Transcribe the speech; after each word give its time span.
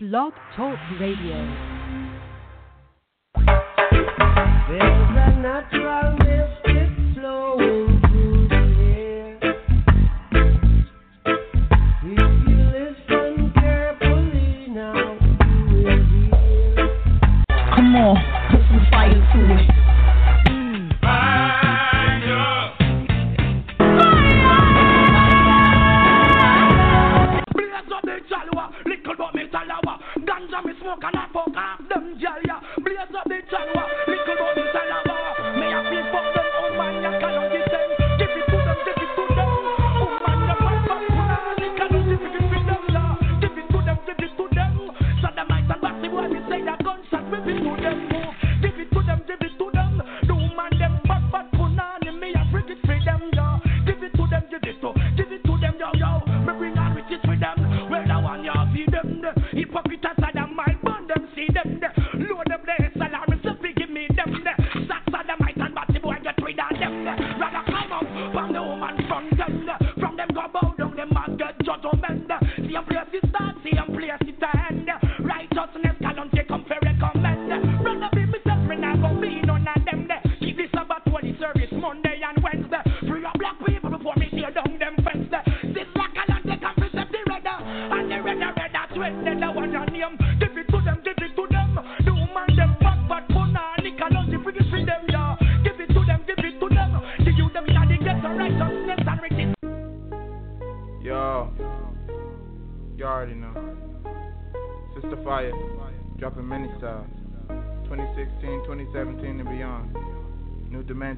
Blog 0.00 0.32
Talk 0.54 0.78
Radio. 1.00 1.34
There's 4.68 5.10
a 5.10 5.34
natural 5.42 6.12
mystic 6.18 6.67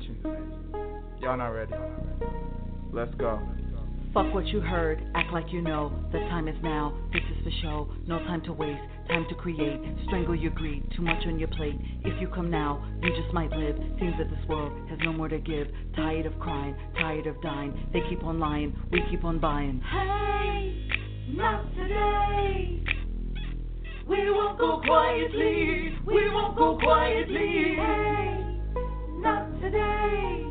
New 0.01 0.15
dimensions. 0.15 1.21
Y'all 1.21 1.37
not 1.37 1.49
ready. 1.49 1.73
Let's 2.93 3.15
go. 3.17 3.41
Fuck 4.13 4.35
what 4.35 4.47
you 4.47 4.61
heard, 4.61 5.01
act 5.15 5.33
like 5.33 5.53
you 5.53 5.63
know. 5.63 5.93
The 6.11 6.19
time 6.19 6.49
is 6.49 6.57
now, 6.65 6.99
this 7.13 7.23
is 7.39 7.45
the 7.45 7.53
show. 7.63 7.89
No 8.09 8.19
time 8.19 8.43
to 8.43 8.53
waste, 8.53 8.83
time 9.09 9.25
to 9.29 9.35
create. 9.37 9.81
Strangle 10.07 10.35
your 10.35 10.51
greed, 10.51 10.83
too 10.97 11.03
much 11.03 11.25
on 11.27 11.39
your 11.39 11.47
plate. 11.49 11.77
If 12.05 12.21
you 12.21 12.27
come 12.27 12.51
now, 12.51 12.85
you 13.03 13.11
just 13.11 13.33
might 13.33 13.51
live. 13.51 13.77
Seems 14.01 14.15
that 14.19 14.29
this 14.29 14.49
world 14.49 14.73
has 14.89 14.99
no 15.05 15.13
more 15.13 15.29
to 15.29 15.39
give. 15.39 15.69
Tired 15.95 16.27
of 16.27 16.37
crying, 16.41 16.75
tired 16.99 17.29
of 17.29 17.41
dying. 17.41 17.89
They 17.93 18.01
keep 18.09 18.25
on 18.25 18.41
lying, 18.41 18.77
we 18.91 19.01
keep 19.11 19.25
on 19.25 19.39
buying. 19.39 19.81
Hey, 19.93 20.89
not 21.29 21.73
today. 21.77 22.83
We 24.09 24.29
won't 24.29 24.59
go 24.59 24.81
quietly. 24.85 25.97
We 26.05 26.31
won't 26.31 26.57
go 26.57 26.79
quietly. 26.83 27.77
Hey, 27.77 28.50
not 29.21 29.61
today. 29.61 30.47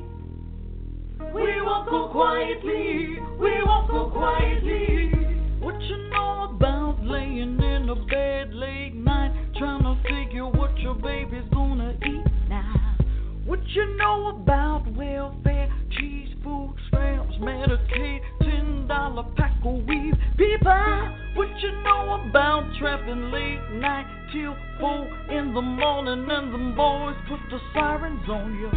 We 1.34 1.62
won't 1.62 1.90
go 1.90 2.09
quietly. 2.12 3.18
We 3.40 3.52
won't 3.66 3.90
go 3.90 4.09
quietly. 4.12 5.12
What 5.59 5.81
you 5.81 5.97
know 6.09 6.52
about 6.56 7.03
laying 7.03 7.62
in 7.62 7.90
a 7.90 7.96
bed 7.96 8.53
late 8.53 8.96
night, 8.96 9.34
trying 9.58 9.84
to 9.84 9.96
figure 10.03 10.47
what 10.47 10.78
your 10.79 10.96
baby's 10.96 11.50
gonna 11.52 11.94
eat 12.06 12.50
now? 12.50 12.97
What 13.46 13.59
you 13.69 13.97
know 13.97 14.28
about 14.29 14.85
welfare, 14.96 15.74
cheese, 15.97 16.29
food 16.44 16.75
stamps, 16.88 17.35
Medicaid, 17.41 18.22
ten 18.41 18.88
dollar 18.88 19.24
pack 19.35 19.53
of 19.66 19.84
weed, 19.85 20.13
people? 20.38 21.16
What 21.35 21.50
you 21.59 21.72
know 21.84 22.24
about 22.29 22.69
trapping 22.79 23.31
late 23.31 23.79
night 23.79 24.19
till 24.31 24.56
four 24.79 25.07
in 25.29 25.53
the 25.53 25.62
morning 25.62 26.28
and 26.29 26.53
them 26.53 26.75
boys 26.75 27.16
put 27.28 27.40
the 27.50 27.59
sirens 27.73 28.28
on 28.29 28.53
you? 28.56 28.69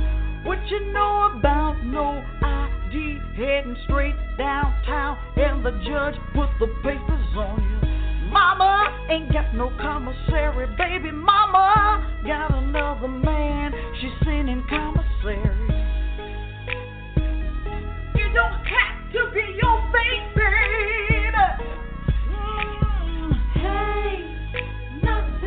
What 0.48 0.58
you 0.68 0.92
know 0.92 1.32
about 1.38 1.84
no 1.84 2.24
ID 2.42 3.18
heading 3.36 3.76
straight 3.84 4.16
downtown 4.38 5.18
and 5.36 5.64
the 5.64 5.72
judge 5.86 6.14
put 6.34 6.48
the 6.58 6.66
papers 6.82 7.36
on 7.36 7.62
you? 7.62 8.28
Mama 8.30 9.06
ain't 9.10 9.32
got 9.32 9.54
no 9.54 9.70
commissary, 9.78 10.66
baby. 10.78 11.10
Mama 11.10 12.22
got 12.26 12.54
another 12.54 13.08
man. 13.08 13.72
She's 14.00 14.12
sending 14.24 14.64
commissary. 14.69 15.38
You 18.16 18.32
don't 18.32 18.64
have 18.64 19.12
to 19.12 19.30
be 19.34 19.58
your 19.60 19.92
baby. 19.92 21.11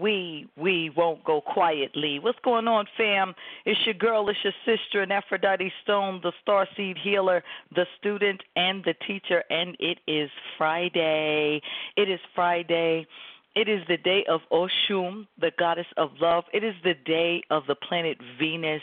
we, 0.00 0.46
we 0.56 0.90
won't 0.96 1.22
go 1.24 1.40
quietly. 1.40 2.18
What's 2.18 2.38
going 2.44 2.66
on, 2.66 2.86
fam? 2.96 3.34
It's 3.64 3.78
your 3.84 3.94
girl, 3.94 4.28
it's 4.28 4.38
your 4.42 4.52
sister, 4.64 5.02
and 5.02 5.12
Aphrodite 5.12 5.72
Stone, 5.82 6.20
the 6.22 6.32
starseed 6.46 6.96
healer, 7.02 7.42
the 7.74 7.86
student, 7.98 8.42
and 8.56 8.84
the 8.84 8.94
teacher, 9.06 9.44
and 9.50 9.76
it 9.78 9.98
is 10.06 10.30
Friday. 10.58 11.60
It 11.96 12.08
is 12.08 12.20
Friday. 12.34 13.06
It 13.54 13.68
is 13.68 13.82
the 13.88 13.98
day 13.98 14.24
of 14.28 14.40
Oshun, 14.50 15.26
the 15.40 15.52
goddess 15.58 15.86
of 15.96 16.10
love. 16.20 16.44
It 16.52 16.64
is 16.64 16.74
the 16.82 16.94
day 17.06 17.42
of 17.50 17.62
the 17.68 17.76
planet 17.76 18.18
Venus. 18.38 18.82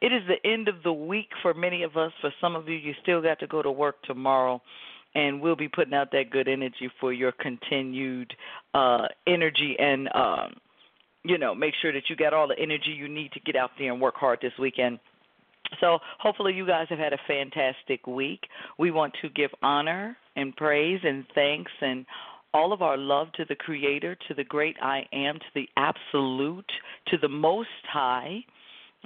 It 0.00 0.12
is 0.12 0.22
the 0.28 0.48
end 0.48 0.68
of 0.68 0.82
the 0.84 0.92
week 0.92 1.30
for 1.42 1.54
many 1.54 1.82
of 1.82 1.96
us. 1.96 2.12
For 2.20 2.30
some 2.40 2.54
of 2.54 2.68
you, 2.68 2.76
you 2.76 2.94
still 3.02 3.20
got 3.20 3.40
to 3.40 3.46
go 3.46 3.62
to 3.62 3.70
work 3.70 3.96
tomorrow 4.04 4.62
and 5.16 5.40
we'll 5.40 5.56
be 5.56 5.68
putting 5.68 5.94
out 5.94 6.12
that 6.12 6.30
good 6.30 6.46
energy 6.46 6.90
for 7.00 7.12
your 7.12 7.32
continued 7.32 8.32
uh, 8.74 9.08
energy 9.26 9.74
and 9.78 10.08
um, 10.14 10.54
you 11.24 11.38
know 11.38 11.54
make 11.54 11.74
sure 11.80 11.92
that 11.92 12.02
you 12.08 12.14
got 12.14 12.34
all 12.34 12.46
the 12.46 12.58
energy 12.58 12.90
you 12.90 13.08
need 13.08 13.32
to 13.32 13.40
get 13.40 13.56
out 13.56 13.70
there 13.78 13.90
and 13.90 14.00
work 14.00 14.14
hard 14.14 14.38
this 14.42 14.52
weekend. 14.60 15.00
So 15.80 15.98
hopefully 16.20 16.52
you 16.52 16.64
guys 16.64 16.86
have 16.90 16.98
had 16.98 17.12
a 17.12 17.18
fantastic 17.26 18.06
week. 18.06 18.40
We 18.78 18.92
want 18.92 19.14
to 19.22 19.28
give 19.30 19.50
honor 19.62 20.16
and 20.36 20.54
praise 20.54 21.00
and 21.02 21.24
thanks 21.34 21.72
and 21.80 22.06
all 22.54 22.72
of 22.72 22.82
our 22.82 22.96
love 22.96 23.32
to 23.32 23.44
the 23.48 23.56
Creator, 23.56 24.16
to 24.28 24.34
the 24.34 24.44
great 24.44 24.76
I 24.80 25.02
am, 25.12 25.34
to 25.34 25.46
the 25.54 25.68
Absolute, 25.76 26.70
to 27.08 27.18
the 27.18 27.28
Most 27.28 27.68
High. 27.92 28.44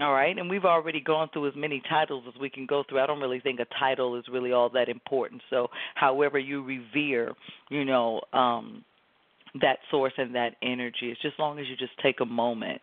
All 0.00 0.14
right, 0.14 0.36
and 0.36 0.48
we've 0.48 0.64
already 0.64 1.00
gone 1.00 1.28
through 1.30 1.48
as 1.48 1.54
many 1.54 1.82
titles 1.86 2.24
as 2.26 2.40
we 2.40 2.48
can 2.48 2.64
go 2.64 2.82
through. 2.88 3.00
I 3.00 3.06
don't 3.06 3.20
really 3.20 3.40
think 3.40 3.60
a 3.60 3.66
title 3.78 4.18
is 4.18 4.24
really 4.32 4.50
all 4.50 4.70
that 4.70 4.88
important. 4.88 5.42
So, 5.50 5.68
however 5.94 6.38
you 6.38 6.64
revere, 6.64 7.34
you 7.68 7.84
know, 7.84 8.22
um, 8.32 8.82
that 9.60 9.76
source 9.90 10.14
and 10.16 10.34
that 10.34 10.54
energy, 10.62 11.10
it's 11.10 11.20
just 11.20 11.38
long 11.38 11.58
as 11.58 11.66
you 11.68 11.76
just 11.76 11.92
take 12.02 12.20
a 12.20 12.24
moment, 12.24 12.80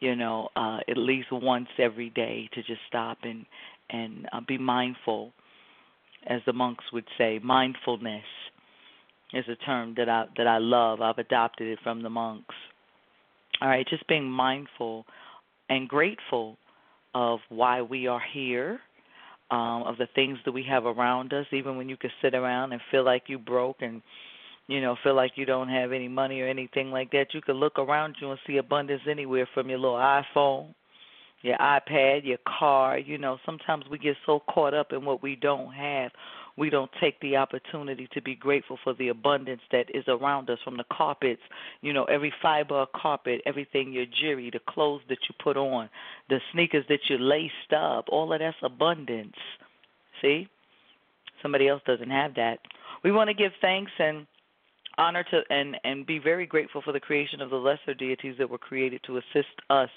you 0.00 0.16
know, 0.16 0.48
uh, 0.56 0.78
at 0.88 0.96
least 0.96 1.28
once 1.30 1.68
every 1.78 2.10
day 2.10 2.48
to 2.54 2.62
just 2.62 2.80
stop 2.88 3.18
and 3.22 3.46
and 3.90 4.28
uh, 4.32 4.40
be 4.46 4.58
mindful, 4.58 5.30
as 6.26 6.40
the 6.44 6.52
monks 6.52 6.84
would 6.92 7.06
say. 7.16 7.38
Mindfulness 7.40 8.24
is 9.32 9.44
a 9.48 9.56
term 9.64 9.94
that 9.96 10.08
I 10.08 10.24
that 10.36 10.48
I 10.48 10.58
love. 10.58 11.02
I've 11.02 11.18
adopted 11.18 11.68
it 11.68 11.78
from 11.84 12.02
the 12.02 12.10
monks. 12.10 12.56
All 13.60 13.68
right, 13.68 13.86
just 13.88 14.08
being 14.08 14.28
mindful 14.28 15.04
and 15.68 15.88
grateful 15.88 16.56
of 17.14 17.40
why 17.48 17.82
we 17.82 18.06
are 18.06 18.22
here, 18.32 18.80
um, 19.50 19.82
of 19.84 19.96
the 19.96 20.08
things 20.14 20.38
that 20.44 20.52
we 20.52 20.62
have 20.64 20.84
around 20.84 21.32
us, 21.32 21.46
even 21.52 21.76
when 21.76 21.88
you 21.88 21.96
can 21.96 22.10
sit 22.22 22.34
around 22.34 22.72
and 22.72 22.80
feel 22.90 23.04
like 23.04 23.24
you 23.26 23.38
broke 23.38 23.76
and 23.80 24.02
you 24.68 24.82
know, 24.82 24.96
feel 25.02 25.16
like 25.16 25.32
you 25.34 25.46
don't 25.46 25.68
have 25.68 25.92
any 25.92 26.08
money 26.08 26.40
or 26.42 26.46
anything 26.46 26.90
like 26.90 27.10
that, 27.10 27.28
you 27.32 27.40
can 27.40 27.56
look 27.56 27.78
around 27.78 28.16
you 28.20 28.30
and 28.30 28.38
see 28.46 28.58
abundance 28.58 29.00
anywhere 29.10 29.48
from 29.54 29.70
your 29.70 29.78
little 29.78 29.96
iPhone, 29.96 30.74
your 31.40 31.56
iPad, 31.56 32.26
your 32.26 32.38
car. 32.46 32.98
You 32.98 33.16
know, 33.16 33.38
sometimes 33.46 33.84
we 33.90 33.98
get 33.98 34.16
so 34.26 34.40
caught 34.50 34.74
up 34.74 34.92
in 34.92 35.04
what 35.06 35.22
we 35.22 35.36
don't 35.36 35.72
have, 35.72 36.12
we 36.58 36.70
don't 36.70 36.90
take 37.00 37.18
the 37.20 37.36
opportunity 37.36 38.08
to 38.12 38.20
be 38.20 38.34
grateful 38.34 38.78
for 38.82 38.92
the 38.94 39.08
abundance 39.08 39.60
that 39.70 39.86
is 39.94 40.04
around 40.08 40.50
us 40.50 40.58
from 40.64 40.76
the 40.76 40.84
carpets, 40.92 41.40
you 41.82 41.92
know, 41.92 42.04
every 42.04 42.32
fiber 42.42 42.82
of 42.82 42.88
carpet, 42.92 43.40
everything 43.46 43.92
your 43.92 44.06
jewelry, 44.06 44.50
the 44.52 44.58
clothes 44.68 45.02
that 45.08 45.18
you 45.28 45.34
put 45.42 45.56
on, 45.56 45.88
the 46.28 46.40
sneakers 46.52 46.84
that 46.88 46.98
you 47.08 47.16
laced 47.16 47.72
up, 47.72 48.06
all 48.08 48.32
of 48.32 48.40
that's 48.40 48.56
abundance. 48.62 49.36
See? 50.20 50.48
Somebody 51.40 51.68
else 51.68 51.80
doesn't 51.86 52.10
have 52.10 52.34
that. 52.34 52.58
We 53.04 53.12
want 53.12 53.28
to 53.28 53.34
give 53.34 53.52
thanks 53.60 53.92
and 54.00 54.26
honor 54.98 55.24
to 55.30 55.42
and 55.50 55.76
and 55.84 56.04
be 56.04 56.18
very 56.18 56.44
grateful 56.44 56.82
for 56.82 56.92
the 56.92 56.98
creation 56.98 57.40
of 57.40 57.50
the 57.50 57.56
lesser 57.56 57.94
deities 57.94 58.34
that 58.36 58.50
were 58.50 58.58
created 58.58 59.00
to 59.06 59.18
assist 59.18 59.54
us 59.70 59.90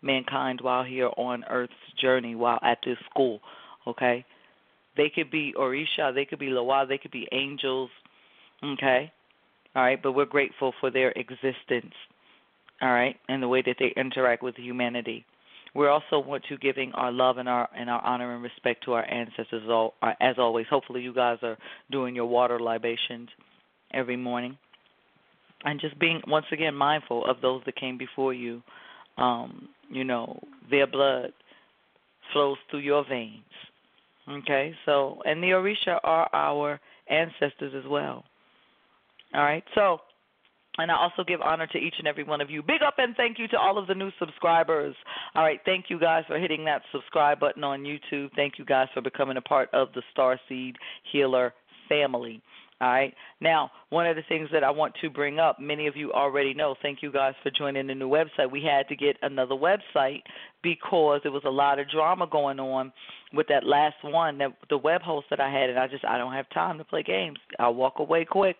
mankind 0.00 0.60
while 0.62 0.82
here 0.82 1.10
on 1.18 1.44
earth's 1.50 1.74
journey 2.00 2.34
while 2.34 2.58
at 2.62 2.78
this 2.86 2.96
school 3.10 3.40
okay 3.86 4.24
they 4.96 5.10
could 5.10 5.30
be 5.30 5.54
orisha 5.58 6.14
they 6.14 6.24
could 6.24 6.38
be 6.38 6.48
loa 6.48 6.86
they 6.86 6.98
could 6.98 7.10
be 7.10 7.28
angels 7.32 7.90
okay 8.64 9.12
all 9.74 9.82
right 9.82 10.02
but 10.02 10.12
we're 10.12 10.24
grateful 10.24 10.72
for 10.80 10.90
their 10.90 11.10
existence 11.12 11.94
all 12.82 12.92
right 12.92 13.16
and 13.28 13.42
the 13.42 13.48
way 13.48 13.62
that 13.62 13.76
they 13.78 13.92
interact 13.96 14.42
with 14.42 14.56
humanity 14.56 15.24
we 15.74 15.86
also 15.88 16.18
want 16.18 16.42
to 16.48 16.56
giving 16.56 16.90
our 16.92 17.12
love 17.12 17.36
and 17.36 17.48
our 17.48 17.68
and 17.76 17.90
our 17.90 18.02
honor 18.02 18.34
and 18.34 18.42
respect 18.42 18.82
to 18.84 18.94
our 18.94 19.04
ancestors 19.10 19.62
as 20.20 20.36
always 20.38 20.66
hopefully 20.70 21.02
you 21.02 21.12
guys 21.12 21.38
are 21.42 21.58
doing 21.90 22.16
your 22.16 22.24
water 22.24 22.58
libations 22.58 23.28
every 23.92 24.16
morning. 24.16 24.56
And 25.64 25.80
just 25.80 25.98
being 25.98 26.20
once 26.26 26.46
again 26.52 26.74
mindful 26.74 27.24
of 27.24 27.40
those 27.40 27.62
that 27.66 27.76
came 27.76 27.98
before 27.98 28.32
you. 28.32 28.62
Um, 29.18 29.68
you 29.90 30.04
know, 30.04 30.38
their 30.70 30.86
blood 30.86 31.32
flows 32.32 32.58
through 32.70 32.80
your 32.80 33.04
veins. 33.08 33.42
Okay, 34.28 34.74
so 34.84 35.22
and 35.24 35.42
the 35.42 35.48
Orisha 35.48 36.00
are 36.02 36.28
our 36.32 36.80
ancestors 37.08 37.72
as 37.76 37.88
well. 37.88 38.24
All 39.34 39.42
right, 39.42 39.64
so 39.74 40.00
and 40.78 40.90
I 40.90 40.96
also 40.96 41.24
give 41.24 41.40
honor 41.40 41.66
to 41.68 41.78
each 41.78 41.94
and 41.98 42.06
every 42.06 42.24
one 42.24 42.40
of 42.40 42.50
you. 42.50 42.62
Big 42.62 42.82
up 42.86 42.94
and 42.98 43.16
thank 43.16 43.38
you 43.38 43.48
to 43.48 43.58
all 43.58 43.78
of 43.78 43.86
the 43.86 43.94
new 43.94 44.10
subscribers. 44.18 44.94
All 45.34 45.42
right, 45.42 45.60
thank 45.64 45.86
you 45.88 45.98
guys 45.98 46.24
for 46.26 46.38
hitting 46.38 46.64
that 46.64 46.82
subscribe 46.92 47.40
button 47.40 47.64
on 47.64 47.84
YouTube. 47.84 48.30
Thank 48.36 48.58
you 48.58 48.64
guys 48.64 48.88
for 48.92 49.00
becoming 49.00 49.36
a 49.36 49.42
part 49.42 49.68
of 49.72 49.88
the 49.94 50.02
Star 50.12 50.38
Seed 50.48 50.76
Healer 51.12 51.54
family. 51.88 52.42
All 52.78 52.88
right. 52.88 53.14
Now, 53.40 53.70
one 53.88 54.06
of 54.06 54.16
the 54.16 54.22
things 54.28 54.50
that 54.52 54.62
I 54.62 54.70
want 54.70 54.94
to 55.00 55.08
bring 55.08 55.38
up, 55.38 55.58
many 55.58 55.86
of 55.86 55.96
you 55.96 56.12
already 56.12 56.52
know. 56.52 56.74
Thank 56.82 57.02
you 57.02 57.10
guys 57.10 57.32
for 57.42 57.50
joining 57.50 57.86
the 57.86 57.94
new 57.94 58.08
website. 58.08 58.50
We 58.50 58.62
had 58.62 58.86
to 58.88 58.96
get 58.96 59.16
another 59.22 59.54
website 59.54 60.22
because 60.62 61.20
there 61.22 61.32
was 61.32 61.44
a 61.46 61.50
lot 61.50 61.78
of 61.78 61.88
drama 61.88 62.26
going 62.30 62.60
on 62.60 62.92
with 63.32 63.46
that 63.48 63.64
last 63.64 63.96
one, 64.02 64.36
that 64.38 64.50
the 64.68 64.76
web 64.76 65.00
host 65.00 65.26
that 65.30 65.40
I 65.40 65.50
had, 65.50 65.70
and 65.70 65.78
I 65.78 65.86
just 65.86 66.04
I 66.04 66.18
don't 66.18 66.34
have 66.34 66.50
time 66.50 66.76
to 66.76 66.84
play 66.84 67.02
games. 67.02 67.38
I'll 67.58 67.74
walk 67.74 67.94
away 67.98 68.26
quick. 68.26 68.58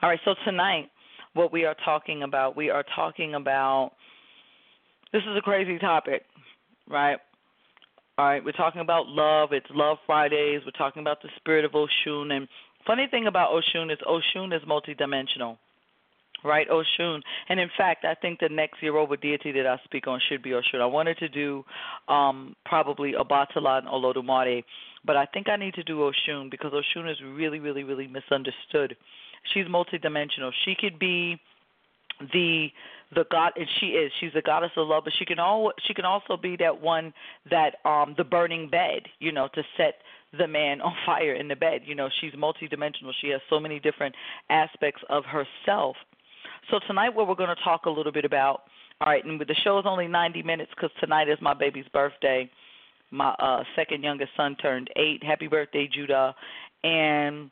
All 0.02 0.08
right, 0.08 0.18
so 0.24 0.34
tonight, 0.44 0.90
what 1.34 1.52
we 1.52 1.64
are 1.64 1.76
talking 1.84 2.24
about, 2.24 2.56
we 2.56 2.70
are 2.70 2.84
talking 2.94 3.34
about 3.34 3.92
this 5.12 5.22
is 5.22 5.36
a 5.36 5.40
crazy 5.40 5.78
topic, 5.78 6.24
right? 6.88 7.18
All 8.18 8.26
right, 8.26 8.44
we're 8.44 8.52
talking 8.52 8.80
about 8.80 9.06
love. 9.06 9.50
It's 9.52 9.66
Love 9.70 9.98
Fridays. 10.04 10.62
We're 10.64 10.72
talking 10.72 11.00
about 11.00 11.22
the 11.22 11.28
spirit 11.36 11.64
of 11.64 11.72
Oshun. 11.72 12.32
And 12.32 12.48
funny 12.86 13.06
thing 13.10 13.26
about 13.26 13.50
Oshun 13.50 13.92
is 13.92 13.98
Oshun 14.06 14.54
is 14.54 14.62
multidimensional 14.62 15.58
right, 16.44 16.66
Oshun. 16.68 17.20
And 17.48 17.60
in 17.60 17.70
fact, 17.76 18.04
I 18.04 18.14
think 18.14 18.40
the 18.40 18.48
next 18.48 18.82
Yoruba 18.82 19.16
deity 19.16 19.52
that 19.52 19.66
I 19.66 19.78
speak 19.84 20.06
on 20.06 20.20
should 20.28 20.42
be 20.42 20.50
Oshun. 20.50 20.80
I 20.80 20.86
wanted 20.86 21.18
to 21.18 21.28
do 21.28 21.64
um, 22.08 22.54
probably 22.64 23.12
Obatala 23.12 23.78
and 23.78 23.88
Olodumare, 23.88 24.64
but 25.04 25.16
I 25.16 25.26
think 25.26 25.48
I 25.48 25.56
need 25.56 25.74
to 25.74 25.82
do 25.82 25.98
Oshun 25.98 26.50
because 26.50 26.72
Oshun 26.72 27.10
is 27.10 27.18
really, 27.34 27.58
really, 27.58 27.84
really 27.84 28.06
misunderstood. 28.06 28.96
She's 29.52 29.66
multidimensional. 29.66 30.50
She 30.64 30.74
could 30.78 30.98
be 30.98 31.40
the 32.32 32.68
the 33.14 33.24
god 33.30 33.52
and 33.56 33.66
she 33.80 33.86
is 33.86 34.12
she's 34.20 34.32
the 34.32 34.42
goddess 34.42 34.70
of 34.76 34.86
love 34.86 35.04
but 35.04 35.12
she 35.18 35.24
can 35.24 35.38
all 35.38 35.72
she 35.86 35.94
can 35.94 36.04
also 36.04 36.36
be 36.36 36.56
that 36.56 36.80
one 36.80 37.12
that 37.50 37.76
um 37.84 38.14
the 38.16 38.24
burning 38.24 38.68
bed 38.68 39.02
you 39.18 39.32
know 39.32 39.48
to 39.54 39.62
set 39.76 39.94
the 40.38 40.46
man 40.46 40.80
on 40.82 40.94
fire 41.04 41.34
in 41.34 41.48
the 41.48 41.56
bed 41.56 41.82
you 41.84 41.94
know 41.94 42.08
she's 42.20 42.32
multidimensional 42.32 43.12
she 43.20 43.28
has 43.28 43.40
so 43.50 43.58
many 43.58 43.80
different 43.80 44.14
aspects 44.50 45.02
of 45.10 45.24
herself 45.24 45.96
so 46.70 46.78
tonight, 46.86 47.14
what 47.14 47.28
we're 47.28 47.34
going 47.34 47.54
to 47.54 47.62
talk 47.62 47.86
a 47.86 47.90
little 47.90 48.12
bit 48.12 48.24
about. 48.24 48.62
All 49.00 49.08
right, 49.08 49.24
and 49.24 49.40
the 49.40 49.54
show 49.64 49.78
is 49.78 49.84
only 49.86 50.06
90 50.06 50.42
minutes 50.42 50.70
because 50.74 50.90
tonight 51.00 51.28
is 51.28 51.38
my 51.40 51.54
baby's 51.54 51.86
birthday. 51.92 52.48
My 53.10 53.30
uh, 53.30 53.64
second 53.74 54.02
youngest 54.02 54.30
son 54.36 54.56
turned 54.56 54.88
eight. 54.96 55.22
Happy 55.22 55.48
birthday, 55.48 55.88
Judah! 55.92 56.34
And 56.84 57.50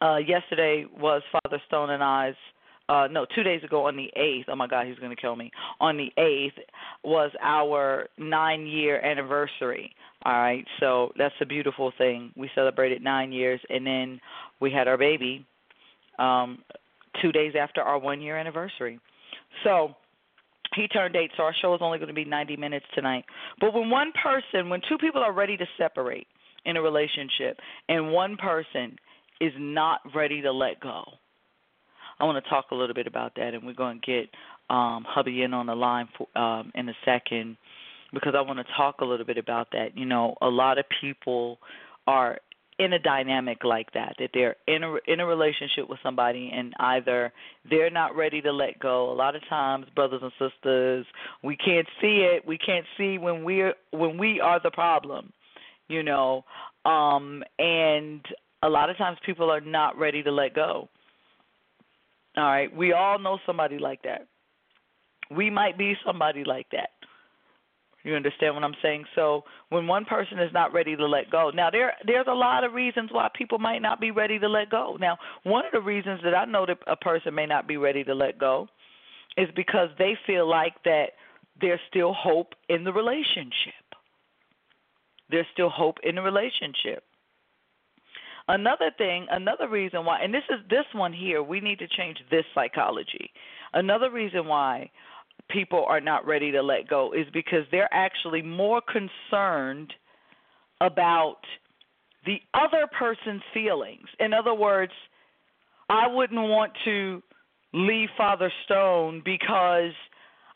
uh, 0.00 0.16
yesterday 0.16 0.86
was 0.98 1.22
Father 1.30 1.60
Stone 1.66 1.90
and 1.90 2.02
I's. 2.02 2.34
Uh, 2.88 3.06
no, 3.10 3.24
two 3.34 3.42
days 3.42 3.62
ago 3.62 3.86
on 3.86 3.96
the 3.96 4.10
8th, 4.18 4.44
oh 4.48 4.56
my 4.56 4.66
God, 4.66 4.86
he's 4.86 4.98
going 4.98 5.14
to 5.14 5.20
kill 5.20 5.36
me. 5.36 5.50
On 5.80 5.96
the 5.96 6.10
8th 6.18 6.58
was 7.04 7.30
our 7.40 8.08
nine 8.18 8.66
year 8.66 9.00
anniversary. 9.00 9.94
All 10.24 10.32
right, 10.32 10.66
so 10.80 11.12
that's 11.16 11.34
a 11.40 11.46
beautiful 11.46 11.92
thing. 11.96 12.32
We 12.36 12.50
celebrated 12.54 13.02
nine 13.02 13.32
years, 13.32 13.60
and 13.70 13.86
then 13.86 14.20
we 14.60 14.70
had 14.70 14.88
our 14.88 14.98
baby 14.98 15.46
um, 16.18 16.58
two 17.20 17.32
days 17.32 17.54
after 17.58 17.80
our 17.80 17.98
one 17.98 18.20
year 18.20 18.36
anniversary. 18.36 18.98
So 19.64 19.94
he 20.74 20.88
turned 20.88 21.16
eight, 21.16 21.30
so 21.36 21.42
our 21.42 21.54
show 21.60 21.74
is 21.74 21.80
only 21.82 21.98
going 21.98 22.08
to 22.08 22.14
be 22.14 22.24
90 22.24 22.56
minutes 22.56 22.86
tonight. 22.94 23.24
But 23.60 23.74
when 23.74 23.90
one 23.90 24.12
person, 24.22 24.68
when 24.68 24.80
two 24.88 24.98
people 24.98 25.22
are 25.22 25.32
ready 25.32 25.56
to 25.56 25.66
separate 25.76 26.26
in 26.64 26.76
a 26.76 26.82
relationship, 26.82 27.58
and 27.88 28.12
one 28.12 28.36
person 28.36 28.96
is 29.40 29.52
not 29.58 30.00
ready 30.14 30.40
to 30.42 30.52
let 30.52 30.80
go, 30.80 31.04
I 32.20 32.24
want 32.24 32.42
to 32.42 32.48
talk 32.48 32.66
a 32.70 32.74
little 32.74 32.94
bit 32.94 33.06
about 33.06 33.34
that, 33.36 33.54
and 33.54 33.64
we're 33.64 33.74
going 33.74 34.00
to 34.00 34.06
get 34.06 34.30
um, 34.70 35.04
hubby 35.06 35.42
in 35.42 35.52
on 35.52 35.66
the 35.66 35.74
line 35.74 36.08
for, 36.16 36.38
um, 36.40 36.70
in 36.74 36.88
a 36.88 36.94
second 37.04 37.56
because 38.12 38.34
I 38.36 38.42
want 38.42 38.58
to 38.58 38.74
talk 38.76 39.00
a 39.00 39.04
little 39.04 39.26
bit 39.26 39.38
about 39.38 39.68
that. 39.72 39.96
You 39.96 40.04
know, 40.04 40.36
a 40.40 40.48
lot 40.48 40.78
of 40.78 40.84
people 41.00 41.58
are 42.06 42.38
in 42.84 42.92
a 42.92 42.98
dynamic 42.98 43.64
like 43.64 43.92
that, 43.92 44.14
that 44.18 44.30
they're 44.34 44.56
in 44.66 44.82
a 44.82 44.96
in 45.06 45.20
a 45.20 45.26
relationship 45.26 45.88
with 45.88 45.98
somebody 46.02 46.50
and 46.54 46.72
either 46.80 47.32
they're 47.68 47.90
not 47.90 48.16
ready 48.16 48.40
to 48.42 48.52
let 48.52 48.78
go. 48.78 49.10
A 49.10 49.14
lot 49.14 49.36
of 49.36 49.42
times, 49.48 49.86
brothers 49.94 50.22
and 50.22 50.32
sisters, 50.38 51.06
we 51.42 51.56
can't 51.56 51.86
see 52.00 52.28
it. 52.30 52.46
We 52.46 52.58
can't 52.58 52.86
see 52.96 53.18
when 53.18 53.44
we're 53.44 53.74
when 53.90 54.18
we 54.18 54.40
are 54.40 54.60
the 54.62 54.70
problem, 54.70 55.32
you 55.88 56.02
know. 56.02 56.44
Um 56.84 57.42
and 57.58 58.24
a 58.62 58.68
lot 58.68 58.90
of 58.90 58.96
times 58.96 59.18
people 59.24 59.50
are 59.50 59.60
not 59.60 59.98
ready 59.98 60.22
to 60.22 60.30
let 60.30 60.54
go. 60.54 60.88
All 62.36 62.44
right, 62.44 62.74
we 62.74 62.92
all 62.92 63.18
know 63.18 63.38
somebody 63.44 63.78
like 63.78 64.02
that. 64.02 64.26
We 65.30 65.50
might 65.50 65.76
be 65.76 65.94
somebody 66.04 66.44
like 66.44 66.66
that. 66.72 66.90
You 68.04 68.16
understand 68.16 68.54
what 68.54 68.64
I'm 68.64 68.74
saying? 68.82 69.04
So 69.14 69.44
when 69.68 69.86
one 69.86 70.04
person 70.04 70.38
is 70.40 70.52
not 70.52 70.72
ready 70.72 70.96
to 70.96 71.06
let 71.06 71.30
go, 71.30 71.50
now 71.54 71.70
there 71.70 71.92
there's 72.04 72.26
a 72.28 72.34
lot 72.34 72.64
of 72.64 72.72
reasons 72.72 73.10
why 73.12 73.28
people 73.34 73.58
might 73.58 73.80
not 73.80 74.00
be 74.00 74.10
ready 74.10 74.38
to 74.38 74.48
let 74.48 74.70
go. 74.70 74.96
Now, 75.00 75.18
one 75.44 75.64
of 75.64 75.72
the 75.72 75.80
reasons 75.80 76.20
that 76.24 76.34
I 76.34 76.44
know 76.44 76.66
that 76.66 76.78
a 76.86 76.96
person 76.96 77.34
may 77.34 77.46
not 77.46 77.68
be 77.68 77.76
ready 77.76 78.02
to 78.04 78.14
let 78.14 78.38
go 78.38 78.68
is 79.36 79.48
because 79.54 79.88
they 79.98 80.16
feel 80.26 80.48
like 80.48 80.74
that 80.84 81.12
there's 81.60 81.80
still 81.88 82.12
hope 82.12 82.54
in 82.68 82.84
the 82.84 82.92
relationship. 82.92 83.74
There's 85.30 85.46
still 85.52 85.70
hope 85.70 85.98
in 86.02 86.16
the 86.16 86.22
relationship. 86.22 87.04
Another 88.48 88.90
thing, 88.98 89.26
another 89.30 89.68
reason 89.68 90.04
why, 90.04 90.20
and 90.20 90.34
this 90.34 90.42
is 90.50 90.58
this 90.68 90.84
one 90.92 91.12
here, 91.12 91.42
we 91.42 91.60
need 91.60 91.78
to 91.78 91.86
change 91.86 92.18
this 92.30 92.44
psychology. 92.54 93.30
Another 93.72 94.10
reason 94.10 94.46
why 94.46 94.90
people 95.50 95.84
are 95.86 96.00
not 96.00 96.26
ready 96.26 96.52
to 96.52 96.62
let 96.62 96.88
go 96.88 97.12
is 97.12 97.26
because 97.32 97.64
they're 97.70 97.92
actually 97.92 98.42
more 98.42 98.80
concerned 98.80 99.92
about 100.80 101.38
the 102.24 102.40
other 102.54 102.86
person's 102.98 103.42
feelings. 103.52 104.06
In 104.20 104.32
other 104.32 104.54
words, 104.54 104.92
I 105.88 106.06
wouldn't 106.06 106.40
want 106.40 106.72
to 106.84 107.22
leave 107.72 108.08
Father 108.16 108.52
Stone 108.64 109.22
because 109.24 109.92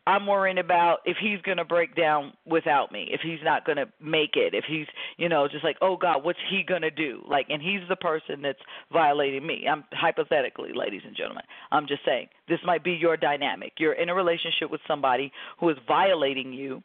I'm 0.06 0.26
worrying 0.26 0.58
about 0.58 0.98
if 1.04 1.16
he's 1.20 1.40
going 1.42 1.56
to 1.56 1.64
break 1.64 1.96
down 1.96 2.32
without 2.46 2.92
me, 2.92 3.08
if 3.10 3.20
he's 3.22 3.40
not 3.42 3.64
going 3.64 3.76
to 3.76 3.86
make 4.00 4.36
it, 4.36 4.54
if 4.54 4.64
he's, 4.68 4.86
you 5.16 5.28
know, 5.28 5.48
just 5.48 5.64
like, 5.64 5.76
oh 5.82 5.96
God, 5.96 6.22
what's 6.22 6.38
he 6.48 6.62
going 6.62 6.82
to 6.82 6.92
do? 6.92 7.22
Like, 7.28 7.46
and 7.48 7.60
he's 7.60 7.80
the 7.88 7.96
person 7.96 8.40
that's 8.40 8.60
violating 8.92 9.44
me. 9.44 9.66
I'm 9.68 9.84
hypothetically, 9.92 10.70
ladies 10.74 11.02
and 11.04 11.16
gentlemen, 11.16 11.42
I'm 11.72 11.88
just 11.88 12.04
saying 12.04 12.28
this 12.48 12.60
might 12.64 12.84
be 12.84 12.92
your 12.92 13.16
dynamic. 13.16 13.72
You're 13.78 13.94
in 13.94 14.08
a 14.08 14.14
relationship 14.14 14.70
with 14.70 14.80
somebody 14.86 15.32
who 15.58 15.68
is 15.70 15.76
violating 15.88 16.52
you, 16.52 16.82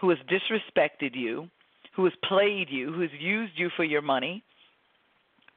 who 0.00 0.10
has 0.10 0.18
disrespected 0.28 1.14
you, 1.14 1.48
who 1.94 2.04
has 2.04 2.12
played 2.28 2.68
you, 2.70 2.92
who 2.92 3.02
has 3.02 3.10
used 3.20 3.52
you 3.54 3.70
for 3.76 3.84
your 3.84 4.02
money, 4.02 4.42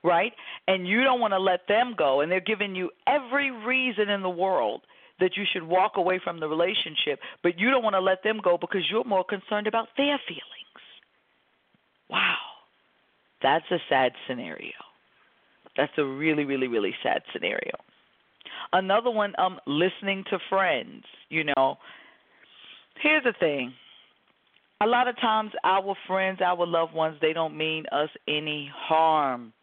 right? 0.04 0.34
And 0.68 0.88
you 0.88 1.04
don't 1.04 1.20
want 1.20 1.34
to 1.34 1.40
let 1.40 1.68
them 1.68 1.96
go, 1.98 2.22
and 2.22 2.32
they're 2.32 2.40
giving 2.40 2.76
you 2.76 2.92
every 3.08 3.50
reason 3.50 4.10
in 4.10 4.22
the 4.22 4.30
world 4.30 4.82
that 5.20 5.36
you 5.36 5.44
should 5.52 5.64
walk 5.64 5.94
away 5.96 6.20
from 6.24 6.40
the 6.40 6.48
relationship, 6.48 7.20
but 7.44 7.58
you 7.60 7.72
don't 7.72 7.84
want 7.84 7.96
to 7.96 8.00
let 8.00 8.24
them 8.24 8.40
go 8.44 8.58
because 8.60 8.82
you're 8.90 9.04
more 9.04 9.24
concerned 9.24 9.68
about 9.68 9.88
their 9.98 10.20
feelings. 10.28 10.44
Wow. 12.10 12.36
That's 13.42 13.66
a 13.72 13.78
sad 13.90 14.14
scenario. 14.28 14.74
That's 15.76 15.92
a 15.98 16.04
really, 16.04 16.46
really, 16.46 16.68
really 16.68 16.94
sad 17.04 17.22
scenario. 17.34 17.76
Another 18.74 19.12
one, 19.12 19.34
um, 19.38 19.60
listening 19.68 20.24
to 20.30 20.40
friends. 20.50 21.04
You 21.30 21.44
know, 21.44 21.78
here's 23.02 23.24
the 23.24 23.34
thing. 23.40 23.74
A 24.82 24.86
lot 24.86 25.08
of 25.08 25.16
times, 25.20 25.52
our 25.64 25.96
friends, 26.08 26.40
our 26.42 26.66
loved 26.66 26.94
ones, 26.94 27.18
they 27.22 27.34
don't 27.34 27.58
mean 27.58 27.86
us 27.92 28.10
any 28.28 28.70
harm. 28.74 29.54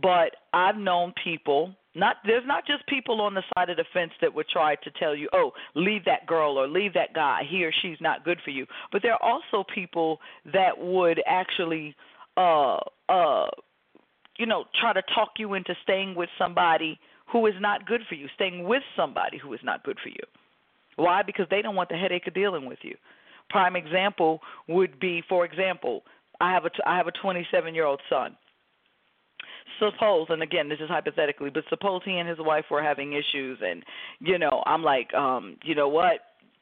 But 0.00 0.36
I've 0.52 0.76
known 0.76 1.12
people 1.22 1.74
not 1.98 2.16
there's 2.24 2.46
not 2.46 2.66
just 2.66 2.86
people 2.86 3.20
on 3.20 3.34
the 3.34 3.42
side 3.54 3.70
of 3.70 3.76
the 3.76 3.84
fence 3.92 4.12
that 4.20 4.32
would 4.34 4.48
try 4.48 4.76
to 4.76 4.90
tell 4.92 5.14
you, 5.14 5.28
"Oh, 5.32 5.52
leave 5.74 6.04
that 6.04 6.26
girl 6.26 6.58
or 6.58 6.66
leave 6.66 6.94
that 6.94 7.12
guy. 7.14 7.42
He 7.48 7.64
or 7.64 7.72
she's 7.72 8.00
not 8.00 8.24
good 8.24 8.40
for 8.44 8.50
you." 8.50 8.66
But 8.92 9.02
there 9.02 9.14
are 9.14 9.22
also 9.22 9.64
people 9.64 10.20
that 10.52 10.78
would 10.78 11.22
actually 11.26 11.94
uh 12.36 12.78
uh 13.08 13.48
you 14.38 14.46
know, 14.46 14.64
try 14.80 14.92
to 14.92 15.02
talk 15.14 15.30
you 15.36 15.54
into 15.54 15.74
staying 15.82 16.14
with 16.14 16.30
somebody 16.38 16.98
who 17.30 17.46
is 17.46 17.54
not 17.60 17.86
good 17.86 18.02
for 18.08 18.14
you, 18.14 18.28
staying 18.34 18.64
with 18.64 18.82
somebody 18.96 19.36
who 19.36 19.52
is 19.52 19.60
not 19.64 19.82
good 19.82 19.98
for 20.00 20.08
you. 20.08 20.22
Why? 20.96 21.22
Because 21.22 21.46
they 21.50 21.60
don't 21.60 21.74
want 21.74 21.88
the 21.88 21.96
headache 21.96 22.26
of 22.26 22.34
dealing 22.34 22.66
with 22.66 22.78
you. 22.82 22.96
Prime 23.50 23.76
example 23.76 24.40
would 24.68 24.98
be, 25.00 25.22
for 25.28 25.44
example, 25.44 26.04
I 26.40 26.52
have 26.52 26.64
a 26.64 26.70
I 26.86 26.96
have 26.96 27.08
a 27.08 27.12
27 27.12 27.74
year 27.74 27.84
old 27.84 28.00
son 28.08 28.36
suppose 29.78 30.26
and 30.30 30.42
again 30.42 30.68
this 30.68 30.78
is 30.80 30.88
hypothetically 30.88 31.50
but 31.50 31.64
suppose 31.68 32.00
he 32.04 32.18
and 32.18 32.28
his 32.28 32.38
wife 32.40 32.64
were 32.70 32.82
having 32.82 33.12
issues 33.12 33.58
and 33.62 33.82
you 34.20 34.38
know 34.38 34.62
i'm 34.66 34.82
like 34.82 35.12
um 35.14 35.56
you 35.64 35.74
know 35.74 35.88
what? 35.88 36.20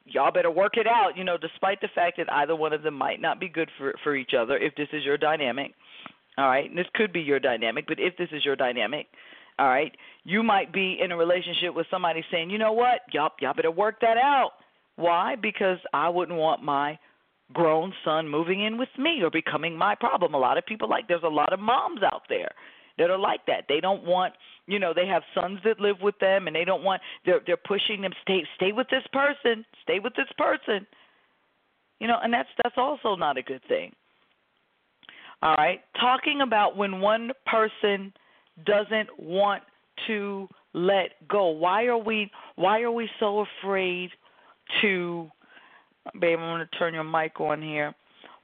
Y'all 0.08 0.30
better 0.30 0.50
work 0.50 0.76
it 0.76 0.86
out 0.86 1.16
you 1.16 1.24
know 1.24 1.36
despite 1.36 1.80
the 1.80 1.88
fact 1.94 2.16
that 2.18 2.32
either 2.32 2.54
one 2.54 2.72
of 2.72 2.82
them 2.82 2.94
might 2.94 3.20
not 3.20 3.40
be 3.40 3.48
good 3.48 3.68
for 3.76 3.94
for 4.04 4.14
each 4.14 4.32
other 4.38 4.56
if 4.56 4.74
this 4.76 4.88
is 4.92 5.04
your 5.04 5.18
dynamic 5.18 5.72
all 6.38 6.48
right? 6.48 6.68
And 6.68 6.78
this 6.78 6.86
could 6.94 7.12
be 7.12 7.20
your 7.20 7.40
dynamic 7.40 7.86
but 7.88 7.98
if 7.98 8.16
this 8.16 8.28
is 8.32 8.44
your 8.44 8.56
dynamic 8.56 9.06
all 9.58 9.68
right? 9.68 9.92
You 10.24 10.42
might 10.42 10.72
be 10.72 10.98
in 11.02 11.10
a 11.12 11.16
relationship 11.16 11.74
with 11.74 11.86
somebody 11.90 12.22
saying 12.30 12.50
you 12.50 12.58
know 12.58 12.72
what? 12.72 13.00
Y'all 13.12 13.32
y'all 13.40 13.54
better 13.54 13.70
work 13.70 14.00
that 14.00 14.16
out. 14.16 14.52
Why? 14.94 15.34
Because 15.34 15.78
i 15.92 16.08
wouldn't 16.08 16.38
want 16.38 16.62
my 16.62 16.98
grown 17.52 17.92
son 18.04 18.28
moving 18.28 18.64
in 18.64 18.78
with 18.78 18.88
me 18.98 19.20
or 19.22 19.30
becoming 19.30 19.76
my 19.76 19.94
problem. 19.94 20.34
A 20.34 20.38
lot 20.38 20.58
of 20.58 20.66
people 20.66 20.88
like 20.88 21.08
there's 21.08 21.22
a 21.24 21.28
lot 21.28 21.52
of 21.52 21.60
moms 21.60 22.00
out 22.02 22.22
there 22.28 22.52
that 22.98 23.10
are 23.10 23.18
like 23.18 23.44
that. 23.46 23.64
They 23.68 23.80
don't 23.80 24.04
want, 24.04 24.34
you 24.66 24.78
know, 24.78 24.92
they 24.94 25.06
have 25.06 25.22
sons 25.34 25.58
that 25.64 25.80
live 25.80 25.96
with 26.02 26.18
them, 26.18 26.46
and 26.46 26.56
they 26.56 26.64
don't 26.64 26.82
want. 26.82 27.02
They're 27.24 27.40
they're 27.46 27.56
pushing 27.56 28.00
them 28.02 28.12
stay 28.22 28.44
stay 28.56 28.72
with 28.72 28.88
this 28.90 29.04
person, 29.12 29.64
stay 29.82 29.98
with 29.98 30.14
this 30.14 30.28
person. 30.38 30.86
You 32.00 32.08
know, 32.08 32.18
and 32.22 32.32
that's 32.32 32.48
that's 32.62 32.76
also 32.76 33.14
not 33.16 33.36
a 33.36 33.42
good 33.42 33.62
thing. 33.68 33.92
All 35.42 35.54
right, 35.56 35.80
talking 36.00 36.40
about 36.40 36.76
when 36.76 37.00
one 37.00 37.30
person 37.46 38.12
doesn't 38.64 39.08
want 39.18 39.62
to 40.06 40.48
let 40.72 41.10
go. 41.28 41.48
Why 41.48 41.84
are 41.84 41.98
we 41.98 42.30
why 42.56 42.80
are 42.80 42.90
we 42.90 43.08
so 43.20 43.44
afraid 43.62 44.10
to 44.80 45.30
babe, 46.20 46.38
I'm 46.38 46.56
going 46.56 46.60
to 46.60 46.78
turn 46.78 46.94
your 46.94 47.04
mic 47.04 47.40
on 47.40 47.62
here. 47.62 47.94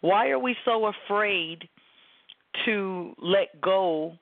Why 0.01 0.29
are 0.31 0.39
we 0.39 0.57
so 0.65 0.87
afraid 0.87 1.69
to 2.65 3.15
let 3.23 3.61
go 3.61 4.19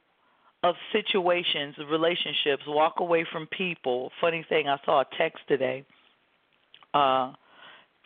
of 0.62 0.74
situations, 0.92 1.74
relationships, 1.90 2.62
walk 2.66 3.00
away 3.00 3.26
from 3.32 3.46
people. 3.46 4.10
Funny 4.20 4.44
thing, 4.48 4.68
I 4.68 4.76
saw 4.84 5.00
a 5.00 5.06
text 5.16 5.40
today 5.48 5.84
uh 6.94 7.32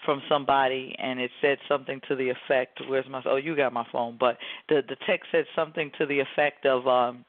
from 0.04 0.20
somebody 0.28 0.94
and 0.98 1.18
it 1.18 1.30
said 1.40 1.56
something 1.68 2.00
to 2.06 2.14
the 2.14 2.28
effect 2.28 2.80
where's 2.88 3.08
my 3.08 3.22
oh 3.26 3.36
you 3.36 3.56
got 3.56 3.72
my 3.72 3.86
phone 3.90 4.16
but 4.18 4.36
the 4.68 4.82
the 4.88 4.96
text 5.06 5.28
said 5.32 5.44
something 5.56 5.90
to 5.96 6.04
the 6.06 6.20
effect 6.20 6.66
of 6.66 6.86
um 6.86 7.24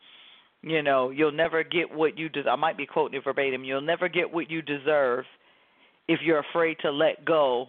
you 0.62 0.82
know 0.82 1.10
you'll 1.10 1.32
never 1.32 1.64
get 1.64 1.90
what 1.90 2.18
you 2.18 2.28
des- 2.28 2.50
I 2.50 2.56
might 2.56 2.78
be 2.78 2.86
quoting 2.86 3.18
it 3.18 3.24
verbatim 3.24 3.64
you'll 3.64 3.82
never 3.82 4.10
get 4.10 4.32
what 4.32 4.50
you 4.52 4.62
deserve 4.62 5.26
if 6.08 6.20
you're 6.22 6.40
afraid 6.40 6.78
to 6.82 6.92
let 6.92 7.24
go 7.24 7.68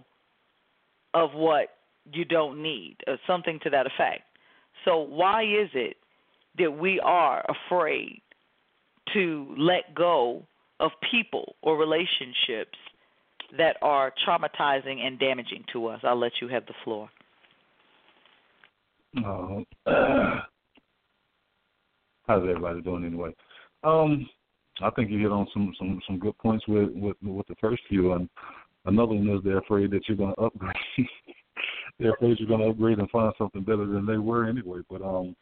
of 1.14 1.32
what 1.32 1.68
you 2.12 2.24
don't 2.24 2.60
need 2.60 2.96
or 3.06 3.16
something 3.26 3.60
to 3.62 3.70
that 3.70 3.86
effect 3.86 4.22
so 4.84 4.98
why 4.98 5.42
is 5.42 5.70
it 5.74 5.96
that 6.58 6.70
we 6.70 7.00
are 7.00 7.44
afraid 7.48 8.20
to 9.12 9.54
let 9.56 9.94
go 9.94 10.42
of 10.80 10.90
people 11.10 11.54
or 11.62 11.76
relationships 11.78 12.76
that 13.56 13.76
are 13.82 14.12
traumatizing 14.26 15.00
and 15.06 15.18
damaging 15.18 15.64
to 15.72 15.86
us. 15.86 16.00
I'll 16.02 16.18
let 16.18 16.32
you 16.40 16.48
have 16.48 16.66
the 16.66 16.74
floor. 16.84 17.08
Uh, 19.16 19.60
how's 22.26 22.42
everybody 22.42 22.82
doing 22.82 23.04
anyway? 23.04 23.34
Um, 23.84 24.28
I 24.82 24.90
think 24.90 25.10
you 25.10 25.18
hit 25.18 25.32
on 25.32 25.46
some 25.54 25.72
some 25.78 26.00
some 26.06 26.18
good 26.18 26.36
points 26.38 26.66
with 26.68 26.90
with 26.94 27.16
with 27.22 27.46
the 27.46 27.54
first 27.60 27.82
few, 27.88 28.12
and 28.12 28.28
another 28.84 29.14
one 29.14 29.28
is 29.28 29.42
they're 29.42 29.58
afraid 29.58 29.90
that 29.92 30.02
you're 30.06 30.18
going 30.18 30.34
to 30.34 30.42
upgrade. 30.42 30.76
they're 31.98 32.12
afraid 32.14 32.38
you're 32.38 32.48
going 32.48 32.60
to 32.60 32.68
upgrade 32.68 32.98
and 32.98 33.08
find 33.10 33.32
something 33.38 33.62
better 33.62 33.86
than 33.86 34.04
they 34.04 34.18
were 34.18 34.44
anyway. 34.44 34.80
But 34.90 35.02
um, 35.02 35.34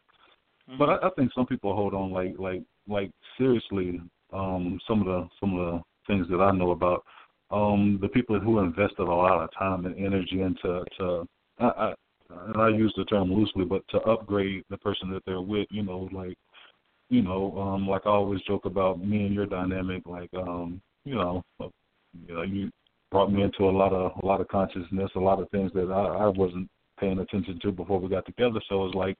Mm-hmm. 0.68 0.78
But 0.78 0.88
I, 0.88 1.06
I 1.06 1.10
think 1.16 1.32
some 1.34 1.46
people 1.46 1.74
hold 1.74 1.94
on 1.94 2.10
like 2.10 2.34
like 2.38 2.62
like 2.88 3.10
seriously. 3.38 4.00
Um, 4.32 4.80
some 4.88 5.00
of 5.00 5.06
the 5.06 5.28
some 5.40 5.58
of 5.58 5.66
the 5.66 5.82
things 6.06 6.26
that 6.30 6.40
I 6.40 6.50
know 6.50 6.72
about 6.72 7.04
um, 7.50 7.98
the 8.00 8.08
people 8.08 8.38
who 8.40 8.58
invested 8.58 9.00
a 9.00 9.04
lot 9.04 9.42
of 9.42 9.50
time 9.56 9.86
and 9.86 9.96
energy 9.96 10.40
into 10.40 10.84
to 10.98 11.28
I, 11.58 11.66
I 11.66 11.94
and 12.30 12.56
I 12.56 12.68
use 12.68 12.92
the 12.96 13.04
term 13.04 13.32
loosely, 13.32 13.64
but 13.64 13.86
to 13.88 13.98
upgrade 13.98 14.64
the 14.70 14.78
person 14.78 15.10
that 15.12 15.24
they're 15.24 15.40
with, 15.40 15.68
you 15.70 15.82
know, 15.82 16.08
like 16.12 16.36
you 17.10 17.22
know, 17.22 17.56
um, 17.58 17.86
like 17.86 18.02
I 18.06 18.10
always 18.10 18.40
joke 18.42 18.64
about 18.64 19.04
me 19.04 19.26
and 19.26 19.34
your 19.34 19.46
dynamic, 19.46 20.02
like 20.06 20.30
um, 20.34 20.80
you 21.04 21.14
know, 21.14 21.42
uh, 21.60 21.68
you 22.26 22.34
know, 22.34 22.42
you 22.42 22.70
brought 23.10 23.32
me 23.32 23.42
into 23.42 23.68
a 23.68 23.70
lot 23.70 23.92
of 23.92 24.12
a 24.22 24.26
lot 24.26 24.40
of 24.40 24.48
consciousness, 24.48 25.10
a 25.14 25.20
lot 25.20 25.40
of 25.40 25.48
things 25.50 25.70
that 25.74 25.92
I, 25.92 26.24
I 26.24 26.28
wasn't 26.28 26.68
paying 26.98 27.18
attention 27.18 27.60
to 27.62 27.72
before 27.72 28.00
we 28.00 28.08
got 28.08 28.26
together. 28.26 28.60
So 28.68 28.86
it's 28.86 28.94
like 28.94 29.16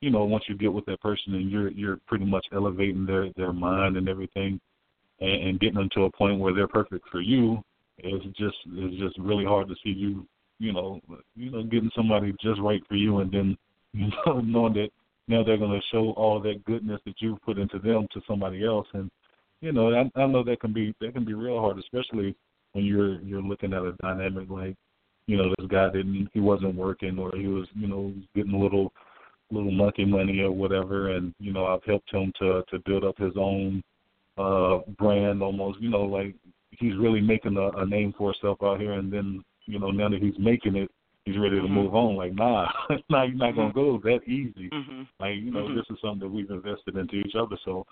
you 0.00 0.10
know, 0.10 0.24
once 0.24 0.44
you 0.48 0.56
get 0.56 0.72
with 0.72 0.86
that 0.86 1.00
person 1.00 1.34
and 1.34 1.50
you're 1.50 1.70
you're 1.70 1.98
pretty 2.06 2.24
much 2.24 2.46
elevating 2.52 3.06
their 3.06 3.30
their 3.36 3.52
mind 3.52 3.96
and 3.96 4.08
everything, 4.08 4.60
and, 5.20 5.42
and 5.42 5.60
getting 5.60 5.76
them 5.76 5.88
to 5.94 6.04
a 6.04 6.12
point 6.12 6.38
where 6.38 6.54
they're 6.54 6.68
perfect 6.68 7.08
for 7.10 7.20
you, 7.20 7.62
it's 7.98 8.24
just 8.38 8.56
it's 8.66 9.00
just 9.00 9.18
really 9.18 9.44
hard 9.44 9.68
to 9.68 9.74
see 9.82 9.90
you, 9.90 10.26
you 10.58 10.72
know, 10.72 11.00
you 11.34 11.50
know, 11.50 11.62
getting 11.62 11.90
somebody 11.94 12.34
just 12.40 12.60
right 12.60 12.82
for 12.88 12.94
you, 12.94 13.18
and 13.18 13.32
then 13.32 13.56
you 13.92 14.08
know 14.26 14.40
knowing 14.40 14.74
that 14.74 14.90
now 15.28 15.42
they're 15.42 15.56
going 15.58 15.78
to 15.78 15.86
show 15.90 16.12
all 16.12 16.40
that 16.40 16.64
goodness 16.64 17.00
that 17.04 17.14
you've 17.18 17.42
put 17.42 17.58
into 17.58 17.78
them 17.78 18.06
to 18.12 18.20
somebody 18.26 18.64
else, 18.64 18.86
and 18.92 19.10
you 19.60 19.72
know, 19.72 19.92
I, 19.92 20.20
I 20.20 20.26
know 20.26 20.44
that 20.44 20.60
can 20.60 20.72
be 20.72 20.94
that 21.00 21.14
can 21.14 21.24
be 21.24 21.34
real 21.34 21.58
hard, 21.60 21.78
especially 21.78 22.36
when 22.72 22.84
you're 22.84 23.20
you're 23.22 23.42
looking 23.42 23.72
at 23.72 23.82
a 23.82 23.92
dynamic 24.00 24.48
like, 24.48 24.76
you 25.26 25.36
know, 25.36 25.52
this 25.58 25.66
guy 25.68 25.90
didn't 25.90 26.28
he 26.32 26.40
wasn't 26.40 26.74
working 26.74 27.18
or 27.18 27.32
he 27.34 27.46
was 27.46 27.66
you 27.74 27.88
know 27.88 28.12
getting 28.34 28.54
a 28.54 28.58
little 28.58 28.92
little 29.50 29.70
monkey 29.70 30.04
money 30.04 30.40
or 30.40 30.50
whatever, 30.50 31.12
and 31.16 31.34
you 31.38 31.52
know 31.52 31.66
I've 31.66 31.84
helped 31.84 32.12
him 32.12 32.32
to 32.40 32.62
to 32.68 32.78
build 32.84 33.04
up 33.04 33.18
his 33.18 33.32
own 33.36 33.82
uh 34.36 34.78
brand 34.98 35.42
almost, 35.42 35.80
you 35.80 35.90
know, 35.90 36.02
like 36.02 36.34
he's 36.70 36.96
really 36.96 37.20
making 37.20 37.56
a, 37.56 37.68
a 37.78 37.86
name 37.86 38.14
for 38.16 38.32
himself 38.32 38.58
out 38.62 38.80
here, 38.80 38.92
and 38.92 39.12
then 39.12 39.42
you 39.66 39.78
know 39.78 39.90
now 39.90 40.08
that 40.08 40.22
he's 40.22 40.38
making 40.38 40.76
it, 40.76 40.90
he's 41.24 41.38
ready 41.38 41.56
to 41.56 41.62
Mm-hmm. 41.62 41.74
move 41.74 41.94
on. 41.94 42.16
Like 42.16 42.34
nah, 42.34 42.68
nah, 43.08 43.24
you're 43.24 43.34
not 43.36 43.56
gonna 43.56 43.72
go 43.72 43.98
that 44.04 44.20
easy. 44.26 44.70
Mhm. 44.72 45.06
Like 45.20 45.36
you 45.36 45.50
know 45.50 45.68
Mhm. 45.68 45.74
this 45.74 45.86
is 45.90 46.00
something 46.00 46.20
that 46.20 46.34
we've 46.34 46.50
invested 46.50 46.96
into 46.96 47.16
each 47.16 47.34
other, 47.34 47.56
so. 47.64 47.84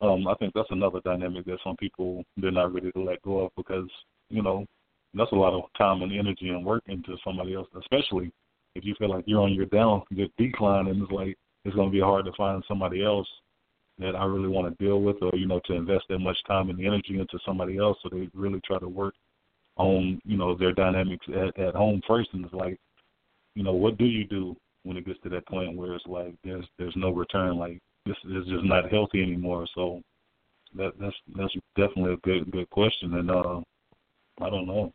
Um, 0.00 0.26
I 0.26 0.34
think 0.34 0.52
that's 0.52 0.70
another 0.72 0.98
dynamic 1.04 1.44
that 1.44 1.58
some 1.62 1.76
people 1.76 2.24
they're 2.36 2.50
not 2.50 2.74
ready 2.74 2.90
to 2.90 3.00
let 3.00 3.22
go 3.22 3.38
of 3.44 3.52
because 3.56 3.88
you 4.30 4.42
know 4.42 4.66
that's 5.14 5.30
a 5.30 5.36
lot 5.36 5.52
of 5.54 5.62
time 5.78 6.02
and 6.02 6.12
energy 6.12 6.48
and 6.48 6.66
work 6.66 6.82
into 6.86 7.16
somebody 7.22 7.54
else, 7.54 7.68
especially 7.78 8.32
if 8.74 8.84
you 8.84 8.94
feel 8.98 9.10
like 9.10 9.24
you're 9.26 9.42
on 9.42 9.52
your 9.52 9.66
down, 9.66 10.02
your 10.10 10.28
decline, 10.38 10.88
and 10.88 11.02
it's 11.02 11.12
like 11.12 11.36
it's 11.64 11.74
going 11.74 11.88
to 11.88 11.92
be 11.92 12.00
hard 12.00 12.24
to 12.24 12.32
find 12.36 12.62
somebody 12.66 13.04
else 13.04 13.28
that 13.98 14.16
I 14.16 14.24
really 14.24 14.48
want 14.48 14.76
to 14.76 14.84
deal 14.84 15.00
with, 15.00 15.16
or 15.22 15.30
you 15.34 15.46
know, 15.46 15.60
to 15.66 15.74
invest 15.74 16.04
that 16.08 16.18
much 16.18 16.38
time 16.46 16.70
and 16.70 16.80
energy 16.80 17.18
into 17.18 17.38
somebody 17.44 17.78
else. 17.78 17.98
So 18.02 18.08
they 18.10 18.28
really 18.34 18.60
try 18.64 18.78
to 18.78 18.88
work 18.88 19.14
on 19.76 20.20
you 20.24 20.36
know 20.36 20.56
their 20.56 20.72
dynamics 20.72 21.26
at, 21.28 21.58
at 21.58 21.74
home 21.74 22.00
first, 22.06 22.30
and 22.32 22.44
it's 22.44 22.54
like, 22.54 22.78
you 23.54 23.62
know, 23.62 23.72
what 23.72 23.98
do 23.98 24.04
you 24.04 24.24
do 24.24 24.56
when 24.84 24.96
it 24.96 25.06
gets 25.06 25.20
to 25.22 25.28
that 25.28 25.46
point 25.46 25.76
where 25.76 25.94
it's 25.94 26.06
like 26.06 26.34
there's 26.44 26.66
there's 26.78 26.96
no 26.96 27.10
return, 27.10 27.56
like 27.56 27.78
this 28.06 28.16
is 28.24 28.46
just 28.48 28.64
not 28.64 28.90
healthy 28.90 29.22
anymore. 29.22 29.66
So 29.74 30.02
that 30.76 30.92
that's 31.00 31.16
that's 31.36 31.54
definitely 31.76 32.14
a 32.14 32.16
good 32.18 32.50
good 32.50 32.68
question, 32.70 33.14
and 33.14 33.30
uh, 33.30 33.60
I 34.40 34.50
don't 34.50 34.66
know. 34.66 34.92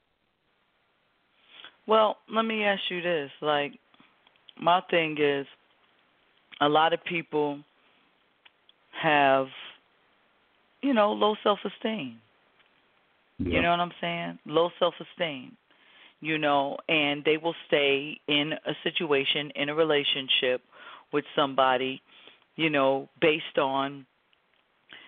Well, 1.87 2.17
let 2.33 2.43
me 2.43 2.63
ask 2.63 2.81
you 2.89 3.01
this. 3.01 3.31
Like, 3.41 3.73
my 4.61 4.81
thing 4.89 5.17
is, 5.19 5.47
a 6.59 6.67
lot 6.67 6.93
of 6.93 7.03
people 7.05 7.59
have, 9.01 9.47
you 10.81 10.93
know, 10.93 11.13
low 11.13 11.35
self 11.43 11.59
esteem. 11.65 12.19
Yeah. 13.39 13.53
You 13.53 13.61
know 13.61 13.69
what 13.71 13.79
I'm 13.79 13.91
saying? 14.01 14.39
Low 14.45 14.69
self 14.79 14.95
esteem. 14.99 15.55
You 16.19 16.39
know, 16.39 16.77
and 16.89 17.23
they 17.23 17.37
will 17.37 17.53
stay 17.67 18.19
in 18.27 18.53
a 18.65 18.73
situation, 18.83 19.51
in 19.55 19.69
a 19.69 19.75
relationship 19.75 20.61
with 21.13 21.25
somebody, 21.35 22.01
you 22.55 22.71
know, 22.71 23.07
based 23.21 23.59
on, 23.59 24.05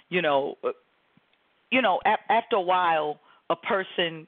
you 0.09 0.21
know, 0.21 0.55
uh, 0.63 0.69
you 1.71 1.81
know, 1.81 1.99
a- 2.05 2.31
after 2.31 2.57
a 2.57 2.61
while, 2.61 3.19
a 3.49 3.55
person 3.55 4.27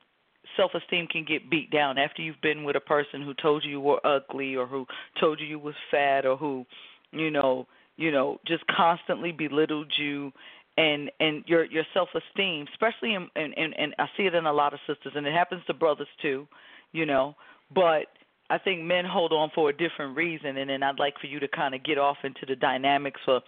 self 0.61 0.71
esteem 0.81 1.07
can 1.07 1.25
get 1.25 1.49
beat 1.49 1.71
down 1.71 1.97
after 1.97 2.21
you've 2.21 2.41
been 2.41 2.63
with 2.63 2.75
a 2.75 2.81
person 2.81 3.21
who 3.21 3.33
told 3.33 3.63
you 3.63 3.71
you 3.71 3.81
were 3.81 4.05
ugly 4.05 4.55
or 4.55 4.67
who 4.67 4.85
told 5.19 5.39
you 5.39 5.47
you 5.47 5.59
was 5.59 5.75
fat 5.89 6.25
or 6.25 6.37
who, 6.37 6.65
you 7.11 7.31
know, 7.31 7.65
you 7.97 8.11
know, 8.11 8.39
just 8.47 8.63
constantly 8.67 9.31
belittled 9.31 9.91
you. 9.97 10.31
And 10.77 11.11
and 11.19 11.43
your 11.47 11.65
your 11.65 11.83
self 11.93 12.09
esteem, 12.15 12.65
especially 12.71 13.15
in 13.15 13.27
and 13.35 13.53
and 13.57 13.73
and 13.77 13.95
I 13.99 14.05
see 14.15 14.23
it 14.23 14.35
in 14.35 14.45
a 14.45 14.53
lot 14.53 14.73
of 14.73 14.79
sisters 14.87 15.13
and 15.15 15.27
it 15.27 15.33
happens 15.33 15.63
to 15.67 15.73
brothers 15.73 16.07
too, 16.21 16.47
you 16.93 17.05
know, 17.05 17.35
but 17.73 18.05
I 18.49 18.57
think 18.57 18.81
men 18.81 19.05
hold 19.05 19.33
on 19.33 19.49
for 19.55 19.69
a 19.69 19.73
different 19.73 20.15
reason. 20.15 20.57
And 20.57 20.69
then 20.69 20.83
I'd 20.83 20.99
like 20.99 21.15
for 21.19 21.27
you 21.27 21.39
to 21.39 21.47
kind 21.47 21.73
of 21.73 21.83
get 21.83 21.97
off 21.97 22.17
into 22.23 22.45
the 22.47 22.55
dynamics 22.55 23.19
for 23.25 23.41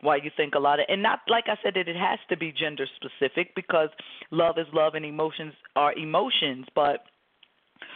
why 0.00 0.16
you 0.16 0.30
think 0.36 0.54
a 0.54 0.58
lot 0.58 0.78
of 0.80 0.86
and 0.88 1.02
not 1.02 1.20
like 1.28 1.44
I 1.48 1.56
said 1.62 1.74
that 1.74 1.88
it 1.88 1.96
has 1.96 2.18
to 2.28 2.36
be 2.36 2.52
gender 2.52 2.86
specific 2.96 3.54
because 3.54 3.88
love 4.30 4.58
is 4.58 4.66
love 4.72 4.94
and 4.94 5.04
emotions 5.04 5.54
are 5.76 5.92
emotions, 5.94 6.66
but 6.74 7.04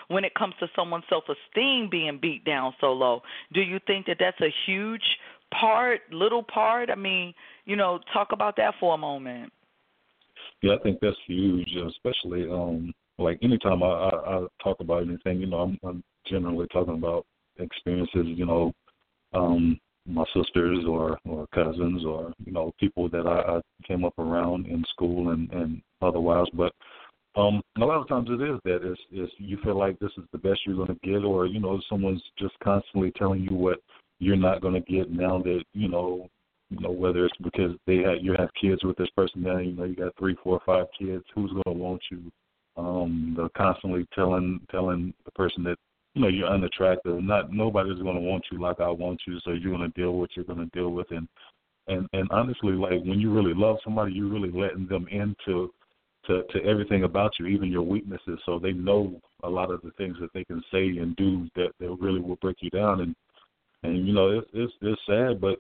when 0.09 0.25
it 0.25 0.35
comes 0.35 0.55
to 0.61 0.69
someone's 0.77 1.05
self-esteem 1.09 1.89
being 1.91 2.19
beat 2.21 2.45
down 2.45 2.75
so 2.81 2.93
low, 2.93 3.23
do 3.53 3.61
you 3.61 3.79
think 3.87 4.07
that 4.07 4.17
that's 4.19 4.41
a 4.41 4.53
huge 4.67 5.03
part, 5.53 6.01
little 6.13 6.43
part? 6.43 6.91
I 6.91 6.95
mean, 6.95 7.35
you 7.65 7.77
know, 7.77 8.01
talk 8.13 8.33
about 8.33 8.57
that 8.57 8.75
for 8.79 8.95
a 8.95 8.99
moment. 8.99 9.53
Yeah, 10.63 10.75
I 10.75 10.79
think 10.83 10.99
that's 11.01 11.17
huge, 11.27 11.71
especially 11.89 12.49
um 12.51 12.93
like 13.19 13.39
anytime 13.43 13.83
I, 13.83 13.87
I, 13.87 14.39
I 14.39 14.47
talk 14.63 14.81
about 14.81 15.03
anything, 15.03 15.41
you 15.41 15.47
know, 15.47 15.59
I'm, 15.59 15.79
I'm 15.85 16.03
generally 16.27 16.67
talking 16.73 16.95
about 16.95 17.27
experiences, 17.59 18.27
you 18.27 18.47
know, 18.47 18.73
um, 19.33 19.79
my 20.07 20.25
sisters 20.35 20.85
or 20.89 21.19
or 21.29 21.47
cousins 21.55 22.05
or 22.05 22.33
you 22.45 22.53
know 22.53 22.73
people 22.79 23.09
that 23.11 23.27
I, 23.27 23.59
I 23.59 23.61
came 23.87 24.05
up 24.05 24.19
around 24.19 24.67
in 24.67 24.85
school 24.91 25.31
and 25.31 25.51
and 25.53 25.83
otherwise, 26.01 26.47
but 26.55 26.73
um 27.37 27.63
a 27.81 27.85
lot 27.85 28.01
of 28.01 28.09
times 28.09 28.29
it 28.31 28.43
is 28.43 28.59
that 28.65 28.81
it's 28.83 29.01
is 29.13 29.31
you 29.39 29.59
feel 29.63 29.79
like 29.79 29.99
this 29.99 30.11
is 30.19 30.25
the 30.33 30.39
best 30.39 30.61
you're 30.67 30.77
going 30.77 30.89
to 30.89 31.09
get 31.09 31.25
or 31.25 31.47
you 31.47 31.61
know 31.61 31.81
someone's 31.89 32.23
just 32.39 32.55
constantly 32.63 33.13
telling 33.13 33.43
you 33.43 33.57
what 33.57 33.79
you're 34.19 34.37
not 34.37 34.61
going 34.61 34.75
to 34.75 34.93
get 34.93 35.11
now 35.11 35.39
that 35.39 35.63
you 35.73 35.89
know 35.89 36.29
you 36.71 36.81
know 36.81 36.91
whether 36.91 37.25
it's 37.25 37.37
because 37.43 37.73
they 37.87 37.99
have 37.99 38.19
you 38.21 38.35
have 38.39 38.51
kids 38.61 38.83
with 38.85 38.97
this 38.97 39.11
person 39.17 39.43
now 39.43 39.59
you 39.59 39.73
know 39.73 39.85
you 39.85 39.95
got 39.95 40.15
three 40.19 40.37
four 40.43 40.61
five 40.67 40.87
kids 40.99 41.25
who's 41.35 41.53
going 41.53 41.63
to 41.67 41.73
want 41.73 42.03
you? 42.11 42.31
Um 42.77 43.35
they're 43.37 43.49
constantly 43.57 44.07
telling 44.15 44.61
telling 44.71 45.15
the 45.25 45.31
person 45.33 45.63
that 45.65 45.79
you 46.15 46.23
know 46.23 46.29
you're 46.29 46.49
unattractive. 46.49 47.23
Not 47.23 47.53
nobody's 47.53 48.03
going 48.03 48.17
to 48.17 48.21
want 48.21 48.45
you 48.51 48.61
like 48.61 48.81
I 48.81 48.91
want 48.91 49.21
you 49.27 49.39
so 49.45 49.53
you're 49.53 49.77
going 49.77 49.91
to 49.91 50.01
deal 50.01 50.13
with 50.13 50.21
what 50.21 50.31
you're 50.37 50.45
going 50.45 50.59
to 50.59 50.79
deal 50.79 50.91
with. 50.91 51.11
And 51.11 51.29
and 51.89 52.07
and 52.13 52.29
honestly 52.31 52.73
like 52.73 53.03
when 53.05 53.19
you 53.19 53.33
really 53.33 53.55
love 53.55 53.77
somebody 53.83 54.13
you're 54.13 54.31
really 54.31 54.51
letting 54.51 54.87
them 54.87 55.07
into 55.11 55.73
to 56.27 56.43
to 56.51 56.65
everything 56.65 57.05
about 57.05 57.33
you 57.39 57.47
even 57.47 57.73
your 57.73 57.83
weaknesses 57.83 58.39
so 58.47 58.59
they 58.59 58.73
know 58.73 59.21
a 59.43 59.49
lot 59.49 59.71
of 59.71 59.81
the 59.83 59.91
things 59.93 60.17
that 60.21 60.33
they 60.33 60.45
can 60.45 60.63
say 60.71 60.87
and 60.99 61.17
do 61.17 61.49
that 61.57 61.71
that 61.81 61.97
really 62.01 62.21
will 62.21 62.37
break 62.37 62.57
you 62.61 62.71
down. 62.71 63.01
And 63.01 63.17
and 63.83 64.07
you 64.07 64.13
know 64.13 64.39
it's 64.39 64.49
it's 64.53 64.73
it's 64.83 65.01
sad 65.07 65.41
but 65.41 65.59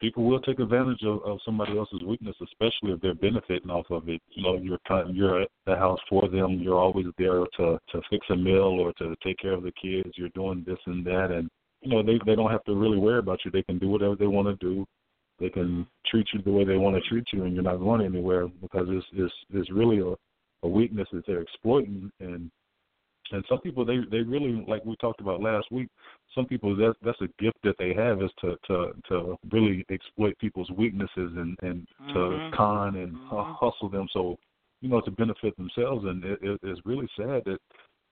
people 0.00 0.24
will 0.24 0.40
take 0.40 0.58
advantage 0.58 1.02
of, 1.04 1.22
of 1.24 1.38
somebody 1.44 1.76
else's 1.76 2.02
weakness, 2.06 2.36
especially 2.42 2.92
if 2.92 3.00
they're 3.00 3.14
benefiting 3.14 3.70
off 3.70 3.86
of 3.90 4.08
it. 4.08 4.20
You 4.30 4.42
know, 4.42 4.56
you're 4.56 4.78
you're 5.12 5.42
at 5.42 5.48
the 5.66 5.76
house 5.76 6.00
for 6.08 6.28
them. 6.28 6.60
You're 6.60 6.78
always 6.78 7.06
there 7.18 7.44
to 7.56 7.78
to 7.90 8.00
fix 8.10 8.26
a 8.30 8.36
meal 8.36 8.78
or 8.80 8.92
to 8.94 9.14
take 9.24 9.38
care 9.38 9.52
of 9.52 9.62
the 9.62 9.72
kids. 9.80 10.14
You're 10.16 10.28
doing 10.30 10.64
this 10.66 10.78
and 10.86 11.04
that, 11.06 11.30
and 11.30 11.48
you 11.80 11.90
know 11.90 12.02
they 12.02 12.18
they 12.26 12.34
don't 12.34 12.50
have 12.50 12.64
to 12.64 12.74
really 12.74 12.98
worry 12.98 13.18
about 13.18 13.40
you. 13.44 13.50
They 13.50 13.62
can 13.62 13.78
do 13.78 13.88
whatever 13.88 14.16
they 14.16 14.26
want 14.26 14.48
to 14.48 14.66
do. 14.66 14.86
They 15.38 15.50
can 15.50 15.86
treat 16.06 16.26
you 16.32 16.40
the 16.42 16.50
way 16.50 16.64
they 16.64 16.76
want 16.76 16.96
to 16.96 17.08
treat 17.08 17.26
you, 17.32 17.44
and 17.44 17.54
you're 17.54 17.62
not 17.62 17.78
going 17.78 18.04
anywhere 18.04 18.48
because 18.60 18.86
it's 18.88 19.06
it's 19.12 19.34
it's 19.52 19.70
really 19.70 20.00
a 20.00 20.14
a 20.62 20.68
weakness 20.68 21.08
that 21.12 21.26
they're 21.26 21.42
exploiting 21.42 22.10
and 22.20 22.50
and 23.32 23.44
some 23.48 23.60
people 23.60 23.84
they 23.84 23.98
they 24.10 24.20
really 24.20 24.64
like 24.68 24.84
we 24.84 24.96
talked 24.96 25.20
about 25.20 25.40
last 25.40 25.70
week 25.70 25.88
some 26.34 26.46
people 26.46 26.74
that 26.76 26.94
that's 27.02 27.20
a 27.20 27.42
gift 27.42 27.58
that 27.62 27.76
they 27.78 27.94
have 27.94 28.22
is 28.22 28.30
to 28.40 28.56
to 28.66 28.92
to 29.08 29.36
really 29.50 29.84
exploit 29.90 30.36
people's 30.38 30.70
weaknesses 30.70 31.32
and 31.36 31.56
and 31.62 31.86
Mhm. 32.00 32.12
to 32.12 32.56
con 32.56 32.96
and 32.96 33.16
Mhm. 33.16 33.56
hustle 33.58 33.88
them 33.88 34.08
so 34.12 34.38
you 34.80 34.88
know 34.88 35.00
to 35.00 35.10
benefit 35.10 35.56
themselves 35.56 36.04
and 36.04 36.24
it, 36.24 36.38
it, 36.42 36.60
it's 36.62 36.84
really 36.84 37.08
sad 37.16 37.44
that 37.44 37.58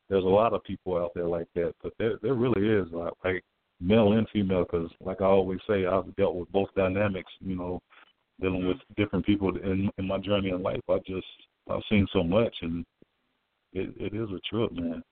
there's 0.08 0.24
a 0.24 0.28
lot 0.28 0.52
of 0.52 0.62
people 0.64 0.96
out 0.96 1.12
there 1.14 1.28
like 1.28 1.48
that 1.54 1.74
but 1.82 1.92
there 1.98 2.18
there 2.22 2.34
really 2.34 2.68
is 2.68 2.90
like, 2.92 3.12
like 3.24 3.44
male 3.80 4.12
and 4.12 4.28
female 4.30 4.64
because 4.64 4.90
like 5.00 5.20
I 5.20 5.26
always 5.26 5.60
say 5.66 5.86
I've 5.86 6.14
dealt 6.16 6.36
with 6.36 6.50
both 6.52 6.74
dynamics 6.74 7.32
you 7.40 7.56
know 7.56 7.80
dealing 8.40 8.66
with 8.66 8.78
different 8.96 9.24
people 9.24 9.56
in 9.56 9.90
in 9.98 10.06
my 10.06 10.18
journey 10.18 10.50
in 10.50 10.62
life 10.62 10.80
I 10.88 10.98
just 11.06 11.26
I've 11.68 11.82
seen 11.88 12.06
so 12.12 12.22
much 12.22 12.54
and 12.62 12.84
it 13.74 13.94
it 13.98 14.14
is 14.14 14.28
a 14.30 14.40
trip 14.48 14.72
man 14.72 15.02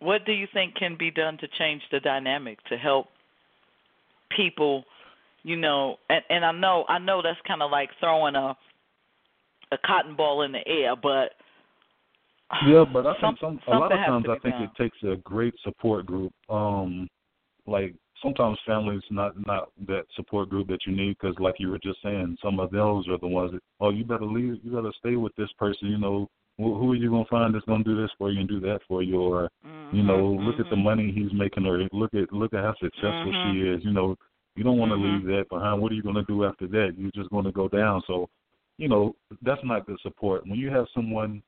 What 0.00 0.24
do 0.26 0.32
you 0.32 0.46
think 0.52 0.74
can 0.74 0.96
be 0.96 1.10
done 1.10 1.38
to 1.38 1.48
change 1.58 1.82
the 1.90 2.00
dynamic 2.00 2.62
to 2.64 2.76
help 2.76 3.06
people, 4.36 4.84
you 5.42 5.56
know, 5.56 5.96
and 6.10 6.22
and 6.30 6.44
I 6.44 6.52
know 6.52 6.84
I 6.88 6.98
know 6.98 7.22
that's 7.22 7.40
kind 7.46 7.62
of 7.62 7.70
like 7.70 7.90
throwing 8.00 8.34
a 8.36 8.56
a 9.72 9.78
cotton 9.84 10.16
ball 10.16 10.42
in 10.42 10.52
the 10.52 10.66
air, 10.66 10.96
but 10.96 11.32
Yeah, 12.66 12.84
but 12.90 13.06
I 13.06 13.14
think 13.20 13.38
some 13.40 13.60
a 13.68 13.78
lot 13.78 13.92
of 13.92 13.98
times 13.98 14.26
I 14.28 14.38
think 14.38 14.54
done. 14.54 14.62
it 14.62 14.70
takes 14.82 14.96
a 15.02 15.16
great 15.16 15.54
support 15.62 16.06
group. 16.06 16.32
Um, 16.48 17.08
like 17.66 17.94
sometimes 18.22 18.58
families 18.66 19.02
not 19.10 19.34
not 19.46 19.70
that 19.86 20.04
support 20.16 20.48
group 20.48 20.68
that 20.68 20.80
you 20.86 20.96
need 20.96 21.16
because, 21.20 21.36
like 21.38 21.56
you 21.58 21.70
were 21.70 21.78
just 21.82 22.02
saying, 22.02 22.36
some 22.42 22.58
of 22.58 22.70
those 22.70 23.06
are 23.08 23.18
the 23.18 23.26
ones 23.26 23.52
that 23.52 23.60
oh 23.80 23.90
you 23.90 24.04
better 24.04 24.24
leave, 24.24 24.56
you 24.62 24.72
better 24.72 24.92
stay 24.98 25.16
with 25.16 25.34
this 25.36 25.50
person. 25.58 25.88
You 25.88 25.98
know, 25.98 26.28
who, 26.58 26.74
who 26.78 26.92
are 26.92 26.96
you 26.96 27.10
gonna 27.10 27.24
find 27.30 27.54
that's 27.54 27.64
gonna 27.66 27.84
do 27.84 28.00
this 28.00 28.10
for 28.18 28.30
you 28.30 28.40
and 28.40 28.48
do 28.48 28.60
that 28.60 28.80
for 28.88 29.02
you, 29.02 29.20
or 29.20 29.50
Mm-hmm, 29.92 29.96
you 29.96 30.02
know, 30.02 30.26
look 30.42 30.58
at 30.60 30.68
the 30.68 30.76
money 30.76 31.10
he's 31.12 31.32
making, 31.32 31.66
or 31.66 31.78
look 31.92 32.12
at 32.14 32.32
look 32.32 32.52
at 32.52 32.64
how 32.64 32.74
successful 32.80 33.32
Mhm. 33.32 33.42
she 33.42 33.60
is. 33.62 33.84
You 33.84 33.92
know, 33.92 34.16
you 34.56 34.64
don't 34.64 34.78
want 34.78 34.90
to 34.92 34.96
leave 34.96 35.24
that 35.24 35.48
behind. 35.48 35.80
What 35.80 35.92
are 35.92 35.94
you 35.94 36.02
gonna 36.02 36.24
do 36.24 36.44
after 36.44 36.66
that? 36.68 36.94
You're 36.98 37.10
just 37.12 37.30
gonna 37.30 37.52
go 37.52 37.68
down. 37.68 38.02
So, 38.06 38.28
you 38.78 38.88
know, 38.88 39.16
that's 39.42 39.64
not 39.64 39.86
good 39.86 39.98
support. 40.02 40.46
When 40.46 40.58
you 40.58 40.70
have 40.70 40.86
someone, 40.94 41.42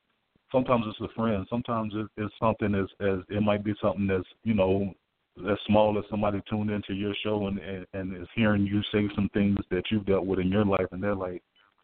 sometimes 0.51 0.85
it's 0.87 0.99
a 1.01 1.13
friend, 1.15 1.45
sometimes 1.49 1.93
it, 1.95 2.07
it's 2.17 2.33
something 2.39 2.73
as 2.73 2.87
as 2.99 3.19
it 3.29 3.41
might 3.43 3.63
be 3.63 3.73
something 3.81 4.07
that's 4.07 4.27
you 4.43 4.53
know 4.53 4.93
as 5.49 5.57
small 5.67 5.97
as 5.97 6.05
somebody 6.09 6.41
tuned 6.49 6.69
into 6.69 6.93
your 6.93 7.13
show 7.23 7.47
and, 7.47 7.59
and 7.59 7.85
and 7.93 8.15
is 8.15 8.27
hearing 8.35 8.65
you 8.65 8.81
say 8.91 9.07
some 9.15 9.29
things 9.33 9.57
that 9.69 9.83
you've 9.91 10.05
dealt 10.05 10.25
with 10.25 10.39
in 10.39 10.49
your 10.49 10.65
life, 10.65 10.87
and 10.91 11.03
they're 11.03 11.15
like, 11.15 11.41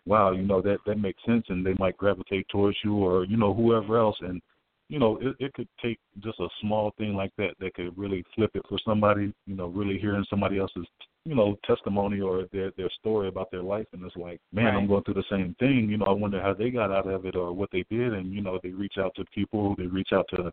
wow, 0.08 0.32
you 0.32 0.44
know 0.44 0.62
that 0.62 0.78
that 0.86 1.00
makes 1.00 1.24
sense, 1.26 1.46
and 1.50 1.66
they 1.66 1.74
might 1.80 1.98
gravitate 1.98 2.48
towards 2.50 2.78
you 2.84 2.96
or 2.96 3.26
you 3.26 3.38
know 3.38 3.54
whoever 3.54 3.98
else, 3.98 4.18
and 4.22 4.42
you 4.90 5.00
know 5.00 5.18
it, 5.18 5.36
it 5.40 5.54
could 5.54 5.68
take 5.82 6.00
just 6.20 6.40
a 6.40 6.48
small 6.62 6.94
thing 6.98 7.14
like 7.14 7.32
that 7.38 7.52
that 7.60 7.74
could 7.74 7.98
really 7.98 8.24
flip 8.36 8.52
it 8.54 8.64
for 8.70 8.78
somebody. 8.86 9.34
You 9.46 9.56
know, 9.56 9.68
really 9.68 9.98
hearing 10.00 10.26
somebody 10.30 10.60
else's 10.60 10.86
you 11.26 11.36
know 11.36 11.58
testimony 11.66 12.22
or 12.22 12.46
their 12.52 12.72
their 12.78 12.90
story 13.00 13.28
about 13.28 13.52
their 13.52 13.64
life, 13.64 13.88
and 13.94 14.04
it's 14.04 14.16
like, 14.16 14.40
man, 14.52 14.76
I'm 14.76 14.88
going 14.88 15.04
through 15.04 15.16
the 15.16 15.24
same 15.30 15.56
thing. 15.60 15.88
You 15.90 15.98
know, 15.98 16.06
I 16.06 16.12
wonder 16.12 16.42
how 16.42 16.54
they 16.54 16.70
got 16.70 16.92
out 16.92 17.08
of 17.08 17.26
it 17.26 17.36
or 17.36 17.52
what 17.54 17.70
they 17.72 17.86
did, 17.90 18.14
and 18.14 18.34
you 18.34 18.42
know 18.42 18.60
they 18.64 18.70
reach 18.70 18.96
out 18.98 19.14
to 19.16 19.26
people, 19.34 19.76
they 19.78 19.88
reach 19.88 20.10
out 20.14 20.28
to 20.36 20.52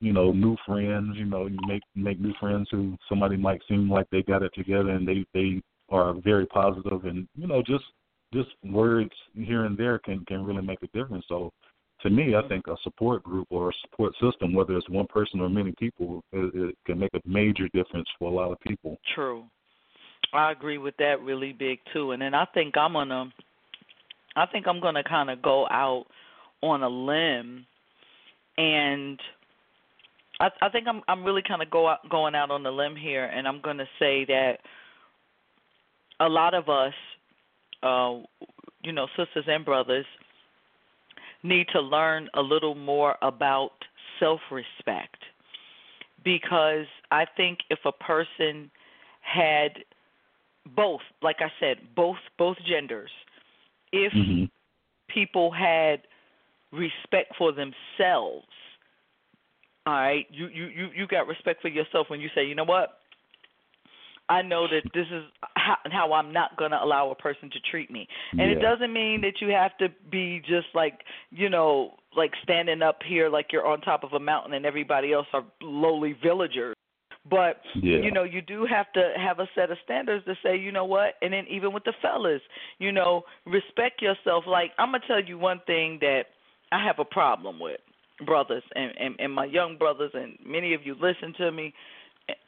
you 0.00 0.14
know, 0.14 0.32
new 0.32 0.56
friends, 0.66 1.14
you 1.16 1.26
know, 1.26 1.46
you 1.46 1.58
make 1.66 1.82
make 1.94 2.18
new 2.18 2.32
friends 2.40 2.68
who 2.70 2.96
somebody 3.08 3.36
might 3.36 3.60
seem 3.68 3.90
like 3.90 4.08
they 4.10 4.22
got 4.22 4.42
it 4.42 4.52
together 4.54 4.90
and 4.90 5.06
they 5.06 5.24
they 5.34 5.60
are 5.90 6.14
very 6.14 6.46
positive 6.46 7.04
and 7.04 7.28
you 7.36 7.46
know 7.46 7.62
just 7.62 7.84
just 8.32 8.50
words 8.64 9.10
here 9.34 9.64
and 9.64 9.76
there 9.76 9.98
can 9.98 10.24
can 10.26 10.44
really 10.44 10.62
make 10.62 10.82
a 10.82 10.86
difference. 10.88 11.24
So 11.28 11.52
to 12.02 12.10
me, 12.10 12.34
I 12.34 12.46
think 12.48 12.66
a 12.66 12.76
support 12.82 13.22
group 13.22 13.46
or 13.50 13.70
a 13.70 13.72
support 13.82 14.14
system, 14.20 14.54
whether 14.54 14.76
it's 14.76 14.88
one 14.88 15.06
person 15.06 15.40
or 15.40 15.48
many 15.48 15.72
people, 15.78 16.22
it, 16.32 16.54
it 16.54 16.74
can 16.86 16.98
make 16.98 17.12
a 17.14 17.20
major 17.26 17.68
difference 17.74 18.08
for 18.18 18.30
a 18.30 18.34
lot 18.34 18.52
of 18.52 18.60
people. 18.60 18.98
True. 19.14 19.44
I 20.32 20.52
agree 20.52 20.78
with 20.78 20.96
that 20.98 21.20
really 21.22 21.52
big 21.52 21.78
too. 21.92 22.12
And 22.12 22.22
then 22.22 22.34
I 22.34 22.46
think 22.54 22.76
I'm 22.76 22.92
gonna 22.92 23.32
I 24.36 24.46
think 24.46 24.66
I'm 24.66 24.80
gonna 24.80 25.04
kinda 25.04 25.36
go 25.42 25.66
out 25.68 26.06
on 26.62 26.82
a 26.82 26.88
limb 26.88 27.66
and 28.56 29.20
I 30.38 30.50
I 30.62 30.68
think 30.68 30.86
I'm 30.86 31.02
I'm 31.08 31.24
really 31.24 31.42
kinda 31.42 31.66
go 31.66 31.88
out 31.88 32.08
going 32.08 32.34
out 32.34 32.50
on 32.50 32.62
the 32.62 32.70
limb 32.70 32.96
here 32.96 33.24
and 33.24 33.46
I'm 33.48 33.60
gonna 33.60 33.88
say 33.98 34.24
that 34.26 34.58
a 36.20 36.28
lot 36.28 36.54
of 36.54 36.68
us 36.68 36.94
uh 37.82 38.18
you 38.82 38.92
know, 38.92 39.06
sisters 39.16 39.44
and 39.46 39.64
brothers 39.64 40.06
need 41.42 41.66
to 41.72 41.80
learn 41.80 42.28
a 42.34 42.40
little 42.40 42.74
more 42.74 43.16
about 43.22 43.72
self 44.18 44.40
respect 44.50 45.16
because 46.24 46.86
I 47.10 47.24
think 47.36 47.60
if 47.70 47.78
a 47.84 47.92
person 47.92 48.70
had 49.20 49.70
both, 50.76 51.00
like 51.22 51.36
I 51.40 51.50
said, 51.58 51.78
both 51.94 52.16
both 52.38 52.56
genders, 52.66 53.10
if 53.92 54.12
hmm 54.12 54.44
people 55.08 55.50
had 55.50 56.02
respect 56.72 57.34
for 57.36 57.52
themselves, 57.52 58.46
all 59.86 59.94
right, 59.94 60.26
you 60.30 60.46
you 60.48 60.66
you 60.66 60.88
you 60.94 61.06
got 61.06 61.26
respect 61.26 61.62
for 61.62 61.68
yourself 61.68 62.08
when 62.10 62.20
you 62.20 62.28
say, 62.34 62.44
you 62.44 62.54
know 62.54 62.64
what, 62.64 62.98
I 64.28 64.42
know 64.42 64.66
that 64.68 64.84
this 64.94 65.06
is 65.10 65.24
how, 65.70 65.90
how 65.90 66.12
I'm 66.12 66.32
not 66.32 66.56
going 66.56 66.70
to 66.72 66.82
allow 66.82 67.10
a 67.10 67.14
person 67.14 67.50
to 67.50 67.60
treat 67.70 67.90
me. 67.90 68.06
And 68.32 68.50
it 68.50 68.60
doesn't 68.60 68.92
mean 68.92 69.20
that 69.22 69.40
you 69.40 69.48
have 69.48 69.76
to 69.78 69.88
be 70.10 70.40
just 70.40 70.68
like, 70.74 71.00
you 71.30 71.48
know, 71.48 71.94
like 72.16 72.32
standing 72.42 72.82
up 72.82 72.98
here 73.06 73.28
like 73.28 73.46
you're 73.52 73.66
on 73.66 73.80
top 73.80 74.02
of 74.04 74.12
a 74.12 74.20
mountain 74.20 74.54
and 74.54 74.66
everybody 74.66 75.12
else 75.12 75.26
are 75.32 75.44
lowly 75.60 76.16
villagers. 76.22 76.74
But 77.28 77.60
Yeah. 77.74 77.98
you 77.98 78.10
know, 78.10 78.24
you 78.24 78.40
do 78.40 78.64
have 78.64 78.90
to 78.94 79.12
have 79.16 79.40
a 79.40 79.48
set 79.54 79.70
of 79.70 79.78
standards 79.84 80.24
to 80.24 80.34
say, 80.42 80.56
you 80.56 80.72
know 80.72 80.86
what, 80.86 81.16
and 81.22 81.32
then 81.32 81.46
even 81.48 81.72
with 81.72 81.84
the 81.84 81.92
fellas, 82.00 82.40
you 82.78 82.92
know, 82.92 83.24
respect 83.44 84.00
yourself. 84.02 84.44
Like 84.46 84.72
I'm 84.78 84.90
gonna 84.90 85.04
tell 85.06 85.22
you 85.22 85.38
one 85.38 85.60
thing 85.66 85.98
that 86.00 86.24
I 86.72 86.82
have 86.82 86.98
a 86.98 87.04
problem 87.04 87.60
with, 87.60 87.80
brothers 88.24 88.64
and, 88.74 88.92
and, 88.98 89.14
and 89.18 89.32
my 89.32 89.44
young 89.44 89.76
brothers 89.76 90.12
and 90.14 90.38
many 90.44 90.74
of 90.74 90.84
you 90.84 90.94
listen 90.94 91.34
to 91.38 91.52
me 91.52 91.74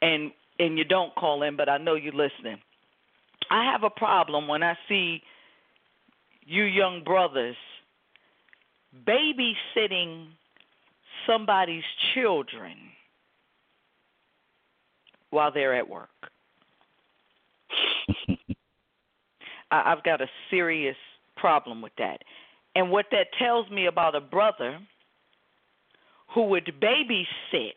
and 0.01 0.31
and 0.59 0.77
you 0.77 0.83
don't 0.83 1.13
call 1.15 1.43
in, 1.43 1.55
but 1.55 1.69
I 1.69 1.77
know 1.77 1.95
you're 1.95 2.13
listening. 2.13 2.57
I 3.49 3.71
have 3.71 3.83
a 3.83 3.89
problem 3.89 4.47
when 4.47 4.63
I 4.63 4.77
see 4.87 5.21
you 6.45 6.63
young 6.63 7.03
brothers 7.03 7.55
babysitting 9.07 10.27
somebody's 11.25 11.83
children 12.13 12.75
while 15.29 15.51
they're 15.51 15.75
at 15.75 15.89
work. 15.89 16.09
I, 19.71 19.91
I've 19.91 20.03
got 20.03 20.21
a 20.21 20.27
serious 20.49 20.97
problem 21.35 21.81
with 21.81 21.93
that. 21.97 22.19
And 22.75 22.91
what 22.91 23.05
that 23.11 23.27
tells 23.39 23.69
me 23.69 23.87
about 23.87 24.15
a 24.15 24.21
brother 24.21 24.79
who 26.33 26.43
would 26.47 26.71
babysit 26.81 27.73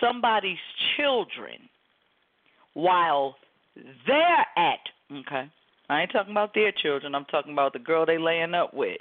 somebody's 0.00 0.58
children 0.96 1.68
while 2.74 3.36
they're 4.06 4.46
at 4.56 4.80
okay. 5.10 5.50
I 5.88 6.02
ain't 6.02 6.12
talking 6.12 6.32
about 6.32 6.54
their 6.54 6.72
children. 6.72 7.14
I'm 7.14 7.24
talking 7.26 7.52
about 7.52 7.72
the 7.72 7.78
girl 7.78 8.06
they 8.06 8.18
laying 8.18 8.54
up 8.54 8.72
with. 8.72 9.00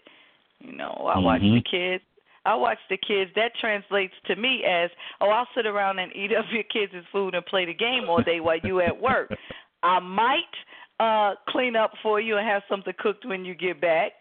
You 0.60 0.74
know, 0.74 1.10
I 1.14 1.18
watch 1.20 1.42
the 1.42 1.62
kids. 1.70 2.04
I 2.46 2.56
watch 2.56 2.78
the 2.90 2.98
kids. 2.98 3.32
That 3.36 3.52
translates 3.60 4.14
to 4.26 4.36
me 4.36 4.64
as, 4.68 4.90
oh, 5.20 5.30
I'll 5.30 5.48
sit 5.56 5.66
around 5.66 6.00
and 6.00 6.12
eat 6.16 6.32
up 6.36 6.46
your 6.52 6.64
kids' 6.64 7.06
food 7.12 7.36
and 7.36 7.46
play 7.46 7.66
the 7.66 7.74
game 7.74 8.10
all 8.10 8.22
day 8.22 8.40
while 8.40 8.58
you 8.64 8.82
at 8.82 9.00
work. 9.00 9.34
I 9.84 10.00
might 10.00 10.54
uh 11.00 11.36
clean 11.50 11.76
up 11.76 11.92
for 12.04 12.20
you 12.20 12.38
and 12.38 12.48
have 12.48 12.62
something 12.70 12.94
cooked 13.00 13.26
when 13.26 13.46
you 13.46 13.56
get 13.56 13.82
back, 13.82 14.12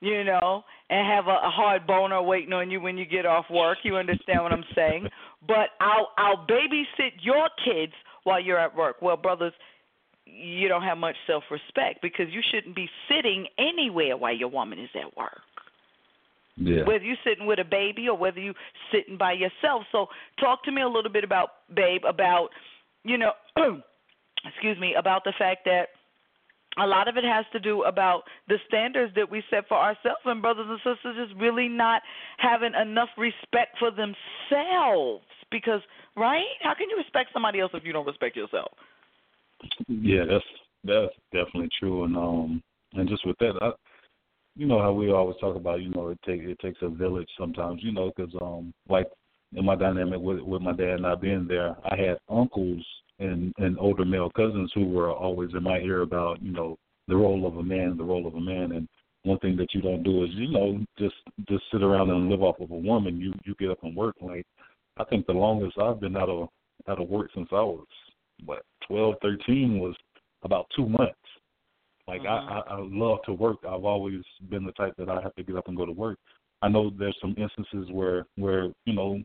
you 0.00 0.24
know, 0.24 0.64
and 0.90 1.06
have 1.06 1.26
a, 1.28 1.38
a 1.46 1.50
hard 1.50 1.86
boner 1.86 2.20
waiting 2.20 2.52
on 2.52 2.70
you 2.70 2.80
when 2.80 2.98
you 2.98 3.06
get 3.06 3.24
off 3.24 3.46
work. 3.50 3.78
You 3.82 3.96
understand 3.96 4.42
what 4.42 4.52
I'm 4.52 4.64
saying? 4.74 5.08
But 5.48 5.70
I'll 5.80 6.10
I'll 6.18 6.46
babysit 6.46 7.12
your 7.22 7.48
kids 7.64 7.94
while 8.24 8.38
you're 8.38 8.58
at 8.58 8.76
work. 8.76 8.96
Well, 9.00 9.16
brothers, 9.16 9.54
you 10.32 10.68
don't 10.68 10.82
have 10.82 10.98
much 10.98 11.16
self-respect 11.26 12.00
because 12.02 12.26
you 12.30 12.40
shouldn't 12.50 12.74
be 12.74 12.88
sitting 13.08 13.46
anywhere 13.58 14.16
while 14.16 14.34
your 14.34 14.48
woman 14.48 14.78
is 14.78 14.90
at 14.94 15.16
work 15.16 15.40
yeah. 16.60 16.84
whether 16.84 17.04
you're 17.04 17.16
sitting 17.24 17.46
with 17.46 17.58
a 17.58 17.64
baby 17.64 18.08
or 18.08 18.16
whether 18.16 18.38
you're 18.38 18.54
sitting 18.92 19.16
by 19.16 19.32
yourself. 19.32 19.84
So 19.90 20.06
talk 20.38 20.62
to 20.64 20.72
me 20.72 20.82
a 20.82 20.88
little 20.88 21.10
bit 21.10 21.24
about 21.24 21.48
babe 21.74 22.02
about 22.06 22.48
you 23.04 23.18
know 23.18 23.32
excuse 24.44 24.78
me 24.78 24.94
about 24.98 25.24
the 25.24 25.32
fact 25.38 25.64
that 25.64 25.88
a 26.78 26.86
lot 26.86 27.08
of 27.08 27.16
it 27.16 27.24
has 27.24 27.44
to 27.52 27.58
do 27.58 27.82
about 27.82 28.22
the 28.48 28.56
standards 28.68 29.12
that 29.16 29.28
we 29.28 29.42
set 29.50 29.66
for 29.68 29.76
ourselves 29.76 30.20
and 30.24 30.40
brothers 30.40 30.66
and 30.68 30.78
sisters 30.78 31.16
just 31.28 31.40
really 31.40 31.68
not 31.68 32.02
having 32.38 32.72
enough 32.80 33.08
respect 33.18 33.76
for 33.78 33.90
themselves 33.90 35.24
because 35.50 35.80
right 36.16 36.46
how 36.62 36.72
can 36.74 36.88
you 36.88 36.96
respect 36.96 37.30
somebody 37.32 37.58
else 37.58 37.72
if 37.74 37.84
you 37.84 37.92
don't 37.92 38.06
respect 38.06 38.36
yourself 38.36 38.70
Yeah, 39.88 40.24
that's 40.28 40.44
that's 40.84 41.14
definitely 41.32 41.68
true, 41.78 42.04
and 42.04 42.16
um, 42.16 42.62
and 42.94 43.08
just 43.08 43.26
with 43.26 43.36
that, 43.38 43.54
I, 43.60 43.70
you 44.56 44.66
know 44.66 44.80
how 44.80 44.92
we 44.92 45.10
always 45.10 45.36
talk 45.40 45.56
about, 45.56 45.80
you 45.80 45.90
know, 45.90 46.08
it 46.08 46.18
take 46.26 46.40
it 46.42 46.58
takes 46.60 46.78
a 46.82 46.88
village 46.88 47.28
sometimes, 47.38 47.80
you 47.82 47.92
know, 47.92 48.10
because 48.14 48.32
um, 48.42 48.72
like 48.88 49.06
in 49.54 49.64
my 49.64 49.76
dynamic 49.76 50.20
with 50.20 50.40
with 50.40 50.62
my 50.62 50.72
dad 50.72 51.00
not 51.00 51.20
being 51.20 51.46
there, 51.46 51.76
I 51.84 51.96
had 51.96 52.18
uncles 52.28 52.84
and 53.18 53.52
and 53.58 53.78
older 53.78 54.04
male 54.04 54.30
cousins 54.30 54.70
who 54.74 54.86
were 54.86 55.12
always 55.12 55.50
in 55.54 55.62
my 55.62 55.78
ear 55.78 56.02
about, 56.02 56.42
you 56.42 56.52
know, 56.52 56.76
the 57.08 57.16
role 57.16 57.46
of 57.46 57.56
a 57.56 57.62
man, 57.62 57.96
the 57.96 58.04
role 58.04 58.26
of 58.26 58.34
a 58.34 58.40
man, 58.40 58.72
and 58.72 58.88
one 59.22 59.38
thing 59.40 59.56
that 59.56 59.74
you 59.74 59.82
don't 59.82 60.02
do 60.02 60.24
is, 60.24 60.30
you 60.34 60.50
know, 60.50 60.78
just 60.98 61.14
just 61.48 61.64
sit 61.72 61.82
around 61.82 62.10
and 62.10 62.28
live 62.28 62.42
off 62.42 62.60
of 62.60 62.70
a 62.70 62.76
woman. 62.76 63.20
You 63.20 63.32
you 63.44 63.54
get 63.58 63.70
up 63.70 63.82
and 63.82 63.94
work. 63.96 64.16
Like 64.20 64.46
I 64.96 65.04
think 65.04 65.26
the 65.26 65.32
longest 65.32 65.78
I've 65.78 66.00
been 66.00 66.16
out 66.16 66.28
of 66.28 66.48
out 66.88 67.00
of 67.00 67.08
work 67.08 67.30
since 67.34 67.48
I 67.52 67.62
was 67.62 67.86
what 68.44 68.62
twelve, 68.86 69.16
thirteen 69.22 69.78
was 69.78 69.94
about 70.42 70.66
two 70.74 70.88
months. 70.88 71.14
Like 72.08 72.22
Mhm. 72.22 72.26
I, 72.26 72.58
I 72.58 72.74
I 72.76 72.78
love 72.80 73.22
to 73.24 73.32
work. 73.32 73.58
I've 73.64 73.84
always 73.84 74.22
been 74.48 74.64
the 74.64 74.72
type 74.72 74.94
that 74.96 75.08
I 75.08 75.20
have 75.20 75.34
to 75.36 75.42
get 75.42 75.56
up 75.56 75.68
and 75.68 75.76
go 75.76 75.86
to 75.86 75.92
work. 75.92 76.18
I 76.62 76.68
know 76.68 76.90
there's 76.90 77.18
some 77.20 77.34
instances 77.38 77.90
where 77.90 78.26
where 78.36 78.72
you 78.84 78.92
know 78.92 79.22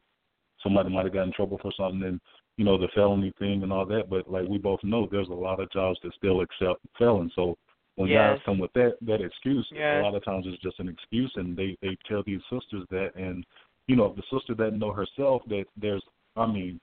somebody 0.61 0.89
might 0.89 1.05
have 1.05 1.13
gotten 1.13 1.29
in 1.29 1.33
trouble 1.33 1.59
for 1.61 1.71
something 1.77 2.03
and 2.03 2.19
you 2.57 2.65
know 2.65 2.77
the 2.77 2.87
felony 2.95 3.33
thing 3.39 3.63
and 3.63 3.71
all 3.71 3.85
that. 3.85 4.09
But 4.09 4.29
like 4.29 4.47
we 4.47 4.57
both 4.57 4.83
know, 4.83 5.07
there's 5.09 5.29
a 5.29 5.33
lot 5.33 5.59
of 5.59 5.71
jobs 5.71 5.99
that 6.03 6.13
still 6.13 6.41
accept 6.41 6.81
felons. 6.97 7.33
So 7.35 7.57
when 7.95 8.09
Yes. 8.09 8.37
guys 8.37 8.45
come 8.45 8.59
with 8.59 8.73
that 8.73 8.97
that 9.01 9.21
excuse, 9.21 9.67
Yes. 9.71 9.99
a 9.99 10.03
lot 10.03 10.15
of 10.15 10.23
times 10.23 10.45
it's 10.47 10.61
just 10.61 10.79
an 10.79 10.89
excuse, 10.89 11.31
and 11.35 11.55
they 11.55 11.77
they 11.81 11.97
tell 12.07 12.23
these 12.23 12.41
sisters 12.49 12.85
that, 12.91 13.15
and 13.15 13.45
you 13.87 13.95
know 13.95 14.05
if 14.05 14.15
the 14.15 14.23
sister 14.37 14.53
doesn't 14.53 14.79
know 14.79 14.91
herself 14.91 15.43
that 15.47 15.65
there's 15.77 16.03
I 16.35 16.45
mean 16.45 16.79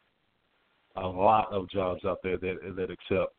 a 0.96 1.06
lot 1.06 1.52
of 1.52 1.68
jobs 1.70 2.04
out 2.04 2.18
there 2.22 2.36
that 2.38 2.74
that 2.76 2.90
accept 2.90 3.34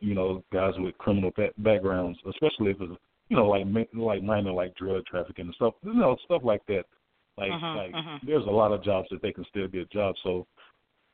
you 0.00 0.14
know 0.14 0.42
guys 0.52 0.74
with 0.78 0.96
criminal 0.98 1.32
ba- 1.36 1.52
backgrounds, 1.58 2.18
especially 2.28 2.70
if 2.70 2.80
it's 2.80 2.92
you 3.28 3.36
know 3.36 3.46
like 3.46 3.66
ma- 3.66 3.82
like 3.94 4.22
minor 4.22 4.52
like 4.52 4.74
drug 4.76 5.04
trafficking 5.06 5.46
and 5.46 5.54
stuff, 5.54 5.74
you 5.82 5.94
know 5.94 6.16
stuff 6.24 6.42
like 6.44 6.64
that. 6.66 6.84
Like 7.36 7.52
Mhm, 7.52 7.76
like 7.76 7.92
mhm. 7.92 8.20
there's 8.26 8.46
a 8.46 8.50
lot 8.50 8.72
of 8.72 8.82
jobs 8.82 9.08
that 9.10 9.22
they 9.22 9.32
can 9.32 9.44
still 9.46 9.68
get 9.68 9.90
jobs. 9.90 10.18
So 10.22 10.46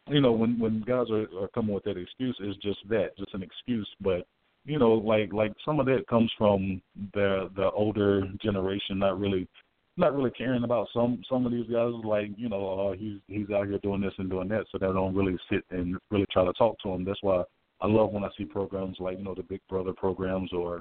you 0.09 0.21
know 0.21 0.33
when 0.33 0.59
when 0.59 0.81
guys 0.83 1.11
are, 1.11 1.27
are 1.39 1.49
coming 1.49 1.75
with 1.75 1.85
that 1.85 1.99
excuse, 1.99 2.37
it's 2.41 2.59
just 2.63 2.81
that, 2.89 3.17
just 3.19 3.35
an 3.35 3.43
excuse. 3.43 3.89
But 4.01 4.27
you 4.65 4.79
know 4.79 4.93
like 4.95 5.33
like 5.33 5.53
some 5.65 5.81
of 5.81 5.87
that 5.87 6.07
comes 6.09 6.31
from 6.39 6.81
the 7.13 7.51
the 7.57 7.71
older 7.71 8.23
generation 8.43 8.99
not 8.99 9.19
really 9.19 9.49
not 9.97 10.15
really 10.17 10.31
caring 10.31 10.65
about 10.65 10.89
some 10.93 11.23
some 11.29 11.47
of 11.47 11.53
these 11.53 11.67
guys. 11.71 11.93
Like 12.05 12.31
you 12.37 12.49
know 12.49 12.57
oh 12.57 12.95
he's 12.99 13.19
he's 13.29 13.51
out 13.51 13.69
here 13.69 13.79
doing 13.79 14.01
this 14.01 14.15
and 14.19 14.31
doing 14.31 14.49
that 14.49 14.67
so 14.71 14.79
they 14.79 14.87
don't 14.87 15.15
really 15.15 15.37
sit 15.51 15.65
and 15.71 15.97
really 16.11 16.27
try 16.33 16.45
to 16.45 16.53
talk 16.53 16.77
to 16.83 16.91
him. 16.91 17.05
That's 17.05 17.23
why 17.23 17.45
i 17.81 17.89
love 17.89 18.13
when 18.13 18.23
i 18.23 18.29
see 18.39 18.45
programs 18.45 18.97
like 19.01 19.19
you 19.19 19.25
know 19.25 19.35
the 19.35 19.43
big 19.43 19.61
brother 19.69 19.93
programs 19.93 20.53
or 20.53 20.81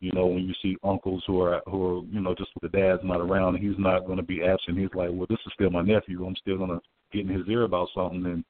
you 0.00 0.10
know 0.12 0.26
when 0.26 0.42
you 0.42 0.54
see 0.62 0.76
uncles 0.82 1.22
who 1.26 1.40
are 1.40 1.60
who 1.66 1.84
are 1.84 2.02
you 2.06 2.20
know 2.20 2.34
just 2.34 2.50
the 2.62 2.68
dad's 2.68 3.02
not 3.04 3.20
around 3.20 3.56
he's 3.56 3.78
not 3.78 4.06
going 4.06 4.16
to 4.16 4.22
be 4.22 4.42
absent. 4.42 4.78
He's 4.78 4.88
like 4.94 5.10
well 5.12 5.26
this 5.28 5.38
is 5.46 5.52
still 5.54 5.70
my 5.70 5.82
nephew. 5.82 6.24
I'm 6.24 6.36
still 6.36 6.58
going 6.58 6.70
to 6.70 6.80
get 7.12 7.28
in 7.28 7.38
his 7.38 7.46
ear 7.48 7.64
about 7.64 7.88
something. 7.94 8.24
And 8.24 8.44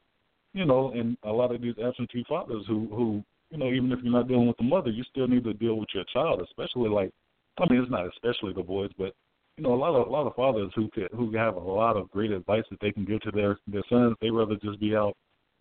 you 0.52 0.64
know 0.64 0.92
and 0.92 1.16
a 1.24 1.32
lot 1.32 1.54
of 1.54 1.60
these 1.60 1.74
absentee 1.84 2.24
fathers 2.28 2.64
who 2.68 2.88
who 2.90 3.22
you 3.50 3.58
know 3.58 3.66
even 3.66 3.90
if 3.92 3.98
you're 4.02 4.12
not 4.12 4.28
dealing 4.28 4.46
with 4.46 4.56
the 4.56 4.64
mother 4.64 4.90
you 4.90 5.04
still 5.10 5.28
need 5.28 5.44
to 5.44 5.54
deal 5.54 5.74
with 5.74 5.88
your 5.92 6.04
child 6.12 6.40
especially 6.40 6.88
like 6.88 7.12
i 7.58 7.68
mean 7.68 7.82
it's 7.82 7.90
not 7.90 8.06
especially 8.06 8.52
the 8.52 8.62
boys 8.62 8.90
but 8.96 9.12
you 9.60 9.66
know, 9.68 9.74
a 9.74 9.76
lot 9.76 9.94
of 9.94 10.06
a 10.06 10.10
lot 10.10 10.26
of 10.26 10.34
fathers 10.34 10.72
who 10.74 10.88
could 10.88 11.08
who 11.14 11.36
have 11.36 11.54
a 11.54 11.60
lot 11.60 11.94
of 11.94 12.10
great 12.10 12.30
advice 12.30 12.64
that 12.70 12.80
they 12.80 12.92
can 12.92 13.04
give 13.04 13.20
to 13.20 13.30
their 13.30 13.58
their 13.66 13.82
sons. 13.90 14.16
They 14.18 14.30
rather 14.30 14.56
just 14.56 14.80
be 14.80 14.96
out, 14.96 15.14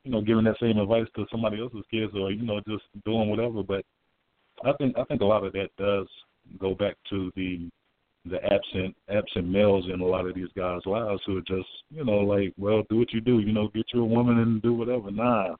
you 0.06 0.12
know, 0.12 0.22
giving 0.22 0.46
that 0.46 0.56
same 0.62 0.78
advice 0.78 1.08
to 1.18 1.26
somebody 1.30 1.60
else's 1.60 1.84
kids, 1.92 2.14
or 2.16 2.32
you 2.32 2.44
know, 2.44 2.62
just 2.66 2.84
doing 3.04 3.30
whatever. 3.30 3.62
But 3.62 3.84
I 4.64 4.72
think 4.78 4.98
I 4.98 5.04
think 5.04 5.20
a 5.20 5.26
lot 5.26 5.44
of 5.44 5.52
that 5.52 5.68
does 5.78 6.08
go 6.62 6.76
back 6.76 6.96
to 7.10 7.30
the 7.36 7.70
the 8.24 8.38
absent 8.46 8.96
absent 9.10 9.50
males 9.50 9.84
in 9.94 10.00
a 10.00 10.06
lot 10.06 10.26
of 10.26 10.34
these 10.34 10.48
guys' 10.56 10.80
lives 10.86 11.22
who 11.26 11.38
are 11.38 11.42
just 11.42 11.68
you 11.92 12.06
know 12.06 12.20
like, 12.20 12.54
well, 12.58 12.84
do 12.90 13.00
what 13.00 13.12
you 13.12 13.20
do, 13.20 13.40
you 13.40 13.52
know, 13.52 13.68
get 13.68 13.86
you 13.94 14.02
a 14.02 14.06
woman 14.06 14.40
and 14.40 14.62
do 14.62 14.72
whatever. 14.72 15.12
Nah, 15.12 15.56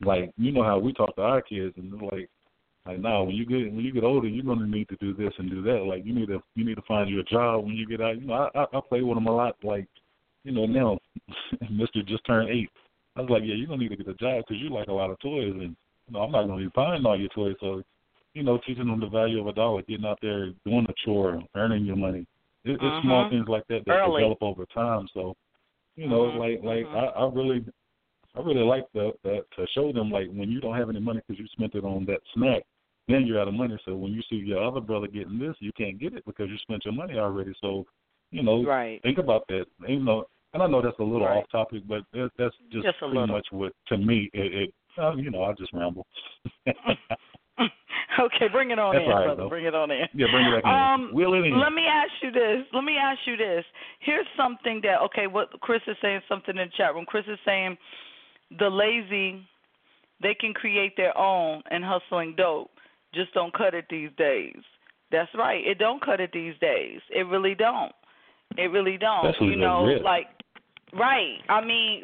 like 0.00 0.32
you 0.38 0.52
know 0.52 0.64
how 0.64 0.78
we 0.78 0.94
talk 0.94 1.14
to 1.16 1.22
our 1.22 1.42
kids 1.42 1.74
and 1.76 1.92
they're 1.92 2.08
like 2.18 2.30
like 2.88 3.00
now, 3.00 3.22
when 3.22 3.34
you 3.36 3.44
get 3.44 3.70
when 3.70 3.84
you 3.84 3.92
get 3.92 4.02
older, 4.02 4.26
you're 4.26 4.44
going 4.44 4.60
to 4.60 4.66
need 4.66 4.88
to 4.88 4.96
do 4.96 5.12
this 5.12 5.34
and 5.36 5.50
do 5.50 5.60
that. 5.60 5.84
Like 5.84 6.06
you 6.06 6.14
need 6.14 6.28
to 6.28 6.42
you 6.54 6.64
need 6.64 6.76
to 6.76 6.82
find 6.88 7.10
you 7.10 7.20
a 7.20 7.24
job 7.24 7.66
when 7.66 7.74
you 7.74 7.86
get 7.86 8.00
out. 8.00 8.18
You 8.18 8.26
know, 8.26 8.48
I 8.54 8.60
I, 8.60 8.78
I 8.78 8.80
play 8.88 9.02
with 9.02 9.14
them 9.14 9.26
a 9.26 9.36
lot. 9.36 9.56
Like, 9.62 9.86
you 10.42 10.52
know, 10.52 10.64
now 10.64 10.98
Mister 11.70 12.02
just 12.02 12.24
turned 12.24 12.48
eight. 12.48 12.70
I 13.14 13.20
was 13.20 13.28
like, 13.28 13.42
yeah, 13.44 13.54
you're 13.54 13.66
gonna 13.66 13.82
need 13.82 13.90
to 13.90 13.96
get 13.96 14.08
a 14.08 14.14
job 14.14 14.42
because 14.48 14.62
you 14.62 14.70
like 14.70 14.88
a 14.88 14.92
lot 14.92 15.10
of 15.10 15.18
toys, 15.20 15.52
and 15.52 15.76
you 16.06 16.12
know, 16.12 16.20
I'm 16.20 16.32
not 16.32 16.46
gonna 16.46 16.62
be 16.64 16.70
buying 16.74 17.04
all 17.04 17.18
your 17.18 17.28
toys. 17.28 17.56
So, 17.60 17.82
you 18.32 18.42
know, 18.42 18.58
teaching 18.66 18.86
them 18.86 19.00
the 19.00 19.06
value 19.06 19.40
of 19.40 19.48
a 19.48 19.52
dollar, 19.52 19.82
getting 19.82 20.06
out 20.06 20.20
there, 20.22 20.52
doing 20.64 20.86
a 20.88 20.94
chore, 21.04 21.42
earning 21.56 21.84
your 21.84 21.96
money. 21.96 22.26
It, 22.64 22.78
it's 22.80 23.02
small 23.02 23.24
Mhm. 23.26 23.30
things 23.30 23.48
like 23.48 23.66
that 23.68 23.84
that 23.84 23.92
Early. 23.92 24.22
develop 24.22 24.38
over 24.40 24.64
time. 24.72 25.08
So, 25.12 25.36
you 25.96 26.08
know, 26.08 26.22
Mhm, 26.22 26.38
like 26.38 26.62
like 26.64 26.86
mhm. 26.86 26.96
I, 26.96 27.20
I 27.20 27.28
really 27.28 27.66
I 28.34 28.40
really 28.40 28.64
like 28.64 28.86
the, 28.94 29.12
the 29.24 29.44
to 29.56 29.66
show 29.74 29.92
them 29.92 30.10
like 30.10 30.28
when 30.28 30.50
you 30.50 30.60
don't 30.60 30.76
have 30.76 30.88
any 30.88 31.00
money 31.00 31.20
because 31.26 31.38
you 31.38 31.46
spent 31.48 31.74
it 31.74 31.84
on 31.84 32.06
that 32.06 32.20
snack, 32.34 32.62
then 33.08 33.26
you're 33.26 33.40
out 33.40 33.48
of 33.48 33.54
money. 33.54 33.76
So 33.84 33.94
when 33.96 34.12
you 34.12 34.22
see 34.28 34.36
your 34.36 34.62
other 34.62 34.80
brother 34.80 35.06
getting 35.06 35.38
this, 35.38 35.56
you 35.60 35.72
can't 35.72 35.98
get 35.98 36.14
it 36.14 36.24
because 36.26 36.48
you 36.50 36.58
spent 36.58 36.84
your 36.84 36.94
money 36.94 37.18
already. 37.18 37.54
So, 37.60 37.86
you 38.30 38.42
know, 38.42 38.62
Right. 38.64 39.00
think 39.02 39.18
about 39.18 39.46
that. 39.48 39.66
You 39.86 40.00
know, 40.00 40.26
and 40.54 40.62
I 40.62 40.66
know 40.66 40.80
that's 40.82 40.98
a 40.98 41.02
little 41.02 41.26
Right. 41.26 41.38
off 41.38 41.48
topic, 41.50 41.82
but 41.86 42.02
that, 42.12 42.30
that's 42.38 42.56
just, 42.70 42.84
Just 42.84 42.98
pretty 42.98 43.14
little. 43.18 43.36
much 43.36 43.46
what 43.50 43.72
to 43.86 43.96
me 43.96 44.30
it. 44.32 44.54
it 44.54 44.74
uh, 44.98 45.14
you 45.14 45.30
know, 45.30 45.44
I 45.44 45.52
just 45.52 45.72
ramble. 45.72 46.06
okay, 46.66 48.48
bring 48.50 48.70
it 48.72 48.78
on 48.78 48.94
That's 48.94 49.04
in, 49.04 49.10
right, 49.10 49.24
brother. 49.26 49.42
though. 49.42 49.48
Bring 49.48 49.64
it 49.64 49.74
on 49.74 49.90
in. 49.90 50.08
yeah, 50.12 50.26
bring 50.30 50.46
it 50.46 50.62
back 50.62 50.64
Um, 50.70 51.08
in. 51.10 51.14
Wheel 51.14 51.34
it 51.34 51.46
in. 51.46 51.58
Let 51.60 51.72
me 51.72 51.86
ask 51.86 52.10
you 52.22 52.30
this. 52.32 52.66
Let 52.72 52.82
me 52.84 52.96
ask 52.96 53.20
you 53.26 53.36
this. 53.36 53.64
Here's 54.00 54.26
something 54.36 54.80
that 54.82 55.00
okay, 55.02 55.26
what 55.26 55.48
Chris 55.60 55.82
is 55.86 55.96
saying 56.02 56.20
something 56.28 56.56
in 56.56 56.66
the 56.68 56.72
chat 56.76 56.94
room. 56.94 57.04
Chris 57.06 57.24
is 57.28 57.38
saying 57.44 57.76
the 58.58 58.68
lazy 58.68 59.46
they 60.20 60.34
can 60.34 60.52
create 60.52 60.96
their 60.96 61.16
own 61.16 61.62
and 61.70 61.84
hustling 61.84 62.34
dope. 62.36 62.70
Just 63.18 63.34
don't 63.34 63.52
cut 63.52 63.74
it 63.74 63.86
these 63.90 64.10
days. 64.16 64.54
That's 65.10 65.30
right. 65.34 65.66
It 65.66 65.78
don't 65.78 66.00
cut 66.00 66.20
it 66.20 66.30
these 66.32 66.54
days. 66.60 67.00
It 67.10 67.26
really 67.26 67.56
don't. 67.56 67.90
It 68.56 68.70
really 68.70 68.96
don't. 68.96 69.34
You 69.40 69.56
know, 69.56 69.82
like 70.04 70.26
Right. 70.92 71.38
I 71.50 71.62
mean, 71.64 72.02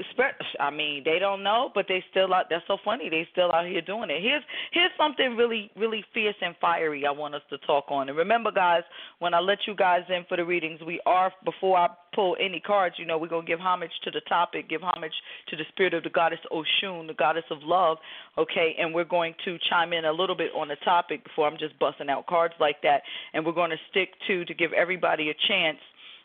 I 0.60 0.70
mean, 0.70 1.02
they 1.04 1.18
don't 1.18 1.42
know, 1.42 1.70
but 1.74 1.86
they 1.88 2.04
still 2.10 2.34
out. 2.34 2.46
That's 2.50 2.64
so 2.66 2.76
funny. 2.84 3.08
They 3.08 3.26
still 3.32 3.50
out 3.50 3.66
here 3.66 3.80
doing 3.80 4.10
it. 4.10 4.22
Here's 4.22 4.42
here's 4.72 4.90
something 4.98 5.36
really 5.36 5.70
really 5.76 6.04
fierce 6.12 6.34
and 6.42 6.54
fiery. 6.60 7.06
I 7.06 7.10
want 7.10 7.34
us 7.34 7.40
to 7.48 7.58
talk 7.58 7.86
on. 7.88 8.10
And 8.10 8.18
remember, 8.18 8.50
guys, 8.52 8.82
when 9.20 9.32
I 9.32 9.40
let 9.40 9.58
you 9.66 9.74
guys 9.74 10.02
in 10.10 10.24
for 10.28 10.36
the 10.36 10.44
readings, 10.44 10.80
we 10.86 11.00
are 11.06 11.32
before 11.46 11.78
I 11.78 11.88
pull 12.14 12.36
any 12.38 12.60
cards. 12.60 12.96
You 12.98 13.06
know, 13.06 13.16
we're 13.16 13.28
gonna 13.28 13.46
give 13.46 13.58
homage 13.58 13.92
to 14.04 14.10
the 14.10 14.20
topic, 14.28 14.68
give 14.68 14.82
homage 14.82 15.14
to 15.48 15.56
the 15.56 15.64
spirit 15.70 15.94
of 15.94 16.02
the 16.02 16.10
goddess 16.10 16.40
Oshun, 16.52 17.06
the 17.06 17.14
goddess 17.14 17.44
of 17.50 17.58
love. 17.62 17.96
Okay, 18.36 18.76
and 18.78 18.94
we're 18.94 19.04
going 19.04 19.34
to 19.46 19.56
chime 19.70 19.94
in 19.94 20.04
a 20.04 20.12
little 20.12 20.36
bit 20.36 20.50
on 20.54 20.68
the 20.68 20.76
topic 20.84 21.24
before 21.24 21.48
I'm 21.48 21.58
just 21.58 21.78
busting 21.78 22.10
out 22.10 22.26
cards 22.26 22.54
like 22.60 22.82
that. 22.82 23.00
And 23.32 23.46
we're 23.46 23.52
going 23.52 23.70
to 23.70 23.78
stick 23.90 24.10
to 24.26 24.44
to 24.44 24.52
give 24.52 24.74
everybody 24.74 25.30
a 25.30 25.34
chance 25.48 25.78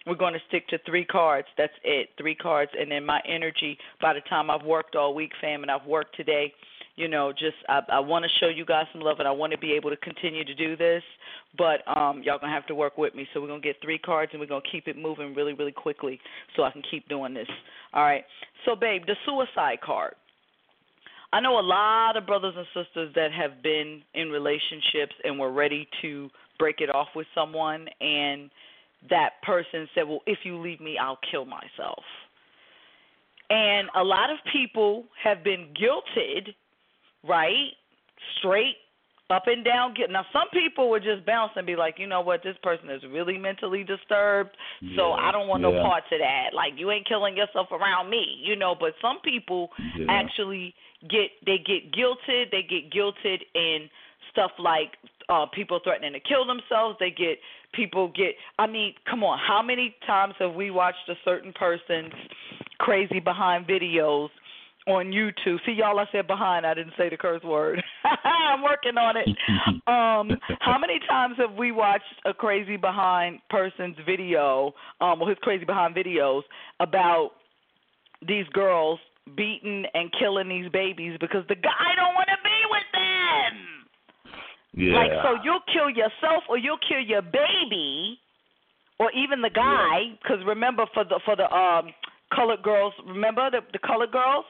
we're 0.09 0.15
going 0.15 0.33
to 0.33 0.39
stick 0.47 0.67
to 0.69 0.79
three 0.85 1.05
cards. 1.05 1.47
That's 1.57 1.73
it, 1.83 2.09
three 2.17 2.35
cards. 2.35 2.71
And 2.77 2.91
then 2.91 3.05
my 3.05 3.21
energy 3.27 3.77
by 4.01 4.13
the 4.13 4.21
time 4.21 4.49
I've 4.49 4.63
worked 4.63 4.95
all 4.95 5.13
week, 5.13 5.31
fam, 5.39 5.61
and 5.61 5.71
I've 5.71 5.85
worked 5.85 6.17
today, 6.17 6.51
you 6.95 7.07
know, 7.07 7.31
just 7.31 7.55
I, 7.69 7.81
I 7.89 7.99
want 7.99 8.25
to 8.25 8.29
show 8.39 8.49
you 8.49 8.65
guys 8.65 8.85
some 8.91 9.01
love, 9.01 9.19
and 9.19 9.27
I 9.27 9.31
want 9.31 9.53
to 9.53 9.57
be 9.57 9.71
able 9.73 9.89
to 9.89 9.97
continue 9.97 10.43
to 10.43 10.55
do 10.55 10.75
this. 10.75 11.03
But 11.57 11.87
um, 11.87 12.21
y'all 12.23 12.39
gonna 12.39 12.51
have 12.51 12.65
to 12.67 12.75
work 12.75 12.97
with 12.97 13.15
me. 13.15 13.27
So 13.33 13.39
we're 13.39 13.47
gonna 13.47 13.61
get 13.61 13.77
three 13.81 13.97
cards, 13.99 14.31
and 14.33 14.41
we're 14.41 14.47
gonna 14.47 14.61
keep 14.69 14.87
it 14.87 14.97
moving 14.97 15.33
really, 15.33 15.53
really 15.53 15.71
quickly, 15.71 16.19
so 16.55 16.63
I 16.63 16.71
can 16.71 16.81
keep 16.91 17.07
doing 17.07 17.33
this. 17.33 17.47
All 17.93 18.03
right. 18.03 18.25
So, 18.65 18.75
babe, 18.75 19.03
the 19.05 19.15
suicide 19.25 19.79
card. 19.81 20.15
I 21.31 21.39
know 21.39 21.59
a 21.59 21.61
lot 21.61 22.17
of 22.17 22.25
brothers 22.25 22.55
and 22.57 22.65
sisters 22.73 23.13
that 23.15 23.31
have 23.31 23.61
been 23.61 24.01
in 24.15 24.29
relationships 24.29 25.13
and 25.23 25.39
were 25.39 25.51
ready 25.51 25.87
to 26.01 26.29
break 26.57 26.81
it 26.81 26.93
off 26.93 27.07
with 27.15 27.27
someone 27.35 27.87
and 28.01 28.49
that 29.09 29.41
person 29.43 29.87
said, 29.95 30.03
Well, 30.07 30.21
if 30.25 30.39
you 30.43 30.59
leave 30.59 30.81
me, 30.81 30.97
I'll 31.01 31.19
kill 31.31 31.45
myself. 31.45 32.03
And 33.49 33.89
a 33.95 34.03
lot 34.03 34.29
of 34.29 34.37
people 34.53 35.05
have 35.23 35.43
been 35.43 35.67
guilted, 35.73 36.53
right? 37.27 37.71
Straight 38.37 38.75
up 39.31 39.43
and 39.45 39.63
down. 39.63 39.93
Now, 40.09 40.25
some 40.33 40.47
people 40.51 40.89
would 40.89 41.03
just 41.03 41.25
bounce 41.25 41.51
and 41.55 41.65
be 41.65 41.75
like, 41.75 41.95
you 41.97 42.07
know 42.07 42.21
what, 42.21 42.41
this 42.43 42.55
person 42.63 42.89
is 42.89 43.01
really 43.11 43.37
mentally 43.37 43.83
disturbed, 43.83 44.49
so 44.95 45.11
I 45.13 45.31
don't 45.31 45.47
want 45.47 45.61
yeah. 45.63 45.69
no 45.69 45.81
parts 45.83 46.07
of 46.11 46.19
that. 46.19 46.49
Like, 46.53 46.73
you 46.77 46.89
ain't 46.91 47.07
killing 47.07 47.37
yourself 47.37 47.67
around 47.71 48.09
me, 48.09 48.41
you 48.43 48.55
know. 48.55 48.75
But 48.79 48.93
some 49.01 49.19
people 49.23 49.69
Yeah. 49.97 50.05
actually 50.09 50.73
get 51.09 51.31
they 51.45 51.57
get 51.59 51.91
guilted. 51.91 52.51
They 52.51 52.63
get 52.63 52.91
guilted 52.91 53.41
in 53.53 53.89
stuff 54.31 54.51
like 54.59 54.97
uh 55.29 55.45
people 55.53 55.79
threatening 55.83 56.13
to 56.13 56.19
kill 56.19 56.45
themselves. 56.45 56.97
They 56.99 57.11
get 57.11 57.37
people 57.73 58.09
get. 58.09 58.35
I 58.57 58.67
mean, 58.67 58.93
come 59.09 59.23
on, 59.23 59.39
how 59.39 59.61
many 59.61 59.95
times 60.05 60.35
have 60.39 60.53
we 60.53 60.71
watched 60.71 61.07
a 61.09 61.15
certain 61.25 61.53
person's 61.53 62.13
crazy 62.79 63.19
behind 63.19 63.67
videos? 63.67 64.29
On 64.87 65.11
YouTube. 65.11 65.57
See, 65.67 65.73
y'all, 65.73 65.99
I 65.99 66.05
said 66.11 66.25
behind. 66.25 66.65
I 66.65 66.73
didn't 66.73 66.93
say 66.97 67.09
the 67.09 67.17
curse 67.17 67.43
word. 67.43 67.83
I'm 68.23 68.63
working 68.63 68.97
on 68.97 69.17
it. 69.17 69.27
Um, 69.85 70.37
how 70.59 70.77
many 70.79 70.99
times 71.07 71.35
have 71.37 71.53
we 71.57 71.71
watched 71.71 72.03
a 72.25 72.33
crazy 72.33 72.77
behind 72.77 73.39
person's 73.49 73.97
video, 74.05 74.73
um, 75.01 75.21
or 75.21 75.29
his 75.29 75.37
crazy 75.41 75.65
behind 75.65 75.95
videos 75.95 76.41
about 76.79 77.31
these 78.27 78.45
girls 78.53 78.99
beating 79.35 79.85
and 79.93 80.11
killing 80.17 80.49
these 80.49 80.69
babies 80.71 81.17
because 81.19 81.43
the 81.47 81.55
guy 81.55 81.95
don't 81.95 82.15
want 82.15 82.29
to 82.29 82.38
be 82.38 82.38
with 82.38 82.38
them? 82.38 82.38
Yeah. 84.79 84.95
Like, 84.95 85.11
so 85.23 85.29
you'll 85.43 85.65
kill 85.71 85.89
yourself 85.89 86.43
or 86.47 86.57
you'll 86.57 86.79
kill 86.87 87.01
your 87.01 87.21
baby, 87.21 88.17
or 88.99 89.11
even 89.11 89.41
the 89.41 89.49
guy. 89.49 90.15
Because 90.21 90.39
remember, 90.45 90.85
for 90.93 91.03
the 91.03 91.19
for 91.25 91.35
the 91.35 91.51
um 91.51 91.91
colored 92.33 92.63
girls, 92.63 92.93
remember 93.05 93.51
the 93.51 93.59
the 93.73 93.79
colored 93.79 94.11
girls 94.11 94.45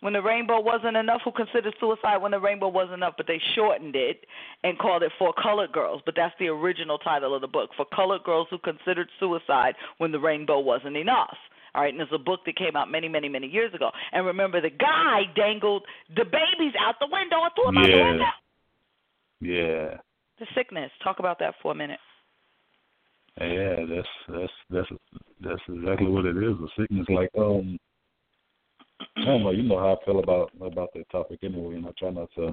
when 0.00 0.12
the 0.12 0.22
rainbow 0.22 0.60
wasn't 0.60 0.96
enough, 0.96 1.22
who 1.24 1.32
considered 1.32 1.74
suicide 1.80 2.18
when 2.18 2.30
the 2.30 2.38
rainbow 2.38 2.68
wasn't 2.68 2.94
enough, 2.94 3.14
but 3.16 3.26
they 3.26 3.40
shortened 3.54 3.96
it 3.96 4.24
and 4.62 4.78
called 4.78 5.02
it 5.02 5.10
for 5.18 5.32
colored 5.42 5.72
girls. 5.72 6.02
But 6.04 6.14
that's 6.14 6.34
the 6.38 6.46
original 6.48 6.98
title 6.98 7.34
of 7.34 7.40
the 7.40 7.48
book 7.48 7.70
for 7.76 7.84
colored 7.94 8.22
girls 8.22 8.46
who 8.50 8.58
considered 8.58 9.08
suicide 9.18 9.74
when 9.98 10.12
the 10.12 10.20
rainbow 10.20 10.60
wasn't 10.60 10.96
enough. 10.96 11.36
All 11.74 11.82
right, 11.82 11.92
and 11.92 12.00
it's 12.00 12.12
a 12.14 12.18
book 12.18 12.40
that 12.46 12.56
came 12.56 12.76
out 12.76 12.90
many, 12.90 13.08
many, 13.08 13.28
many 13.28 13.46
years 13.46 13.74
ago. 13.74 13.90
And 14.12 14.24
remember, 14.24 14.60
the 14.60 14.70
guy 14.70 15.22
dangled 15.36 15.84
the 16.16 16.24
babies 16.24 16.74
out 16.80 16.94
the 17.00 17.08
window 17.10 17.42
and 17.42 17.52
threw 17.54 17.66
them 17.66 17.78
out 17.78 17.86
the 17.86 18.04
window. 18.04 18.32
Yeah. 19.40 19.96
The 20.38 20.46
sickness. 20.54 20.90
Talk 21.02 21.18
about 21.18 21.38
that 21.40 21.54
for 21.62 21.72
a 21.72 21.74
minute. 21.74 21.98
Yeah, 23.40 23.84
that's 23.88 24.08
that's 24.28 24.52
that's 24.70 24.88
that's 25.40 25.62
exactly 25.68 26.08
what 26.08 26.26
it 26.26 26.36
is. 26.36 26.56
A 26.60 26.80
sickness 26.80 27.06
like 27.08 27.30
um 27.38 27.78
I 29.16 29.24
don't 29.24 29.44
know, 29.44 29.50
you 29.50 29.62
know 29.62 29.78
how 29.78 29.96
I 30.00 30.04
feel 30.04 30.18
about 30.18 30.50
about 30.60 30.90
that 30.94 31.08
topic 31.10 31.38
anyway, 31.42 31.76
and 31.76 31.86
I 31.86 31.90
try 31.98 32.10
not 32.10 32.28
to 32.34 32.52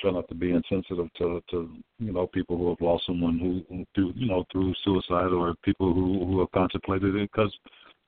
try 0.00 0.10
not 0.10 0.28
to 0.28 0.34
be 0.34 0.50
insensitive 0.50 1.08
to 1.18 1.42
to 1.50 1.70
you 1.98 2.12
know 2.12 2.26
people 2.26 2.56
who 2.56 2.68
have 2.70 2.80
lost 2.80 3.06
someone 3.06 3.38
who, 3.38 3.62
who 3.74 3.84
through 3.94 4.12
you 4.16 4.26
know 4.26 4.44
through 4.50 4.74
suicide 4.84 5.32
or 5.32 5.54
people 5.62 5.94
who 5.94 6.24
who 6.24 6.40
have 6.40 6.50
contemplated 6.50 7.14
it 7.14 7.30
because 7.30 7.56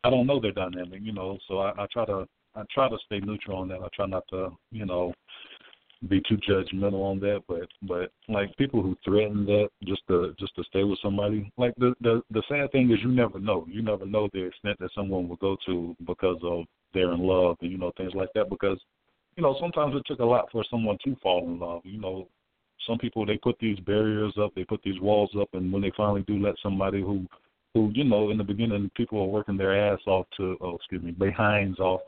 I 0.04 0.10
don't 0.10 0.26
know 0.26 0.40
their 0.40 0.52
dynamic, 0.52 1.00
you 1.02 1.12
know. 1.12 1.38
So 1.48 1.58
I, 1.58 1.82
I 1.82 1.86
try 1.92 2.04
to 2.06 2.26
I 2.56 2.62
try 2.72 2.88
to 2.88 2.98
stay 3.06 3.20
neutral 3.20 3.58
on 3.58 3.68
that. 3.68 3.82
I 3.82 3.88
try 3.94 4.06
not 4.06 4.24
to 4.30 4.50
you 4.72 4.84
know 4.84 5.14
be 6.06 6.22
too 6.28 6.36
judgmental 6.48 7.02
on 7.02 7.18
that, 7.20 7.42
but 7.48 7.68
but 7.82 8.12
like 8.28 8.56
people 8.56 8.82
who 8.82 8.96
threaten 9.04 9.44
that 9.46 9.68
just 9.84 10.02
to 10.08 10.34
just 10.38 10.54
to 10.54 10.62
stay 10.64 10.84
with 10.84 10.98
somebody, 11.02 11.50
like 11.56 11.74
the 11.76 11.94
the 12.00 12.22
the 12.30 12.42
sad 12.48 12.70
thing 12.70 12.90
is 12.92 12.98
you 13.02 13.10
never 13.10 13.40
know. 13.40 13.66
You 13.68 13.82
never 13.82 14.06
know 14.06 14.28
the 14.32 14.44
extent 14.44 14.78
that 14.78 14.90
someone 14.94 15.28
will 15.28 15.36
go 15.36 15.56
to 15.66 15.96
because 16.06 16.38
of 16.44 16.64
they're 16.94 17.12
in 17.12 17.20
love 17.20 17.56
and 17.62 17.72
you 17.72 17.78
know 17.78 17.92
things 17.96 18.12
like 18.14 18.28
that. 18.34 18.48
Because 18.48 18.78
you 19.36 19.42
know 19.42 19.56
sometimes 19.60 19.96
it 19.96 20.02
took 20.06 20.20
a 20.20 20.24
lot 20.24 20.46
for 20.52 20.64
someone 20.70 20.98
to 21.04 21.16
fall 21.16 21.44
in 21.44 21.58
love. 21.58 21.82
You 21.84 22.00
know, 22.00 22.28
some 22.86 22.98
people 22.98 23.26
they 23.26 23.36
put 23.36 23.58
these 23.58 23.80
barriers 23.80 24.34
up, 24.40 24.54
they 24.54 24.64
put 24.64 24.82
these 24.84 25.00
walls 25.00 25.30
up, 25.40 25.48
and 25.54 25.72
when 25.72 25.82
they 25.82 25.92
finally 25.96 26.22
do 26.28 26.38
let 26.38 26.54
somebody 26.62 27.00
who 27.00 27.26
who 27.74 27.90
you 27.92 28.04
know 28.04 28.30
in 28.30 28.38
the 28.38 28.44
beginning 28.44 28.88
people 28.96 29.20
are 29.20 29.26
working 29.26 29.56
their 29.56 29.92
ass 29.92 30.00
off 30.06 30.26
to 30.36 30.56
oh 30.60 30.76
excuse 30.76 31.02
me 31.02 31.10
behinds 31.10 31.78
off 31.80 32.00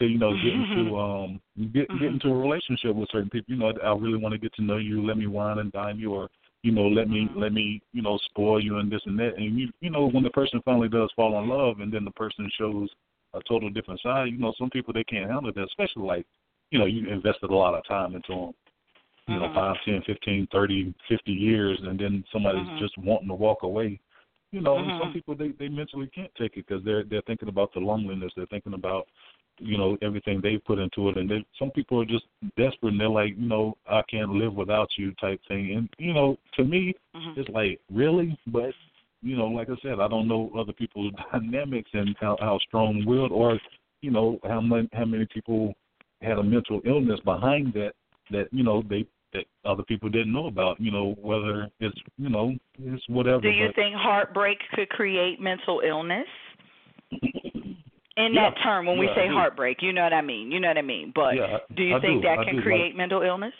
to 0.00 0.06
you 0.06 0.18
know 0.18 0.32
getting 0.34 0.66
to 0.88 0.96
um 0.98 1.40
get 1.72 1.72
get 1.72 1.88
mm-hmm. 1.90 2.04
into 2.04 2.28
a 2.28 2.36
relationship 2.36 2.94
with 2.94 3.08
certain 3.10 3.30
people. 3.30 3.54
You 3.54 3.60
know, 3.60 3.72
I 3.84 3.94
really 3.94 4.18
want 4.18 4.32
to 4.32 4.38
get 4.38 4.52
to 4.54 4.62
know 4.62 4.78
you. 4.78 5.06
Let 5.06 5.16
me 5.16 5.26
wine 5.26 5.58
and 5.58 5.70
dine 5.72 5.98
you, 5.98 6.12
or 6.12 6.28
you 6.62 6.72
know, 6.72 6.88
let 6.88 7.08
me 7.08 7.26
mm-hmm. 7.26 7.38
let 7.38 7.52
me 7.52 7.80
you 7.92 8.02
know 8.02 8.18
spoil 8.30 8.62
you 8.62 8.78
and 8.78 8.90
this 8.90 9.02
and 9.06 9.18
that. 9.18 9.36
And 9.36 9.58
you 9.58 9.68
you 9.80 9.90
know 9.90 10.08
when 10.08 10.24
the 10.24 10.30
person 10.30 10.60
finally 10.64 10.88
does 10.88 11.10
fall 11.14 11.40
in 11.42 11.48
love, 11.48 11.80
and 11.80 11.92
then 11.92 12.04
the 12.04 12.10
person 12.10 12.50
shows 12.58 12.88
a 13.34 13.40
total 13.48 13.70
different 13.70 14.00
side. 14.00 14.28
You 14.30 14.38
know, 14.38 14.52
some 14.58 14.70
people 14.70 14.92
they 14.92 15.04
can't 15.04 15.30
handle 15.30 15.52
that, 15.52 15.64
especially 15.64 16.02
like 16.02 16.26
you 16.70 16.78
know 16.78 16.86
you 16.86 17.08
invested 17.08 17.50
a 17.50 17.54
lot 17.54 17.74
of 17.74 17.86
time 17.86 18.14
into 18.14 18.28
them. 18.28 18.52
You 19.28 19.38
know, 19.38 19.46
mm-hmm. 19.46 19.54
five, 19.54 19.76
ten, 19.84 20.02
fifteen, 20.06 20.48
thirty, 20.50 20.94
fifty 21.08 21.32
years, 21.32 21.78
and 21.82 21.98
then 21.98 22.24
somebody's 22.32 22.66
just 22.80 22.96
wanting 22.98 23.28
to 23.28 23.34
walk 23.34 23.62
away. 23.62 24.00
You 24.50 24.60
know, 24.60 24.78
and 24.78 25.00
some 25.00 25.12
people 25.12 25.36
they 25.36 25.52
they 25.58 25.68
mentally 25.68 26.10
can't 26.12 26.34
take 26.36 26.56
it 26.56 26.66
because 26.66 26.84
they're 26.84 27.04
they're 27.04 27.22
thinking 27.22 27.48
about 27.48 27.72
the 27.72 27.80
loneliness. 27.80 28.32
They're 28.34 28.46
thinking 28.46 28.74
about 28.74 29.06
you 29.60 29.76
know 29.76 29.96
everything 30.02 30.40
they 30.40 30.56
put 30.56 30.78
into 30.78 31.08
it 31.08 31.16
and 31.18 31.30
they, 31.30 31.44
some 31.58 31.70
people 31.70 32.00
are 32.00 32.06
just 32.06 32.24
desperate 32.56 32.92
and 32.92 33.00
they're 33.00 33.08
like 33.08 33.36
you 33.36 33.48
know 33.48 33.76
i 33.88 34.02
can't 34.10 34.30
live 34.30 34.54
without 34.54 34.88
you 34.96 35.12
type 35.20 35.40
thing 35.48 35.72
and 35.76 35.88
you 35.98 36.12
know 36.12 36.36
to 36.54 36.64
me 36.64 36.94
Mhm. 37.14 37.36
it's 37.36 37.48
like 37.50 37.80
really 37.92 38.38
but 38.46 38.72
you 39.22 39.36
know 39.36 39.46
like 39.46 39.68
i 39.68 39.76
said 39.82 40.00
i 40.00 40.08
don't 40.08 40.28
know 40.28 40.50
other 40.58 40.72
people's 40.72 41.12
dynamics 41.32 41.90
and 41.92 42.16
how 42.20 42.36
how 42.40 42.58
strong 42.58 43.04
willed 43.04 43.32
or 43.32 43.58
you 44.00 44.10
know 44.10 44.38
how 44.44 44.60
many 44.60 44.88
how 44.92 45.04
many 45.04 45.26
people 45.32 45.74
had 46.22 46.38
a 46.38 46.42
mental 46.42 46.80
illness 46.84 47.20
behind 47.24 47.72
that 47.74 47.92
that 48.30 48.48
you 48.52 48.62
know 48.62 48.82
they 48.88 49.06
that 49.32 49.44
other 49.64 49.82
people 49.84 50.08
didn't 50.08 50.32
know 50.32 50.46
about 50.46 50.80
you 50.80 50.90
know 50.90 51.14
whether 51.20 51.68
it's 51.80 51.98
you 52.16 52.28
know 52.28 52.54
it's 52.78 53.02
whatever 53.08 53.40
Do 53.40 53.50
you 53.50 53.66
but, 53.68 53.76
think 53.76 53.94
heartbreak 53.94 54.58
could 54.74 54.88
create 54.88 55.40
mental 55.40 55.82
illness? 55.86 56.26
In 58.16 58.34
Yeah. 58.34 58.50
that 58.50 58.58
term, 58.62 58.86
when 58.86 58.98
we 58.98 59.06
Yeah, 59.06 59.14
say 59.14 59.28
heartbreak, 59.28 59.82
you 59.82 59.92
know 59.92 60.02
what 60.02 60.12
I 60.12 60.20
mean. 60.20 60.50
You 60.50 60.60
know 60.60 60.68
what 60.68 60.78
I 60.78 60.82
mean. 60.82 61.12
But 61.14 61.36
Yeah, 61.36 61.58
do 61.74 61.82
you 61.82 61.96
I 61.96 62.00
think 62.00 62.22
do. 62.22 62.28
that 62.28 62.44
can. 62.44 62.56
Like- 62.56 62.64
create 62.64 62.96
mental 62.96 63.22
illness? 63.22 63.54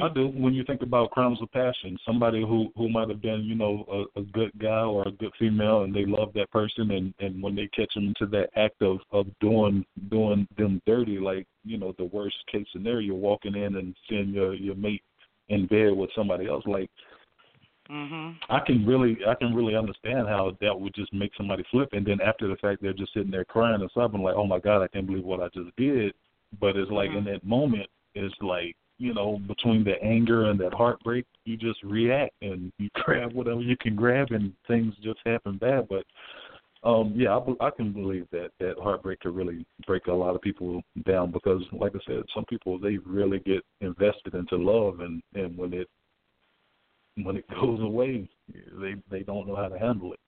I 0.00 0.08
do. 0.08 0.28
When 0.28 0.54
you 0.54 0.64
think 0.64 0.82
about 0.82 1.10
crimes 1.10 1.40
of 1.42 1.50
passion, 1.52 1.98
somebody 2.04 2.40
who 2.40 2.72
who 2.76 2.88
might 2.88 3.08
have 3.08 3.20
been, 3.20 3.44
you 3.44 3.54
know, 3.54 4.06
a, 4.16 4.20
a 4.20 4.22
good 4.22 4.50
guy 4.58 4.82
or 4.82 5.06
a 5.06 5.10
good 5.10 5.32
female, 5.38 5.82
and 5.82 5.94
they 5.94 6.04
love 6.06 6.32
that 6.34 6.50
person, 6.50 6.90
and 6.90 7.12
and 7.20 7.42
when 7.42 7.54
they 7.54 7.68
catch 7.68 7.92
them 7.94 8.06
into 8.08 8.26
that 8.26 8.50
act 8.56 8.80
of 8.82 9.00
of 9.10 9.26
doing 9.40 9.84
doing 10.10 10.46
them 10.56 10.80
dirty, 10.86 11.18
like 11.18 11.46
you 11.64 11.76
know, 11.76 11.92
the 11.98 12.04
worst 12.04 12.36
case 12.50 12.66
scenario, 12.72 13.14
walking 13.14 13.54
in 13.54 13.76
and 13.76 13.94
seeing 14.08 14.30
your 14.30 14.54
your 14.54 14.74
mate 14.74 15.02
in 15.48 15.66
bed 15.66 15.92
with 15.92 16.10
somebody 16.14 16.46
else, 16.46 16.64
like 16.66 16.90
Mhm. 17.92 18.36
I 18.48 18.60
can 18.60 18.86
really 18.86 19.18
I 19.26 19.34
can 19.34 19.54
really 19.54 19.76
understand 19.76 20.26
how 20.26 20.56
that 20.60 20.78
would 20.78 20.94
just 20.94 21.12
make 21.12 21.34
somebody 21.36 21.62
flip, 21.70 21.90
and 21.92 22.06
then 22.06 22.20
after 22.20 22.48
the 22.48 22.56
fact, 22.56 22.80
they're 22.80 22.92
just 22.94 23.12
sitting 23.12 23.30
there 23.30 23.44
crying 23.44 23.80
and 23.80 23.90
sobbing, 23.92 24.22
like, 24.22 24.34
oh 24.34 24.46
my 24.46 24.58
god, 24.58 24.82
I 24.82 24.88
can't 24.88 25.06
believe 25.06 25.24
what 25.24 25.40
I 25.40 25.48
just 25.48 25.74
did. 25.76 26.14
But 26.58 26.76
it's 26.76 26.90
like 26.90 27.10
in 27.10 27.24
that 27.24 27.44
moment, 27.44 27.88
it's 28.14 28.34
like 28.40 28.76
you 28.98 29.12
know, 29.12 29.40
between 29.48 29.84
the 29.84 30.00
anger 30.02 30.50
and 30.50 30.60
that 30.60 30.72
heartbreak, 30.72 31.26
you 31.44 31.56
just 31.56 31.82
react 31.82 32.34
and 32.40 32.72
you 32.78 32.88
grab 33.04 33.32
whatever 33.32 33.60
you 33.60 33.76
can 33.76 33.94
grab, 33.94 34.30
and 34.30 34.52
things 34.66 34.94
just 35.02 35.18
happen 35.26 35.58
bad. 35.58 35.88
But 35.88 36.04
um 36.84 37.12
yeah, 37.14 37.38
I, 37.38 37.66
I 37.66 37.70
can 37.70 37.92
believe 37.92 38.26
that 38.32 38.50
that 38.58 38.78
heartbreak 38.78 39.20
could 39.20 39.36
really 39.36 39.66
break 39.86 40.06
a 40.06 40.12
lot 40.12 40.34
of 40.34 40.40
people 40.40 40.82
down 41.04 41.30
because, 41.30 41.62
like 41.72 41.92
I 41.94 42.00
said, 42.06 42.22
some 42.34 42.46
people 42.46 42.78
they 42.78 42.96
really 42.98 43.40
get 43.40 43.62
invested 43.82 44.34
into 44.34 44.56
love, 44.56 45.00
and 45.00 45.22
and 45.34 45.58
when 45.58 45.74
it 45.74 45.88
when 47.16 47.36
it 47.36 47.44
goes 47.60 47.80
away, 47.80 48.28
they 48.80 48.94
they 49.10 49.22
don't 49.22 49.46
know 49.46 49.56
how 49.56 49.68
to 49.68 49.78
handle 49.78 50.12
it, 50.12 50.20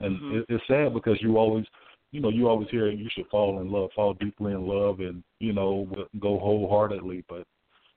and 0.00 0.16
Mhm. 0.20 0.38
it, 0.38 0.46
it's 0.48 0.66
sad 0.66 0.94
because 0.94 1.20
you 1.20 1.36
always, 1.38 1.64
you 2.12 2.20
know, 2.20 2.28
you 2.30 2.48
always 2.48 2.68
hear 2.70 2.88
you 2.90 3.08
should 3.12 3.28
fall 3.28 3.60
in 3.60 3.70
love, 3.70 3.90
fall 3.94 4.14
deeply 4.14 4.52
in 4.52 4.66
love, 4.66 5.00
and 5.00 5.22
you 5.40 5.52
know, 5.52 5.88
go 6.20 6.38
wholeheartedly. 6.38 7.24
But 7.28 7.46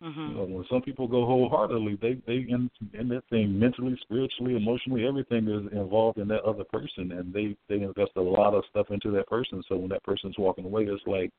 you 0.01 0.33
Mhm. 0.33 0.35
know, 0.35 0.45
when 0.45 0.65
some 0.69 0.81
people 0.81 1.07
go 1.07 1.25
wholeheartedly, 1.25 1.95
they 2.01 2.15
they 2.25 2.45
in 2.49 2.69
in 2.93 3.07
that 3.09 3.23
thing 3.29 3.57
mentally, 3.57 3.97
spiritually, 4.01 4.55
emotionally, 4.55 5.05
everything 5.07 5.47
is 5.47 5.71
involved 5.71 6.17
in 6.17 6.27
that 6.29 6.43
other 6.43 6.63
person, 6.65 7.11
and 7.13 7.33
they 7.33 7.55
they 7.67 7.81
invest 7.83 8.11
a 8.17 8.21
lot 8.21 8.53
of 8.53 8.63
stuff 8.69 8.87
into 8.91 9.11
that 9.11 9.27
person. 9.27 9.63
So 9.67 9.77
when 9.77 9.89
that 9.89 10.03
person's 10.03 10.37
walking 10.37 10.65
away, 10.65 10.83
it's 10.83 11.01
like, 11.07 11.31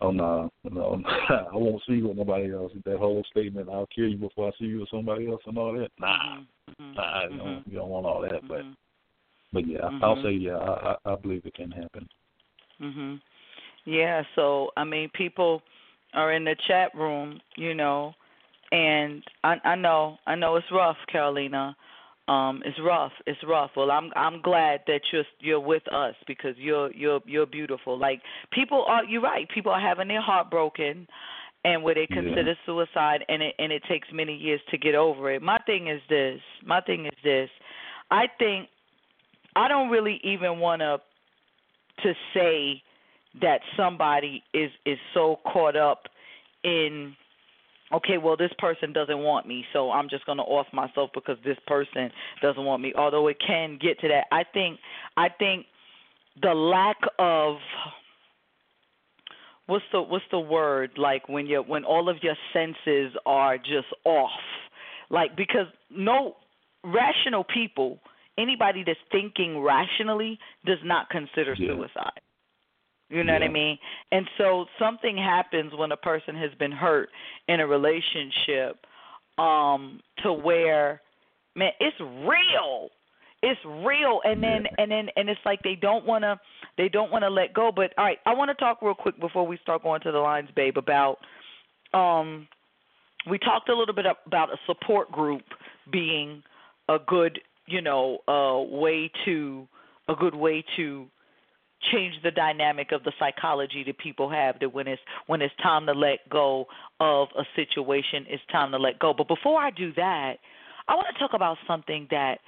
oh 0.00 0.10
no, 0.10 0.50
no, 0.64 1.02
I 1.28 1.54
won't 1.54 1.82
see 1.86 1.94
you 1.94 2.08
with 2.08 2.16
nobody 2.16 2.52
else. 2.52 2.72
That 2.84 2.98
whole 2.98 3.22
statement, 3.30 3.68
I'll 3.68 3.88
kill 3.94 4.08
you 4.08 4.16
before 4.16 4.48
I 4.48 4.52
see 4.58 4.66
you 4.66 4.80
with 4.80 4.88
somebody 4.90 5.28
else, 5.28 5.42
and 5.46 5.58
all 5.58 5.72
that. 5.74 5.90
Nah, 5.98 6.38
Mhm. 6.80 6.96
nah, 6.96 7.28
you 7.28 7.36
don't 7.36 7.66
you 7.66 7.78
don't 7.78 7.88
want 7.90 8.06
all 8.06 8.22
that. 8.22 8.46
But 8.48 8.62
Mhm. 8.62 8.76
but 9.52 9.66
yeah, 9.66 9.90
I'll 10.02 10.16
Mhm. 10.16 10.22
say 10.22 10.30
yeah, 10.32 10.56
I 10.56 10.92
I 10.92 11.12
I 11.12 11.16
believe 11.16 11.46
it 11.46 11.54
can 11.54 11.70
happen. 11.70 12.08
Mhm. 12.80 13.20
Yeah, 13.84 14.24
so 14.34 14.72
I 14.76 14.84
mean 14.84 15.10
people 15.10 15.62
are 16.14 16.32
in 16.32 16.44
the 16.44 16.54
chat 16.66 16.94
room, 16.94 17.40
you 17.56 17.74
know, 17.74 18.14
and 18.70 19.24
I 19.44 19.60
I 19.64 19.74
know 19.74 20.18
I 20.26 20.34
know 20.34 20.56
it's 20.56 20.70
rough, 20.70 20.98
Carolina. 21.06 21.76
Um 22.32 22.62
it's 22.64 22.78
rough. 22.92 23.12
It's 23.26 23.42
rough. 23.54 23.72
Well, 23.76 23.90
I'm 23.90 24.08
I'm 24.16 24.38
glad 24.50 24.80
that 24.86 25.02
you're 25.12 25.28
you're 25.40 25.60
with 25.72 25.86
us 25.92 26.14
because 26.26 26.54
you're 26.66 26.90
you're 27.02 27.20
you're 27.26 27.46
beautiful. 27.46 27.98
Like 27.98 28.20
people 28.58 28.84
are 28.92 29.04
you're 29.04 29.26
right. 29.32 29.46
People 29.56 29.72
are 29.72 29.80
having 29.90 30.08
their 30.08 30.20
heart 30.30 30.50
broken 30.50 31.06
and 31.64 31.82
where 31.82 31.94
they 31.94 32.06
Yeah. 32.10 32.20
consider 32.22 32.54
suicide 32.66 33.20
and 33.28 33.42
it 33.42 33.54
and 33.58 33.70
it 33.72 33.82
takes 33.88 34.08
many 34.12 34.34
years 34.46 34.60
to 34.70 34.78
get 34.78 34.94
over 34.94 35.30
it. 35.34 35.42
My 35.42 35.58
thing 35.66 35.88
is 35.88 36.00
this. 36.08 36.40
My 36.64 36.80
thing 36.80 37.06
is 37.06 37.18
this. 37.22 37.50
I 38.10 38.24
think 38.38 38.68
I 39.56 39.68
don't 39.68 39.90
really 39.90 40.18
even 40.24 40.52
want 40.58 40.80
to 40.80 41.00
to 42.02 42.14
say 42.34 42.82
that 43.40 43.60
somebody 43.76 44.42
is 44.52 44.70
is 44.84 44.98
so 45.14 45.24
caught 45.52 45.76
up 45.76 46.02
in 46.64 47.16
okay 47.92 48.18
well 48.18 48.36
this 48.36 48.52
person 48.58 48.92
doesn't 48.92 49.18
want 49.18 49.46
me 49.46 49.64
so 49.72 49.90
i'm 49.90 50.08
just 50.08 50.24
going 50.26 50.38
to 50.38 50.44
off 50.44 50.66
myself 50.72 51.10
because 51.14 51.36
this 51.44 51.58
person 51.66 52.10
doesn't 52.40 52.64
want 52.64 52.82
me. 52.82 52.92
Although 52.96 53.28
it 53.28 53.36
can 53.44 53.78
get 53.80 54.00
to 54.00 54.08
that 54.08 54.24
i 54.32 54.44
think 54.44 54.78
i 55.16 55.28
think 55.28 55.66
the 56.40 56.54
lack 56.54 56.96
of 57.18 57.56
what's 59.66 59.84
the 59.92 60.02
what's 60.02 60.24
the 60.30 60.38
word? 60.40 60.92
Like 60.96 61.28
when 61.28 61.46
you 61.46 61.62
when 61.66 61.84
all 61.84 62.08
of 62.08 62.16
your 62.22 62.36
senses 62.52 63.12
are 63.26 63.58
just 63.58 63.88
off. 64.04 64.30
Like 65.10 65.36
because 65.36 65.66
no 65.90 66.36
rational 66.84 67.44
people 67.44 67.98
anybody 68.38 68.82
that's 68.84 68.98
thinking 69.10 69.60
rationally 69.60 70.38
does 70.64 70.78
not 70.84 71.10
consider 71.10 71.54
Yeah. 71.56 71.74
suicide 71.74 72.20
you 73.12 73.22
know 73.24 73.34
what 73.34 73.42
I 73.42 73.48
mean? 73.48 73.78
And 74.10 74.26
so 74.38 74.66
something 74.78 75.16
happens 75.16 75.72
when 75.76 75.92
a 75.92 75.96
person 75.96 76.34
has 76.36 76.50
been 76.58 76.72
hurt 76.72 77.08
in 77.48 77.60
a 77.60 77.66
relationship 77.66 78.78
um 79.38 80.00
to 80.22 80.32
where 80.32 81.00
man, 81.56 81.70
it's 81.80 82.00
real. 82.00 82.88
It's 83.42 83.60
real 83.64 84.20
and 84.24 84.42
then 84.42 84.62
Yeah. 84.64 84.70
and 84.78 84.90
then 84.90 85.08
and 85.16 85.28
it's 85.28 85.40
like 85.44 85.62
they 85.62 85.74
don't 85.74 86.06
want 86.06 86.22
to 86.22 86.38
they 86.78 86.88
don't 86.88 87.10
want 87.10 87.22
to 87.24 87.30
let 87.30 87.52
go. 87.54 87.70
But 87.74 87.92
all 87.98 88.04
right, 88.04 88.18
I 88.24 88.34
want 88.34 88.48
to 88.50 88.54
talk 88.54 88.82
real 88.82 88.94
quick 88.94 89.18
before 89.20 89.46
we 89.46 89.58
start 89.58 89.82
going 89.82 90.00
to 90.02 90.12
the 90.12 90.18
lines, 90.18 90.48
babe, 90.54 90.76
about 90.78 91.18
um 91.92 92.46
we 93.30 93.38
talked 93.38 93.68
a 93.68 93.74
little 93.76 93.94
bit 93.94 94.06
about 94.26 94.50
a 94.50 94.56
support 94.66 95.10
group 95.12 95.42
being 95.90 96.42
a 96.88 96.98
good, 97.06 97.40
you 97.66 97.80
know, 97.82 98.18
uh 98.28 98.58
way 98.76 99.10
to 99.24 99.66
a 100.08 100.14
good 100.14 100.34
way 100.34 100.64
to 100.76 101.06
change 101.90 102.14
the 102.22 102.30
dynamic 102.30 102.92
of 102.92 103.02
the 103.04 103.12
psychology 103.18 103.82
that 103.84 103.98
people 103.98 104.30
have 104.30 104.58
that 104.60 104.72
when 104.72 104.86
it's 104.86 105.02
when 105.26 105.42
it's 105.42 105.54
time 105.62 105.86
to 105.86 105.92
let 105.92 106.28
go 106.30 106.66
of 107.00 107.28
a 107.36 107.44
situation 107.56 108.24
it's 108.28 108.42
time 108.52 108.70
to 108.70 108.78
let 108.78 108.98
go. 108.98 109.12
But 109.16 109.28
before 109.28 109.60
i 109.60 109.70
do 109.70 109.92
that 109.94 110.34
i 110.88 110.94
want 110.94 111.08
to 111.12 111.18
talk 111.18 111.32
about 111.34 111.56
something 111.66 112.06
that 112.10 112.38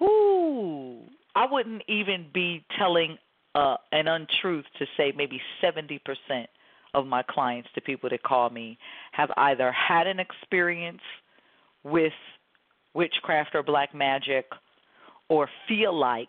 whoo 0.00 1.00
i 1.34 1.46
wouldn't 1.50 1.82
even 1.88 2.26
be 2.32 2.64
telling 2.78 3.18
uh 3.54 3.76
an 3.92 4.06
untruth 4.06 4.66
to 4.78 4.86
say 4.96 5.12
maybe 5.16 5.40
70% 5.62 6.00
of 6.94 7.06
my 7.06 7.22
clients, 7.22 7.68
the 7.74 7.80
people 7.80 8.10
that 8.10 8.22
call 8.22 8.50
me, 8.50 8.78
have 9.12 9.30
either 9.36 9.72
had 9.72 10.06
an 10.06 10.18
experience 10.18 11.02
with 11.84 12.12
witchcraft 12.94 13.54
or 13.54 13.62
black 13.62 13.94
magic 13.94 14.46
or 15.28 15.48
feel 15.68 15.96
like 15.96 16.28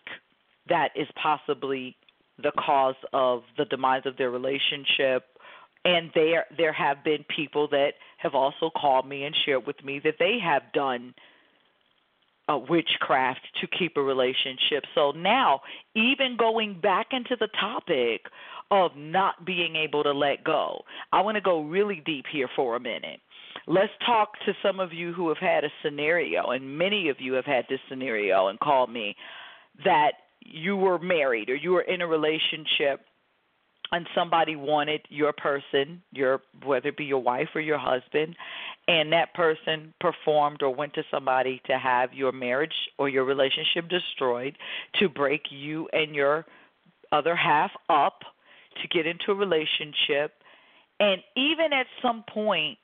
that 0.68 0.90
is 0.94 1.08
possibly 1.20 1.96
the 2.42 2.52
cause 2.58 2.96
of 3.12 3.42
the 3.56 3.64
demise 3.64 4.02
of 4.04 4.16
their 4.16 4.30
relationship 4.30 5.24
and 5.84 6.10
there 6.14 6.46
there 6.56 6.72
have 6.72 7.02
been 7.04 7.24
people 7.34 7.68
that 7.68 7.94
have 8.18 8.34
also 8.34 8.70
called 8.70 9.06
me 9.08 9.24
and 9.24 9.34
shared 9.44 9.66
with 9.66 9.82
me 9.84 10.00
that 10.04 10.14
they 10.18 10.38
have 10.42 10.62
done 10.72 11.14
uh, 12.48 12.58
witchcraft 12.68 13.40
to 13.60 13.66
keep 13.66 13.96
a 13.96 14.02
relationship. 14.02 14.84
So 14.94 15.12
now, 15.12 15.60
even 15.94 16.36
going 16.36 16.80
back 16.80 17.08
into 17.12 17.36
the 17.38 17.48
topic 17.60 18.22
of 18.70 18.92
not 18.96 19.44
being 19.44 19.76
able 19.76 20.02
to 20.02 20.12
let 20.12 20.44
go, 20.44 20.82
I 21.12 21.20
want 21.20 21.36
to 21.36 21.40
go 21.40 21.62
really 21.62 22.02
deep 22.04 22.26
here 22.30 22.48
for 22.54 22.76
a 22.76 22.80
minute. 22.80 23.20
Let's 23.66 23.92
talk 24.04 24.32
to 24.46 24.54
some 24.62 24.80
of 24.80 24.92
you 24.92 25.12
who 25.12 25.28
have 25.28 25.38
had 25.38 25.64
a 25.64 25.68
scenario, 25.82 26.50
and 26.50 26.78
many 26.78 27.08
of 27.08 27.20
you 27.20 27.34
have 27.34 27.44
had 27.44 27.66
this 27.68 27.80
scenario 27.88 28.48
and 28.48 28.58
called 28.58 28.90
me 28.90 29.14
that 29.84 30.12
you 30.44 30.76
were 30.76 30.98
married 30.98 31.50
or 31.50 31.54
you 31.54 31.72
were 31.72 31.82
in 31.82 32.00
a 32.00 32.06
relationship 32.06 33.00
and 33.92 34.06
somebody 34.14 34.56
wanted 34.56 35.02
your 35.10 35.32
person, 35.34 36.02
your 36.12 36.40
whether 36.64 36.88
it 36.88 36.96
be 36.96 37.04
your 37.04 37.22
wife 37.22 37.48
or 37.54 37.60
your 37.60 37.78
husband, 37.78 38.34
and 38.88 39.12
that 39.12 39.34
person 39.34 39.92
performed 40.00 40.62
or 40.62 40.74
went 40.74 40.94
to 40.94 41.02
somebody 41.10 41.60
to 41.66 41.78
have 41.78 42.12
your 42.14 42.32
marriage 42.32 42.72
or 42.98 43.08
your 43.08 43.24
relationship 43.24 43.88
destroyed, 43.90 44.56
to 44.98 45.08
break 45.08 45.42
you 45.50 45.88
and 45.92 46.14
your 46.14 46.46
other 47.12 47.36
half 47.36 47.70
up, 47.90 48.20
to 48.80 48.88
get 48.88 49.06
into 49.06 49.30
a 49.30 49.34
relationship, 49.34 50.32
and 50.98 51.20
even 51.36 51.72
at 51.72 51.86
some 52.00 52.24
point 52.32 52.78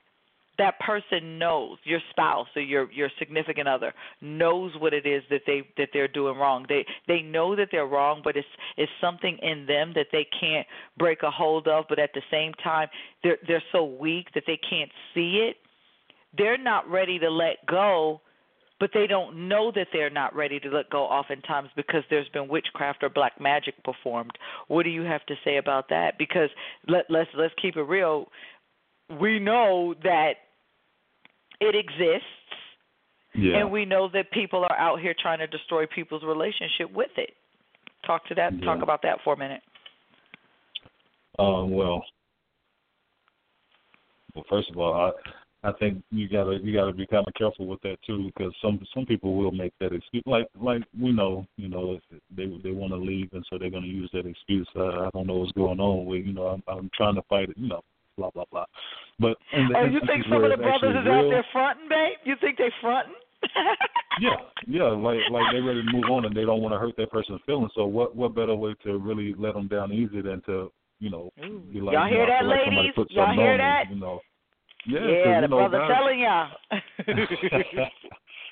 that 0.59 0.79
person 0.81 1.39
knows 1.39 1.79
your 1.85 2.01
spouse 2.11 2.49
or 2.57 2.63
your 2.63 2.91
your 2.93 3.11
significant 3.19 3.69
other 3.69 3.95
knows 4.21 4.73
what 4.79 4.93
it 4.93 5.07
is 5.07 5.23
that 5.31 5.43
they 5.47 5.63
that 5.77 5.89
they're 5.93 6.09
doing 6.09 6.37
wrong. 6.37 6.67
They 6.69 6.85
they 7.07 7.23
know 7.23 7.57
that 7.57 7.69
they're 7.71 7.87
wrong 7.87 8.21
but 8.23 8.37
it's 8.37 8.49
it's 8.77 8.93
something 9.01 9.39
in 9.43 9.67
them 9.67 9.93
that 9.95 10.09
they 10.13 10.27
can't 10.39 10.67
break 10.99 11.23
a 11.23 11.31
hold 11.31 11.69
of 11.69 11.85
but 11.89 11.99
at 11.99 12.11
the 12.15 12.23
same 12.31 12.53
time 12.55 12.89
they're 13.23 13.39
they're 13.47 13.63
so 13.73 13.85
weak 13.85 14.27
that 14.35 14.45
they 14.47 14.59
can't 14.69 14.91
see 15.15 15.49
it. 15.49 15.57
They're 16.37 16.59
not 16.59 16.89
ready 16.91 17.19
to 17.21 17.31
let 17.31 17.65
go 17.67 18.21
but 18.81 18.91
they 18.95 19.07
don't 19.07 19.49
know 19.49 19.73
that 19.75 19.89
they're 19.93 20.11
not 20.11 20.35
ready 20.35 20.61
to 20.61 20.69
let 20.71 20.89
go 20.91 21.03
oftentimes 21.03 21.69
because 21.75 22.03
there's 22.11 22.29
been 22.29 22.49
witchcraft 22.49 23.03
or 23.03 23.09
black 23.09 23.41
magic 23.41 23.83
performed. 23.83 24.33
What 24.69 24.85
do 24.85 24.91
you 24.91 25.03
have 25.03 25.25
to 25.27 25.35
say 25.45 25.57
about 25.57 25.89
that? 25.89 26.17
Because 26.19 26.51
let 26.87 27.07
let's 27.09 27.31
let's 27.37 27.55
keep 27.61 27.77
it 27.77 27.83
real. 27.83 28.29
We 29.21 29.39
know 29.39 29.95
that 30.03 30.35
it 31.61 31.75
exists. 31.75 32.27
Yeah. 33.35 33.59
And 33.59 33.71
we 33.71 33.85
know 33.85 34.09
that 34.13 34.31
people 34.31 34.65
are 34.65 34.79
out 34.79 35.01
here 35.01 35.15
trying 35.21 35.39
to 35.39 35.47
destroy 35.47 35.87
people's 35.87 36.25
relationship 36.25 36.93
with 36.93 37.11
it. 37.17 37.31
Talk 38.07 38.27
to 38.29 38.35
that. 38.35 38.53
Yeah. 38.59 38.65
Talk 38.65 38.83
about 38.83 39.03
that 39.03 39.19
for 39.23 39.35
a 39.35 39.37
minute. 39.37 39.61
Um, 41.39 41.71
well, 41.71 42.05
well, 44.35 44.45
first 44.49 44.71
of 44.71 44.79
all, 44.79 44.93
I 44.95 45.69
I 45.69 45.73
think 45.73 46.03
you 46.11 46.29
gotta 46.29 46.59
you 46.63 46.73
gotta 46.73 46.93
be 46.93 47.07
kind 47.07 47.25
of 47.27 47.35
careful 47.35 47.67
with 47.67 47.83
that 47.83 47.97
too, 48.07 48.27
because 48.27 48.53
some 48.63 48.81
some 48.95 49.05
people 49.07 49.35
will 49.35 49.51
make 49.51 49.73
that 49.81 49.93
excuse. 49.93 50.23
Like 50.25 50.47
like 50.61 50.83
we 50.99 51.13
know, 51.13 51.47
you 51.57 51.69
know, 51.69 51.99
if 52.13 52.21
they 52.35 52.47
they 52.63 52.71
want 52.71 52.93
to 52.93 52.97
leave, 52.97 53.29
and 53.33 53.45
so 53.51 53.59
they're 53.59 53.71
gonna 53.71 53.87
use 53.87 54.09
that 54.13 54.27
excuse. 54.27 54.69
Uh, 54.77 55.07
I 55.07 55.11
don't 55.13 55.27
know 55.27 55.35
what's 55.35 55.53
going 55.53 55.81
on 55.81 56.07
with 56.07 56.25
you 56.25 56.33
know. 56.33 56.47
I'm 56.47 56.63
I'm 56.69 56.91
trying 56.97 57.17
to 57.17 57.23
fight 57.23 57.51
it, 57.51 57.59
you 57.59 57.69
know, 57.69 57.83
blah 58.19 58.31
blah 58.31 58.45
blah. 58.51 58.67
But 59.19 59.39
Oh, 59.55 59.85
you 59.87 60.01
think 60.07 60.25
some 60.29 60.45
of 60.45 60.51
the 60.51 60.57
brothers 60.59 60.97
is 61.01 61.07
out 61.07 61.31
there 61.31 61.47
fronting, 61.53 61.89
babe? 61.89 62.19
You 62.25 62.35
think 62.41 62.59
they 62.59 62.71
fronting? 62.81 63.15
yeah, 64.21 64.35
yeah, 64.67 64.91
like 64.91 65.21
like 65.31 65.45
they're 65.53 65.63
ready 65.63 65.83
to 65.87 65.93
move 65.93 66.11
on 66.11 66.25
and 66.25 66.35
they 66.37 66.45
don't 66.45 66.61
want 66.61 66.75
to 66.75 66.79
hurt 66.79 66.97
that 66.97 67.11
person's 67.13 67.41
feelings. 67.47 67.71
So 67.75 67.87
what 67.87 68.17
what 68.17 68.35
better 68.35 68.55
way 68.55 68.75
to 68.85 68.99
really 68.99 69.35
let 69.39 69.55
them 69.55 69.69
down 69.69 69.93
easy 69.93 70.21
than 70.21 70.43
to 70.47 70.73
you 70.99 71.11
know 71.11 71.31
be 71.73 71.81
like 71.81 71.95
Y'all 71.95 72.09
you 72.09 72.17
hear 72.17 72.27
know, 72.27 72.33
that, 72.35 72.45
like 72.45 72.67
ladies? 72.67 72.93
Y'all 73.11 73.33
hear 73.35 73.53
on 73.53 73.89
me. 73.89 73.95
You 73.95 74.01
know. 74.01 74.21
Yeah, 74.87 75.01
yeah, 75.07 75.41
the 75.43 75.49
know, 75.49 75.57
brother 75.59 75.79
guys- 75.79 75.91
telling 75.95 76.21
y'all. 76.21 76.49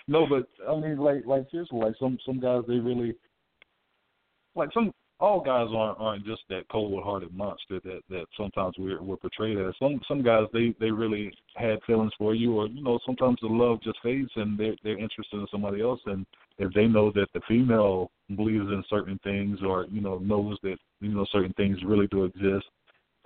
no, 0.08 0.26
but 0.26 0.46
I 0.68 0.78
mean, 0.78 0.98
like, 0.98 1.24
like 1.24 1.46
seriously, 1.50 1.78
like 1.78 1.94
some 1.98 2.18
some 2.26 2.40
guys, 2.40 2.62
they 2.68 2.74
really, 2.74 3.14
like 4.54 4.70
some 4.74 4.92
all 5.18 5.40
guys 5.40 5.68
aren't 5.74 5.98
aren't 5.98 6.26
just 6.26 6.42
that 6.48 6.68
cold-hearted 6.70 7.34
monster 7.34 7.80
that 7.84 8.00
that 8.10 8.26
sometimes 8.36 8.74
we're 8.78 9.02
we're 9.02 9.16
portrayed 9.16 9.58
as. 9.58 9.74
Some 9.78 10.00
some 10.06 10.22
guys, 10.22 10.44
they 10.52 10.74
they 10.78 10.90
really 10.90 11.32
had 11.56 11.78
feelings 11.86 12.12
for 12.18 12.34
you, 12.34 12.56
or 12.56 12.66
you 12.66 12.82
know, 12.82 12.98
sometimes 13.06 13.38
the 13.40 13.48
love 13.48 13.82
just 13.82 13.98
fades 14.02 14.30
and 14.36 14.58
they're 14.58 14.76
they're 14.82 14.98
interested 14.98 15.38
in 15.38 15.46
somebody 15.50 15.80
else, 15.80 16.00
and 16.06 16.26
if 16.58 16.72
they 16.74 16.86
know 16.86 17.10
that 17.12 17.28
the 17.34 17.40
female 17.48 18.10
believes 18.36 18.66
in 18.66 18.84
certain 18.90 19.18
things, 19.24 19.58
or 19.66 19.86
you 19.90 20.00
know, 20.00 20.18
knows 20.18 20.58
that 20.62 20.76
you 21.00 21.08
know 21.08 21.26
certain 21.32 21.54
things 21.54 21.78
really 21.84 22.08
do 22.08 22.24
exist, 22.24 22.66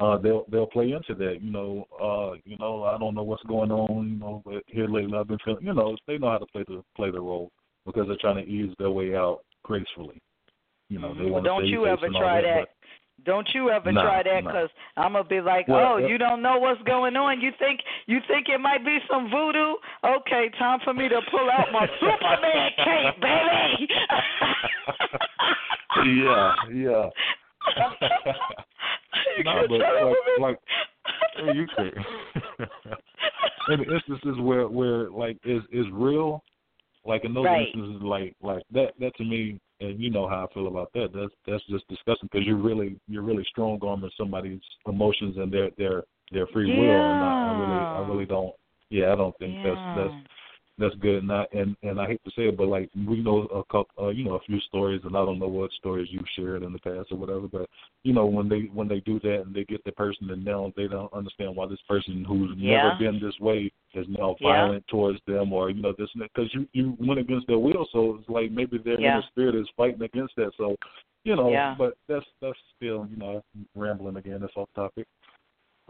uh 0.00 0.16
they'll 0.16 0.44
they'll 0.50 0.66
play 0.66 0.92
into 0.92 1.14
that 1.14 1.38
you 1.42 1.50
know 1.50 1.84
uh 2.00 2.36
you 2.44 2.56
know 2.58 2.84
i 2.84 2.96
don't 2.98 3.14
know 3.14 3.22
what's 3.22 3.42
going 3.44 3.70
on 3.70 4.08
you 4.08 4.16
know 4.16 4.42
but 4.44 4.62
here 4.66 4.88
lately 4.88 5.16
i've 5.16 5.28
been 5.28 5.38
feeling 5.44 5.64
you 5.64 5.74
know 5.74 5.96
they 6.06 6.18
know 6.18 6.30
how 6.30 6.38
to 6.38 6.46
play 6.46 6.64
the 6.68 6.82
play 6.96 7.10
the 7.10 7.20
role 7.20 7.50
because 7.84 8.06
they're 8.06 8.16
trying 8.20 8.42
to 8.42 8.50
ease 8.50 8.72
their 8.78 8.90
way 8.90 9.14
out 9.14 9.40
gracefully 9.62 10.20
you 10.90 10.98
know 10.98 11.14
they 11.14 11.30
Well, 11.30 11.40
don't 11.42 11.66
you 11.66 11.86
ever 11.86 12.08
try 12.08 12.42
that, 12.42 12.66
that. 12.66 12.68
Don't 13.24 13.48
you 13.54 13.70
ever 13.70 13.92
Nah, 13.92 14.02
try 14.02 14.22
that 14.22 14.44
nah. 14.44 14.50
because 14.50 14.70
I'm 14.96 15.12
gonna 15.12 15.24
be 15.24 15.40
like, 15.40 15.68
Well, 15.68 15.94
oh, 15.98 16.04
uh, 16.04 16.06
you 16.06 16.18
don't 16.18 16.42
know 16.42 16.58
what's 16.58 16.82
going 16.82 17.16
on. 17.16 17.40
You 17.40 17.52
think 17.58 17.80
you 18.06 18.18
think 18.28 18.48
it 18.48 18.58
might 18.60 18.84
be 18.84 18.98
some 19.10 19.30
voodoo? 19.30 19.74
Okay, 20.04 20.50
time 20.58 20.80
for 20.84 20.92
me 20.94 21.08
to 21.08 21.20
pull 21.30 21.48
out 21.50 21.70
my 21.72 21.86
Superman 22.00 22.70
cape, 22.84 23.20
baby. 23.20 23.88
yeah 26.18 26.54
yeah 26.72 27.10
You 29.36 29.44
no 29.44 29.52
can't 29.52 29.68
but 29.68 29.80
like 29.80 30.16
like 30.40 30.58
hey, 31.36 31.54
you 31.54 31.66
can 31.76 31.92
in 33.68 33.92
instances 33.92 34.38
where 34.40 34.66
where 34.68 35.10
like 35.10 35.36
is 35.44 35.62
is 35.70 35.86
real 35.92 36.42
like 37.04 37.24
in 37.24 37.34
those 37.34 37.44
Right. 37.44 37.66
instances 37.66 38.02
like 38.02 38.34
like 38.42 38.62
that 38.72 38.92
that 38.98 39.14
to 39.16 39.24
me 39.24 39.60
and 39.80 39.98
you 40.00 40.10
know 40.10 40.28
how 40.28 40.46
I 40.48 40.54
feel 40.54 40.68
about 40.68 40.92
that. 40.94 41.08
That's 41.14 41.32
that's 41.46 41.64
just 41.68 41.88
disgusting 41.88 42.28
because 42.30 42.46
you're 42.46 42.56
really 42.56 42.96
you're 43.08 43.22
really 43.22 43.44
strong 43.48 43.78
arming 43.82 44.10
somebody's 44.16 44.60
emotions 44.86 45.36
and 45.38 45.52
their 45.52 45.70
their 45.78 46.04
their 46.32 46.46
free 46.48 46.66
will, 46.66 47.10
and 47.10 47.24
I, 47.24 47.48
I 47.48 47.58
really 47.58 47.84
I 47.96 48.08
really 48.08 48.26
don't. 48.26 48.54
Yeah, 48.90 49.12
I 49.12 49.16
don't 49.16 49.36
think 49.38 49.56
that's 49.64 49.76
that's 49.96 50.14
that's 50.80 50.94
good. 50.96 51.22
And 51.22 51.32
I 51.32 51.46
and 51.52 51.76
and 51.82 52.00
I 52.00 52.06
hate 52.06 52.24
to 52.24 52.30
say 52.30 52.48
it, 52.48 52.56
but 52.56 52.66
like 52.66 52.90
we 53.06 53.20
know 53.20 53.42
a 53.54 53.62
couple, 53.64 54.06
uh, 54.06 54.08
you 54.08 54.24
know, 54.24 54.34
a 54.34 54.40
few 54.40 54.58
stories, 54.60 55.02
and 55.04 55.16
I 55.16 55.24
don't 55.24 55.38
know 55.38 55.48
what 55.48 55.70
stories 55.72 56.08
you've 56.10 56.24
shared 56.36 56.62
in 56.62 56.72
the 56.72 56.78
past 56.78 57.12
or 57.12 57.18
whatever, 57.18 57.46
but 57.46 57.68
you 58.02 58.12
know 58.12 58.26
when 58.26 58.48
they 58.48 58.62
when 58.72 58.88
they 58.88 59.00
do 59.00 59.20
that 59.20 59.42
and 59.44 59.54
they 59.54 59.64
get 59.64 59.84
the 59.84 59.92
person 59.92 60.30
and 60.30 60.44
now 60.44 60.72
they 60.76 60.88
don't 60.88 61.12
understand 61.12 61.54
why 61.54 61.66
this 61.66 61.82
person 61.86 62.24
who's 62.24 62.56
Yeah. 62.56 62.78
never 62.78 62.94
been 62.96 63.20
this 63.20 63.38
way 63.38 63.70
is 63.94 64.08
now 64.08 64.36
Yeah. 64.40 64.54
violent 64.54 64.86
towards 64.88 65.20
them 65.26 65.52
or 65.52 65.70
you 65.70 65.82
know 65.82 65.92
this 65.92 66.10
because 66.14 66.52
you 66.54 66.66
you 66.72 66.96
went 66.98 67.20
against 67.20 67.46
their 67.46 67.58
will, 67.58 67.86
so 67.92 68.16
it's 68.16 68.28
like 68.28 68.50
maybe 68.50 68.78
their 68.78 69.00
Yeah. 69.00 69.18
inner 69.18 69.22
spirit 69.28 69.54
is 69.54 69.68
fighting 69.76 70.02
against 70.02 70.34
that. 70.36 70.52
So 70.56 70.76
you 71.24 71.36
know, 71.36 71.50
Yeah. 71.50 71.74
but 71.76 71.94
that's 72.08 72.26
that's 72.40 72.58
still 72.76 73.06
you 73.10 73.16
know 73.16 73.42
rambling 73.74 74.16
again. 74.16 74.40
That's 74.40 74.56
off 74.56 74.72
topic. 74.74 75.06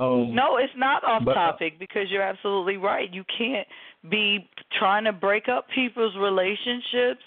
Um, 0.00 0.34
No, 0.34 0.56
it's 0.56 0.72
not 0.76 1.04
off 1.04 1.24
But- 1.24 1.34
topic 1.34 1.78
because 1.78 2.10
you're 2.10 2.22
absolutely 2.22 2.78
right. 2.78 3.12
You 3.12 3.22
can't 3.24 3.68
be 4.08 4.48
trying 4.78 5.04
to 5.04 5.12
break 5.12 5.48
up 5.48 5.68
people's 5.68 6.16
relationships 6.16 7.22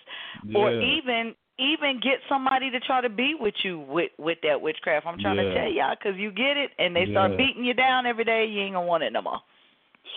or 0.56 0.72
even 0.72 1.36
even 1.60 2.00
get 2.00 2.20
somebody 2.28 2.72
to 2.72 2.80
try 2.80 3.00
to 3.00 3.10
be 3.10 3.36
with 3.36 3.54
you 3.64 3.80
with 3.82 4.12
with 4.18 4.40
that 4.42 4.60
witchcraft. 4.60 5.06
I'm 5.06 5.20
trying 5.20 5.38
to 5.38 5.54
tell 5.54 5.72
y'all 5.72 5.94
because 5.96 6.18
you 6.18 6.32
get 6.32 6.58
it 6.58 6.72
and 6.80 6.96
they 6.96 7.06
start 7.12 7.32
Yeah. 7.32 7.38
beating 7.38 7.64
you 7.64 7.76
down 7.76 8.08
every 8.08 8.24
day. 8.24 8.46
You 8.46 8.62
ain't 8.62 8.74
gonna 8.74 8.88
want 8.88 9.04
it 9.04 9.14
no 9.14 9.22
more. 9.22 9.40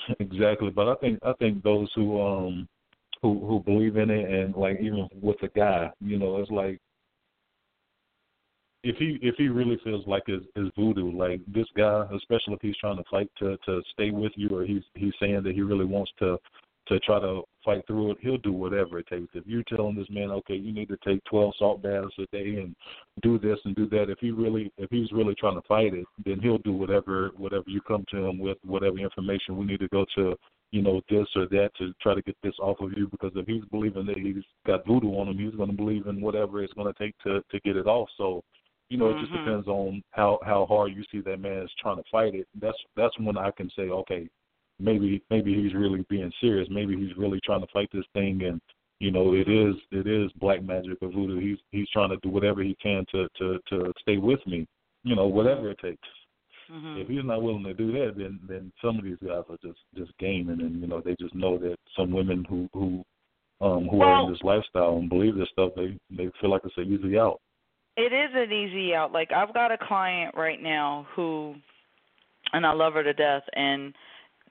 Exactly, 0.19 0.71
but 0.71 0.89
I 0.89 0.95
think 0.97 1.19
I 1.23 1.35
think 1.35 1.63
those 1.63 1.93
who 1.95 2.21
um 2.23 2.67
who 3.21 3.39
who 3.47 3.61
believe 3.61 3.97
in 3.99 4.09
it 4.11 4.29
and 4.31 4.57
like 4.57 4.81
even 4.81 5.09
with 5.21 5.39
the 5.41 5.49
guy, 5.49 5.91
you 6.01 6.19
know, 6.19 6.39
it's 6.39 6.51
like 6.51 6.81
if 8.87 8.97
he 8.97 9.19
if 9.21 9.35
he 9.37 9.49
really 9.49 9.79
feels 9.83 10.07
like 10.07 10.23
it's, 10.29 10.47
it's 10.55 10.75
voodoo, 10.77 11.11
like 11.11 11.41
this 11.47 11.67
guy, 11.77 12.07
especially 12.15 12.55
if 12.55 12.61
he's 12.63 12.77
trying 12.77 12.97
to 12.97 13.05
fight 13.11 13.31
to 13.39 13.57
to 13.67 13.83
stay 13.93 14.11
with 14.11 14.33
you, 14.37 14.49
or 14.51 14.65
he's 14.65 14.83
he's 14.95 15.13
saying 15.21 15.43
that 15.43 15.55
he 15.55 15.63
really 15.63 15.85
wants 15.85 16.13
to 16.21 16.39
to 16.89 17.01
try 17.01 17.19
to 17.19 17.43
fight 17.65 17.85
through 17.89 18.13
it, 18.13 18.19
he'll 18.21 18.39
do 18.39 18.53
whatever 18.53 19.01
it 19.01 19.09
takes. 19.09 19.27
If 19.35 19.43
you're 19.45 19.65
telling 19.65 19.97
this 19.97 20.07
man, 20.09 20.31
okay, 20.31 20.55
you 20.55 20.73
need 20.73 20.89
to 20.89 20.97
take 21.05 21.23
12 21.25 21.55
salt 21.59 21.83
baths 21.83 22.15
a 22.21 22.27
day 22.27 22.61
and 22.61 22.77
do 23.23 23.41
this 23.41 23.59
and 23.65 23.75
do 23.75 23.89
that, 23.89 24.09
if 24.09 24.19
he 24.21 24.31
really 24.31 24.71
if 24.79 24.89
he's 24.91 25.11
really 25.11 25.35
trying 25.35 25.61
to 25.61 25.67
fight 25.67 25.93
it, 25.93 26.07
then 26.25 26.39
he'll 26.41 26.59
do 26.59 26.73
whatever 26.73 27.31
whatever 27.37 27.65
you 27.67 27.81
come 27.81 28.05
to 28.11 28.27
him 28.27 28.39
with, 28.39 28.59
whatever 28.65 28.99
information 28.99 29.57
we 29.57 29.67
need 29.67 29.81
to 29.81 29.89
go 29.89 30.07
to, 30.15 30.37
you 30.71 30.81
know, 30.81 31.01
this 31.11 31.27
or 31.35 31.47
that 31.49 31.71
to 31.79 31.93
try 32.01 32.15
to 32.15 32.23
get 32.23 32.37
this 32.45 32.55
off 32.61 32.81
of 32.81 32.93
you. 32.97 33.09
Because 33.09 33.33
if 33.35 33.47
he's 33.49 33.65
believing 33.73 34.07
that 34.07 34.19
he's 34.19 34.45
got 34.65 34.87
voodoo 34.87 35.11
on 35.17 35.29
him, 35.29 35.39
he's 35.39 35.57
going 35.57 35.71
to 35.71 35.77
believe 35.77 36.07
in 36.07 36.21
whatever 36.21 36.63
it's 36.63 36.75
going 36.75 36.93
to 36.93 36.99
take 37.03 37.19
to 37.25 37.43
to 37.51 37.61
get 37.65 37.77
it 37.77 37.89
off. 37.89 38.09
So 38.17 38.45
you 38.89 38.97
know, 38.99 39.11
it 39.11 39.19
just 39.19 39.33
Mhm. 39.33 39.45
depends 39.45 39.69
on 39.69 40.03
how 40.13 40.39
how 40.45 40.67
hard 40.67 40.95
you 40.95 41.03
see 41.11 41.21
that 41.21 41.41
man 41.41 41.63
is 41.63 41.75
trying 41.75 41.97
to 41.97 42.09
fight 42.11 42.35
it. 42.35 42.47
That's 42.55 42.79
that's 42.95 43.19
when 43.19 43.37
I 43.37 43.51
can 43.51 43.69
say, 43.71 43.89
okay, 43.91 44.29
maybe 44.79 45.23
maybe 45.31 45.55
he's 45.55 45.75
really 45.75 46.05
being 46.09 46.33
serious. 46.41 46.69
Maybe 46.71 46.97
he's 46.97 47.17
really 47.17 47.41
trying 47.41 47.63
to 47.63 47.67
fight 47.73 47.91
this 47.93 48.07
thing, 48.15 48.43
and 48.45 48.61
you 49.01 49.11
know, 49.11 49.35
it 49.35 49.49
is 49.49 49.75
it 49.91 50.07
is 50.07 50.31
black 50.35 50.63
magic 50.63 50.99
or 51.03 51.09
voodoo. 51.09 51.39
He's 51.39 51.59
he's 51.73 51.89
trying 51.91 52.11
to 52.11 52.17
do 52.19 52.29
whatever 52.29 52.63
he 52.63 52.75
can 52.77 53.05
to 53.13 53.29
to 53.39 53.59
to 53.71 53.93
stay 54.01 54.19
with 54.19 54.45
me. 54.47 54.67
You 55.05 55.17
know, 55.17 55.27
whatever 55.27 55.71
it 55.71 55.79
takes. 55.79 56.09
Mhm. 56.71 56.97
If 56.99 57.09
he's 57.09 57.25
not 57.25 57.43
willing 57.43 57.65
to 57.65 57.75
do 57.75 57.93
that, 57.93 58.17
then 58.17 58.41
then 58.49 58.73
some 58.81 58.99
of 58.99 59.05
these 59.05 59.19
guys 59.19 59.45
are 59.49 59.59
just 59.63 59.81
just 59.95 60.17
gaming, 60.19 60.61
and 60.61 60.81
you 60.81 60.87
know, 60.87 61.01
they 61.01 61.15
just 61.17 61.35
know 61.35 61.59
that 61.59 61.77
some 61.97 62.11
women 62.11 62.45
who 62.45 62.69
who 62.73 63.05
um 63.61 63.89
who 63.89 64.03
are 64.03 64.21
in 64.27 64.33
this 64.33 64.43
lifestyle 64.43 64.97
and 64.97 65.09
believe 65.09 65.35
this 65.37 65.49
stuff, 65.51 65.73
they 65.75 65.99
they 66.11 66.31
feel 66.41 66.51
like 66.51 66.63
it's 66.65 66.77
an 66.77 66.93
easy 66.93 67.19
out. 67.19 67.41
It 67.97 68.13
is 68.13 68.31
an 68.35 68.53
easy 68.53 68.95
out. 68.95 69.13
Like 69.13 69.33
I've 69.33 69.55
got 69.55 69.73
a 69.73 69.79
client 69.79 70.35
right 70.37 70.63
now 70.63 71.07
who, 71.15 71.55
and 72.53 72.67
I 72.67 72.73
love 72.73 72.95
her 72.95 73.03
to 73.03 73.13
death, 73.15 73.43
and 73.55 73.95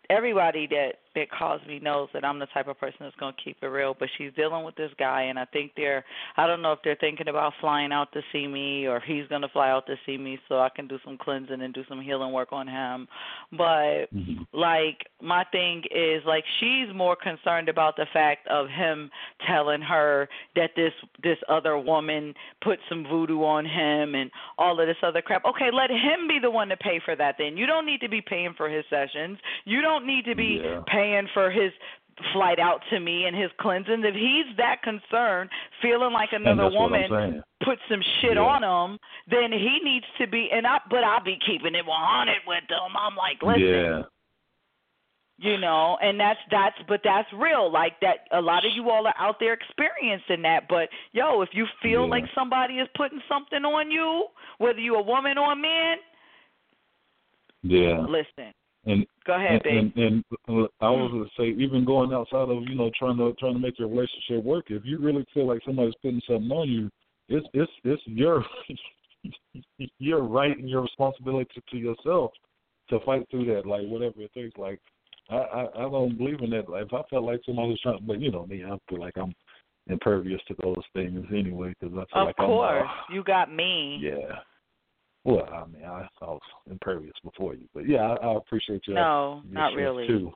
everybody 0.09 0.67
that 0.67 0.93
that 1.15 1.31
calls 1.31 1.61
me 1.67 1.79
knows 1.79 2.09
that 2.13 2.23
I'm 2.25 2.39
the 2.39 2.45
type 2.47 2.67
of 2.67 2.79
person 2.79 2.97
that's 3.01 3.15
going 3.17 3.33
to 3.35 3.41
keep 3.43 3.57
it 3.61 3.67
real. 3.67 3.95
But 3.97 4.09
she's 4.17 4.31
dealing 4.35 4.63
with 4.65 4.75
this 4.75 4.91
guy, 4.97 5.23
and 5.23 5.37
I 5.39 5.45
think 5.45 5.71
they're 5.75 6.03
I 6.37 6.47
don't 6.47 6.61
know 6.61 6.71
if 6.73 6.79
they're 6.83 6.97
thinking 6.99 7.27
about 7.27 7.53
flying 7.61 7.91
out 7.91 8.11
to 8.13 8.21
see 8.31 8.47
me 8.47 8.87
or 8.87 8.99
he's 8.99 9.27
going 9.27 9.41
to 9.41 9.49
fly 9.49 9.69
out 9.69 9.85
to 9.87 9.95
see 10.05 10.17
me 10.17 10.39
so 10.47 10.59
I 10.59 10.69
can 10.69 10.87
do 10.87 10.99
some 11.05 11.17
cleansing 11.17 11.61
and 11.61 11.73
do 11.73 11.83
some 11.87 12.01
healing 12.01 12.31
work 12.31 12.51
on 12.51 12.67
him. 12.67 13.07
But 13.51 14.05
Mm-hmm. 14.13 14.43
like 14.53 15.07
my 15.21 15.43
thing 15.51 15.83
is 15.91 16.21
like 16.25 16.43
she's 16.59 16.87
more 16.93 17.15
concerned 17.15 17.69
about 17.69 17.95
the 17.95 18.05
fact 18.13 18.47
of 18.47 18.67
him 18.69 19.09
telling 19.47 19.81
her 19.81 20.27
that 20.55 20.71
this 20.75 20.91
this 21.23 21.37
other 21.49 21.77
woman 21.77 22.33
put 22.61 22.79
some 22.89 23.03
voodoo 23.03 23.43
on 23.43 23.65
him 23.65 24.15
and 24.15 24.31
all 24.57 24.79
of 24.79 24.87
this 24.87 24.97
other 25.03 25.21
crap. 25.21 25.45
Okay, 25.45 25.69
let 25.71 25.89
him 25.89 26.27
be 26.27 26.39
the 26.39 26.49
one 26.49 26.67
to 26.69 26.77
pay 26.77 26.99
for 27.03 27.15
that 27.15 27.35
then. 27.37 27.57
You 27.57 27.65
don't 27.65 27.85
need 27.85 28.01
to 28.01 28.09
be 28.09 28.21
paying 28.21 28.53
for 28.55 28.69
his 28.69 28.85
sessions. 28.89 29.37
You 29.65 29.81
don't 29.81 30.05
need 30.05 30.25
to 30.25 30.35
be 30.35 30.61
Yeah. 30.63 30.79
paying 30.87 31.04
for 31.33 31.49
his 31.51 31.71
flight 32.31 32.59
out 32.59 32.79
to 32.89 32.99
me 32.99 33.25
and 33.25 33.35
his 33.35 33.51
cleansing. 33.59 34.03
If 34.03 34.15
he's 34.15 34.55
that 34.57 34.81
concerned, 34.83 35.49
feeling 35.81 36.13
like 36.13 36.29
another 36.31 36.69
woman 36.69 37.43
put 37.63 37.77
some 37.89 38.01
shit 38.21 38.35
Yeah. 38.37 38.43
on 38.43 38.63
him, 38.63 38.99
then 39.27 39.51
he 39.51 39.79
needs 39.83 40.05
to 40.19 40.27
be. 40.27 40.49
And 40.51 40.65
I, 40.65 40.79
but 40.89 41.03
I'll 41.03 41.23
be 41.23 41.37
keeping 41.45 41.75
it 41.75 41.85
100 41.85 42.35
with 42.47 42.63
him. 42.69 42.95
I'm 42.97 43.15
like, 43.15 43.43
listen, 43.43 43.61
Yeah. 43.61 44.03
you 45.37 45.57
know, 45.57 45.97
and 46.01 46.17
that's 46.17 46.39
that's, 46.49 46.77
but 46.87 47.01
that's 47.03 47.27
real. 47.33 47.69
Like 47.69 47.99
that, 47.99 48.27
a 48.31 48.41
lot 48.41 48.65
of 48.65 48.71
you 48.73 48.89
all 48.89 49.05
are 49.07 49.15
out 49.19 49.39
there 49.41 49.53
experiencing 49.53 50.41
that. 50.43 50.69
But 50.69 50.87
yo, 51.11 51.41
if 51.41 51.49
you 51.53 51.65
feel 51.81 52.03
Yeah. 52.03 52.11
like 52.11 52.23
somebody 52.33 52.79
is 52.79 52.87
putting 52.95 53.21
something 53.27 53.65
on 53.65 53.91
you, 53.91 54.27
whether 54.59 54.79
you're 54.79 54.99
a 54.99 55.01
woman 55.01 55.37
or 55.37 55.51
a 55.51 55.55
man, 55.55 55.97
Yeah. 57.61 57.99
listen. 58.07 58.53
And 58.85 59.05
Go 59.25 59.33
ahead, 59.33 59.65
and, 59.65 59.91
and, 59.95 60.23
and 60.47 60.67
I 60.79 60.89
was 60.89 61.11
gonna 61.11 61.25
say, 61.37 61.59
even 61.59 61.85
going 61.85 62.13
outside 62.13 62.49
of 62.49 62.63
you 62.67 62.75
know 62.75 62.91
trying 62.97 63.17
to 63.17 63.33
trying 63.39 63.53
to 63.53 63.59
make 63.59 63.79
your 63.79 63.87
relationship 63.87 64.43
work, 64.43 64.65
if 64.69 64.83
you 64.85 64.99
really 64.99 65.25
feel 65.33 65.47
like 65.47 65.61
somebody's 65.65 65.95
putting 66.03 66.21
something 66.27 66.51
on 66.51 66.69
you, 66.69 66.89
it's 67.27 67.47
it's 67.53 67.71
it's 67.83 68.01
your 68.05 68.45
your 69.97 70.23
right 70.23 70.55
and 70.57 70.69
your 70.69 70.83
responsibility 70.83 71.49
to, 71.55 71.61
to 71.71 71.77
yourself 71.77 72.31
to 72.89 72.99
fight 72.99 73.25
through 73.31 73.45
that, 73.45 73.65
like 73.65 73.87
whatever 73.87 74.21
it 74.21 74.31
takes. 74.35 74.55
Like 74.57 74.79
I, 75.31 75.35
I 75.37 75.65
I 75.77 75.81
don't 75.89 76.17
believe 76.17 76.41
in 76.41 76.51
that. 76.51 76.69
Like 76.69 76.85
if 76.85 76.93
I 76.93 77.01
felt 77.09 77.23
like 77.23 77.41
somebody 77.45 77.69
was 77.69 77.79
trying, 77.81 78.05
but 78.05 78.21
you 78.21 78.31
know 78.31 78.45
me, 78.45 78.63
I 78.63 78.77
feel 78.87 78.99
like 78.99 79.17
I'm 79.17 79.33
impervious 79.87 80.41
to 80.47 80.55
those 80.61 80.83
things 80.93 81.25
anyway 81.31 81.73
because 81.79 81.95
I 81.95 82.05
feel 82.13 82.21
Of 82.21 82.27
like 82.27 82.35
course, 82.37 82.83
I'm. 82.83 82.87
Uh, 82.87 83.15
you 83.15 83.23
got 83.23 83.51
me. 83.51 83.99
yeah. 84.01 84.35
Well, 85.25 85.49
I 85.51 85.65
mean, 85.65 85.83
I, 85.83 86.07
I 86.21 86.25
was 86.25 86.39
impervious 86.69 87.15
before 87.23 87.55
you, 87.55 87.67
but 87.73 87.89
yeah, 87.89 88.01
I, 88.01 88.27
I 88.27 88.37
appreciate 88.37 88.83
your 88.87 88.95
No, 88.95 89.41
your 89.43 89.53
not 89.53 89.73
really. 89.73 90.07
Too. 90.07 90.31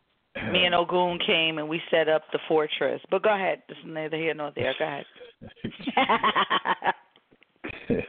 Me 0.52 0.66
and 0.66 0.74
Ogun 0.74 1.20
came 1.26 1.60
and 1.60 1.70
we 1.70 1.80
set 1.92 2.10
up 2.10 2.24
the 2.32 2.40
fortress. 2.48 3.02
But 3.12 3.24
go 3.24 3.34
ahead. 3.34 3.62
This 3.68 3.78
is 3.78 3.84
neither 3.86 4.18
here 4.18 4.34
nor 4.34 4.52
there. 4.56 4.74
Go 4.80 4.86
ahead. 4.86 5.06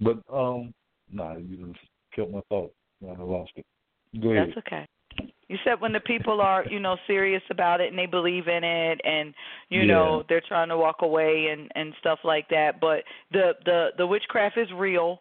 but 0.00 0.18
um, 0.32 0.74
nah, 1.10 1.36
you 1.36 1.72
just 1.72 1.78
killed 2.14 2.32
my 2.32 2.40
thought. 2.50 2.72
I 3.02 3.22
lost 3.22 3.52
it. 3.56 3.64
Go 4.20 4.32
ahead. 4.32 4.48
That's 4.48 4.66
okay. 4.66 4.86
You 5.48 5.58
said 5.64 5.80
when 5.80 5.92
the 5.92 6.00
people 6.00 6.40
are, 6.40 6.64
you 6.66 6.80
know, 6.80 6.96
serious 7.06 7.42
about 7.50 7.80
it 7.80 7.90
and 7.90 7.98
they 7.98 8.06
believe 8.06 8.48
in 8.48 8.64
it 8.64 9.00
and 9.04 9.34
you 9.68 9.80
Yeah. 9.80 9.86
know, 9.86 10.24
they're 10.28 10.42
trying 10.46 10.68
to 10.68 10.76
walk 10.76 11.02
away 11.02 11.48
and 11.48 11.70
and 11.74 11.94
stuff 12.00 12.18
like 12.24 12.48
that, 12.48 12.80
but 12.80 13.04
the 13.30 13.52
the 13.64 13.90
the 13.98 14.06
witchcraft 14.06 14.56
is 14.58 14.70
real 14.72 15.20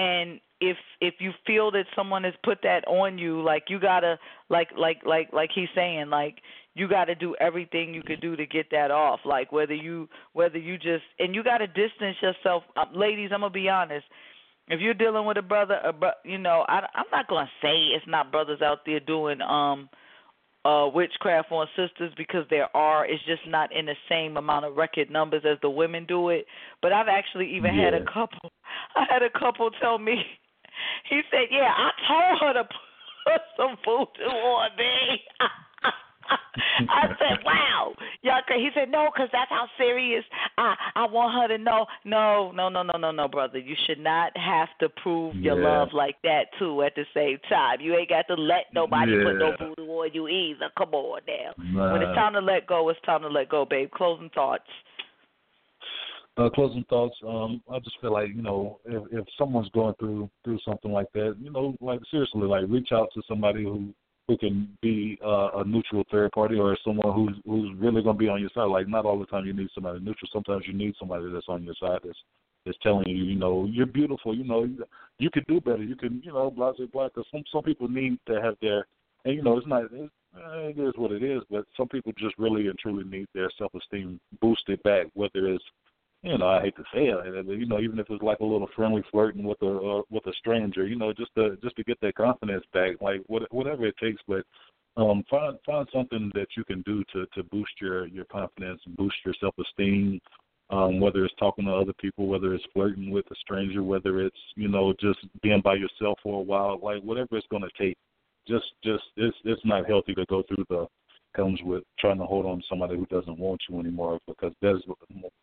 and 0.00 0.40
if 0.60 0.76
if 1.00 1.14
you 1.18 1.32
feel 1.46 1.70
that 1.72 1.84
someone 1.94 2.24
has 2.24 2.34
put 2.42 2.58
that 2.62 2.86
on 2.86 3.18
you, 3.18 3.42
like 3.42 3.64
you 3.68 3.78
got 3.78 4.00
to 4.00 4.18
like 4.48 4.68
like 4.76 4.98
like 5.04 5.32
like 5.32 5.50
he's 5.54 5.68
saying, 5.74 6.08
like 6.08 6.36
you 6.74 6.88
got 6.88 7.06
to 7.06 7.14
do 7.14 7.34
everything 7.40 7.92
you 7.92 8.02
could 8.02 8.20
do 8.20 8.36
to 8.36 8.46
get 8.46 8.66
that 8.70 8.90
off. 8.90 9.20
Like 9.24 9.52
whether 9.52 9.74
you 9.74 10.08
whether 10.32 10.58
you 10.58 10.76
just 10.76 11.04
and 11.18 11.34
you 11.34 11.42
got 11.44 11.58
to 11.58 11.66
distance 11.66 12.16
yourself. 12.22 12.62
Uh, 12.76 12.84
ladies, 12.94 13.30
I'm 13.32 13.40
gonna 13.40 13.50
be 13.50 13.68
honest. 13.68 14.06
If 14.68 14.80
you're 14.80 14.94
dealing 14.94 15.26
with 15.26 15.36
a 15.36 15.42
brother, 15.42 15.80
a 15.84 15.92
bro, 15.92 16.10
you 16.24 16.38
know, 16.38 16.64
I, 16.68 16.86
I'm 16.94 17.06
not 17.12 17.28
gonna 17.28 17.50
say 17.60 17.74
it's 17.96 18.06
not 18.06 18.32
brothers 18.32 18.62
out 18.62 18.78
there 18.86 19.00
doing 19.00 19.40
um 19.42 19.88
uh 20.64 20.88
witchcraft 20.94 21.50
on 21.52 21.66
sisters 21.76 22.12
because 22.16 22.44
there 22.50 22.74
are. 22.74 23.06
It's 23.06 23.24
just 23.26 23.42
not 23.46 23.74
in 23.74 23.86
the 23.86 23.96
same 24.08 24.36
amount 24.36 24.66
of 24.66 24.76
record 24.76 25.10
numbers 25.10 25.42
as 25.50 25.58
the 25.62 25.70
women 25.70 26.06
do 26.06 26.30
it. 26.30 26.46
But 26.82 26.92
I've 26.92 27.08
actually 27.08 27.54
even 27.56 27.74
had 27.74 27.94
a 27.94 28.04
couple. 28.04 28.52
I 28.96 29.04
had 29.08 29.22
a 29.22 29.30
couple 29.30 29.70
tell 29.80 29.98
me. 29.98 30.24
He 31.08 31.20
said, 31.30 31.48
"Yeah, 31.50 31.72
I 31.76 31.90
told 32.08 32.40
her 32.40 32.62
to 32.62 32.68
put 33.26 33.42
some 33.56 33.76
voodoo 33.84 34.30
on 34.30 34.70
me." 34.76 35.22
I 36.88 37.08
said, 37.18 37.44
"Wow, 37.44 37.94
y'all." 38.22 38.40
cra-" 38.46 38.58
He 38.58 38.70
said, 38.74 38.90
"No, 38.90 39.10
because 39.12 39.28
that's 39.32 39.50
how 39.50 39.66
serious 39.76 40.24
I 40.58 40.76
I 40.94 41.06
want 41.06 41.34
her 41.34 41.48
to 41.56 41.62
know." 41.62 41.86
No, 42.04 42.52
no, 42.52 42.68
no, 42.68 42.82
no, 42.82 42.96
no, 42.96 43.10
no, 43.10 43.28
brother. 43.28 43.58
You 43.58 43.74
should 43.86 43.98
not 43.98 44.36
have 44.36 44.68
to 44.78 44.88
prove 44.88 45.34
your 45.36 45.60
Yeah. 45.60 45.68
love 45.68 45.92
like 45.92 46.20
that 46.22 46.52
too. 46.58 46.82
At 46.82 46.94
the 46.94 47.06
same 47.12 47.38
time, 47.48 47.80
you 47.80 47.96
ain't 47.96 48.08
got 48.08 48.28
to 48.28 48.34
let 48.34 48.72
nobody 48.72 49.22
put 49.24 49.36
no 49.36 49.48
Yeah. 49.48 49.56
voodoo 49.56 49.90
on 49.90 50.12
you 50.12 50.28
either. 50.28 50.70
Come 50.78 50.94
on 50.94 51.20
now. 51.26 51.52
Nah. 51.58 51.92
When 51.92 52.02
it's 52.02 52.14
time 52.14 52.34
to 52.34 52.40
let 52.40 52.66
go, 52.66 52.88
it's 52.88 53.00
time 53.00 53.22
to 53.22 53.28
let 53.28 53.48
go, 53.48 53.64
babe. 53.64 53.90
Closing 53.90 54.30
thoughts. 54.30 54.70
Uh, 56.40 56.48
closing 56.48 56.84
thoughts. 56.88 57.16
Um, 57.26 57.60
I 57.70 57.80
just 57.80 58.00
feel 58.00 58.14
like 58.14 58.28
you 58.28 58.40
know, 58.40 58.80
if 58.86 59.02
if 59.12 59.26
someone's 59.36 59.68
going 59.70 59.94
through 59.98 60.30
through 60.42 60.58
something 60.64 60.90
like 60.90 61.12
that, 61.12 61.36
you 61.38 61.50
know, 61.50 61.76
like 61.82 62.00
seriously, 62.10 62.46
like 62.46 62.64
reach 62.66 62.92
out 62.92 63.10
to 63.12 63.20
somebody 63.28 63.62
who 63.64 63.92
who 64.26 64.38
can 64.38 64.74
be 64.80 65.18
uh, 65.22 65.50
a 65.56 65.64
neutral 65.64 66.02
third 66.10 66.32
party 66.32 66.56
or 66.56 66.78
someone 66.82 67.14
who's 67.14 67.36
who's 67.44 67.76
really 67.78 68.02
going 68.02 68.16
to 68.16 68.18
be 68.18 68.28
on 68.30 68.40
your 68.40 68.48
side. 68.54 68.70
Like 68.70 68.88
not 68.88 69.04
all 69.04 69.18
the 69.18 69.26
time 69.26 69.44
you 69.44 69.52
need 69.52 69.68
somebody 69.74 70.00
neutral. 70.00 70.30
Sometimes 70.32 70.64
you 70.66 70.72
need 70.72 70.94
somebody 70.98 71.30
that's 71.30 71.48
on 71.48 71.62
your 71.62 71.74
side 71.78 72.00
that's 72.02 72.18
that's 72.64 72.78
telling 72.82 73.06
you, 73.06 73.22
you 73.22 73.36
know, 73.36 73.66
you're 73.70 73.84
beautiful. 73.84 74.34
You 74.34 74.44
know, 74.44 74.64
you, 74.64 74.82
you 75.18 75.28
can 75.28 75.44
do 75.46 75.60
better. 75.60 75.82
You 75.82 75.96
can, 75.96 76.22
you 76.24 76.32
know, 76.32 76.50
blah 76.50 76.72
blah 76.72 76.86
blah. 76.86 77.08
Because 77.08 77.26
some 77.30 77.44
some 77.52 77.64
people 77.64 77.88
need 77.88 78.18
to 78.28 78.40
have 78.40 78.54
their, 78.62 78.86
and 79.26 79.34
you 79.34 79.42
know, 79.42 79.58
it's 79.58 79.66
not. 79.66 79.82
It's, 79.92 80.12
uh, 80.34 80.68
it 80.68 80.78
is 80.78 80.94
what 80.96 81.12
it 81.12 81.22
is, 81.22 81.42
but 81.50 81.66
some 81.76 81.88
people 81.88 82.12
just 82.16 82.38
really 82.38 82.68
and 82.68 82.78
truly 82.78 83.04
need 83.04 83.26
their 83.34 83.50
self 83.58 83.74
esteem 83.74 84.18
boosted 84.40 84.82
back, 84.84 85.06
whether 85.14 85.46
it's 85.48 85.64
you 86.22 86.36
know, 86.36 86.48
I 86.48 86.60
hate 86.60 86.76
to 86.76 86.82
say 86.94 87.06
it, 87.06 87.46
you 87.46 87.66
know, 87.66 87.80
even 87.80 87.98
if 87.98 88.06
it's 88.10 88.22
like 88.22 88.40
a 88.40 88.44
little 88.44 88.68
friendly 88.76 89.02
flirting 89.10 89.44
with 89.44 89.60
a 89.62 89.66
uh, 89.66 90.02
with 90.10 90.26
a 90.26 90.32
stranger, 90.38 90.86
you 90.86 90.96
know, 90.96 91.12
just 91.14 91.34
to 91.36 91.56
just 91.62 91.76
to 91.76 91.84
get 91.84 91.98
that 92.02 92.14
confidence 92.14 92.64
back, 92.74 93.00
like 93.00 93.22
what, 93.26 93.42
whatever 93.52 93.86
it 93.86 93.94
takes. 93.98 94.20
But 94.28 94.44
um, 94.98 95.24
find 95.30 95.56
find 95.64 95.88
something 95.92 96.30
that 96.34 96.48
you 96.56 96.64
can 96.64 96.82
do 96.82 97.02
to 97.14 97.26
to 97.34 97.42
boost 97.44 97.72
your 97.80 98.06
your 98.06 98.26
confidence, 98.26 98.82
boost 98.98 99.16
your 99.24 99.34
self 99.40 99.54
esteem. 99.58 100.20
Um, 100.68 101.00
whether 101.00 101.24
it's 101.24 101.34
talking 101.36 101.64
to 101.64 101.72
other 101.72 101.94
people, 101.94 102.28
whether 102.28 102.54
it's 102.54 102.64
flirting 102.72 103.10
with 103.10 103.24
a 103.32 103.34
stranger, 103.36 103.82
whether 103.82 104.20
it's 104.20 104.38
you 104.56 104.68
know 104.68 104.92
just 105.00 105.18
being 105.42 105.62
by 105.62 105.74
yourself 105.74 106.18
for 106.22 106.38
a 106.38 106.42
while, 106.42 106.78
like 106.82 107.02
whatever 107.02 107.36
it's 107.36 107.46
going 107.50 107.62
to 107.62 107.82
take. 107.82 107.96
Just 108.46 108.66
just 108.84 109.04
it's 109.16 109.36
it's 109.44 109.64
not 109.64 109.86
healthy 109.86 110.14
to 110.14 110.26
go 110.26 110.42
through 110.42 110.64
the 110.68 110.86
comes 111.34 111.60
with 111.62 111.82
trying 111.98 112.18
to 112.18 112.24
hold 112.24 112.46
on 112.46 112.58
to 112.58 112.64
somebody 112.68 112.96
who 112.96 113.06
doesn't 113.06 113.38
want 113.38 113.60
you 113.68 113.78
anymore 113.80 114.18
because 114.26 114.52
there's 114.60 114.82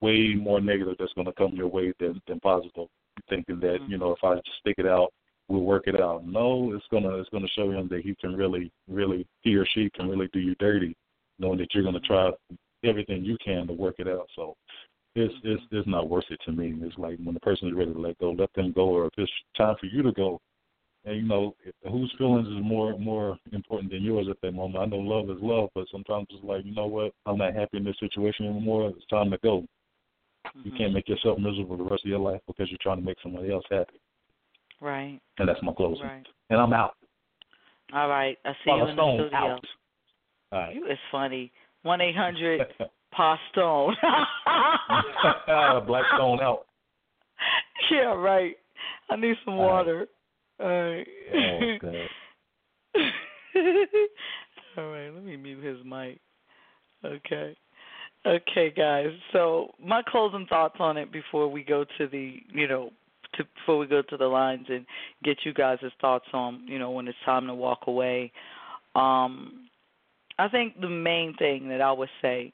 way 0.02 0.36
more 0.36 0.60
negative 0.60 0.96
that's 1.00 1.14
going 1.14 1.28
to 1.28 1.34
come 1.34 1.54
your 1.56 1.68
way 1.68 1.94
than 2.00 2.22
than 2.28 2.40
positive. 2.40 2.88
Thinking 3.30 3.60
that 3.62 3.80
mm-hmm. 3.82 3.92
you 3.92 3.98
know 3.98 4.12
if 4.12 4.24
I 4.24 4.36
just 4.36 4.60
stick 4.60 4.76
it 4.78 4.86
out, 4.86 5.12
we'll 5.48 5.62
work 5.62 5.88
it 5.88 6.00
out. 6.00 6.26
No, 6.26 6.74
it's 6.74 6.86
gonna 6.92 7.16
it's 7.18 7.30
gonna 7.30 7.48
show 7.56 7.72
him 7.72 7.88
that 7.90 8.02
he 8.02 8.16
can 8.16 8.36
really 8.36 8.72
really 8.88 9.26
he 9.42 9.56
or 9.56 9.66
she 9.74 9.90
can 9.96 10.08
really 10.08 10.30
do 10.34 10.40
you 10.40 10.56
dirty, 10.56 10.96
knowing 11.40 11.58
that 11.60 11.74
you're 11.74 11.84
gonna 11.84 12.00
mm-hmm. 12.00 12.14
try 12.14 12.58
everything 12.84 13.24
you 13.24 13.38
can 13.44 13.68
to 13.68 13.74
work 13.74 13.96
it 14.00 14.08
out. 14.08 14.28
So 14.36 14.56
it's 15.16 15.34
it's 15.44 15.62
mm-hmm. 15.64 15.78
it's 15.78 15.88
not 15.88 16.10
worth 16.10 16.26
it 16.30 16.40
to 16.46 16.52
me. 16.52 16.76
It's 16.82 16.98
like 16.98 17.18
when 17.24 17.34
the 17.34 17.40
person 17.40 17.70
is 17.70 17.74
ready 17.74 17.94
to 17.94 18.00
let 18.00 18.20
go, 18.20 18.32
let 18.32 18.54
them 18.54 18.72
go, 18.72 18.90
or 18.90 19.08
if 19.08 19.14
it's 19.18 19.32
time 19.58 19.76
for 19.80 19.88
you 19.88 20.04
to 20.04 20.12
go, 20.12 20.40
and 21.06 21.16
you 21.16 21.24
know 21.24 21.56
whose 21.90 22.14
feelings 22.18 22.48
is 22.48 22.62
more 22.62 22.98
more 22.98 23.38
important 23.54 23.92
than 23.92 24.04
yours 24.04 24.28
at 24.30 24.38
that 24.42 24.52
moment. 24.54 24.84
I 24.84 24.86
know 24.86 24.98
love 24.98 25.30
is 25.30 25.42
love, 25.42 25.70
but 25.76 25.86
sometimes 25.92 26.28
it's 26.32 26.44
like 26.44 26.66
you 26.66 26.74
know 26.76 26.88
what, 26.88 27.14
I'm 27.26 27.38
not 27.38 27.54
happy 27.54 27.78
in 27.78 27.84
this 27.84 28.00
situation 28.00 28.46
anymore. 28.46 28.90
It's 28.96 29.06
time 29.08 29.32
to 29.32 29.38
go. 29.40 29.66
You 30.64 30.72
Mhm. 30.72 30.78
can't 30.78 30.94
make 30.94 31.10
yourself 31.10 31.40
miserable 31.40 31.78
the 31.78 31.84
rest 31.84 32.04
of 32.06 32.10
your 32.10 32.20
life 32.20 32.42
because 32.48 32.70
you're 32.70 32.78
trying 32.82 32.98
to 32.98 33.04
make 33.04 33.20
somebody 33.22 33.52
else 33.52 33.66
happy. 33.70 34.00
Right. 34.80 35.20
And 35.40 35.48
that's 35.48 35.62
my 35.62 35.74
closing. 35.74 36.06
Right. 36.06 36.26
And 36.50 36.60
I'm 36.60 36.74
out. 36.74 36.96
All 37.94 38.10
right. 38.10 38.38
I 38.46 38.54
see 38.64 38.72
you 38.72 38.82
in 38.82 38.88
the 38.88 38.94
Stone 38.94 39.20
studio. 39.20 39.38
out. 39.38 39.66
All 40.52 40.60
right. 40.60 40.76
You 40.76 40.86
is 40.88 41.00
funny. 41.12 41.52
One 41.84 42.02
eight 42.02 42.16
hundred 42.16 42.66
Pa 43.12 43.40
Stone. 43.52 43.96
Black 45.88 46.06
Stone 46.16 46.42
out. 46.42 46.68
yeah, 47.92 48.14
right. 48.14 48.58
I 49.10 49.16
need 49.16 49.36
some 49.46 49.60
All 49.60 49.84
right. 49.84 50.08
All 50.60 50.68
right. 50.68 51.08
Oh, 51.34 51.78
God. 51.82 51.96
All 54.78 54.92
right, 54.92 55.10
let 55.10 55.24
me 55.24 55.38
mute 55.38 55.64
his 55.64 55.78
mic. 55.86 56.20
Okay. 57.04 57.56
Okay, 58.26 58.74
guys. 58.76 59.12
So 59.32 59.72
my 59.84 60.02
closing 60.08 60.48
thoughts 60.48 60.76
on 60.80 60.98
it 60.98 61.12
before 61.12 61.48
we 61.48 61.64
go 61.64 61.86
to 61.98 62.08
the, 62.08 62.38
you 62.52 62.68
know, 62.68 62.92
to, 63.36 63.44
before 63.56 63.78
we 63.78 63.88
go 63.88 64.02
to 64.02 64.18
the 64.18 64.26
lines 64.26 64.66
and 64.70 64.86
get 65.24 65.38
you 65.44 65.54
guys' 65.54 65.80
thoughts 66.02 66.26
on, 66.34 66.64
you 66.68 66.80
know, 66.80 66.92
when 66.92 67.08
it's 67.08 67.18
time 67.26 67.48
to 67.48 67.54
walk 67.54 67.82
away. 67.88 68.32
Um, 68.96 69.70
I 70.40 70.50
think 70.50 70.80
the 70.82 70.90
main 70.90 71.36
thing 71.38 71.70
that 71.70 71.82
I 71.82 71.92
would 71.92 72.10
say 72.22 72.54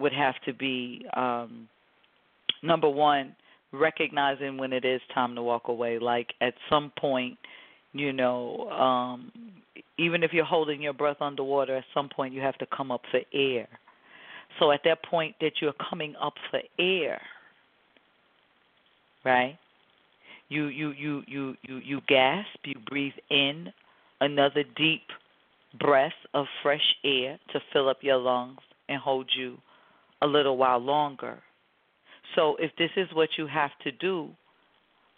would 0.00 0.12
have 0.12 0.34
to 0.46 0.54
be 0.54 1.04
um, 1.16 1.68
number 2.62 2.88
one, 2.88 3.36
recognizing 3.72 4.58
when 4.58 4.72
it 4.72 4.84
is 4.84 5.00
time 5.14 5.34
to 5.34 5.42
walk 5.42 5.68
away. 5.68 5.98
Like 5.98 6.32
at 6.40 6.54
some 6.68 6.92
point, 6.98 7.38
you 7.92 8.12
know, 8.12 8.68
um, 8.70 9.32
even 9.98 10.22
if 10.22 10.32
you're 10.32 10.44
holding 10.44 10.80
your 10.82 10.92
breath 10.92 11.20
underwater, 11.20 11.76
at 11.76 11.84
some 11.94 12.08
point 12.08 12.34
you 12.34 12.40
have 12.40 12.58
to 12.58 12.66
come 12.74 12.90
up 12.90 13.02
for 13.10 13.20
air. 13.32 13.68
So 14.58 14.70
at 14.70 14.80
that 14.84 15.02
point 15.04 15.34
that 15.40 15.52
you're 15.60 15.74
coming 15.90 16.14
up 16.20 16.34
for 16.50 16.60
air, 16.78 17.20
right? 19.24 19.58
You 20.48 20.66
you 20.66 20.90
you 20.90 21.22
you 21.26 21.56
you 21.62 21.76
you 21.78 22.00
gasp, 22.08 22.58
you 22.64 22.74
breathe 22.86 23.14
in 23.30 23.72
another 24.20 24.64
deep 24.76 25.02
breath 25.80 26.12
of 26.34 26.46
fresh 26.62 26.94
air 27.04 27.38
to 27.52 27.60
fill 27.72 27.88
up 27.88 27.98
your 28.02 28.18
lungs 28.18 28.60
and 28.88 29.00
hold 29.00 29.30
you 29.34 29.56
a 30.20 30.26
little 30.26 30.58
while 30.58 30.78
longer. 30.78 31.38
So 32.34 32.56
if 32.58 32.70
this 32.76 32.90
is 32.96 33.08
what 33.12 33.30
you 33.36 33.46
have 33.46 33.70
to 33.84 33.92
do 33.92 34.30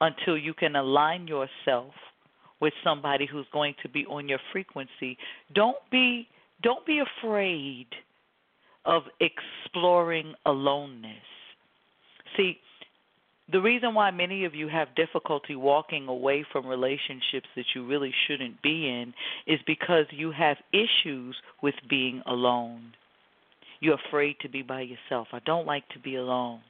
until 0.01 0.37
you 0.37 0.55
can 0.55 0.77
align 0.77 1.27
yourself 1.27 1.93
with 2.61 2.73
somebody 2.83 3.27
who's 3.31 3.47
going 3.53 3.75
to 3.83 3.89
be 3.89 4.07
on 4.07 4.29
your 4.29 4.41
frequency, 4.53 5.19
don't 5.55 5.77
be 5.91 6.29
don't 6.62 6.87
be 6.87 7.01
afraid 7.01 7.87
of 8.85 9.03
exploring 9.21 10.35
aloneness. 10.47 11.25
See, 12.37 12.59
the 13.53 13.61
reason 13.61 13.95
why 13.95 14.11
many 14.11 14.45
of 14.45 14.55
you 14.55 14.69
have 14.69 14.95
difficulty 14.95 15.57
walking 15.57 16.09
away 16.09 16.45
from 16.51 16.67
relationships 16.67 17.49
that 17.57 17.67
you 17.75 17.87
really 17.87 18.12
shouldn't 18.27 18.62
be 18.62 18.89
in 18.89 19.12
is 19.47 19.61
because 19.67 20.07
you 20.11 20.33
have 20.33 20.57
issues 20.73 21.37
with 21.62 21.75
being 21.89 22.23
alone. 22.27 22.95
You're 23.81 23.99
afraid 24.09 24.37
to 24.41 24.49
be 24.49 24.62
by 24.62 24.83
yourself. 24.83 25.29
I 25.33 25.41
don't 25.45 25.67
like 25.67 25.87
to 25.91 25.99
be 25.99 26.17
alone. 26.17 26.61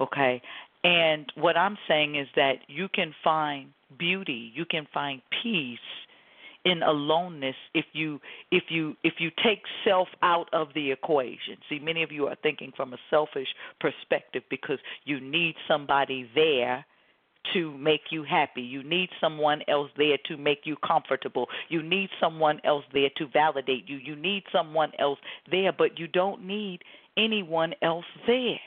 Okay? 0.00 0.42
And 0.84 1.26
what 1.36 1.56
I'm 1.56 1.76
saying 1.88 2.16
is 2.16 2.28
that 2.36 2.58
you 2.68 2.88
can 2.88 3.14
find 3.24 3.70
beauty, 3.98 4.52
you 4.54 4.64
can 4.64 4.86
find 4.92 5.20
peace 5.42 5.78
in 6.64 6.82
aloneness 6.82 7.54
if 7.74 7.84
you 7.92 8.20
if 8.50 8.64
you 8.70 8.96
if 9.04 9.14
you 9.18 9.30
take 9.42 9.62
self 9.84 10.08
out 10.22 10.48
of 10.52 10.68
the 10.74 10.90
equation. 10.90 11.56
See, 11.68 11.78
many 11.78 12.02
of 12.02 12.10
you 12.10 12.26
are 12.26 12.36
thinking 12.42 12.72
from 12.76 12.92
a 12.92 12.98
selfish 13.08 13.46
perspective 13.80 14.42
because 14.50 14.78
you 15.04 15.20
need 15.20 15.54
somebody 15.68 16.28
there 16.34 16.84
to 17.54 17.76
make 17.78 18.00
you 18.10 18.24
happy. 18.24 18.62
You 18.62 18.82
need 18.82 19.08
someone 19.20 19.60
else 19.68 19.90
there 19.96 20.18
to 20.26 20.36
make 20.36 20.60
you 20.64 20.76
comfortable. 20.86 21.46
You 21.68 21.82
need 21.82 22.10
someone 22.20 22.60
else 22.64 22.84
there 22.92 23.10
to 23.16 23.26
validate 23.32 23.88
you. 23.88 23.98
You 23.98 24.16
need 24.16 24.42
someone 24.52 24.90
else 24.98 25.20
there, 25.50 25.72
but 25.72 25.98
you 25.98 26.08
don't 26.08 26.44
need 26.44 26.80
anyone 27.16 27.74
else 27.82 28.04
there. 28.26 28.58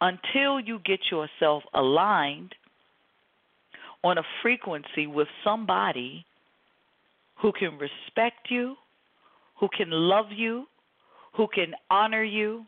Until 0.00 0.60
you 0.60 0.78
get 0.84 1.00
yourself 1.10 1.62
aligned 1.74 2.54
on 4.04 4.18
a 4.18 4.22
frequency 4.42 5.06
with 5.06 5.28
somebody 5.42 6.24
who 7.36 7.52
can 7.52 7.78
respect 7.78 8.50
you, 8.50 8.76
who 9.58 9.68
can 9.76 9.90
love 9.90 10.26
you, 10.30 10.66
who 11.34 11.46
can 11.52 11.74
honor 11.90 12.22
you. 12.22 12.64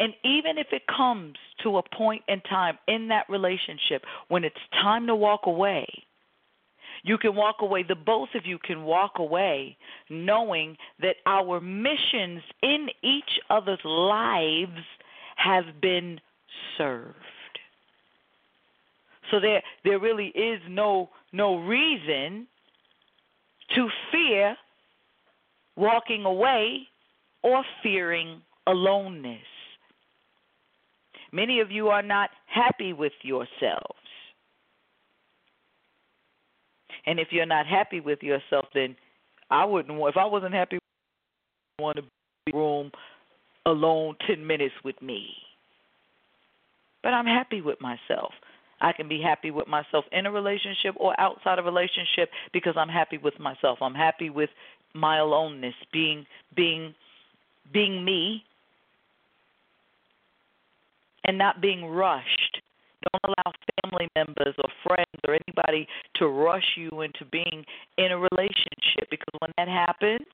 And 0.00 0.12
even 0.24 0.58
if 0.58 0.68
it 0.72 0.82
comes 0.86 1.36
to 1.62 1.78
a 1.78 1.82
point 1.82 2.22
in 2.28 2.40
time 2.42 2.78
in 2.88 3.08
that 3.08 3.26
relationship 3.28 4.02
when 4.28 4.44
it's 4.44 4.56
time 4.72 5.06
to 5.06 5.14
walk 5.14 5.42
away, 5.46 5.86
you 7.02 7.18
can 7.18 7.36
walk 7.36 7.56
away, 7.60 7.84
the 7.86 7.94
both 7.94 8.30
of 8.34 8.46
you 8.46 8.58
can 8.58 8.84
walk 8.84 9.18
away 9.18 9.76
knowing 10.08 10.76
that 11.00 11.16
our 11.26 11.60
missions 11.60 12.42
in 12.62 12.88
each 13.02 13.38
other's 13.50 13.84
lives 13.84 14.80
have 15.36 15.80
been 15.80 16.20
served. 16.78 17.14
So 19.30 19.40
there 19.40 19.62
there 19.84 19.98
really 19.98 20.28
is 20.28 20.60
no 20.68 21.10
no 21.32 21.56
reason 21.56 22.46
to 23.74 23.88
fear 24.12 24.56
walking 25.76 26.24
away 26.24 26.88
or 27.42 27.64
fearing 27.82 28.42
aloneness. 28.66 29.42
Many 31.32 31.60
of 31.60 31.70
you 31.70 31.88
are 31.88 32.02
not 32.02 32.30
happy 32.46 32.92
with 32.92 33.12
yourselves. 33.22 33.98
And 37.06 37.18
if 37.18 37.28
you're 37.32 37.44
not 37.44 37.66
happy 37.66 38.00
with 38.00 38.22
yourself, 38.22 38.66
then 38.72 38.96
I 39.50 39.64
wouldn't 39.64 39.98
want, 39.98 40.14
if 40.14 40.16
I 40.16 40.24
wasn't 40.24 40.54
happy, 40.54 40.78
I 41.78 41.82
want 41.82 41.96
to 41.96 42.02
be 42.02 42.08
in 42.46 42.52
the 42.52 42.58
room 42.58 42.90
alone 43.66 44.16
10 44.26 44.46
minutes 44.46 44.74
with 44.84 45.00
me. 45.00 45.28
But 47.02 47.12
I'm 47.12 47.26
happy 47.26 47.60
with 47.60 47.80
myself. 47.80 48.32
I 48.80 48.92
can 48.92 49.08
be 49.08 49.20
happy 49.20 49.50
with 49.50 49.68
myself 49.68 50.04
in 50.12 50.26
a 50.26 50.30
relationship 50.30 50.94
or 50.96 51.18
outside 51.18 51.58
a 51.58 51.62
relationship 51.62 52.30
because 52.52 52.74
I'm 52.76 52.88
happy 52.88 53.18
with 53.18 53.38
myself. 53.38 53.78
I'm 53.80 53.94
happy 53.94 54.30
with 54.30 54.50
my 54.94 55.18
aloneness, 55.18 55.74
being 55.92 56.26
being 56.54 56.94
being 57.72 58.04
me 58.04 58.42
and 61.24 61.38
not 61.38 61.60
being 61.60 61.84
rushed. 61.84 62.60
Don't 63.12 63.34
allow 63.34 63.52
family 63.82 64.08
members 64.14 64.54
or 64.58 64.70
friends 64.82 65.20
or 65.26 65.34
anybody 65.34 65.86
to 66.16 66.28
rush 66.28 66.76
you 66.76 67.02
into 67.02 67.24
being 67.30 67.64
in 67.98 68.12
a 68.12 68.18
relationship 68.18 69.08
because 69.10 69.34
when 69.40 69.50
that 69.58 69.68
happens, 69.68 70.26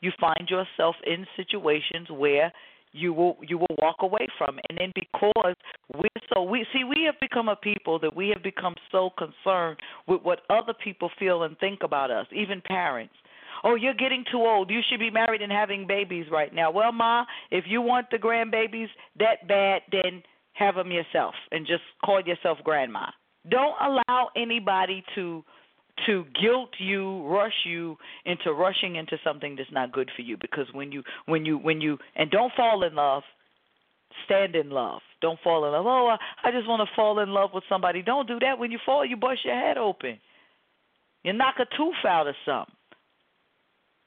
you 0.00 0.12
find 0.20 0.48
yourself 0.48 0.96
in 1.06 1.26
situations 1.36 2.08
where 2.10 2.52
you 2.92 3.12
will 3.12 3.36
you 3.46 3.58
will 3.58 3.76
walk 3.78 3.96
away 4.00 4.26
from. 4.36 4.58
And 4.68 4.78
then 4.78 4.92
because 4.94 5.54
we're 5.94 6.08
so 6.32 6.42
we 6.42 6.66
see 6.72 6.84
we 6.84 7.04
have 7.04 7.18
become 7.20 7.48
a 7.48 7.56
people 7.56 7.98
that 8.00 8.14
we 8.14 8.28
have 8.30 8.42
become 8.42 8.74
so 8.90 9.10
concerned 9.18 9.78
with 10.06 10.22
what 10.22 10.40
other 10.50 10.72
people 10.72 11.10
feel 11.18 11.42
and 11.42 11.58
think 11.58 11.80
about 11.82 12.10
us 12.10 12.26
even 12.34 12.60
parents. 12.60 13.14
Oh 13.64 13.74
you're 13.74 13.94
getting 13.94 14.24
too 14.30 14.38
old. 14.38 14.70
You 14.70 14.80
should 14.88 15.00
be 15.00 15.10
married 15.10 15.42
and 15.42 15.52
having 15.52 15.86
babies 15.86 16.26
right 16.30 16.54
now. 16.54 16.70
Well 16.70 16.92
ma 16.92 17.24
if 17.50 17.64
you 17.66 17.82
want 17.82 18.06
the 18.10 18.18
grandbabies 18.18 18.88
that 19.18 19.46
bad 19.46 19.82
then 19.92 20.22
have 20.54 20.74
them 20.74 20.90
yourself 20.90 21.34
and 21.52 21.66
just 21.66 21.82
call 22.04 22.20
yourself 22.20 22.58
grandma. 22.64 23.06
Don't 23.50 23.76
allow 23.80 24.28
anybody 24.36 25.04
to 25.14 25.44
to 26.06 26.24
guilt 26.40 26.70
you, 26.78 27.26
rush 27.26 27.64
you 27.64 27.96
into 28.24 28.52
rushing 28.52 28.96
into 28.96 29.16
something 29.24 29.56
that's 29.56 29.72
not 29.72 29.92
good 29.92 30.10
for 30.14 30.22
you 30.22 30.36
because 30.40 30.66
when 30.72 30.92
you 30.92 31.02
when 31.26 31.44
you 31.44 31.58
when 31.58 31.80
you 31.80 31.98
and 32.16 32.30
don't 32.30 32.52
fall 32.56 32.82
in 32.84 32.94
love, 32.94 33.22
stand 34.24 34.54
in 34.54 34.70
love. 34.70 35.00
Don't 35.20 35.38
fall 35.42 35.64
in 35.64 35.72
love. 35.72 35.86
Oh, 35.86 36.16
I 36.44 36.50
just 36.50 36.68
want 36.68 36.86
to 36.86 36.94
fall 36.94 37.18
in 37.20 37.30
love 37.30 37.50
with 37.52 37.64
somebody. 37.68 38.02
Don't 38.02 38.28
do 38.28 38.38
that. 38.40 38.58
When 38.58 38.70
you 38.70 38.78
fall, 38.84 39.04
you 39.04 39.16
bust 39.16 39.40
your 39.44 39.54
head 39.54 39.78
open. 39.78 40.18
You 41.24 41.32
knock 41.32 41.56
a 41.58 41.64
tooth 41.76 42.04
out 42.06 42.26
or 42.26 42.36
something. 42.44 42.74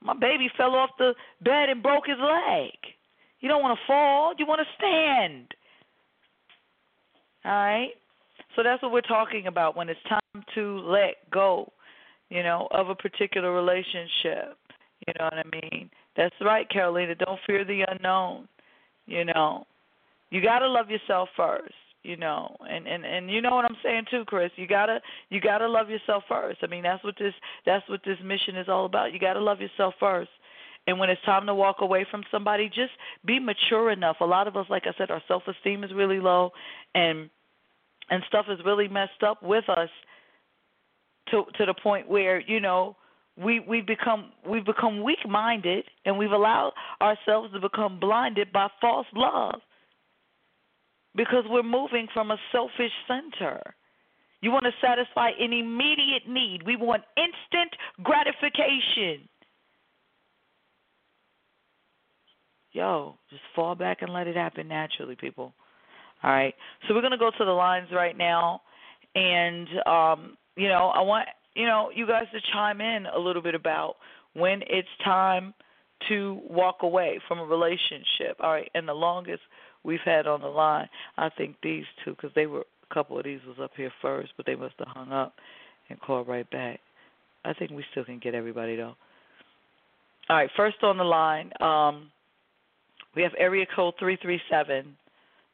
My 0.03 0.13
baby 0.13 0.49
fell 0.57 0.73
off 0.75 0.91
the 0.97 1.13
bed 1.43 1.69
and 1.69 1.83
broke 1.83 2.07
his 2.07 2.17
leg. 2.17 2.71
You 3.39 3.49
don't 3.49 3.61
want 3.61 3.77
to 3.77 3.85
fall. 3.85 4.33
You 4.37 4.45
want 4.45 4.61
to 4.61 4.67
stand. 4.77 5.53
All 7.45 7.51
right? 7.51 7.89
So 8.55 8.63
that's 8.63 8.81
what 8.81 8.91
we're 8.91 9.01
talking 9.01 9.47
about 9.47 9.75
when 9.75 9.89
it's 9.89 9.99
time 10.09 10.43
to 10.55 10.79
let 10.79 11.29
go, 11.31 11.71
you 12.31 12.43
know, 12.43 12.69
of 12.71 12.89
a 12.89 12.95
particular 12.95 13.53
relationship. 13.53 14.57
You 15.05 15.13
know 15.19 15.25
what 15.25 15.33
I 15.33 15.43
mean? 15.51 15.89
That's 16.15 16.33
right, 16.39 16.67
Carolina. 16.69 17.13
Don't 17.13 17.39
fear 17.45 17.65
the 17.65 17.83
unknown. 17.87 18.47
You 19.05 19.25
know, 19.25 19.65
you 20.29 20.41
got 20.41 20.59
to 20.59 20.69
love 20.69 20.89
yourself 20.89 21.29
first. 21.35 21.73
You 22.03 22.17
know, 22.17 22.55
and 22.67 22.87
and 22.87 23.05
and 23.05 23.29
you 23.29 23.41
know 23.41 23.51
what 23.51 23.65
I'm 23.65 23.77
saying 23.83 24.05
too, 24.09 24.23
Chris. 24.25 24.49
You 24.55 24.65
gotta 24.65 25.01
you 25.29 25.39
gotta 25.39 25.67
love 25.67 25.91
yourself 25.91 26.23
first. 26.27 26.57
I 26.63 26.67
mean, 26.67 26.81
that's 26.81 27.03
what 27.03 27.13
this 27.19 27.33
that's 27.63 27.87
what 27.87 27.99
this 28.03 28.17
mission 28.23 28.55
is 28.55 28.67
all 28.67 28.85
about. 28.85 29.13
You 29.13 29.19
gotta 29.19 29.39
love 29.39 29.61
yourself 29.61 29.93
first, 29.99 30.31
And 30.87 30.97
when 30.97 31.11
it's 31.11 31.21
time 31.25 31.45
to 31.45 31.53
walk 31.53 31.81
away 31.81 32.07
from 32.09 32.23
somebody, 32.31 32.69
just 32.69 32.89
be 33.23 33.39
mature 33.39 33.91
enough. 33.91 34.17
A 34.19 34.25
lot 34.25 34.47
of 34.47 34.57
us, 34.57 34.65
like 34.67 34.87
I 34.87 34.97
said, 34.97 35.11
our 35.11 35.21
self 35.27 35.43
esteem 35.47 35.83
is 35.83 35.93
really 35.93 36.19
low 36.19 36.49
and 36.95 37.29
and 38.09 38.23
stuff 38.27 38.47
is 38.49 38.57
really 38.65 38.87
messed 38.87 39.21
up 39.21 39.43
with 39.43 39.69
us 39.69 39.89
to 41.29 41.43
to 41.57 41.65
the 41.65 41.73
point 41.73 42.09
where, 42.09 42.39
you 42.41 42.59
know, 42.59 42.95
we 43.37 43.59
we 43.59 43.81
become 43.81 44.31
we've 44.47 44.65
become 44.65 45.03
weak 45.03 45.27
minded 45.27 45.85
and 46.05 46.17
we've 46.17 46.31
allowed 46.31 46.73
ourselves 47.01 47.53
to 47.53 47.59
become 47.59 47.99
blinded 47.99 48.51
by 48.51 48.67
false 48.79 49.07
love 49.13 49.61
because 51.15 51.43
we're 51.49 51.63
moving 51.63 52.07
from 52.13 52.31
a 52.31 52.37
selfish 52.51 52.91
center. 53.07 53.61
You 54.41 54.51
want 54.51 54.65
to 54.65 54.71
satisfy 54.81 55.29
an 55.39 55.53
immediate 55.53 56.27
need. 56.27 56.63
We 56.65 56.75
want 56.75 57.03
instant 57.15 57.71
gratification. 58.01 59.27
Yo, 62.71 63.15
just 63.29 63.41
fall 63.55 63.75
back 63.75 64.01
and 64.01 64.11
let 64.11 64.27
it 64.27 64.35
happen 64.35 64.67
naturally, 64.67 65.15
people. 65.15 65.53
All 66.23 66.31
right. 66.31 66.55
So 66.87 66.95
we're 66.95 67.01
going 67.01 67.11
to 67.11 67.17
go 67.17 67.29
to 67.29 67.45
the 67.45 67.51
lines 67.51 67.89
right 67.91 68.17
now. 68.17 68.61
And, 69.13 69.67
um, 69.85 70.37
you 70.61 70.67
know, 70.67 70.91
I 70.93 71.01
want, 71.01 71.27
you 71.55 71.65
know, 71.65 71.89
you 71.93 72.05
guys 72.05 72.25
to 72.33 72.39
chime 72.53 72.81
in 72.81 73.07
a 73.07 73.17
little 73.17 73.41
bit 73.41 73.55
about 73.55 73.95
when 74.33 74.61
it's 74.67 74.87
time 75.03 75.55
to 76.07 76.39
walk 76.47 76.83
away 76.83 77.19
from 77.27 77.39
a 77.39 77.43
relationship. 77.43 78.37
All 78.39 78.51
right. 78.51 78.69
And 78.75 78.87
the 78.87 78.93
longest 78.93 79.41
we've 79.83 79.99
had 80.05 80.27
on 80.27 80.41
the 80.41 80.47
line, 80.47 80.87
I 81.17 81.29
think 81.29 81.55
these 81.63 81.85
two, 82.05 82.11
because 82.11 82.29
they 82.35 82.45
were, 82.45 82.59
a 82.59 82.93
couple 82.93 83.17
of 83.17 83.23
these 83.23 83.39
was 83.47 83.57
up 83.59 83.71
here 83.75 83.91
first, 84.03 84.33
but 84.37 84.45
they 84.45 84.53
must 84.53 84.75
have 84.77 84.89
hung 84.89 85.11
up 85.11 85.33
and 85.89 85.99
called 85.99 86.27
right 86.27 86.49
back. 86.51 86.79
I 87.43 87.53
think 87.53 87.71
we 87.71 87.83
still 87.89 88.05
can 88.05 88.19
get 88.19 88.35
everybody, 88.35 88.75
though. 88.75 88.93
All 90.29 90.35
right. 90.35 90.49
First 90.55 90.83
on 90.83 90.97
the 90.97 91.03
line, 91.03 91.51
um, 91.59 92.11
we 93.15 93.23
have 93.23 93.31
area 93.39 93.65
code 93.75 93.95
337. 93.97 94.95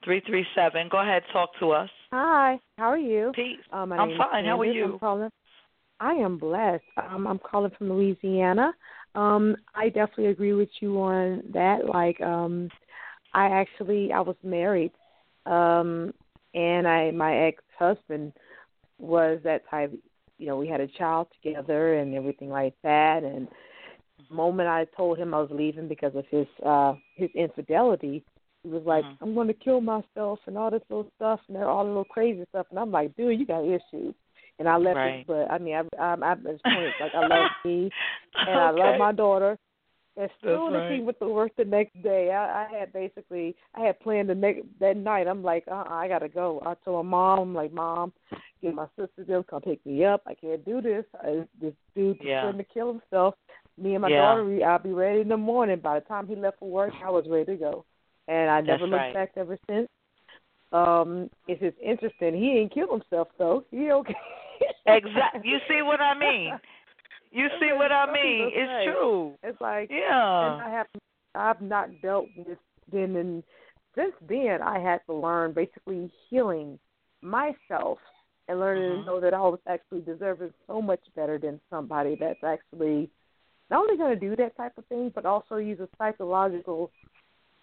337. 0.03 0.89
Go 0.89 1.01
ahead, 1.01 1.23
talk 1.33 1.49
to 1.59 1.71
us. 1.71 1.89
Hi, 2.11 2.59
how 2.77 2.85
are 2.85 2.97
you? 2.97 3.31
Peace. 3.35 3.57
Um, 3.71 3.91
I'm 3.91 4.17
fine. 4.17 4.45
How 4.45 4.59
are 4.59 4.65
you? 4.65 4.93
I'm 4.93 4.99
calling, 4.99 5.29
I 5.99 6.13
am 6.13 6.37
blessed. 6.37 6.83
Um, 6.97 7.27
I'm 7.27 7.39
calling 7.39 7.71
from 7.77 7.91
Louisiana. 7.91 8.73
Um, 9.15 9.55
I 9.75 9.87
definitely 9.87 10.27
agree 10.27 10.53
with 10.53 10.69
you 10.79 11.01
on 11.01 11.43
that. 11.53 11.85
Like, 11.85 12.21
um, 12.21 12.69
I 13.33 13.47
actually 13.47 14.11
I 14.13 14.21
was 14.21 14.35
married, 14.43 14.91
um, 15.45 16.13
and 16.53 16.87
I 16.87 17.11
my 17.11 17.35
ex 17.47 17.63
husband 17.77 18.33
was 18.99 19.39
that 19.43 19.67
type. 19.69 19.91
You 20.37 20.47
know, 20.47 20.57
we 20.57 20.67
had 20.67 20.81
a 20.81 20.87
child 20.87 21.27
together 21.41 21.95
and 21.95 22.13
everything 22.13 22.49
like 22.49 22.75
that. 22.83 23.23
And 23.23 23.47
the 24.29 24.35
moment 24.35 24.69
I 24.69 24.85
told 24.95 25.17
him 25.17 25.33
I 25.33 25.39
was 25.39 25.49
leaving 25.51 25.87
because 25.87 26.15
of 26.15 26.25
his 26.29 26.47
uh 26.65 26.93
his 27.15 27.29
infidelity, 27.35 28.23
he 28.67 28.73
was 28.73 28.83
like, 28.85 29.05
Mhm. 29.05 29.17
"I'm 29.21 29.33
going 29.33 29.47
to 29.47 29.53
kill 29.53 29.81
myself" 29.81 30.39
and 30.45 30.57
all 30.57 30.69
this 30.71 30.83
little 30.89 31.09
stuff 31.15 31.39
and 31.47 31.57
all 31.57 31.83
the 31.83 31.89
little 31.89 32.05
crazy 32.05 32.45
stuff. 32.49 32.67
And 32.69 32.79
I'm 32.79 32.91
like, 32.91 33.15
"Dude, 33.15 33.39
you 33.39 33.45
got 33.45 33.63
issues." 33.63 34.13
And 34.59 34.67
I 34.67 34.75
left 34.77 34.97
Right. 34.97 35.21
it, 35.21 35.27
but 35.27 35.49
I 35.51 35.57
mean, 35.57 35.75
I, 35.75 36.01
I'm 36.01 36.23
at 36.23 36.43
this 36.43 36.59
point, 36.73 36.93
like 36.99 37.13
I 37.13 37.21
love 37.21 37.49
me 37.65 37.91
and 38.45 38.59
I 38.59 38.71
love 38.71 38.97
my 38.97 39.11
daughter. 39.11 39.57
As 40.17 40.31
soon 40.41 40.73
That's 40.73 40.83
as 40.83 40.87
he 40.87 40.95
right. 40.95 41.03
went 41.03 41.19
to 41.19 41.27
work 41.27 41.51
the 41.57 41.63
next 41.65 42.01
day, 42.01 42.31
I, 42.31 42.63
I 42.65 42.67
had 42.79 42.91
basically 42.91 43.55
I 43.75 43.81
had 43.81 43.99
planned 43.99 44.29
the 44.29 44.35
next 44.35 44.63
that 44.79 44.97
night. 44.97 45.27
I'm 45.27 45.43
like, 45.43 45.63
uh, 45.67 45.75
uh 45.75 45.83
I 45.89 46.07
gotta 46.07 46.27
go. 46.27 46.61
I 46.65 46.73
told 46.83 47.05
my 47.05 47.09
mom, 47.11 47.39
I'm 47.39 47.53
like, 47.53 47.71
Mom, 47.71 48.11
get 48.63 48.73
my 48.73 48.87
sister 48.97 49.23
them 49.23 49.43
come 49.47 49.61
pick 49.61 49.85
me 49.85 50.05
up. 50.05 50.23
I 50.25 50.33
can't 50.33 50.65
do 50.65 50.81
this. 50.81 51.05
I, 51.23 51.45
this 51.61 51.73
dude 51.95 52.19
Yeah. 52.19 52.41
threatened 52.41 52.65
to 52.67 52.73
kill 52.73 52.93
himself. 52.93 53.35
Me 53.77 53.93
and 53.93 54.01
my 54.01 54.09
Yeah. 54.09 54.17
daughter, 54.17 54.65
I'll 54.65 54.79
be 54.79 54.91
ready 54.91 55.21
in 55.21 55.29
the 55.29 55.37
morning. 55.37 55.79
By 55.79 55.99
the 55.99 56.05
time 56.05 56.27
he 56.27 56.35
left 56.35 56.57
for 56.59 56.69
work, 56.69 56.93
I 57.05 57.11
was 57.11 57.25
ready 57.29 57.45
to 57.45 57.55
go, 57.55 57.85
and 58.27 58.49
I 58.49 58.61
never 58.61 58.79
That's 58.79 58.91
looked 58.91 58.93
right. 58.93 59.13
back 59.13 59.31
ever 59.37 59.57
since. 59.69 59.87
Um, 60.71 61.29
it's 61.47 61.61
just 61.61 61.77
interesting. 61.83 62.35
He 62.35 62.53
didn't 62.53 62.73
kill 62.73 62.91
himself 62.91 63.29
though. 63.37 63.63
He 63.71 63.91
okay. 63.91 64.15
exactly. 64.85 65.41
You 65.49 65.57
see 65.67 65.81
what 65.81 66.01
I 66.01 66.17
mean? 66.17 66.59
You 67.31 67.47
see 67.59 67.71
what 67.73 67.91
I 67.91 68.11
mean? 68.11 68.51
It's 68.53 68.69
say. 68.69 68.85
true. 68.91 69.33
It's 69.43 69.59
like 69.61 69.89
and 69.89 69.99
Yeah. 69.99 70.59
I 70.63 70.69
have 70.69 70.87
I've 71.35 71.61
not 71.61 71.89
dealt 72.01 72.27
with 72.35 72.57
then 72.91 73.15
and 73.15 73.43
since 73.95 74.13
then 74.27 74.59
I 74.61 74.79
had 74.79 74.99
to 75.07 75.13
learn 75.13 75.53
basically 75.53 76.11
healing 76.29 76.79
myself 77.21 77.99
and 78.47 78.59
learning 78.59 78.83
Mhm. 78.83 78.99
to 78.99 79.05
know 79.05 79.19
that 79.19 79.33
I 79.33 79.41
was 79.41 79.59
actually 79.67 80.01
deserving 80.01 80.53
so 80.67 80.81
much 80.81 81.01
better 81.15 81.37
than 81.37 81.59
somebody 81.69 82.15
that's 82.15 82.43
actually 82.43 83.09
not 83.69 83.81
only 83.81 83.97
going 83.97 84.17
to 84.17 84.19
do 84.29 84.35
that 84.37 84.55
type 84.55 84.77
of 84.77 84.85
thing, 84.85 85.09
but 85.09 85.25
also 85.25 85.57
use 85.57 85.79
a 85.79 85.89
psychological 85.97 86.91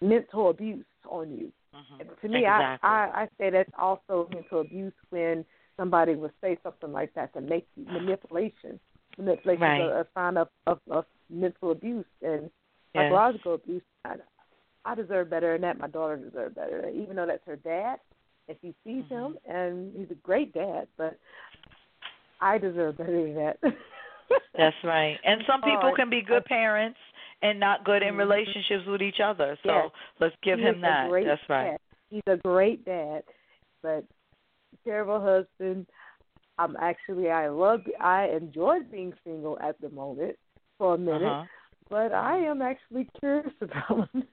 mental 0.01 0.49
abuse 0.49 0.85
on 1.09 1.31
you. 1.31 1.51
Mhm. 1.73 2.21
To 2.21 2.27
me, 2.27 2.39
exactly. 2.45 2.89
I, 2.89 2.89
I 2.89 3.21
I 3.23 3.27
say 3.37 3.49
that's 3.49 3.69
also 3.77 4.29
mental 4.31 4.61
abuse 4.61 4.93
when 5.09 5.45
somebody 5.77 6.15
would 6.15 6.31
say 6.41 6.57
something 6.63 6.91
like 6.91 7.13
that 7.13 7.33
to 7.33 7.41
make 7.41 7.67
you 7.75 7.85
manipulation. 7.85 8.79
Manipulation 9.17 9.61
Right. 9.63 9.81
is 9.81 9.87
a, 9.87 9.99
a 10.01 10.07
sign 10.13 10.37
of, 10.37 10.49
of 10.67 10.79
of 10.89 11.05
mental 11.29 11.71
abuse 11.71 12.05
and 12.21 12.49
Yes. 12.93 13.03
psychological 13.03 13.53
abuse. 13.55 13.81
I, 14.05 14.15
I 14.85 14.95
deserve 14.95 15.29
better 15.29 15.53
than 15.53 15.61
that. 15.61 15.79
My 15.79 15.87
daughter 15.87 16.17
deserves 16.17 16.55
better, 16.55 16.89
even 16.89 17.15
though 17.15 17.25
that's 17.25 17.45
her 17.45 17.55
dad, 17.55 17.97
and 18.47 18.57
she 18.61 18.73
sees 18.83 19.03
Mm-hmm. 19.03 19.15
him, 19.15 19.37
and 19.45 19.93
he's 19.95 20.11
a 20.11 20.15
great 20.15 20.53
dad. 20.53 20.87
But 20.97 21.17
I 22.41 22.57
deserve 22.57 22.97
better 22.97 23.23
than 23.23 23.35
that. 23.35 23.57
That's 24.57 24.75
right. 24.83 25.19
And 25.25 25.41
some 25.47 25.61
people 25.63 25.79
Hard. 25.79 25.95
can 25.95 26.09
be 26.09 26.21
good 26.21 26.45
parents 26.45 26.97
and 27.49 27.59
not 27.59 27.83
good 27.83 28.01
in 28.03 28.15
Mhm. 28.15 28.17
relationships 28.17 28.85
with 28.85 29.01
each 29.01 29.19
other. 29.19 29.57
So 29.63 29.69
Yes. 29.71 29.91
let's 30.19 30.35
give 30.41 30.59
He 30.59 30.65
him 30.65 30.81
that. 30.81 31.09
That's 31.11 31.49
right. 31.49 31.71
Dad. 31.71 31.79
He's 32.09 32.23
a 32.27 32.37
great 32.37 32.85
dad, 32.85 33.23
but 33.81 34.05
terrible 34.83 35.19
husband. 35.19 35.87
I'm 36.57 36.75
actually 36.77 37.29
I 37.31 37.49
love 37.49 37.81
I 37.99 38.27
enjoy 38.27 38.81
being 38.83 39.13
single 39.23 39.59
at 39.59 39.79
the 39.81 39.89
moment 39.89 40.37
for 40.77 40.93
a 40.93 40.97
minute, 40.97 41.23
Uh-huh. 41.23 41.45
but 41.89 42.13
I 42.13 42.37
am 42.37 42.61
actually 42.61 43.09
curious 43.19 43.53
about 43.61 44.09
him. 44.11 44.27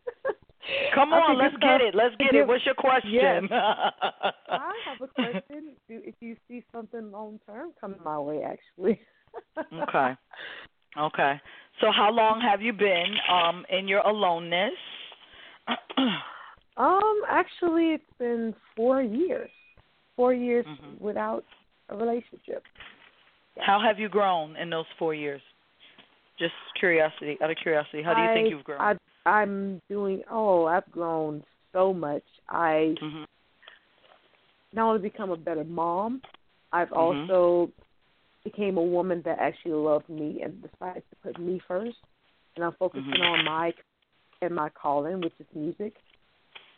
Come 0.94 1.12
on, 1.12 1.38
let's 1.38 1.56
get 1.56 1.80
it. 1.80 1.94
Let's 1.94 2.14
get 2.16 2.34
it. 2.34 2.46
What's 2.46 2.64
your 2.64 2.74
question? 2.76 3.10
Yes. 3.12 3.42
I 3.50 4.72
have 4.86 5.00
a 5.00 5.08
question. 5.08 5.74
Do 5.88 6.00
if 6.04 6.14
you 6.20 6.36
see 6.46 6.62
something 6.72 7.10
long 7.10 7.40
term 7.46 7.72
coming 7.80 8.00
my 8.04 8.18
way, 8.18 8.44
actually. 8.44 9.00
Okay. 9.72 10.14
Okay. 10.96 11.40
So 11.80 11.90
how 11.90 12.10
long 12.12 12.40
have 12.40 12.62
you 12.62 12.72
been 12.72 13.16
um 13.30 13.64
in 13.70 13.88
your 13.88 14.00
aloneness? 14.00 14.72
Um, 16.76 17.20
actually, 17.28 17.92
it's 17.92 18.18
been 18.18 18.54
four 18.74 19.02
years. 19.02 19.50
Four 20.16 20.32
years 20.32 20.64
Mhm. 20.66 21.00
without 21.00 21.44
a 21.90 21.96
relationship. 21.96 22.64
how 23.60 23.78
have 23.78 23.98
you 23.98 24.08
grown 24.08 24.56
in 24.56 24.70
those 24.70 24.86
4 24.98 25.14
years? 25.14 25.42
Just 26.38 26.54
curiosity, 26.80 27.36
out 27.42 27.50
of 27.50 27.56
curiosity, 27.58 28.02
how 28.02 28.14
do 28.14 28.22
you 28.22 28.28
I, 28.28 28.34
think 28.34 28.50
you've 28.50 28.64
grown? 28.64 28.80
I, 28.80 28.96
I'm 29.28 29.80
doing. 29.90 30.22
Oh, 30.30 30.64
I've 30.64 30.90
grown 30.90 31.44
so 31.72 31.92
much. 31.92 32.24
I 32.48 32.94
mhm. 33.02 33.26
not 34.72 34.88
only 34.88 35.02
become 35.02 35.30
a 35.30 35.36
better 35.36 35.64
mom, 35.64 36.22
I've 36.72 36.90
Mhm. 36.90 36.96
also 36.96 37.70
became 38.44 38.76
a 38.76 38.82
woman 38.82 39.22
that 39.24 39.38
actually 39.38 39.72
loved 39.72 40.08
me 40.08 40.42
and 40.42 40.62
decided 40.62 41.02
to 41.10 41.16
put 41.22 41.38
me 41.38 41.60
first. 41.66 41.96
And 42.56 42.64
I'm 42.64 42.72
focusing 42.78 43.04
Mhm. 43.04 43.20
on 43.20 43.44
my 43.44 43.72
and 44.42 44.54
my 44.54 44.68
calling, 44.70 45.20
which 45.20 45.34
is 45.38 45.46
music. 45.54 45.94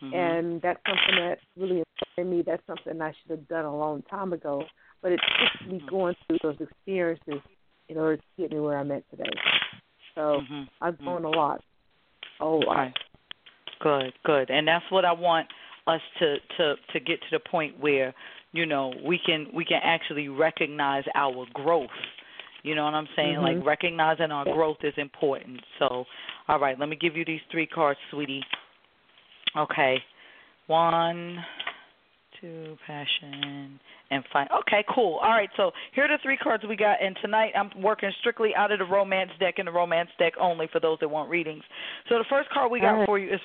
Mhm. 0.02 0.12
And 0.12 0.62
that's 0.62 0.80
something 0.86 1.16
that 1.16 1.38
really 1.56 1.82
inspired 1.82 2.30
me. 2.30 2.42
That's 2.42 2.64
something 2.66 3.00
I 3.00 3.12
should 3.12 3.30
have 3.30 3.48
done 3.48 3.64
a 3.64 3.76
long 3.76 4.02
time 4.02 4.32
ago. 4.32 4.66
But 5.02 5.12
it 5.12 5.20
took 5.38 5.72
me 5.72 5.80
Mhm. 5.80 5.88
going 5.88 6.16
through 6.26 6.38
those 6.42 6.60
experiences 6.60 7.40
in 7.88 7.98
order 7.98 8.16
to 8.16 8.22
get 8.36 8.52
me 8.52 8.60
where 8.60 8.78
I'm 8.78 8.90
at 8.92 9.08
today. 9.10 9.30
So 10.14 10.40
Mhm. 10.40 10.68
I've 10.80 10.94
Mhm. 10.98 11.04
grown 11.04 11.24
a 11.24 11.30
lot. 11.30 11.62
Whole 12.38 12.60
lot. 12.60 12.88
Okay. 12.88 12.94
Good, 13.80 14.14
good. 14.24 14.50
And 14.50 14.66
that's 14.66 14.88
what 14.90 15.04
I 15.04 15.12
want 15.12 15.52
us 15.86 16.00
to 16.18 16.40
to 16.56 16.76
to 16.92 17.00
get 17.00 17.20
to 17.20 17.26
the 17.32 17.40
point 17.40 17.78
where, 17.78 18.14
you 18.54 18.66
know, 18.66 18.92
we 19.04 19.18
can 19.18 19.48
we 19.52 19.64
can 19.64 19.80
actually 19.82 20.28
recognize 20.28 21.04
our 21.14 21.44
growth. 21.52 21.90
You 22.62 22.74
know 22.74 22.84
what 22.84 22.94
I'm 22.94 23.08
saying? 23.16 23.36
Mhm. 23.36 23.42
Like 23.42 23.66
recognizing 23.66 24.30
our 24.30 24.44
growth 24.44 24.78
is 24.84 24.94
important. 24.96 25.60
So, 25.78 26.06
all 26.48 26.58
right, 26.60 26.78
let 26.78 26.88
me 26.88 26.96
give 26.96 27.16
you 27.16 27.24
these 27.24 27.42
three 27.50 27.66
cards, 27.66 27.98
sweetie. 28.10 28.42
Okay. 29.56 30.02
One, 30.68 31.44
two, 32.40 32.78
passion, 32.86 33.78
and 34.10 34.24
fine. 34.32 34.46
Okay, 34.60 34.84
cool. 34.94 35.18
All 35.18 35.30
right, 35.30 35.50
so 35.56 35.72
here 35.92 36.04
are 36.04 36.08
the 36.08 36.18
three 36.22 36.38
cards 36.38 36.64
we 36.66 36.76
got, 36.76 37.02
and 37.02 37.16
tonight 37.20 37.52
I'm 37.54 37.70
working 37.82 38.10
strictly 38.20 38.54
out 38.56 38.70
of 38.70 38.78
the 38.78 38.86
romance 38.86 39.30
deck 39.40 39.58
and 39.58 39.68
the 39.68 39.72
romance 39.72 40.10
deck 40.18 40.34
only 40.40 40.68
for 40.68 40.80
those 40.80 40.98
that 41.00 41.08
want 41.08 41.28
readings. 41.28 41.64
So 42.08 42.18
the 42.18 42.24
first 42.30 42.48
card 42.50 42.70
we 42.70 42.80
got 42.80 43.04
for 43.04 43.18
you 43.18 43.34
is 43.34 43.40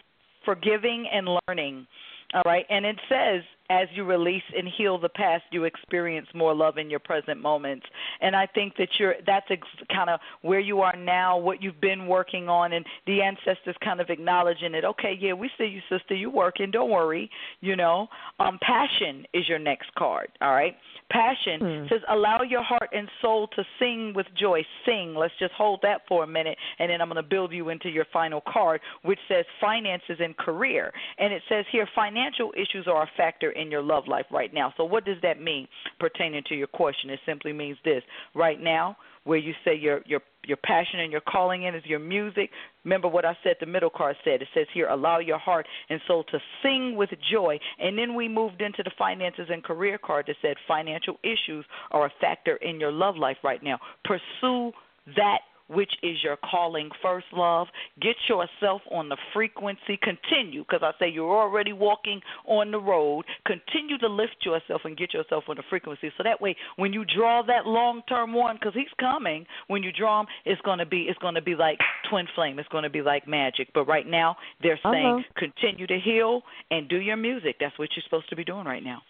forgiving 0.45 1.07
and 1.11 1.37
learning. 1.47 1.87
All 2.33 2.43
right, 2.45 2.65
and 2.69 2.85
it 2.85 2.97
says 3.09 3.41
as 3.69 3.87
you 3.93 4.03
release 4.03 4.43
and 4.57 4.67
heal 4.67 4.97
the 4.97 5.09
past, 5.09 5.43
you 5.51 5.63
experience 5.65 6.27
more 6.33 6.55
love 6.55 6.77
in 6.77 6.89
your 6.89 6.99
present 6.99 7.41
moments. 7.41 7.85
And 8.21 8.35
I 8.35 8.47
think 8.47 8.75
that 8.77 8.89
you're 8.99 9.15
that's 9.25 9.45
ex- 9.49 9.67
kind 9.91 10.09
of 10.09 10.19
where 10.41 10.59
you 10.59 10.81
are 10.81 10.95
now, 10.95 11.37
what 11.37 11.61
you've 11.61 11.79
been 11.79 12.07
working 12.07 12.49
on, 12.49 12.73
and 12.73 12.85
the 13.05 13.21
ancestors 13.21 13.75
kind 13.83 14.01
of 14.01 14.09
acknowledging 14.09 14.73
it. 14.73 14.83
Okay, 14.85 15.17
yeah, 15.19 15.33
we 15.33 15.49
see 15.57 15.65
you, 15.65 15.81
sister. 15.89 16.15
You 16.15 16.29
working? 16.29 16.71
Don't 16.71 16.89
worry. 16.89 17.29
You 17.61 17.75
know, 17.75 18.07
um, 18.39 18.57
passion 18.61 19.25
is 19.33 19.47
your 19.47 19.59
next 19.59 19.93
card. 19.95 20.29
All 20.41 20.53
right, 20.53 20.75
passion 21.09 21.59
Hmm. 21.59 21.87
says 21.89 22.01
allow 22.09 22.41
your 22.41 22.63
heart 22.63 22.89
and 22.93 23.09
soul 23.21 23.47
to 23.49 23.63
sing 23.77 24.13
with 24.13 24.27
joy. 24.35 24.65
Sing. 24.85 25.15
Let's 25.15 25.33
just 25.39 25.53
hold 25.53 25.81
that 25.83 26.07
for 26.07 26.23
a 26.23 26.27
minute, 26.27 26.57
and 26.79 26.89
then 26.89 27.01
I'm 27.01 27.09
going 27.09 27.21
to 27.23 27.29
build 27.29 27.51
you 27.51 27.69
into 27.69 27.89
your 27.89 28.05
final 28.05 28.41
card, 28.41 28.81
which 29.03 29.19
says 29.27 29.45
finances 29.61 30.17
and 30.19 30.35
career. 30.37 30.91
And 31.17 31.33
it 31.33 31.43
says 31.49 31.65
here 31.71 31.87
financial 31.95 32.53
issues 32.55 32.87
are 32.87 33.03
a 33.03 33.11
factor 33.17 33.51
in 33.59 33.71
your 33.71 33.81
love 33.81 34.07
life 34.07 34.25
right 34.31 34.53
now. 34.53 34.73
So 34.77 34.83
what 34.83 35.05
does 35.05 35.17
that 35.21 35.41
mean 35.41 35.67
pertaining 35.99 36.43
to 36.49 36.55
your 36.55 36.67
question? 36.67 37.09
It 37.09 37.19
simply 37.25 37.53
means 37.53 37.77
this: 37.83 38.03
right 38.35 38.59
now, 38.59 38.97
where 39.23 39.37
you 39.37 39.53
say 39.63 39.75
your 39.75 40.01
your 40.05 40.21
your 40.45 40.57
passion 40.57 40.99
and 41.01 41.11
your 41.11 41.21
calling 41.21 41.63
in 41.63 41.75
is 41.75 41.83
your 41.85 41.99
music. 41.99 42.49
Remember 42.83 43.07
what 43.07 43.25
I 43.25 43.37
said. 43.43 43.55
The 43.59 43.65
middle 43.65 43.89
card 43.89 44.15
said. 44.23 44.41
It 44.41 44.47
says 44.53 44.65
here, 44.73 44.87
allow 44.87 45.19
your 45.19 45.37
heart 45.37 45.67
and 45.89 45.99
soul 46.07 46.23
to 46.31 46.39
sing 46.63 46.95
with 46.95 47.09
joy. 47.31 47.59
And 47.77 47.97
then 47.97 48.15
we 48.15 48.27
moved 48.27 48.61
into 48.61 48.81
the 48.83 48.91
finances 48.97 49.47
and 49.51 49.63
career 49.63 49.99
card 50.03 50.25
that 50.27 50.37
said 50.41 50.55
financial 50.67 51.17
issues 51.23 51.65
are 51.91 52.07
a 52.07 52.11
factor 52.19 52.55
in 52.55 52.79
your 52.79 52.91
love 52.91 53.15
life 53.17 53.37
right 53.43 53.61
now. 53.61 53.77
Pursue 54.05 54.71
that 55.15 55.39
which 55.69 55.91
is 56.03 56.17
your 56.23 56.37
calling 56.37 56.89
first 57.01 57.27
love. 57.33 57.67
Get 58.01 58.15
yourself 58.27 58.81
on 58.91 59.09
the 59.09 59.17
frequency. 59.33 59.99
Continue, 60.01 60.63
because 60.63 60.81
I 60.83 60.91
say 60.99 61.09
you're 61.09 61.31
already 61.31 61.73
walking 61.73 62.21
on 62.45 62.71
the 62.71 62.79
road. 62.79 63.25
Continue 63.45 63.97
to 63.99 64.07
lift 64.07 64.37
yourself 64.43 64.81
and 64.85 64.97
get 64.97 65.13
yourself 65.13 65.45
on 65.47 65.55
the 65.57 65.63
frequency. 65.69 66.11
So 66.17 66.23
that 66.23 66.41
way, 66.41 66.55
when 66.75 66.93
you 66.93 67.05
draw 67.05 67.41
that 67.43 67.65
long 67.65 68.01
term 68.09 68.33
one, 68.33 68.57
because 68.59 68.73
he's 68.73 68.93
coming, 68.99 69.45
when 69.67 69.83
you 69.83 69.91
draw 69.91 70.21
him, 70.21 70.27
it's 70.45 70.61
gonna 70.61 70.85
be 70.85 71.03
it's 71.03 71.19
gonna 71.19 71.41
be 71.41 71.55
like 71.55 71.79
twin 72.09 72.27
flame. 72.35 72.59
It's 72.59 72.69
gonna 72.69 72.89
be 72.89 73.01
like 73.01 73.27
magic. 73.27 73.69
But 73.73 73.85
right 73.85 74.07
now, 74.07 74.35
they're 74.61 74.79
saying 74.83 75.05
Uh-huh. 75.05 75.21
continue 75.35 75.87
to 75.87 75.99
heal 75.99 76.41
and 76.71 76.87
do 76.89 76.97
your 76.97 77.17
music. 77.17 77.57
That's 77.59 77.77
what 77.77 77.89
you're 77.95 78.03
supposed 78.03 78.29
to 78.29 78.35
be 78.35 78.43
doing 78.43 78.65
right 78.65 78.83
now. 78.83 79.01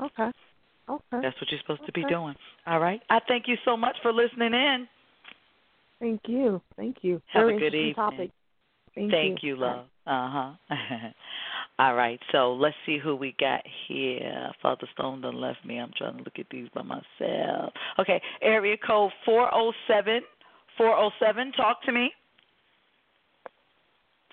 Okay. 0.00 0.30
Okay. 0.90 1.22
That's 1.22 1.40
what 1.40 1.50
you're 1.50 1.60
supposed 1.60 1.86
to 1.86 1.92
be 1.92 2.04
doing. 2.04 2.34
All 2.66 2.80
right. 2.80 3.00
I 3.10 3.20
thank 3.28 3.44
you 3.46 3.56
so 3.64 3.76
much 3.76 3.96
for 4.02 4.12
listening 4.12 4.54
in. 4.54 4.88
Thank 6.00 6.22
you. 6.26 6.60
Thank 6.76 6.98
you. 7.02 7.22
Have 7.32 7.44
a 7.44 7.46
Very 7.46 7.58
good 7.58 7.64
interesting 7.66 7.90
evening. 7.90 7.94
Topic. 7.94 8.30
Thank, 8.94 9.10
Thank 9.12 9.42
you, 9.42 9.56
love. 9.56 9.86
Uh 10.06 10.54
huh. 10.68 10.74
All 11.78 11.94
right, 11.94 12.20
so 12.32 12.52
let's 12.52 12.74
see 12.84 12.98
who 13.02 13.16
we 13.16 13.34
got 13.40 13.62
here. 13.88 14.50
Father 14.60 14.86
Stone 14.92 15.22
done 15.22 15.40
left 15.40 15.64
me. 15.64 15.78
I'm 15.78 15.92
trying 15.96 16.18
to 16.18 16.22
look 16.22 16.38
at 16.38 16.46
these 16.50 16.68
by 16.74 16.82
myself. 16.82 17.72
Okay, 17.98 18.20
area 18.42 18.76
code 18.84 19.12
four 19.24 19.48
oh 19.54 19.72
seven. 19.86 20.20
Four 20.76 20.96
oh 20.96 21.10
seven. 21.18 21.52
Talk 21.52 21.82
to 21.84 21.92
me. 21.92 22.10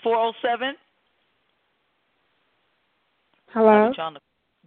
Four 0.04 0.18
oh 0.18 0.34
seven. 0.42 0.74
Hello. 3.54 3.94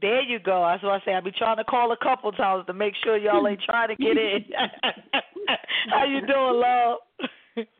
There 0.00 0.22
you 0.22 0.38
go. 0.38 0.66
That's 0.66 0.82
what 0.82 1.02
I 1.02 1.04
say. 1.04 1.14
I'll 1.14 1.22
be 1.22 1.30
trying 1.32 1.58
to 1.58 1.64
call 1.64 1.92
a 1.92 1.96
couple 1.96 2.32
times 2.32 2.64
to 2.66 2.72
make 2.72 2.94
sure 3.02 3.16
y'all 3.18 3.46
ain't 3.46 3.62
trying 3.62 3.88
to 3.88 3.96
get 3.96 4.16
in. 4.16 4.44
How 5.90 6.04
you 6.04 6.20
doing, 6.26 6.60
love? 6.60 6.98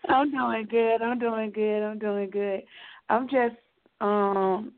I'm 0.09 0.31
doing 0.31 0.67
good. 0.71 1.03
I'm 1.03 1.19
doing 1.19 1.51
good. 1.51 1.83
I'm 1.83 1.99
doing 1.99 2.31
good. 2.31 2.63
I'm 3.09 3.29
just 3.29 3.57
um 4.01 4.73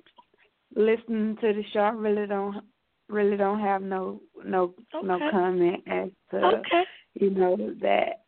listening 0.74 1.36
to 1.40 1.52
the 1.52 1.62
show. 1.72 1.80
I 1.80 1.90
really 1.90 2.26
don't 2.26 2.62
really 3.08 3.36
don't 3.36 3.60
have 3.60 3.82
no 3.82 4.20
no 4.44 4.74
no 5.02 5.18
comment 5.30 5.82
as 5.86 6.08
to 6.30 6.46
Okay. 6.46 6.84
you 7.14 7.30
know 7.30 7.56
that 7.80 8.24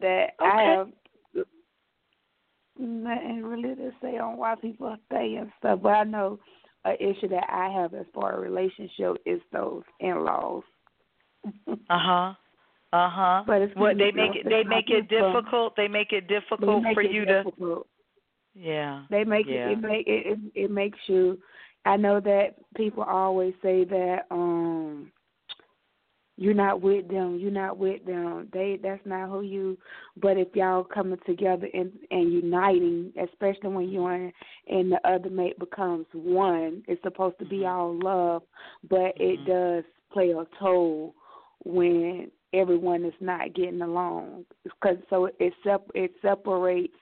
that 0.00 0.30
I 0.40 0.48
Okay. 0.48 0.64
have 0.66 0.88
nothing 2.78 3.42
really 3.42 3.74
to 3.74 3.90
say 4.00 4.18
on 4.18 4.36
why 4.36 4.54
people 4.54 4.96
stay 5.06 5.36
and 5.36 5.50
stuff. 5.58 5.80
But 5.82 5.90
I 5.90 6.04
know 6.04 6.38
an 6.88 6.96
issue 7.00 7.28
that 7.28 7.44
I 7.48 7.68
have 7.70 7.94
as 7.94 8.06
far 8.14 8.34
as 8.34 8.40
relationship 8.42 9.16
is 9.26 9.40
those 9.52 9.82
in 10.00 10.24
laws. 10.24 10.62
Uh 11.90 11.98
huh. 11.98 12.34
Uh 12.92 13.10
huh. 13.10 13.42
But 13.46 13.62
it's 13.62 13.76
What 13.76 13.98
they 13.98 14.10
make 14.10 14.34
it 14.34 14.44
they 14.48 14.64
make 14.64 14.90
it 14.90 15.08
difficult. 15.08 15.74
They 15.76 15.88
make 15.88 16.12
it 16.12 16.28
difficult 16.28 16.82
make 16.82 16.94
for 16.94 17.02
it 17.02 17.12
you 17.12 17.24
to. 17.24 17.84
Yeah. 18.54 19.02
They 19.10 19.24
make 19.24 19.46
Yeah. 19.46 19.68
it 19.68 19.72
it 19.72 19.80
make 19.80 20.06
it, 20.06 20.26
it 20.26 20.38
it 20.54 20.70
makes 20.70 20.98
you 21.06 21.38
I 21.84 21.96
know 21.96 22.20
that 22.20 22.56
people 22.76 23.02
always 23.02 23.54
say 23.62 23.84
that 23.84 24.26
um 24.30 25.12
you're 26.38 26.54
not 26.54 26.80
with 26.80 27.08
them, 27.08 27.36
you're 27.38 27.50
not 27.50 27.78
with 27.78 28.04
them. 28.06 28.48
They 28.52 28.78
that's 28.80 29.04
not 29.04 29.28
who 29.28 29.42
you 29.42 29.76
but 30.16 30.38
if 30.38 30.48
y'all 30.54 30.84
coming 30.84 31.18
together 31.26 31.68
and 31.74 31.92
and 32.10 32.32
uniting, 32.32 33.12
especially 33.20 33.70
when 33.70 33.88
you 33.88 34.06
and 34.06 34.32
and 34.68 34.92
the 34.92 35.00
other 35.08 35.30
mate 35.30 35.58
becomes 35.58 36.06
one, 36.12 36.84
it's 36.86 37.02
supposed 37.02 37.38
to 37.40 37.44
be 37.44 37.58
Mhm. 37.58 37.70
all 37.70 37.94
love, 37.94 38.42
but 38.88 39.20
it 39.20 39.40
Mhm. 39.40 39.46
does 39.46 39.84
play 40.10 40.30
a 40.30 40.44
toll 40.58 41.14
when 41.64 42.30
everyone 42.52 43.04
is 43.04 43.20
not 43.20 43.52
getting 43.52 43.82
along 43.82 44.46
because 44.62 44.96
so 45.10 45.26
it 45.38 45.52
sep- 45.62 45.90
it 45.94 46.12
separates 46.22 46.96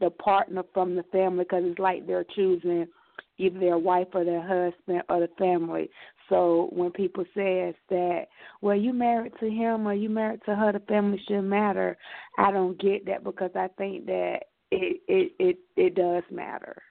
the 0.00 0.10
partner 0.10 0.62
from 0.72 0.94
the 0.94 1.02
family 1.04 1.44
because 1.44 1.64
it's 1.64 1.78
like 1.78 2.06
they're 2.06 2.24
choosing 2.24 2.88
either 3.36 3.58
their 3.58 3.78
wife 3.78 4.08
or 4.14 4.24
their 4.24 4.42
husband 4.42 5.02
or 5.08 5.20
the 5.20 5.28
family. 5.38 5.90
So 6.28 6.68
when 6.72 6.90
people 6.90 7.24
says 7.34 7.74
that, 7.90 8.26
well, 8.60 8.76
you 8.76 8.92
married 8.92 9.32
to 9.40 9.48
him 9.48 9.86
or 9.86 9.94
you 9.94 10.08
married 10.10 10.40
to 10.46 10.54
her, 10.54 10.72
the 10.72 10.80
family 10.80 11.20
shouldn't 11.26 11.48
matter. 11.48 11.96
I 12.38 12.50
don't 12.50 12.78
get 12.80 13.06
that 13.06 13.24
because 13.24 13.50
I 13.54 13.68
think 13.78 14.06
that 14.06 14.40
it 14.70 15.00
it 15.08 15.32
it 15.38 15.58
it 15.76 15.94
does 15.94 16.22
matter 16.30 16.82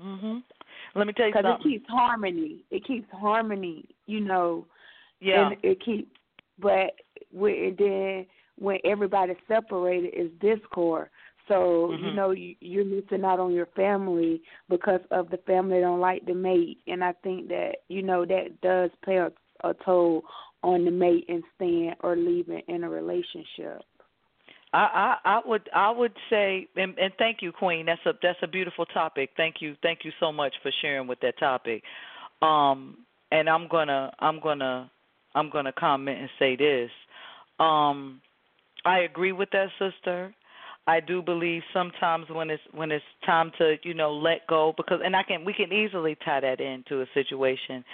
Mhm. 0.00 0.42
Let 0.94 1.06
me 1.06 1.12
tell 1.12 1.26
you 1.26 1.32
because 1.32 1.58
it 1.60 1.62
keeps 1.62 1.88
harmony. 1.88 2.64
It 2.70 2.84
keeps 2.84 3.10
harmony, 3.10 3.88
you 4.06 4.20
know. 4.20 4.66
yeah. 5.20 5.48
and 5.48 5.56
it 5.62 5.82
keeps 5.82 6.10
but 6.58 6.92
when 7.32 7.74
then 7.78 8.26
when 8.58 8.78
everybody's 8.84 9.36
separated 9.48 10.14
is 10.14 10.30
discord 10.40 11.08
so 11.48 11.92
you 11.92 12.10
Mhm. 12.10 12.14
know 12.14 12.30
you, 12.30 12.54
you're 12.60 12.84
missing 12.84 13.24
out 13.24 13.40
on 13.40 13.52
your 13.52 13.66
family 13.66 14.42
because 14.68 15.00
of 15.10 15.30
the 15.30 15.38
family 15.38 15.80
don't 15.80 16.00
like 16.00 16.24
the 16.26 16.34
mate 16.34 16.78
and 16.86 17.02
i 17.04 17.12
think 17.22 17.48
that 17.48 17.76
you 17.88 18.02
know 18.02 18.24
that 18.24 18.60
does 18.62 18.90
play 19.04 19.16
a, 19.16 19.30
a 19.64 19.74
toll 19.84 20.22
on 20.62 20.84
the 20.84 20.90
mate 20.90 21.24
and 21.28 21.42
staying 21.54 21.94
or 22.02 22.16
leaving 22.16 22.62
in 22.68 22.84
a 22.84 22.88
relationship 22.88 23.82
I, 24.72 25.16
I 25.24 25.36
I 25.36 25.40
would 25.46 25.68
I 25.74 25.90
would 25.90 26.12
say 26.28 26.66
and, 26.76 26.98
and 26.98 27.12
thank 27.18 27.40
you, 27.40 27.52
Queen. 27.52 27.86
That's 27.86 28.04
a 28.04 28.12
that's 28.20 28.38
a 28.42 28.48
beautiful 28.48 28.84
topic. 28.84 29.30
Thank 29.36 29.56
you 29.60 29.76
thank 29.82 30.00
you 30.04 30.10
so 30.18 30.32
much 30.32 30.54
for 30.62 30.70
sharing 30.82 31.06
with 31.06 31.20
that 31.20 31.38
topic. 31.38 31.82
Um, 32.42 32.98
and 33.32 33.48
I'm 33.48 33.68
gonna 33.68 34.12
I'm 34.18 34.40
gonna 34.40 34.90
I'm 35.34 35.50
gonna 35.50 35.72
comment 35.72 36.18
and 36.20 36.30
say 36.38 36.56
this. 36.56 36.90
Um, 37.58 38.20
I 38.84 39.00
agree 39.00 39.32
with 39.32 39.50
that 39.50 39.68
sister. 39.78 40.34
I 40.88 41.00
do 41.00 41.20
believe 41.20 41.62
sometimes 41.72 42.26
when 42.30 42.48
it's 42.48 42.62
when 42.72 42.92
it's 42.92 43.04
time 43.24 43.50
to 43.58 43.76
you 43.82 43.92
know 43.94 44.12
let 44.12 44.46
go 44.46 44.72
because 44.76 45.00
and 45.04 45.16
I 45.16 45.22
can 45.24 45.44
we 45.44 45.52
can 45.52 45.72
easily 45.72 46.16
tie 46.24 46.40
that 46.40 46.60
into 46.60 47.02
a 47.02 47.06
situation. 47.12 47.84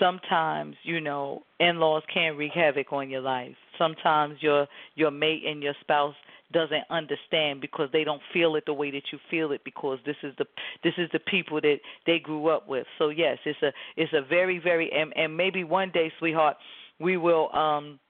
Sometimes 0.00 0.76
you 0.82 1.00
know 1.00 1.44
in-laws 1.60 2.02
can 2.12 2.36
wreak 2.36 2.52
havoc 2.52 2.92
on 2.92 3.10
your 3.10 3.20
life. 3.20 3.54
Sometimes 3.78 4.36
your 4.40 4.66
your 4.96 5.10
mate 5.12 5.42
and 5.46 5.62
your 5.62 5.74
spouse 5.80 6.14
doesn't 6.52 6.84
understand 6.90 7.60
because 7.60 7.88
they 7.92 8.04
don't 8.04 8.20
feel 8.32 8.56
it 8.56 8.64
the 8.66 8.74
way 8.74 8.90
that 8.90 9.04
you 9.12 9.18
feel 9.30 9.52
it 9.52 9.62
because 9.64 9.98
this 10.04 10.16
is 10.22 10.34
the 10.38 10.44
this 10.82 10.94
is 10.98 11.08
the 11.12 11.20
people 11.20 11.60
that 11.60 11.78
they 12.06 12.18
grew 12.18 12.48
up 12.48 12.68
with. 12.68 12.86
So 12.98 13.10
yes, 13.10 13.38
it's 13.44 13.62
a 13.62 13.72
it's 13.96 14.12
a 14.12 14.22
very 14.22 14.58
very 14.58 14.90
and 14.92 15.12
and 15.16 15.36
maybe 15.36 15.62
one 15.62 15.90
day, 15.92 16.12
sweetheart, 16.18 16.56
we 16.98 17.16
will 17.16 17.54
um 17.54 18.00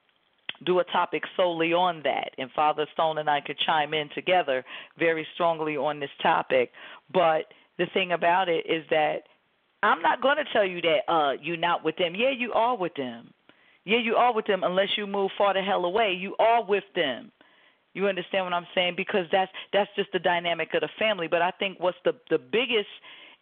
do 0.65 0.79
a 0.81 0.85
topic 0.85 1.23
solely 1.37 1.73
on 1.73 2.03
that 2.05 2.31
and 2.39 2.51
Father 2.53 2.87
Stone 2.93 3.19
and 3.19 3.29
I 3.29 3.41
could 3.41 3.59
chime 3.59 3.95
in 3.95 4.09
together 4.15 4.65
very 4.99 5.27
strongly 5.35 5.77
on 5.77 6.01
this 6.01 6.11
topic. 6.23 6.73
But 7.13 7.53
the 7.79 7.87
thing 7.95 8.13
about 8.13 8.49
it 8.49 8.67
is 8.67 8.85
that 8.91 9.23
I'm 9.83 10.03
not 10.03 10.23
going 10.23 10.37
to 10.37 10.53
tell 10.53 10.65
you 10.67 10.81
that 10.83 11.13
uh 11.13 11.33
you're 11.41 11.57
not 11.57 11.85
with 11.85 11.97
them. 11.97 12.15
Yeah, 12.15 12.31
you 12.31 12.53
are 12.53 12.77
with 12.77 12.95
them. 12.95 13.33
Yeah, 13.85 13.99
you 13.99 14.15
are 14.15 14.33
with 14.33 14.47
them 14.47 14.63
unless 14.63 14.89
you 14.97 15.07
move 15.07 15.31
far 15.37 15.55
the 15.55 15.63
hell 15.63 15.85
away. 15.85 16.17
You 16.19 16.37
are 16.39 16.65
with 16.65 16.85
them. 16.95 17.33
You 17.95 18.07
understand 18.07 18.47
what 18.47 18.55
I'm 18.55 18.67
saying? 18.75 18.95
Because 18.97 19.27
that's 19.33 19.51
that's 19.73 19.91
just 19.97 20.13
the 20.13 20.19
dynamic 20.19 20.73
of 20.75 20.81
the 20.81 20.89
family. 20.99 21.29
But 21.29 21.43
I 21.43 21.51
think 21.51 21.79
what's 21.81 21.99
the 22.05 22.15
the 22.31 22.39
biggest 22.39 22.89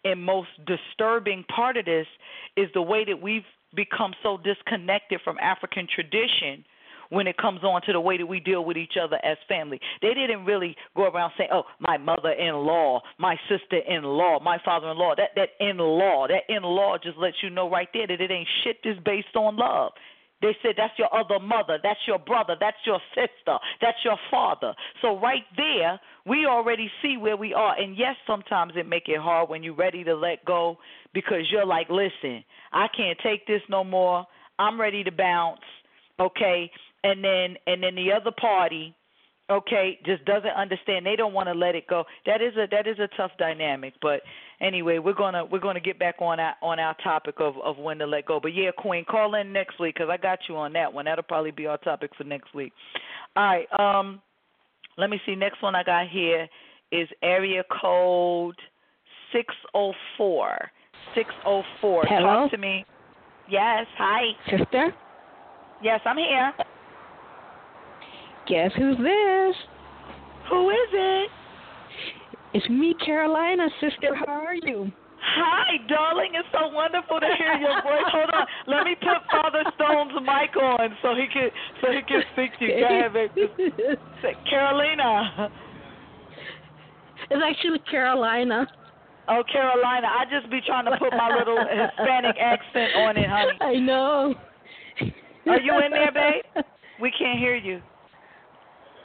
and 0.04 0.22
most 0.22 0.48
disturbing 0.66 1.44
part 1.54 1.76
of 1.76 1.84
this 1.84 2.06
is 2.56 2.68
the 2.74 2.82
way 2.82 3.04
that 3.04 3.20
we've 3.20 3.44
become 3.74 4.14
so 4.22 4.38
disconnected 4.38 5.20
from 5.22 5.38
African 5.38 5.86
tradition 5.94 6.64
when 7.10 7.26
it 7.26 7.36
comes 7.36 7.62
on 7.62 7.82
to 7.82 7.92
the 7.92 8.00
way 8.00 8.16
that 8.16 8.26
we 8.26 8.40
deal 8.40 8.64
with 8.64 8.76
each 8.76 8.94
other 9.00 9.18
as 9.24 9.36
family. 9.48 9.80
They 10.00 10.14
didn't 10.14 10.44
really 10.44 10.76
go 10.96 11.04
around 11.04 11.32
saying, 11.36 11.50
"Oh, 11.52 11.64
my 11.78 11.98
mother-in-law, 11.98 13.02
my 13.18 13.38
sister-in-law, 13.48 14.40
my 14.40 14.58
father-in-law." 14.64 15.16
That 15.16 15.34
that 15.36 15.50
in-law, 15.60 16.28
that 16.28 16.48
in-law 16.48 16.98
just 16.98 17.18
lets 17.18 17.42
you 17.42 17.50
know 17.50 17.68
right 17.68 17.88
there 17.92 18.06
that 18.06 18.20
it 18.20 18.30
ain't 18.30 18.48
shit 18.64 18.78
that's 18.82 18.98
based 19.00 19.36
on 19.36 19.56
love. 19.56 19.92
They 20.42 20.56
said 20.62 20.72
that's 20.76 20.98
your 20.98 21.14
other 21.14 21.38
mother, 21.38 21.78
that's 21.82 22.00
your 22.06 22.18
brother, 22.18 22.56
that's 22.58 22.78
your 22.86 23.00
sister, 23.14 23.58
that's 23.80 23.98
your 24.04 24.16
father. 24.30 24.74
So 25.02 25.18
right 25.18 25.44
there, 25.56 26.00
we 26.24 26.46
already 26.46 26.90
see 27.02 27.18
where 27.18 27.36
we 27.36 27.52
are. 27.52 27.78
And 27.78 27.96
yes, 27.96 28.16
sometimes 28.26 28.72
it 28.76 28.88
make 28.88 29.08
it 29.08 29.18
hard 29.18 29.50
when 29.50 29.62
you're 29.62 29.74
ready 29.74 30.02
to 30.04 30.14
let 30.14 30.44
go 30.46 30.78
because 31.12 31.50
you're 31.50 31.66
like, 31.66 31.90
listen, 31.90 32.42
I 32.72 32.86
can't 32.96 33.18
take 33.22 33.46
this 33.46 33.60
no 33.68 33.84
more. 33.84 34.24
I'm 34.58 34.80
ready 34.80 35.04
to 35.04 35.12
bounce. 35.12 35.60
Okay, 36.18 36.70
and 37.04 37.24
then 37.24 37.56
and 37.66 37.82
then 37.82 37.94
the 37.94 38.12
other 38.12 38.30
party 38.40 38.94
okay 39.50 39.98
just 40.06 40.24
doesn't 40.24 40.50
understand. 40.50 41.04
They 41.04 41.16
don't 41.16 41.32
want 41.32 41.48
to 41.48 41.54
let 41.54 41.74
it 41.74 41.86
go. 41.86 42.04
That 42.26 42.40
is 42.40 42.54
a 42.56 42.66
that 42.70 42.86
is 42.86 42.98
a 42.98 43.08
tough 43.16 43.32
dynamic 43.38 43.94
but 44.00 44.22
anyway 44.60 44.98
we're 44.98 45.14
going 45.14 45.34
to 45.34 45.44
we're 45.44 45.60
going 45.60 45.74
to 45.74 45.80
get 45.80 45.98
back 45.98 46.16
on 46.20 46.38
our 46.38 46.54
on 46.62 46.78
our 46.78 46.94
topic 47.02 47.36
of 47.38 47.54
of 47.58 47.78
when 47.78 47.98
to 47.98 48.06
let 48.06 48.26
go. 48.26 48.38
But 48.40 48.54
yeah 48.54 48.70
queen 48.76 49.04
call 49.04 49.34
in 49.34 49.52
next 49.52 49.78
week 49.80 49.96
cuz 49.96 50.08
i 50.10 50.16
got 50.16 50.40
you 50.48 50.56
on 50.56 50.72
that 50.74 50.92
one. 50.92 51.06
That'll 51.06 51.24
probably 51.24 51.50
be 51.50 51.66
our 51.66 51.78
topic 51.78 52.14
for 52.16 52.24
next 52.24 52.54
week. 52.54 52.72
All 53.36 53.44
right 53.44 53.80
um 53.80 54.20
let 54.96 55.10
me 55.10 55.20
see. 55.24 55.34
Next 55.34 55.62
one 55.62 55.74
i 55.74 55.82
got 55.82 56.08
here 56.08 56.48
is 56.92 57.08
area 57.22 57.64
code 57.80 58.56
604 59.32 60.70
604 61.14 62.04
Hello? 62.06 62.26
talk 62.26 62.50
to 62.50 62.58
me. 62.58 62.84
Yes. 63.48 63.86
Hi 63.96 64.32
Sister, 64.48 64.94
yes 65.82 66.00
i'm 66.04 66.16
here 66.16 66.52
guess 68.50 68.72
who's 68.76 68.96
this? 68.98 69.56
who 70.50 70.70
is 70.70 70.90
it 70.92 71.30
It's 72.54 72.68
me, 72.68 72.94
Carolina. 73.06 73.68
Sister, 73.80 74.14
how 74.16 74.32
are 74.32 74.56
you? 74.56 74.90
Hi, 75.22 75.76
darling. 75.86 76.32
It's 76.34 76.48
so 76.50 76.74
wonderful 76.74 77.20
to 77.20 77.26
hear 77.38 77.54
your 77.54 77.80
voice. 77.86 78.10
Hold 78.10 78.30
on. 78.34 78.46
Let 78.66 78.84
me 78.84 78.96
put 78.98 79.22
Father 79.30 79.62
Stone's 79.76 80.18
mic 80.26 80.56
on 80.56 80.90
so 81.02 81.14
he 81.14 81.26
can 81.32 81.50
so 81.80 81.92
he 81.92 82.02
can 82.02 82.22
speak 82.32 82.58
to 82.58 82.64
you. 82.64 82.80
Go 82.80 82.98
ahead, 82.98 83.12
baby. 83.12 83.46
Carolina. 84.50 85.50
It's 87.30 87.42
actually 87.46 87.78
Carolina. 87.88 88.66
Oh, 89.28 89.44
Carolina. 89.52 90.08
I 90.08 90.24
just 90.26 90.50
be 90.50 90.58
trying 90.66 90.86
to 90.86 90.98
put 90.98 91.12
my 91.12 91.36
little 91.38 91.58
Hispanic 91.58 92.34
accent 92.40 92.90
on 92.96 93.16
it, 93.16 93.28
honey. 93.28 93.58
I 93.60 93.74
know. 93.78 94.34
Are 95.46 95.60
you 95.60 95.78
in 95.84 95.92
there, 95.92 96.10
babe? 96.10 96.64
We 97.00 97.12
can't 97.16 97.38
hear 97.38 97.54
you. 97.54 97.80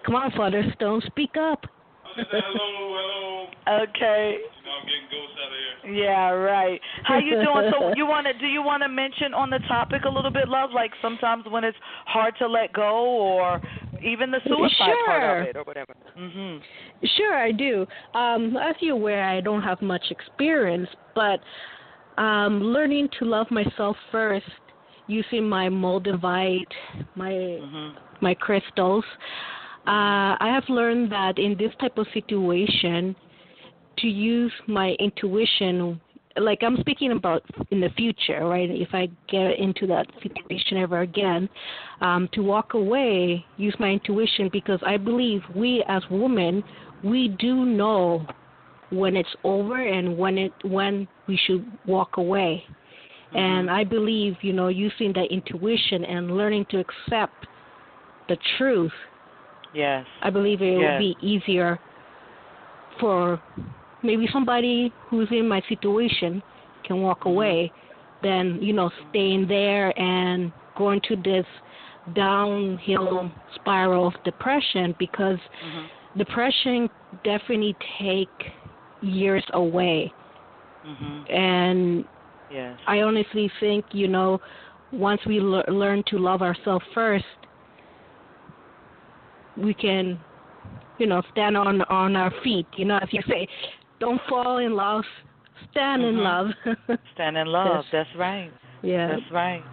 Come 0.06 0.16
on, 0.16 0.32
Father 0.32 0.64
Stone, 0.76 1.02
speak 1.08 1.36
up. 1.36 1.66
hello, 2.04 3.48
Okay. 3.68 4.38
hello. 4.38 4.72
I'm 4.78 4.86
getting 4.86 5.08
ghosts 5.10 5.38
out 5.44 5.52
of 5.52 5.58
here. 5.84 6.06
Yeah, 6.06 6.30
right. 6.30 6.80
How 7.04 7.18
you 7.18 7.32
doing? 7.32 7.72
So 7.72 7.94
you 7.96 8.06
want 8.06 8.28
to 8.28 8.34
do 8.34 8.46
you 8.46 8.62
want 8.62 8.84
to 8.84 8.90
mention 8.90 9.34
on 9.34 9.50
the 9.50 9.60
topic 9.68 10.04
a 10.06 10.10
little 10.10 10.32
bit, 10.32 10.48
love? 10.48 10.70
Like 10.74 10.92
sometimes 11.02 11.46
when 11.50 11.64
it's 11.64 11.78
hard 12.06 12.36
to 12.40 12.48
let 12.48 12.72
go, 12.74 12.92
or 12.92 13.60
even 14.04 14.30
the 14.30 14.40
suicide 14.48 14.94
part 15.06 15.24
of 15.24 15.48
it, 15.48 15.56
or 15.56 15.64
whatever. 15.64 15.94
Mhm. 16.18 16.62
Sure, 17.18 17.36
I 17.36 17.52
do. 17.52 17.88
Um, 18.14 18.58
as 18.58 18.76
you're 18.82 18.94
aware, 18.96 19.24
I 19.28 19.42
don't 19.42 19.62
have 19.64 19.82
much 19.82 20.12
experience, 20.12 20.90
but 21.16 21.40
um, 22.22 22.62
learning 22.62 23.10
to 23.20 23.26
love 23.26 23.50
myself 23.52 23.98
first, 24.12 24.46
using 25.08 25.48
my 25.50 25.68
moldavite, 25.70 26.72
my 27.16 27.32
Mhm. 27.32 27.94
my 28.22 28.34
crystals. 28.36 29.06
Uh, 29.88 30.36
I 30.40 30.52
have 30.54 30.64
learned 30.68 31.12
that 31.12 31.38
in 31.38 31.56
this 31.58 31.72
type 31.80 31.98
of 31.98 32.08
situation, 32.14 33.16
to 34.00 34.08
use 34.08 34.52
my 34.68 34.96
intuition, 35.00 36.02
like 36.38 36.64
I'm 36.64 36.78
speaking 36.80 37.12
about 37.12 37.44
in 37.72 37.80
the 37.80 37.90
future, 37.96 38.46
right? 38.46 38.70
If 38.70 38.90
I 38.94 39.10
get 39.30 39.60
into 39.60 39.88
that 39.88 40.08
situation 40.22 40.78
ever 40.78 41.02
again, 41.02 41.48
um, 42.02 42.28
to 42.34 42.42
walk 42.42 42.74
away, 42.74 43.46
use 43.58 43.76
my 43.80 43.90
intuition 43.90 44.50
because 44.52 44.80
I 44.86 44.98
believe 44.98 45.42
we 45.56 45.84
as 45.88 46.04
women, 46.10 46.64
we 47.04 47.30
do 47.40 47.66
know 47.66 48.26
when 48.90 49.16
it's 49.16 49.36
over 49.44 49.82
and 49.82 50.18
when 50.18 50.38
it 50.38 50.52
when 50.64 51.08
we 51.28 51.40
should 51.46 51.66
walk 51.86 52.18
away. 52.18 52.64
And 53.34 53.70
I 53.70 53.84
believe, 53.84 54.36
you 54.42 54.54
know, 54.54 54.70
using 54.70 55.12
that 55.14 55.28
intuition 55.30 56.06
and 56.06 56.38
learning 56.38 56.68
to 56.70 56.80
accept 56.80 57.48
the 58.30 58.38
truth, 58.58 58.94
Yes. 59.76 60.06
I 60.22 60.30
believe 60.30 60.62
it 60.62 60.80
Yes. 60.80 60.94
will 60.94 60.98
be 60.98 61.18
easier 61.20 61.80
for 63.00 63.42
maybe 64.02 64.28
somebody 64.32 64.94
who's 65.10 65.28
in 65.32 65.48
my 65.48 65.62
situation 65.68 66.42
can 66.86 67.02
walk 67.02 67.26
away 67.26 67.72
than, 68.22 68.62
you 68.62 68.74
know, 68.74 68.90
staying 69.10 69.48
there 69.48 69.98
and 70.00 70.54
going 70.78 71.02
to 71.08 71.16
this 71.18 71.46
downhill 72.14 73.32
spiral 73.56 74.08
of 74.08 74.14
depression 74.24 74.96
because 75.00 75.40
Mhm. 75.62 75.90
depression 76.16 76.90
definitely 77.24 77.76
take 78.00 78.54
years 79.02 79.44
away 79.54 80.14
Mhm. 80.84 81.26
and 81.30 82.08
Yes. 82.50 82.80
I 82.88 83.02
honestly 83.02 83.50
think, 83.60 83.94
you 83.94 84.08
know, 84.08 84.40
once 84.92 85.26
we 85.26 85.40
le- 85.42 85.66
learn 85.68 86.04
to 86.04 86.18
love 86.20 86.42
ourselves 86.44 86.86
first, 86.94 87.26
we 89.58 89.74
can, 89.74 90.20
you 90.98 91.08
know, 91.08 91.22
stand 91.32 91.56
on 91.58 91.82
on 91.84 92.16
our 92.16 92.32
feet. 92.44 92.68
You 92.78 92.86
know, 92.86 93.00
if 93.02 93.14
you 93.14 93.22
say, 93.28 93.48
don't 94.00 94.22
fall 94.30 94.58
in 94.60 94.74
love, 94.76 95.04
stand 95.72 96.04
in 96.04 96.16
Mhm. 96.16 96.24
love. 96.24 97.00
Stand 97.14 97.38
in 97.38 97.48
love. 97.48 97.84
Yes. 97.84 97.86
That's 97.92 98.16
right. 98.16 98.52
yeah. 98.82 99.08
That's 99.08 99.32
right. 99.32 99.64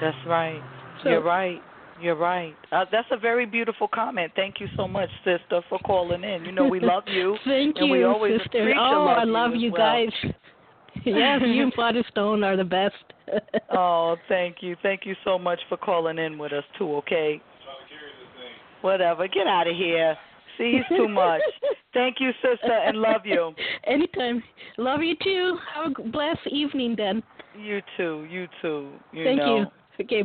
That's 0.00 0.26
right. 0.26 0.62
So- 1.02 1.10
You're 1.10 1.22
right. 1.22 1.60
You're 2.00 2.16
right. 2.16 2.56
Uh, 2.72 2.84
that's 2.90 3.06
a 3.12 3.16
very 3.16 3.46
beautiful 3.46 3.86
comment. 3.86 4.32
Thank 4.34 4.58
you 4.60 4.66
so 4.76 4.88
much, 4.88 5.08
sister, 5.24 5.60
for 5.68 5.78
calling 5.80 6.24
in. 6.24 6.44
You 6.44 6.50
know 6.50 6.64
we 6.66 6.80
love 6.80 7.04
you. 7.06 7.36
Thank 7.44 7.76
and 7.78 7.86
you, 7.86 7.92
we 7.92 8.02
always 8.02 8.40
sister. 8.40 8.72
oh, 8.76 9.04
love 9.04 9.18
I 9.18 9.22
love 9.24 9.52
you, 9.54 9.60
you 9.60 9.68
as 9.68 9.72
well. 9.72 9.80
guys. 9.80 10.32
yes, 11.04 11.40
you 11.44 11.62
and 11.62 11.72
Father 11.74 12.02
Stone 12.10 12.42
are 12.42 12.56
the 12.56 12.64
best. 12.64 12.94
Oh, 13.70 14.16
thank 14.28 14.56
you. 14.62 14.74
Thank 14.82 15.06
you 15.06 15.14
so 15.24 15.38
much 15.38 15.60
for 15.68 15.76
calling 15.76 16.18
in 16.18 16.38
with 16.38 16.52
us 16.52 16.64
too, 16.76 16.92
okay? 16.96 17.40
Whatever. 18.82 19.26
Get 19.28 19.46
out 19.46 19.66
of 19.66 19.76
here. 19.76 20.16
See, 20.58 20.74
he's 20.78 20.96
too 20.96 21.08
much. 21.08 21.40
Thank 21.94 22.16
you, 22.20 22.30
sister, 22.42 22.72
and 22.72 22.98
love 22.98 23.22
you. 23.24 23.54
Anytime. 23.86 24.42
Love 24.78 25.02
you 25.02 25.14
too. 25.22 25.56
Have 25.74 25.92
a 25.98 26.08
blessed 26.10 26.46
evening 26.50 26.94
then. 26.96 27.22
You 27.58 27.80
too. 27.96 28.26
You 28.30 28.48
too. 28.60 28.92
You 29.12 29.24
Thank 29.24 29.38
know. 29.38 29.56
you. 29.58 29.66
Okay. 30.00 30.24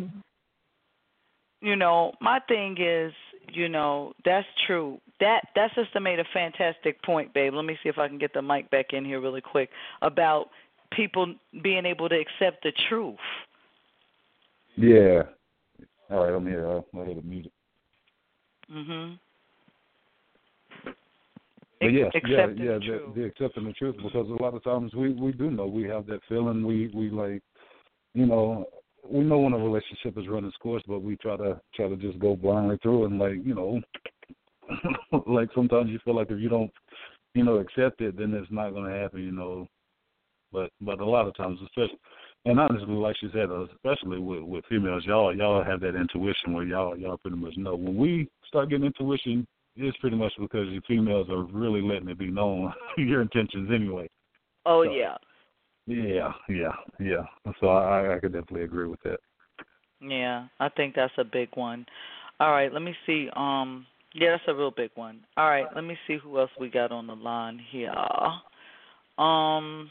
you 1.62 1.76
know, 1.76 2.14
my 2.22 2.40
thing 2.48 2.78
is, 2.80 3.14
you 3.54 3.70
know, 3.70 4.14
that's 4.26 4.48
true. 4.66 5.00
That 5.20 5.42
that 5.56 5.72
sister 5.76 6.00
made 6.00 6.20
a 6.20 6.26
fantastic 6.34 7.02
point, 7.04 7.34
babe. 7.34 7.54
Let 7.54 7.66
me 7.66 7.78
see 7.84 7.90
if 7.90 7.98
I 7.98 8.08
can 8.08 8.18
get 8.18 8.34
the 8.34 8.42
mic 8.42 8.70
back 8.70 8.88
in 8.94 9.04
here 9.06 9.22
really 9.22 9.42
quick 9.42 9.70
about 10.02 10.50
people 10.92 11.34
being 11.64 11.86
able 11.86 12.10
to 12.10 12.16
accept 12.16 12.64
the 12.64 12.72
truth. 12.90 13.16
Yeah. 14.78 15.24
All 16.10 16.24
right, 16.24 16.34
I'm 16.34 16.46
here. 16.46 16.68
I'll 16.68 16.86
go 16.94 17.02
ahead 17.02 17.24
mute 17.26 17.48
it. 17.48 17.52
Mhm. 18.72 19.20
But 21.80 21.94
yes, 21.94 22.12
yeah, 22.28 22.48
yeah, 22.48 22.80
the 22.80 23.14
the 23.16 23.24
accepting 23.26 23.66
the 23.66 23.74
truth 23.74 23.98
because 23.98 24.28
a 24.30 24.44
lot 24.44 24.56
of 24.56 24.64
times 24.64 24.94
we 24.96 25.14
we 25.14 25.32
do 25.32 25.52
know 25.52 25.68
we 25.68 25.84
have 25.84 26.08
that 26.08 26.22
feeling 26.28 26.66
we 26.66 26.88
we 26.94 27.10
like, 27.12 27.44
you 28.16 28.26
know, 28.26 28.66
we 29.08 29.20
know 29.20 29.38
when 29.40 29.54
a 29.54 29.58
relationship 29.58 30.18
is 30.18 30.28
running 30.28 30.50
its 30.50 30.58
course, 30.58 30.82
but 30.88 31.04
we 31.04 31.16
try 31.18 31.38
to 31.38 31.62
try 31.76 31.88
to 31.88 31.96
just 31.96 32.18
go 32.18 32.36
blindly 32.36 32.78
through 32.82 33.06
and 33.06 33.20
like 33.20 33.46
you 33.46 33.54
know, 33.54 33.80
like 35.28 35.50
sometimes 35.54 35.92
you 35.92 36.00
feel 36.04 36.16
like 36.16 36.32
if 36.32 36.40
you 36.40 36.50
don't, 36.50 36.72
you 37.36 37.44
know, 37.44 37.58
accept 37.58 38.02
it, 38.02 38.18
then 38.18 38.34
it's 38.34 38.52
not 38.52 38.72
going 38.72 38.92
to 38.92 38.98
happen, 38.98 39.24
you 39.24 39.32
know. 39.32 39.68
But 40.52 40.72
but 40.82 41.00
a 41.00 41.06
lot 41.06 41.28
of 41.28 41.36
times, 41.36 41.60
especially 41.64 42.00
and 42.46 42.60
honestly, 42.60 42.94
like 42.94 43.16
she 43.20 43.30
said, 43.34 43.50
uh, 43.50 43.66
especially 43.66 44.20
with 44.20 44.42
with 44.42 44.66
females, 44.70 45.04
y'all 45.06 45.36
y'all 45.36 45.64
have 45.64 45.80
that 45.82 45.96
intuition 45.96 46.54
where 46.54 46.64
y'all 46.64 46.98
y'all 46.98 47.18
pretty 47.18 47.38
much 47.38 47.58
know 47.58 47.76
when 47.76 47.98
we 47.98 48.30
start 48.48 48.70
getting 48.70 48.86
intuition 48.86 49.46
it's 49.78 49.98
pretty 49.98 50.16
much 50.16 50.34
because 50.40 50.68
you 50.70 50.82
females 50.88 51.30
are 51.30 51.44
really 51.44 51.82
letting 51.82 52.10
it 52.10 52.18
be 52.18 52.32
known 52.32 52.74
your 52.98 53.22
intentions 53.22 53.70
anyway. 53.74 54.10
Oh 54.66 54.84
So- 54.84 54.92
yeah. 54.92 55.16
Yeah, 55.90 56.34
yeah, 56.50 56.74
yeah. 57.00 57.24
So 57.62 57.68
I 57.70 58.16
I 58.16 58.20
could 58.20 58.34
definitely 58.34 58.64
agree 58.64 58.88
with 58.88 59.02
that. 59.04 59.20
Yeah, 60.02 60.48
I 60.60 60.68
think 60.68 60.96
that's 60.96 61.14
a 61.18 61.24
big 61.24 61.48
one. 61.54 61.86
All 62.42 62.52
right, 62.52 62.74
let 62.74 62.82
me 62.82 62.94
see. 63.06 63.30
Um, 63.38 63.86
yeah, 64.14 64.32
that's 64.32 64.44
a 64.50 64.54
real 64.54 64.70
big 64.70 64.92
one. 64.96 65.22
All 65.38 65.50
right, 65.50 65.66
let 65.74 65.86
me 65.86 65.98
see 66.06 66.18
who 66.18 66.40
else 66.40 66.52
we 66.60 66.70
got 66.70 66.92
on 66.92 67.08
the 67.08 67.16
line 67.16 67.58
here. 67.72 67.94
Um, 69.18 69.90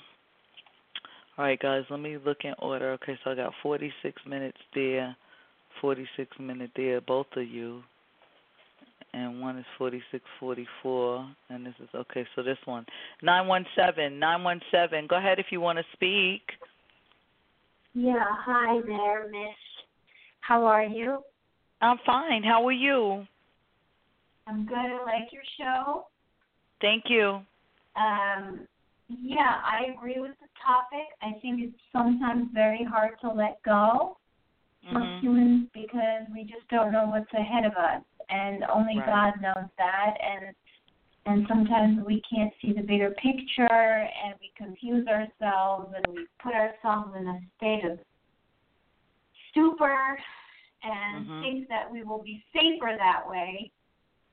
all 1.39 1.45
right, 1.45 1.59
guys, 1.59 1.85
let 1.91 2.01
me 2.01 2.19
look 2.25 2.39
in 2.45 2.55
order. 2.59 2.93
Okay, 2.93 3.19
so 3.23 3.31
I 3.31 3.35
got 3.35 3.53
46 3.63 4.23
minutes 4.27 4.59
there 4.75 5.17
46 5.81 6.31
minute 6.39 6.71
there, 6.77 7.01
both 7.01 7.27
of 7.37 7.49
you. 7.49 7.83
And 9.13 9.41
one 9.41 9.57
is 9.59 9.65
4644, 9.79 11.31
and 11.49 11.65
this 11.65 11.75
is 11.83 11.89
okay. 11.95 12.27
So 12.35 12.43
this 12.43 12.59
one, 12.67 12.85
917, 13.23 14.19
917. 14.19 15.07
Go 15.07 15.17
ahead 15.17 15.39
if 15.39 15.47
you 15.51 15.61
want 15.61 15.79
to 15.79 15.85
speak. 15.95 16.43
Yeah, 17.95 18.25
hi 18.29 18.81
there, 18.87 19.29
Miss. 19.31 19.57
How 20.41 20.67
are 20.67 20.85
you? 20.85 21.23
I'm 21.81 21.97
fine. 22.05 22.43
How 22.43 22.67
are 22.67 22.73
you? 22.73 23.27
I'm 24.47 24.67
good. 24.67 24.77
I 24.77 25.03
like 25.05 25.33
your 25.33 25.43
show. 25.59 26.07
Thank 26.83 27.05
you. 27.09 27.41
Um, 27.97 28.61
yeah, 29.09 29.61
I 29.65 29.93
agree 29.93 30.21
with 30.21 30.39
the 30.41 30.49
topic. 30.65 31.07
I 31.23 31.39
think 31.41 31.63
it's 31.63 31.81
sometimes 31.93 32.49
very 32.53 32.85
hard 32.85 33.19
to 33.21 33.31
let 33.31 33.63
go 33.63 34.19
for 34.91 35.01
Mhm. 35.01 35.21
humans 35.21 35.69
because 35.73 36.27
we 36.33 36.45
just 36.45 36.67
don't 36.69 36.93
know 36.93 37.07
what's 37.07 37.33
ahead 37.33 37.65
of 37.65 37.73
us, 37.77 38.03
and 38.29 38.65
only 38.65 38.97
Right. 38.97 39.07
God 39.07 39.41
knows 39.41 39.71
that. 39.79 40.17
And 40.21 40.55
and 41.27 41.47
sometimes 41.49 42.05
we 42.05 42.21
can't 42.23 42.55
see 42.63 42.73
the 42.73 42.83
bigger 42.83 43.11
picture, 43.13 43.67
and 43.69 44.35
we 44.41 44.53
confuse 44.57 45.07
ourselves, 45.09 45.93
and 45.95 46.07
we 46.15 46.27
put 46.41 46.55
ourselves 46.55 47.17
in 47.17 47.27
a 47.27 47.41
state 47.57 47.85
of 47.85 47.99
stupor, 49.51 50.19
and 50.83 51.27
Mhm. 51.27 51.41
think 51.41 51.69
that 51.69 51.91
we 51.91 52.05
will 52.05 52.23
be 52.23 52.45
safer 52.53 52.97
that 52.97 53.29
way 53.29 53.73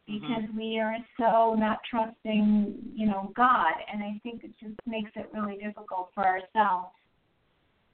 Mm-hmm. 0.10 0.20
because 0.20 0.44
we 0.58 0.80
are 0.80 0.98
so 1.18 1.56
not 1.58 1.80
trusting, 1.90 2.76
you 2.94 3.06
know, 3.06 3.32
God, 3.36 3.74
and 3.92 4.04
I 4.04 4.20
think 4.22 4.44
it 4.44 4.52
just 4.60 4.76
makes 4.86 5.12
it 5.16 5.30
really 5.34 5.58
difficult 5.58 6.10
for 6.14 6.26
ourselves, 6.26 6.94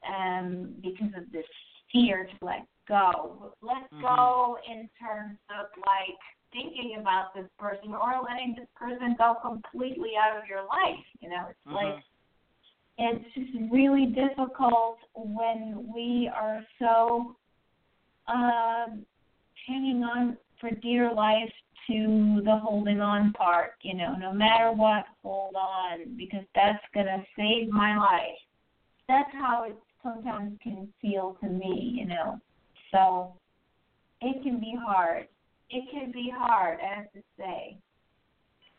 um, 0.07 0.73
because 0.81 1.13
of 1.15 1.31
this 1.31 1.45
fear 1.91 2.25
to 2.25 2.45
let 2.45 2.65
go. 2.87 3.53
Let 3.61 3.89
Mhm. 3.91 4.01
go 4.01 4.57
in 4.67 4.89
terms 4.99 5.37
of 5.51 5.67
like 5.85 6.17
thinking 6.51 6.97
about 6.99 7.33
this 7.35 7.47
person 7.59 7.93
or 7.93 8.21
letting 8.27 8.55
this 8.55 8.67
person 8.75 9.15
go 9.15 9.35
completely 9.35 10.17
out 10.17 10.35
of 10.35 10.47
your 10.47 10.63
life. 10.63 11.05
You 11.19 11.29
know, 11.29 11.45
it's 11.47 11.65
like 11.67 11.95
Mhm. 11.95 12.03
it's 12.97 13.33
just 13.33 13.71
really 13.71 14.07
difficult 14.07 14.97
when 15.13 15.91
we 15.93 16.27
are 16.27 16.65
so 16.79 17.35
um 18.27 19.05
hanging 19.67 20.03
on 20.03 20.37
for 20.59 20.71
dear 20.71 21.13
life 21.13 21.53
to 21.89 22.41
the 22.45 22.57
holding 22.57 23.01
on 23.01 23.33
part, 23.33 23.73
you 23.81 23.95
know, 23.95 24.15
no 24.15 24.31
matter 24.31 24.71
what, 24.71 25.05
hold 25.23 25.55
on 25.55 26.15
because 26.15 26.45
that's 26.55 26.83
gonna 26.93 27.23
save 27.35 27.69
my 27.69 27.97
life. 27.97 28.39
That's 29.07 29.29
how 29.33 29.63
it 29.63 29.75
sometimes 30.03 30.57
can 30.61 30.87
feel 31.01 31.35
to 31.41 31.49
me, 31.49 31.95
you 31.95 32.05
know. 32.05 32.39
So 32.91 33.33
it 34.21 34.41
can 34.43 34.59
be 34.59 34.75
hard. 34.79 35.27
It 35.69 35.89
can 35.91 36.11
be 36.11 36.31
hard, 36.33 36.79
I 36.81 36.95
have 36.95 37.11
to 37.13 37.23
say. 37.37 37.77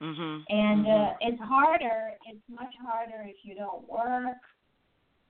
Mhm. 0.00 0.44
And 0.48 0.86
Mhm. 0.86 1.12
uh, 1.12 1.16
it's 1.20 1.40
harder. 1.40 2.16
It's 2.26 2.48
much 2.48 2.74
harder 2.76 3.22
if 3.22 3.44
you 3.44 3.54
don't 3.54 3.86
work, 3.88 4.38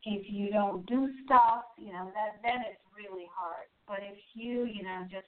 if 0.04 0.30
you 0.30 0.50
don't 0.50 0.86
do 0.86 1.12
stuff. 1.24 1.64
You 1.76 1.92
know 1.92 2.10
that 2.14 2.40
then 2.42 2.62
it's 2.62 2.82
really 2.94 3.26
hard. 3.26 3.66
But 3.86 4.02
if 4.02 4.18
you, 4.34 4.64
you 4.64 4.82
know, 4.82 5.06
just 5.10 5.26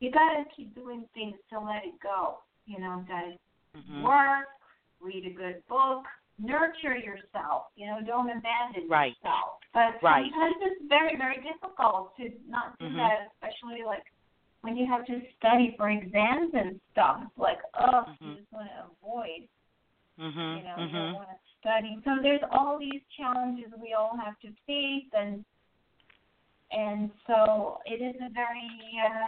you 0.00 0.10
gotta 0.10 0.44
keep 0.56 0.74
doing 0.74 1.06
things 1.14 1.36
to 1.50 1.60
let 1.60 1.84
it 1.84 1.98
go. 2.02 2.38
You 2.66 2.80
know, 2.80 3.04
gotta 3.06 3.38
Mhm. 3.76 4.02
work, 4.02 4.48
read 5.00 5.26
a 5.26 5.30
good 5.30 5.66
book, 5.68 6.04
nurture 6.38 6.96
yourself. 6.96 7.66
You 7.76 7.86
know, 7.86 8.00
don't 8.04 8.30
abandon 8.30 8.88
Right. 8.88 9.16
yourself. 9.22 9.60
But 9.72 10.02
Right. 10.02 10.30
sometimes 10.30 10.56
it's 10.60 10.84
very, 10.88 11.16
very 11.16 11.40
difficult 11.40 12.16
to 12.16 12.30
not 12.46 12.78
do 12.78 12.86
Mhm. 12.86 12.96
that, 12.96 13.32
especially 13.32 13.82
like 13.84 14.04
when 14.62 14.76
you 14.76 14.86
have 14.86 15.04
to 15.06 15.20
study 15.36 15.76
for 15.76 15.90
exams 15.90 16.54
and 16.54 16.80
stuff. 16.92 17.22
It's 17.22 17.38
like, 17.38 17.60
oh, 17.74 18.06
you 18.20 18.30
Mhm. 18.30 18.36
just 18.36 18.52
want 18.52 18.68
to 18.70 18.84
avoid. 18.84 19.48
Mhm. 20.18 20.58
You 20.58 20.62
know, 20.64 20.78
you 20.78 20.92
don't 20.92 21.14
want 21.14 21.28
to 21.28 21.38
study. 21.58 22.00
So 22.04 22.18
there's 22.22 22.42
all 22.50 22.78
these 22.78 23.02
challenges 23.16 23.72
we 23.78 23.92
all 23.94 24.16
have 24.16 24.38
to 24.40 24.52
face, 24.66 25.08
and 25.12 25.44
and 26.70 27.10
so 27.26 27.80
it 27.84 28.00
is 28.02 28.16
a 28.20 28.30
very 28.30 28.70
uh, 29.04 29.26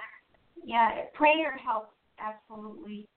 yeah. 0.65 1.03
Prayer 1.15 1.57
helps 1.57 1.93
absolutely. 2.19 3.09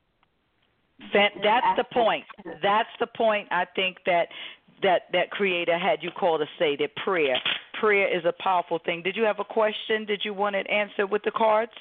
That 1.14 1.32
that's 1.42 1.78
the 1.78 1.86
point. 1.94 2.26
That's 2.62 2.90
the 3.00 3.08
point. 3.08 3.48
I 3.52 3.66
think 3.76 3.98
that 4.06 4.28
that 4.82 5.04
that 5.14 5.32
creator 5.32 5.78
had 5.78 6.00
you 6.02 6.12
call 6.12 6.38
to 6.38 6.46
say 6.58 6.76
that 6.78 6.96
prayer 7.04 7.38
prayer 7.80 8.16
is 8.16 8.26
a 8.26 8.34
powerful 8.44 8.80
thing. 8.86 9.02
Did 9.02 9.16
you 9.16 9.24
have 9.24 9.40
a 9.40 9.46
question? 9.46 10.06
Did 10.06 10.22
you 10.24 10.34
want 10.34 10.56
it 10.56 10.70
answered 10.70 11.08
with 11.08 11.24
the 11.24 11.32
cards? 11.32 11.72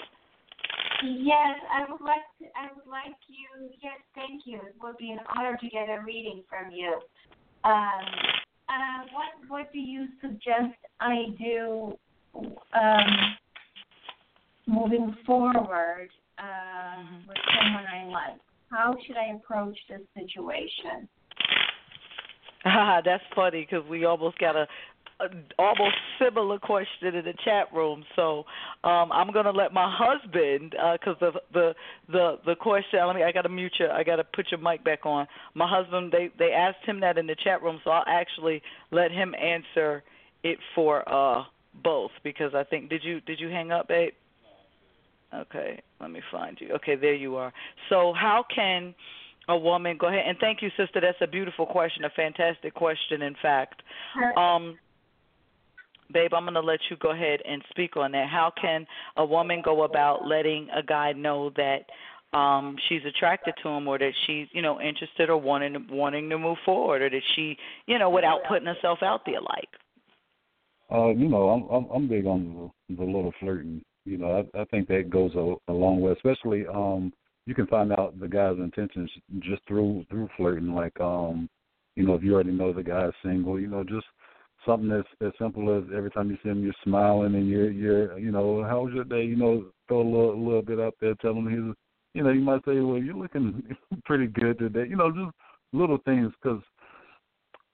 Yes, 1.03 1.59
I 1.73 1.91
would 1.91 2.01
like 2.01 2.27
to, 2.39 2.47
I 2.57 2.69
would 2.75 2.91
like 2.91 3.17
you. 3.29 3.71
Yes, 3.83 3.99
thank 4.15 4.43
you. 4.45 4.57
It 4.59 4.75
would 4.83 4.97
be 4.99 5.11
an 5.11 5.21
honor 5.37 5.57
to 5.57 5.69
get 5.69 5.89
a 5.89 6.01
reading 6.05 6.43
from 6.49 6.73
you. 6.73 7.01
Um, 7.65 8.05
uh, 8.69 9.03
what 9.13 9.49
what 9.49 9.73
do 9.73 9.79
you 9.79 10.07
suggest 10.21 10.77
I 11.01 11.27
do 11.39 11.97
um, 12.35 13.37
moving 14.69 15.16
forward 15.27 16.11
uh, 16.39 17.03
with 17.27 17.37
someone 17.57 17.85
I 17.87 18.05
like? 18.07 18.41
How 18.71 18.95
should 19.07 19.16
I 19.16 19.35
approach 19.35 19.77
this 19.89 20.03
situation? 20.14 21.09
Ah, 22.64 23.01
that's 23.05 23.23
funny 23.35 23.66
because 23.69 23.89
we 23.89 24.05
almost 24.05 24.39
got 24.39 24.55
a, 24.55 24.66
a 25.21 25.27
almost 25.59 25.95
similar 26.19 26.59
question 26.59 27.14
in 27.14 27.25
the 27.25 27.35
chat 27.45 27.73
room. 27.75 28.05
So 28.14 28.45
um, 28.85 29.11
I'm 29.11 29.33
gonna 29.33 29.53
let 29.53 29.73
my 29.73 29.91
husband 29.97 30.75
because 30.93 31.16
the 31.21 31.33
the 31.53 31.75
the 32.12 32.39
the 32.45 32.55
question. 32.57 33.01
Let 33.07 33.16
me. 33.16 33.23
I 33.23 33.33
gotta 33.33 33.49
mute 33.49 33.73
you. 33.79 33.87
I 33.87 34.03
gotta 34.03 34.25
put 34.25 34.51
your 34.51 34.61
mic 34.61 34.85
back 34.85 35.07
on. 35.07 35.27
My 35.55 35.69
husband. 35.69 36.12
They 36.12 36.31
they 36.39 36.53
asked 36.53 36.85
him 36.85 37.01
that 37.01 37.16
in 37.16 37.27
the 37.27 37.37
chat 37.43 37.62
room, 37.62 37.81
so 37.85 37.91
I'll 37.91 38.05
actually 38.07 38.61
let 38.91 39.11
him 39.12 39.35
answer 39.35 40.03
it 40.43 40.59
for 40.75 41.09
uh 41.09 41.45
both 41.83 42.11
because 42.23 42.55
I 42.55 42.64
think 42.64 42.91
did 42.91 43.03
you 43.03 43.21
did 43.23 43.41
you 43.41 43.49
hang 43.49 43.73
up, 43.73 43.89
babe? 43.89 44.12
Okay, 45.35 45.81
let 46.01 46.11
me 46.11 46.20
find 46.31 46.57
you. 46.61 46.72
Okay, 46.74 46.97
there 46.97 47.14
you 47.14 47.37
are. 47.37 47.53
So 47.89 48.14
how 48.18 48.45
can 48.55 48.95
a 49.49 49.57
woman 49.57 49.97
go 49.99 50.09
ahead 50.09 50.24
and 50.26 50.37
thank 50.39 50.62
you 50.62 50.70
sister 50.76 51.01
that's 51.01 51.18
a 51.20 51.26
beautiful 51.26 51.66
question 51.66 52.05
a 52.05 52.11
fantastic 52.11 52.74
question 52.74 53.22
in 53.22 53.35
fact 53.41 53.83
um 54.37 54.79
babe 56.12 56.35
i'm 56.35 56.45
going 56.45 56.55
to 56.55 56.61
let 56.61 56.79
you 56.91 56.97
go 56.99 57.11
ahead 57.12 57.41
and 57.49 57.62
speak 57.70 57.97
on 57.97 58.12
that 58.12 58.29
how 58.29 58.53
can 58.61 58.87
a 59.16 59.24
woman 59.24 59.62
go 59.64 59.85
about 59.85 60.26
letting 60.26 60.68
a 60.76 60.83
guy 60.83 61.12
know 61.12 61.51
that 61.57 61.87
um 62.37 62.76
she's 62.89 63.01
attracted 63.07 63.55
to 63.62 63.68
him 63.70 63.89
or 63.89 63.99
that 63.99 64.12
she's 64.26 64.47
you 64.53 64.61
know 64.61 64.81
interested 64.81 65.31
or 65.31 65.39
wanting 65.39 65.87
wanting 65.91 66.29
to 66.29 66.39
move 66.39 66.59
forward 66.64 67.01
or 67.01 67.09
that 67.09 67.22
she 67.35 67.57
you 67.87 67.99
know 67.99 68.11
without 68.11 68.41
putting 68.47 68.66
herself 68.66 69.03
out 69.03 69.22
there 69.24 69.41
like 69.41 69.68
Uh, 70.91 71.09
you 71.09 71.29
know, 71.29 71.51
I'm 71.51 71.62
I'm, 71.68 71.91
I'm 71.95 72.09
big 72.09 72.24
on 72.26 72.70
the, 72.89 72.97
the 72.97 73.05
little 73.05 73.33
flirting. 73.41 73.83
You 74.09 74.19
know, 74.19 74.47
I, 74.55 74.61
I 74.61 74.65
think 74.67 74.89
that 74.89 75.11
goes 75.11 75.35
a, 75.35 75.55
a 75.71 75.75
long 75.75 76.01
way. 76.01 76.13
Especially, 76.13 76.67
um, 76.67 77.13
you 77.47 77.55
can 77.55 77.67
find 77.67 77.93
out 77.93 78.19
the 78.19 78.29
guy's 78.29 78.59
intentions 78.59 79.11
just 79.41 79.63
through 79.67 80.05
through 80.11 80.29
flirting. 80.37 80.75
Like, 80.75 80.99
um, 81.01 81.49
you 81.97 82.07
know, 82.07 82.15
if 82.15 82.23
you 82.23 82.35
already 82.35 82.53
know 82.53 82.73
the 82.73 82.83
guy's 82.83 83.13
single, 83.23 83.61
you 83.61 83.69
know, 83.69 83.85
just 83.85 84.07
something 84.67 84.91
as 84.91 85.05
as 85.21 85.33
simple 85.39 85.77
as 85.77 85.85
every 85.97 86.11
time 86.11 86.31
you 86.31 86.39
see 86.43 86.49
him, 86.49 86.63
you're 86.63 86.75
smiling 86.85 87.35
and 87.35 87.49
you're 87.49 87.71
you're 87.71 88.19
you 88.19 88.31
know, 88.31 88.65
how 88.65 88.83
was 88.83 88.95
your 88.95 89.05
day? 89.05 89.25
You 89.25 89.37
know, 89.37 89.67
throw 89.89 90.01
a 90.01 90.03
little 90.03 90.35
a 90.35 90.43
little 90.43 90.63
bit 90.63 90.81
out 90.81 90.95
there, 91.01 91.15
tell 91.17 91.33
him 91.33 91.49
he's, 91.49 91.75
you 92.15 92.23
know, 92.23 92.31
you 92.31 92.41
might 92.41 92.65
say, 92.65 92.81
well, 92.81 92.99
you're 92.99 93.15
looking 93.15 93.63
pretty 94.05 94.27
good 94.27 94.59
today. 94.59 94.87
You 94.89 94.97
know, 94.97 95.11
just 95.11 95.35
little 95.73 95.99
things 96.05 96.33
because 96.43 96.63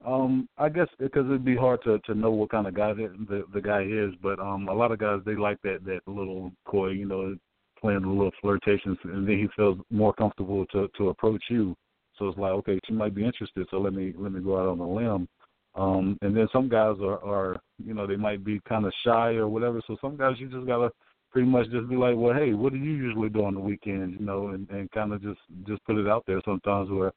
um, 0.07 0.49
I 0.59 0.69
guess 0.69 0.89
because 0.99 1.25
it'd 1.27 1.45
be 1.45 1.57
hard 1.57 1.83
to 1.85 1.99
to 2.01 2.15
know 2.15 2.31
what 2.31 2.51
kind 2.51 2.67
of 2.67 2.75
guy 2.75 2.93
that 2.93 3.27
the 3.29 3.45
the 3.53 3.61
guy 3.61 3.83
is, 3.83 4.13
but 4.23 4.39
um, 4.39 4.69
a 4.69 4.75
lot 4.75 4.93
of 4.93 4.99
guys 4.99 5.21
they 5.25 5.35
like 5.35 5.61
that 5.63 5.85
that 5.85 6.01
little 6.07 6.53
coy, 6.67 6.91
you 6.91 7.07
know, 7.07 7.35
playing 7.81 8.05
a 8.05 8.09
little 8.09 8.31
flirtations, 8.41 8.99
and 9.05 9.27
then 9.27 9.39
he 9.39 9.49
feels 9.57 9.79
more 9.91 10.13
comfortable 10.13 10.67
to 10.67 10.89
to 10.99 11.09
approach 11.09 11.43
you. 11.49 11.75
So 12.19 12.29
it's 12.29 12.39
like, 12.39 12.53
okay, 12.53 12.79
she 12.87 12.93
might 12.93 13.15
be 13.15 13.25
interested, 13.25 13.67
so 13.71 13.79
let 13.79 13.95
me 13.95 14.13
let 14.17 14.33
me 14.33 14.41
go 14.41 14.61
out 14.61 14.69
on 14.69 14.81
a 14.81 14.89
limb. 14.89 15.29
Um, 15.75 16.19
and 16.23 16.37
then 16.37 16.49
some 16.53 16.69
guys 16.69 16.97
are 17.03 17.25
are 17.25 17.61
you 17.83 17.95
know 17.95 18.07
they 18.07 18.17
might 18.17 18.45
be 18.45 18.61
kind 18.69 18.85
of 18.85 18.93
shy 19.05 19.35
or 19.35 19.49
whatever. 19.49 19.81
So 19.87 19.97
some 20.01 20.17
guys 20.17 20.35
you 20.39 20.49
just 20.49 20.67
gotta 20.67 20.91
pretty 21.33 21.49
much 21.49 21.71
just 21.71 21.89
be 21.89 21.97
like, 21.97 22.15
well, 22.17 22.35
hey, 22.35 22.53
what 22.53 22.73
do 22.73 22.79
you 22.79 22.93
usually 22.93 23.29
do 23.29 23.45
on 23.45 23.55
the 23.55 23.61
weekends, 23.61 24.17
you 24.19 24.27
know, 24.27 24.49
and 24.49 24.69
and 24.71 24.91
kind 24.91 25.13
of 25.15 25.23
just 25.23 25.41
just 25.67 25.85
put 25.85 25.97
it 25.97 26.09
out 26.09 26.25
there 26.27 26.43
sometimes 26.45 26.91
where, 26.91 27.13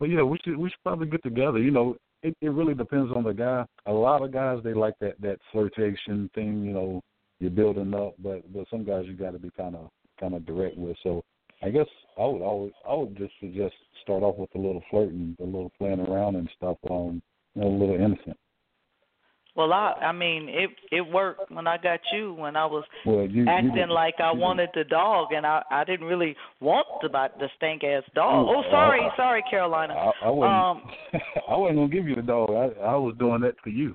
well, 0.00 0.08
yeah, 0.10 0.22
we 0.22 0.38
should 0.42 0.56
we 0.56 0.70
should 0.70 0.82
probably 0.82 1.06
get 1.06 1.22
together, 1.22 1.58
you 1.58 1.70
know 1.70 1.96
it, 2.22 2.36
it 2.40 2.50
really 2.50 2.74
depends 2.74 3.12
on 3.14 3.24
the 3.24 3.32
guy. 3.32 3.64
A 3.86 3.92
lot 3.92 4.22
of 4.22 4.32
guys 4.32 4.58
they 4.62 4.74
like 4.74 4.94
that 5.00 5.20
that 5.20 5.38
flirtation 5.52 6.30
thing, 6.34 6.64
you 6.64 6.72
know, 6.72 7.02
you're 7.38 7.50
building 7.50 7.94
up, 7.94 8.14
but 8.18 8.42
but 8.52 8.66
some 8.70 8.84
guys 8.84 9.04
you 9.06 9.14
got 9.14 9.32
to 9.32 9.38
be 9.38 9.50
kind 9.56 9.76
of 9.76 9.90
kind 10.18 10.34
of 10.34 10.44
direct 10.46 10.76
with. 10.76 10.96
So 11.02 11.24
I 11.62 11.70
guess 11.70 11.86
I 12.18 12.24
would 12.24 12.42
always 12.42 12.72
I 12.88 12.94
would 12.94 13.16
just 13.16 13.32
suggest 13.40 13.74
start 14.02 14.22
off 14.22 14.36
with 14.36 14.54
a 14.54 14.58
little 14.58 14.82
flirting, 14.90 15.36
a 15.40 15.44
little 15.44 15.72
playing 15.78 16.00
around 16.00 16.36
and 16.36 16.48
stuff, 16.56 16.76
um, 16.90 17.22
you 17.54 17.62
know, 17.62 17.68
a 17.68 17.76
little 17.78 17.96
innocent. 17.96 18.36
Well, 19.60 19.74
I 19.74 19.92
I 20.00 20.12
mean 20.12 20.48
it 20.48 20.70
it 20.90 21.02
worked 21.02 21.50
when 21.50 21.66
I 21.66 21.76
got 21.76 22.00
you 22.14 22.32
when 22.32 22.56
I 22.56 22.64
was 22.64 22.82
well, 23.04 23.26
you, 23.26 23.44
acting 23.46 23.76
you, 23.76 23.92
like 23.92 24.14
I 24.18 24.32
wanted 24.32 24.70
the 24.72 24.84
dog 24.84 25.32
and 25.32 25.44
I 25.44 25.62
I 25.70 25.84
didn't 25.84 26.06
really 26.06 26.34
want 26.60 26.86
the 27.02 27.08
the 27.08 27.48
stank 27.58 27.84
ass 27.84 28.02
dog. 28.14 28.46
Oh, 28.48 28.62
sorry, 28.70 29.02
I, 29.02 29.14
sorry, 29.18 29.44
Carolina. 29.50 29.92
I, 29.92 30.28
I 30.28 30.30
wasn't 30.30 30.54
um, 30.54 31.20
I 31.50 31.56
wasn't 31.58 31.76
gonna 31.76 31.88
give 31.92 32.08
you 32.08 32.16
the 32.16 32.22
dog. 32.22 32.48
I 32.52 32.80
I 32.80 32.96
was 32.96 33.14
doing 33.18 33.42
that 33.42 33.56
for 33.62 33.68
you. 33.68 33.94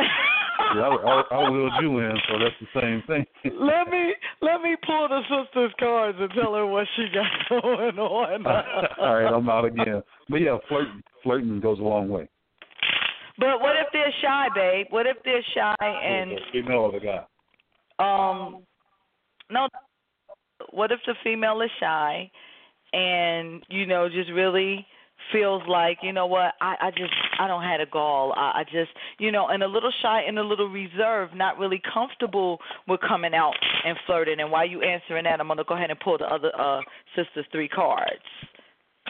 yeah, 0.00 0.82
I, 0.82 0.88
I, 0.88 1.22
I 1.30 1.48
willed 1.48 1.72
you 1.80 2.00
in, 2.00 2.16
so 2.28 2.38
that's 2.40 2.56
the 2.60 2.80
same 2.80 3.02
thing. 3.06 3.24
let 3.60 3.88
me 3.88 4.14
let 4.42 4.62
me 4.62 4.74
pull 4.84 5.06
the 5.06 5.20
sister's 5.30 5.72
cards 5.78 6.18
and 6.20 6.30
tell 6.32 6.54
her 6.54 6.66
what 6.66 6.88
she 6.96 7.06
got 7.14 7.62
going 7.62 7.98
on. 8.00 8.46
All 8.98 9.14
right, 9.14 9.32
I'm 9.32 9.48
out 9.48 9.64
again. 9.64 10.02
But 10.28 10.40
yeah, 10.40 10.58
flirting 10.68 11.02
flirting 11.22 11.60
goes 11.60 11.78
a 11.78 11.82
long 11.82 12.08
way. 12.08 12.28
But 13.38 13.60
what 13.60 13.76
if 13.76 13.86
they're 13.92 14.12
shy, 14.20 14.48
babe? 14.54 14.86
What 14.90 15.06
if 15.06 15.16
they're 15.24 15.44
shy 15.54 15.74
and 15.80 16.32
the 16.32 16.40
female 16.52 16.78
or 16.78 16.92
the 16.92 17.00
guy? 17.00 17.24
Um, 17.98 18.62
no. 19.50 19.68
What 20.70 20.90
if 20.90 20.98
the 21.06 21.14
female 21.22 21.60
is 21.60 21.70
shy, 21.78 22.30
and 22.92 23.62
you 23.68 23.86
know 23.86 24.08
just 24.08 24.30
really 24.30 24.86
feels 25.32 25.62
like 25.68 25.98
you 26.02 26.12
know 26.12 26.26
what 26.26 26.54
I 26.60 26.76
I 26.80 26.90
just 26.90 27.12
I 27.38 27.46
don't 27.48 27.62
have 27.62 27.80
a 27.80 27.86
gall 27.86 28.32
I, 28.36 28.60
I 28.60 28.64
just 28.64 28.90
you 29.18 29.32
know 29.32 29.48
and 29.48 29.62
a 29.62 29.66
little 29.66 29.92
shy 30.00 30.22
and 30.26 30.38
a 30.38 30.42
little 30.42 30.68
reserved 30.68 31.34
not 31.34 31.58
really 31.58 31.82
comfortable 31.92 32.58
with 32.86 33.00
coming 33.06 33.34
out 33.34 33.54
and 33.84 33.96
flirting 34.06 34.40
and 34.40 34.50
while 34.50 34.66
you 34.66 34.82
answering 34.82 35.24
that 35.24 35.40
I'm 35.40 35.48
gonna 35.48 35.64
go 35.64 35.74
ahead 35.74 35.90
and 35.90 36.00
pull 36.00 36.18
the 36.18 36.24
other 36.24 36.52
uh 36.58 36.80
sister's 37.16 37.46
three 37.52 37.68
cards. 37.68 38.22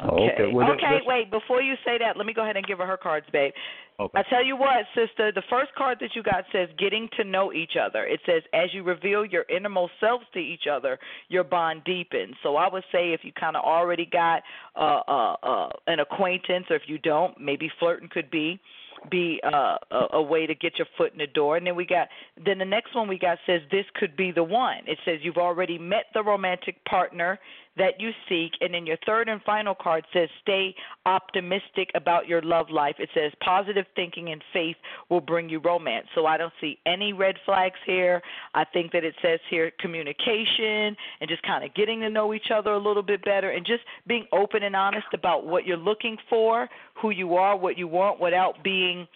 Oh, 0.04 0.28
okay. 0.28 0.50
Well, 0.52 0.70
okay, 0.72 1.00
wait. 1.06 1.30
Before 1.30 1.60
you 1.60 1.74
say 1.84 1.98
that, 1.98 2.16
let 2.16 2.26
me 2.26 2.32
go 2.32 2.42
ahead 2.42 2.56
and 2.56 2.66
give 2.66 2.78
her 2.78 2.86
her 2.86 2.96
cards, 2.96 3.26
babe. 3.32 3.52
Okay. 4.00 4.20
I 4.20 4.22
tell 4.30 4.44
you 4.44 4.56
what, 4.56 4.86
sister, 4.94 5.32
the 5.32 5.42
first 5.50 5.74
card 5.76 5.98
that 6.00 6.10
you 6.14 6.22
got 6.22 6.44
says 6.52 6.68
getting 6.78 7.08
to 7.16 7.24
know 7.24 7.52
each 7.52 7.72
other. 7.80 8.04
It 8.06 8.20
says 8.24 8.42
as 8.54 8.72
you 8.72 8.84
reveal 8.84 9.24
your 9.24 9.44
innermost 9.48 9.92
selves 9.98 10.24
to 10.34 10.38
each 10.38 10.64
other, 10.70 10.98
your 11.28 11.42
bond 11.42 11.82
deepens. 11.84 12.36
So 12.44 12.54
I 12.54 12.72
would 12.72 12.84
say 12.92 13.12
if 13.12 13.20
you 13.24 13.32
kind 13.32 13.56
of 13.56 13.64
already 13.64 14.06
got 14.06 14.42
uh, 14.76 15.00
uh, 15.08 15.36
uh, 15.42 15.68
an 15.88 15.98
acquaintance, 15.98 16.66
or 16.70 16.76
if 16.76 16.82
you 16.86 16.98
don't, 16.98 17.40
maybe 17.40 17.68
flirting 17.80 18.08
could 18.08 18.30
be 18.30 18.60
be 19.10 19.40
uh, 19.44 19.76
a, 19.90 20.06
a 20.14 20.22
way 20.22 20.46
to 20.46 20.54
get 20.54 20.78
your 20.78 20.86
foot 20.96 21.12
in 21.12 21.18
the 21.18 21.26
door. 21.26 21.56
And 21.56 21.66
then 21.66 21.76
we 21.76 21.86
got 21.86 22.08
then 22.44 22.58
the 22.58 22.64
next 22.64 22.94
one 22.94 23.08
we 23.08 23.18
got 23.18 23.38
says 23.46 23.60
this 23.70 23.84
could 23.94 24.16
be 24.16 24.32
the 24.32 24.42
one. 24.42 24.78
It 24.86 24.98
says 25.04 25.18
you've 25.22 25.36
already 25.36 25.78
met 25.78 26.06
the 26.14 26.22
romantic 26.22 26.84
partner 26.84 27.38
that 27.78 28.00
you 28.00 28.10
seek. 28.28 28.52
And 28.60 28.74
then 28.74 28.86
your 28.86 28.98
third 29.06 29.28
and 29.28 29.40
final 29.42 29.74
card 29.74 30.04
says 30.12 30.28
stay 30.42 30.74
optimistic 31.06 31.90
about 31.94 32.28
your 32.28 32.42
love 32.42 32.70
life. 32.70 32.96
It 32.98 33.08
says 33.14 33.32
positive 33.42 33.86
thinking 33.96 34.30
and 34.30 34.42
faith 34.52 34.76
will 35.08 35.20
bring 35.20 35.48
you 35.48 35.60
romance. 35.60 36.06
So 36.14 36.26
I 36.26 36.36
don't 36.36 36.52
see 36.60 36.78
any 36.86 37.12
red 37.12 37.36
flags 37.44 37.78
here. 37.86 38.22
I 38.54 38.64
think 38.64 38.92
that 38.92 39.04
it 39.04 39.14
says 39.22 39.40
here 39.48 39.72
communication 39.80 40.96
and 41.20 41.28
just 41.28 41.42
kind 41.42 41.64
of 41.64 41.74
getting 41.74 42.00
to 42.00 42.10
know 42.10 42.34
each 42.34 42.50
other 42.54 42.72
a 42.72 42.78
little 42.78 43.02
bit 43.02 43.24
better 43.24 43.50
and 43.50 43.64
just 43.64 43.82
being 44.06 44.26
open 44.32 44.62
and 44.62 44.76
honest 44.76 45.06
about 45.14 45.46
what 45.46 45.66
you're 45.66 45.76
looking 45.76 46.16
for, 46.28 46.68
who 47.00 47.10
you 47.10 47.34
are, 47.36 47.56
what 47.56 47.78
you 47.78 47.88
want 47.88 48.20
without 48.20 48.62
being 48.62 49.06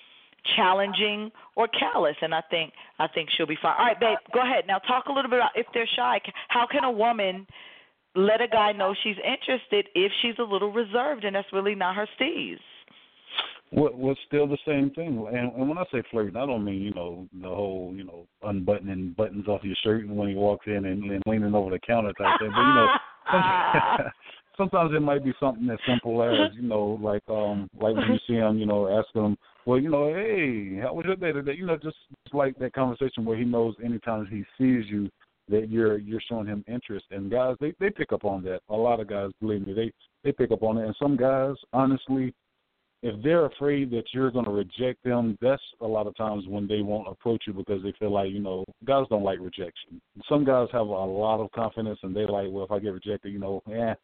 challenging 0.57 1.31
or 1.55 1.69
callous 1.69 2.17
and 2.21 2.35
I 2.35 2.43
think 2.51 2.73
I 2.99 3.07
think 3.07 3.29
she'll 3.37 3.47
be 3.47 3.59
fine. 3.61 3.77
All 3.79 3.87
right, 3.87 3.99
babe, 3.99 4.19
go 4.35 4.41
ahead. 4.41 4.65
Now 4.67 4.79
talk 4.79 5.07
a 5.07 5.13
little 5.13 5.31
bit 5.31 5.39
about 5.39 5.53
if 5.55 5.67
they're 5.73 5.89
shy. 5.95 6.21
How 6.49 6.67
can 6.67 6.85
a 6.85 6.91
woman 6.91 7.47
let 8.15 8.41
a 8.41 8.49
guy 8.49 8.73
know 8.73 8.95
she's 9.03 9.17
interested 9.17 9.89
if 9.95 10.13
she's 10.21 10.35
a 10.39 10.43
little 10.43 10.73
reserved 10.73 11.25
and 11.25 11.35
that's 11.35 11.53
really 11.53 11.75
not 11.75 11.97
her 11.97 12.07
steez. 12.21 12.59
Well, 13.73 13.93
well, 13.95 14.15
still 14.27 14.47
the 14.47 14.59
same 14.67 14.91
thing. 14.91 15.27
And, 15.33 15.53
and 15.53 15.69
when 15.69 15.79
I 15.79 15.85
say 15.91 16.03
flirting, 16.11 16.37
I 16.37 16.45
don't 16.45 16.65
mean 16.65 16.83
you 16.83 16.93
know 16.93 17.27
the 17.41 17.49
whole 17.49 17.93
you 17.97 18.05
know 18.05 18.27
unbuttoning 18.43 19.15
buttons 19.17 19.49
off 19.49 19.65
your 19.65 19.77
shirt 19.83 20.07
when 20.09 20.29
he 20.29 20.35
walks 20.35 20.67
in 20.67 20.85
and, 20.85 21.11
and 21.11 21.23
leaning 21.27 21.55
over 21.55 21.71
the 21.71 21.79
counter 21.79 22.13
type 22.13 22.39
thing. 22.39 22.51
But 22.51 22.61
you 22.61 22.75
know, 22.75 24.09
sometimes, 24.59 24.93
it 24.95 25.01
might 25.01 25.25
be 25.25 25.33
something 25.41 25.69
as 25.71 25.79
simple 25.87 26.23
as 26.23 26.55
you 26.55 26.69
know, 26.69 26.99
like 27.01 27.23
um, 27.29 27.71
like 27.81 27.97
when 27.97 28.13
you 28.13 28.19
see 28.27 28.35
him, 28.35 28.59
you 28.59 28.67
know, 28.67 28.89
ask 28.99 29.09
him, 29.15 29.39
well, 29.65 29.79
you 29.79 29.89
know, 29.89 30.13
hey, 30.13 30.79
how 30.83 30.93
was 30.93 31.07
your 31.07 31.17
day 31.17 31.33
today? 31.33 31.55
You 31.57 31.65
know, 31.65 31.79
just 31.79 31.97
like 32.35 32.59
that 32.59 32.75
conversation 32.75 33.25
where 33.25 33.39
he 33.39 33.45
knows 33.45 33.75
anytime 33.83 34.27
he 34.27 34.45
sees 34.59 34.85
you, 34.91 35.09
that 35.49 35.69
you're 35.69 35.99
you're 35.99 36.23
showing 36.29 36.47
him 36.47 36.65
interest. 36.67 37.07
And 37.11 37.31
guys, 37.31 37.57
they 37.61 37.75
they 37.81 37.91
pick 37.91 38.13
up 38.13 38.25
on 38.25 38.43
that. 38.45 38.61
A 38.69 38.77
lot 38.77 39.01
of 39.01 39.09
guys, 39.09 39.31
believe 39.41 39.67
me, 39.67 39.73
they 39.75 39.93
they 40.25 40.33
pick 40.33 40.51
up 40.51 40.63
on 40.63 40.79
it. 40.79 40.87
And 40.87 40.97
some 40.99 41.17
guys, 41.17 41.55
honestly, 41.73 42.35
if 43.03 43.21
they're 43.23 43.47
afraid 43.47 43.91
that 43.91 44.05
you're 44.13 44.31
going 44.31 44.45
to 44.45 44.53
reject 44.53 45.03
them, 45.03 45.37
that's 45.41 45.63
a 45.81 45.87
lot 45.87 46.07
of 46.07 46.17
times 46.17 46.45
when 46.47 46.69
they 46.69 46.83
won't 46.83 47.09
approach 47.09 47.45
you 47.47 47.53
because 47.53 47.83
they 47.83 47.93
feel 47.99 48.13
like 48.13 48.31
you 48.31 48.41
know 48.41 48.65
guys 48.85 49.07
don't 49.11 49.25
like 49.25 49.41
rejection. 49.41 50.01
Some 50.29 50.45
guys 50.45 50.69
have 50.73 50.87
a 50.87 50.91
lot 50.91 51.41
of 51.41 51.51
confidence 51.53 51.99
and 52.03 52.15
they 52.15 52.27
like, 52.27 52.49
well, 52.51 52.65
if 52.65 52.71
I 52.71 52.79
get 52.79 52.93
rejected, 52.93 53.33
you 53.33 53.39
know, 53.39 53.63
yeah. 53.69 53.95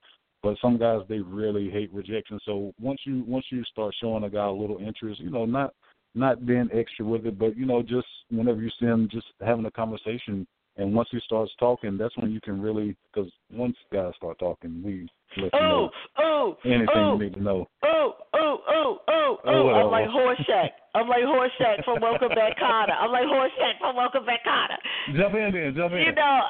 But 0.43 0.57
some 0.63 0.79
guys 0.79 1.01
they 1.09 1.19
really 1.19 1.71
hate 1.71 1.93
rejection. 1.93 2.39
So 2.45 2.73
once 2.81 3.01
you 3.05 3.25
once 3.27 3.47
you 3.51 3.65
start 3.65 3.95
showing 4.01 4.25
a 4.25 4.31
guy 4.31 4.47
a 4.47 4.53
little 4.53 4.79
interest, 4.79 5.21
you 5.21 5.31
know, 5.31 5.45
not 5.45 5.73
not 6.15 6.47
being 6.47 6.69
extra 6.73 7.05
with 7.05 7.27
it, 7.27 7.39
but 7.39 7.57
you 7.57 7.67
know, 7.67 7.83
just 7.83 8.07
whenever 8.31 8.61
you 8.61 8.71
see 8.81 8.87
him, 8.87 9.09
just 9.11 9.27
having 9.41 9.67
a 9.67 9.71
conversation 9.71 10.47
and 10.79 10.95
once 10.95 11.09
he 11.11 11.19
starts 11.25 11.51
talking, 11.59 11.99
that's 11.99 12.17
when 12.17 12.31
you 12.31 12.41
can 12.41 12.63
really, 12.63 12.97
because 13.13 13.31
once 13.53 13.77
guys 13.93 14.13
start 14.17 14.39
talking, 14.39 14.81
we 14.85 15.09
let 15.37 15.53
you 15.53 15.59
oh, 15.61 15.61
know 15.61 15.91
oh, 16.19 16.57
anything 16.65 16.89
oh, 16.95 17.19
you 17.19 17.25
need 17.25 17.35
to 17.35 17.43
know. 17.43 17.67
Oh, 17.85 18.13
oh, 18.33 18.59
oh, 18.69 18.99
oh, 19.09 19.09
oh! 19.09 19.39
Oh, 19.45 19.69
I'm 19.71 19.91
like 19.91 20.07
Horshack. 20.07 20.69
I'm 20.95 21.09
like 21.09 21.25
Horshack 21.25 21.85
from 21.85 22.01
Welcome 22.01 22.29
Back 22.29 22.59
Kotter. 22.63 22.95
I'm 22.97 23.11
like 23.11 23.25
Horshack 23.25 23.81
from 23.81 23.97
Welcome 23.97 24.25
Back 24.25 24.41
Kotter. 24.47 25.17
Jump 25.19 25.35
in, 25.35 25.53
then. 25.53 25.75
Jump 25.77 25.93
in. 25.95 25.99
You 25.99 26.13
know, 26.13 26.41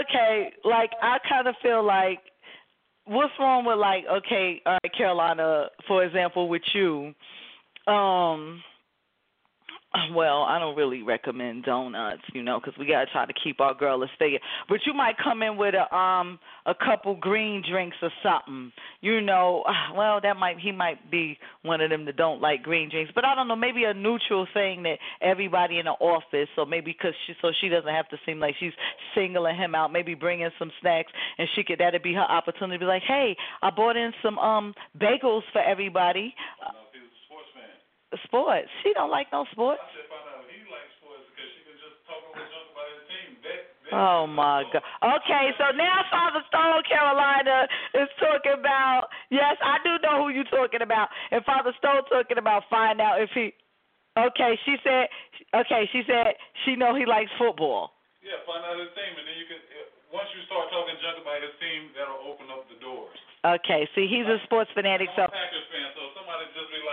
okay. 0.00 0.52
Like 0.64 0.90
I 1.02 1.16
kind 1.26 1.48
of 1.48 1.54
feel 1.62 1.82
like, 1.82 2.20
what's 3.06 3.32
wrong 3.40 3.64
with 3.64 3.78
like, 3.78 4.04
okay, 4.10 4.60
all 4.66 4.78
right, 4.84 4.94
Carolina, 4.96 5.68
for 5.86 6.04
example, 6.04 6.48
with 6.48 6.62
you, 6.74 7.14
um 7.86 8.62
well, 10.12 10.42
I 10.42 10.58
don't 10.58 10.76
really 10.76 11.02
recommend 11.02 11.64
donuts, 11.64 12.22
you 12.34 12.42
know, 12.42 12.60
because 12.60 12.78
we 12.78 12.86
gotta 12.86 13.06
try 13.10 13.24
to 13.24 13.32
keep 13.42 13.60
our 13.60 13.74
girl 13.74 14.02
a 14.02 14.06
figure. 14.18 14.38
But 14.68 14.80
you 14.84 14.92
might 14.92 15.14
come 15.22 15.42
in 15.42 15.56
with 15.56 15.74
a 15.74 15.94
um 15.94 16.38
a 16.66 16.74
couple 16.74 17.16
green 17.16 17.62
drinks 17.68 17.96
or 18.02 18.10
something, 18.22 18.72
you 19.00 19.20
know. 19.20 19.64
Well, 19.96 20.20
that 20.22 20.36
might 20.36 20.58
he 20.58 20.70
might 20.70 21.10
be 21.10 21.38
one 21.62 21.80
of 21.80 21.90
them 21.90 22.04
that 22.04 22.16
don't 22.16 22.40
like 22.40 22.62
green 22.62 22.90
drinks, 22.90 23.10
but 23.14 23.24
I 23.24 23.34
don't 23.34 23.48
know. 23.48 23.56
Maybe 23.56 23.84
a 23.84 23.94
neutral 23.94 24.46
thing 24.52 24.82
that 24.84 24.98
everybody 25.22 25.78
in 25.78 25.86
the 25.86 25.92
office, 25.92 26.48
or 26.56 26.66
maybe 26.66 26.92
because 26.92 27.14
she 27.26 27.32
so 27.40 27.50
she 27.60 27.68
doesn't 27.68 27.92
have 27.92 28.08
to 28.10 28.18
seem 28.26 28.38
like 28.38 28.54
she's 28.60 28.72
singling 29.14 29.56
him 29.56 29.74
out. 29.74 29.92
Maybe 29.92 30.14
bring 30.14 30.40
in 30.42 30.50
some 30.58 30.70
snacks, 30.80 31.10
and 31.38 31.48
she 31.56 31.64
could 31.64 31.80
that'd 31.80 32.02
be 32.02 32.12
her 32.14 32.20
opportunity 32.20 32.76
to 32.76 32.80
be 32.80 32.86
like, 32.86 33.02
hey, 33.02 33.36
I 33.62 33.70
bought 33.70 33.96
in 33.96 34.12
some 34.22 34.38
um 34.38 34.74
bagels 35.00 35.42
for 35.52 35.62
everybody. 35.62 36.34
Uh, 36.64 36.72
sports. 38.24 38.68
She 38.82 38.92
don't 38.94 39.10
like 39.10 39.28
no 39.32 39.44
sports. 39.52 39.80
Oh 43.88 44.28
my 44.28 44.68
God. 44.68 44.84
Okay, 45.00 45.48
so 45.56 45.72
now 45.72 46.04
Father 46.12 46.44
Stone 46.52 46.84
Carolina 46.84 47.64
is 47.96 48.08
talking 48.20 48.60
about. 48.60 49.08
Yes, 49.32 49.56
I 49.64 49.80
do 49.80 49.96
know 50.04 50.24
who 50.24 50.28
you're 50.28 50.48
talking 50.52 50.84
about, 50.84 51.08
and 51.32 51.40
Father 51.44 51.72
Stone 51.80 52.04
talking 52.12 52.36
about 52.36 52.68
find 52.68 53.00
out 53.00 53.20
if 53.20 53.30
he. 53.32 53.56
Okay, 54.12 54.60
she 54.68 54.76
said. 54.84 55.08
Okay, 55.56 55.88
she 55.92 56.04
said 56.04 56.36
she 56.64 56.76
know 56.76 56.92
he 56.92 57.08
likes 57.08 57.32
football. 57.40 57.96
Yeah, 58.20 58.36
find 58.44 58.60
out 58.60 58.76
his 58.76 58.92
team, 58.92 59.12
and 59.16 59.24
then 59.24 59.36
you 59.40 59.46
can. 59.48 59.56
Uh, 59.56 59.88
once 60.12 60.28
you 60.36 60.40
start 60.48 60.68
talking 60.72 60.96
junk 61.00 61.20
about 61.20 61.40
his 61.40 61.52
team, 61.56 61.92
that'll 61.96 62.28
open 62.28 62.48
up 62.52 62.68
the 62.68 62.76
doors. 62.80 63.16
Okay, 63.44 63.88
see, 63.94 64.08
he's 64.08 64.26
a 64.26 64.40
sports 64.44 64.68
fanatic, 64.74 65.08
so. 65.14 65.28
Packers 65.28 65.68
fan, 65.70 65.88
so 65.94 66.10
somebody 66.16 66.48
just 66.56 66.68
be 66.72 66.80
like, 66.82 66.87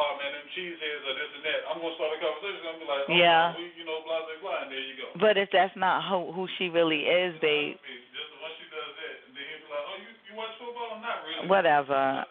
"Oh 0.00 0.16
man, 0.16 0.32
them 0.32 0.48
cheeseheads 0.56 1.04
or 1.04 1.14
this 1.20 1.30
and 1.36 1.44
that." 1.44 1.60
I'm 1.68 1.78
gonna 1.84 1.94
start 2.00 2.16
a 2.16 2.18
conversation. 2.24 2.64
I'm 2.64 2.80
gonna 2.80 2.84
be 2.84 2.88
like, 2.88 3.04
oh, 3.04 3.20
"Yeah, 3.20 3.52
we, 3.60 3.68
you 3.76 3.84
know, 3.84 4.00
blah 4.08 4.24
blah 4.24 4.40
blah," 4.40 4.64
and 4.64 4.72
there 4.72 4.80
you 4.80 4.96
go. 4.96 5.12
But 5.20 5.36
if 5.36 5.52
that's 5.52 5.76
not 5.76 6.08
who 6.08 6.32
who 6.32 6.48
she 6.56 6.72
really 6.72 7.04
is, 7.04 7.36
babe. 7.44 7.76
Just 7.76 8.32
once 8.40 8.56
she 8.56 8.66
does 8.72 8.92
that, 8.96 9.14
then 9.36 9.44
he'll 9.44 9.60
be 9.60 9.68
like, 9.68 9.84
"Oh, 9.84 9.96
you 10.00 10.10
you 10.24 10.32
watch 10.40 10.56
football? 10.56 10.96
Not 11.04 11.20
really." 11.28 11.52
Whatever. 11.52 12.24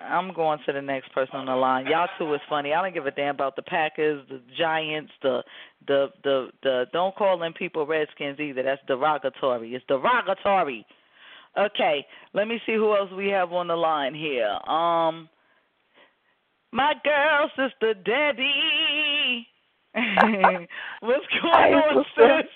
I'm 0.00 0.32
going 0.32 0.60
to 0.66 0.72
the 0.72 0.82
next 0.82 1.12
person 1.12 1.36
on 1.36 1.46
the 1.46 1.56
line. 1.56 1.86
Y'all 1.86 2.08
two 2.18 2.32
is 2.34 2.40
funny. 2.48 2.72
I 2.72 2.82
don't 2.82 2.94
give 2.94 3.06
a 3.06 3.10
damn 3.10 3.34
about 3.34 3.56
the 3.56 3.62
Packers, 3.62 4.22
the 4.28 4.40
Giants, 4.56 5.12
the 5.22 5.42
the 5.86 6.08
the 6.22 6.48
the. 6.62 6.84
Don't 6.92 7.14
call 7.16 7.38
them 7.38 7.52
people 7.52 7.86
Redskins 7.86 8.38
either. 8.38 8.62
That's 8.62 8.80
derogatory. 8.86 9.74
It's 9.74 9.84
derogatory. 9.88 10.86
Okay, 11.58 12.06
let 12.34 12.46
me 12.48 12.60
see 12.66 12.74
who 12.74 12.94
else 12.94 13.10
we 13.16 13.28
have 13.28 13.52
on 13.52 13.68
the 13.68 13.76
line 13.76 14.14
here. 14.14 14.50
Um, 14.70 15.28
my 16.76 16.92
girl, 17.02 17.50
sister 17.56 17.94
Debbie. 17.94 19.46
What's 21.00 21.24
going 21.40 21.54
hey, 21.54 21.72
on, 21.72 22.04
sis? 22.14 22.50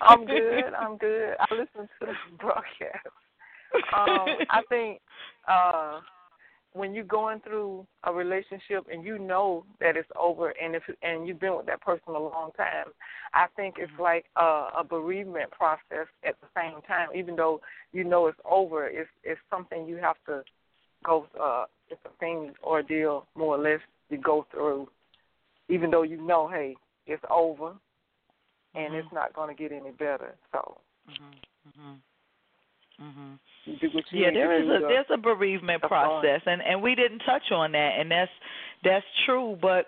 I'm 0.00 0.24
good. 0.24 0.64
I'm 0.80 0.96
good. 0.96 1.34
I 1.38 1.54
listen 1.54 1.86
to 2.00 2.06
the 2.06 2.14
broadcast. 2.38 3.06
Um, 3.94 4.38
I 4.50 4.62
think 4.70 5.00
uh, 5.46 6.00
when 6.72 6.94
you're 6.94 7.04
going 7.04 7.40
through 7.40 7.86
a 8.04 8.12
relationship 8.12 8.86
and 8.90 9.04
you 9.04 9.18
know 9.18 9.66
that 9.80 9.98
it's 9.98 10.08
over 10.18 10.54
and 10.60 10.74
if 10.74 10.82
and 11.02 11.28
you've 11.28 11.40
been 11.40 11.56
with 11.56 11.66
that 11.66 11.80
person 11.82 12.02
a 12.08 12.12
long 12.12 12.50
time 12.56 12.86
i 13.34 13.46
think 13.56 13.76
it's 13.78 13.92
like 14.00 14.24
a, 14.36 14.68
a 14.78 14.84
bereavement 14.88 15.50
process 15.50 16.06
at 16.26 16.34
the 16.40 16.46
same 16.56 16.80
time 16.88 17.08
even 17.14 17.36
though 17.36 17.60
you 17.92 18.04
know 18.04 18.26
it's 18.26 18.38
over 18.50 18.86
it's 18.86 19.10
it's 19.22 19.40
something 19.50 19.86
you 19.86 19.96
have 19.96 20.16
to 20.26 20.42
go 21.04 21.26
uh 21.40 21.64
it's 21.92 22.00
a 22.06 22.18
thing 22.18 22.52
ordeal 22.64 23.26
more 23.36 23.56
or 23.56 23.62
less 23.62 23.80
you 24.08 24.18
go 24.18 24.46
through 24.50 24.88
even 25.68 25.90
though 25.90 26.02
you 26.02 26.16
know 26.16 26.48
hey 26.48 26.74
it's 27.06 27.22
over 27.30 27.74
and 28.74 28.94
Mhm. 28.94 28.98
it's 28.98 29.12
not 29.12 29.32
going 29.34 29.54
to 29.54 29.62
get 29.62 29.72
any 29.72 29.90
better 29.90 30.34
so 30.50 30.80
Mhm. 31.08 31.34
Mhm. 31.68 32.00
Mhm. 33.00 33.38
you 33.64 33.76
do 33.76 34.02
Yeah, 34.10 34.30
there 34.30 34.52
is 34.52 34.68
a 34.68 34.80
there's 34.80 35.10
a 35.10 35.16
bereavement 35.16 35.82
process, 35.82 36.42
and 36.46 36.62
and 36.62 36.82
we 36.82 36.94
didn't 36.94 37.20
touch 37.20 37.50
on 37.50 37.72
that, 37.72 37.98
and 37.98 38.10
that's 38.10 38.32
that's 38.82 39.06
true. 39.24 39.56
But 39.60 39.86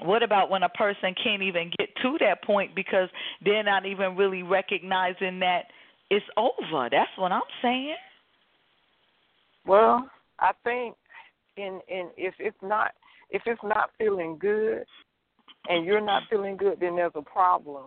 what 0.00 0.22
about 0.22 0.50
when 0.50 0.62
a 0.62 0.68
person 0.68 1.14
can't 1.14 1.42
even 1.42 1.70
get 1.78 1.94
to 1.96 2.18
that 2.18 2.42
point 2.42 2.74
because 2.74 3.08
they're 3.42 3.62
not 3.62 3.86
even 3.86 4.16
really 4.16 4.42
recognizing 4.42 5.40
that 5.40 5.70
it's 6.10 6.26
over? 6.36 6.88
That's 6.90 7.16
what 7.16 7.32
I'm 7.32 7.42
saying. 7.62 7.96
Well, 9.66 10.10
I 10.38 10.52
think 10.64 10.96
in 11.56 11.80
in 11.88 12.10
if 12.16 12.34
it's 12.38 12.62
not 12.62 12.92
if 13.30 13.42
it's 13.46 13.62
not 13.62 13.90
feeling 13.98 14.36
good 14.38 14.84
and 15.68 15.84
you're 15.84 16.00
not 16.00 16.22
feeling 16.30 16.56
good, 16.56 16.78
then 16.80 16.96
there's 16.96 17.12
a 17.14 17.22
problem. 17.22 17.84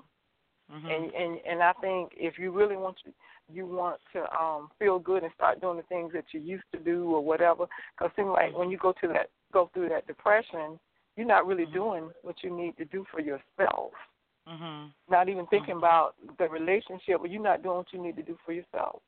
Mm-hmm. 0.72 0.88
And 0.88 1.14
and 1.14 1.40
and 1.50 1.64
I 1.64 1.74
think 1.74 2.12
if 2.16 2.38
you 2.38 2.52
really 2.52 2.76
want 2.76 2.98
to 3.06 3.12
you 3.54 3.66
want 3.66 4.00
to 4.14 4.24
um 4.34 4.70
feel 4.80 5.00
good 5.00 5.24
and 5.24 5.32
start 5.34 5.62
doing 5.62 5.78
the 5.78 5.84
things 5.84 6.12
that 6.14 6.26
you 6.34 6.42
used 6.42 6.66
to 6.74 6.80
do 6.80 7.06
or 7.12 7.24
whatever, 7.24 7.66
because 7.98 8.12
seems 8.16 8.30
like 8.30 8.58
when 8.58 8.70
you 8.70 8.78
go 8.78 8.94
to 9.02 9.08
that 9.08 9.30
go 9.54 9.70
through 9.74 9.90
that 9.90 10.08
depression, 10.08 10.78
you're 11.16 11.26
not 11.26 11.48
really 11.48 11.66
doing 11.66 12.10
what 12.22 12.36
you 12.44 12.56
need 12.56 12.76
to 12.78 12.86
do 12.86 13.06
for 13.10 13.22
yourself. 13.22 13.92
Mhm. 14.48 14.92
Not 15.10 15.30
even 15.30 15.46
thinking 15.48 15.78
about 15.78 16.16
the 16.38 16.50
relationship, 16.50 17.22
but 17.22 17.30
you're 17.32 17.42
not 17.42 17.64
doing 17.64 17.78
what 17.78 17.94
you 17.94 18.02
need 18.02 18.18
to 18.18 18.24
do 18.24 18.38
for 18.46 18.52
yourself 18.52 19.02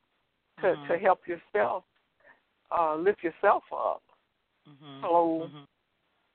to 0.62 0.76
to 0.88 0.98
help 0.98 1.26
yourself 1.26 1.84
uh 2.70 2.94
lift 2.94 3.22
yourself 3.22 3.64
up. 3.72 4.02
Mhm. 4.68 5.00
So 5.02 5.50
Mhm. 5.52 5.66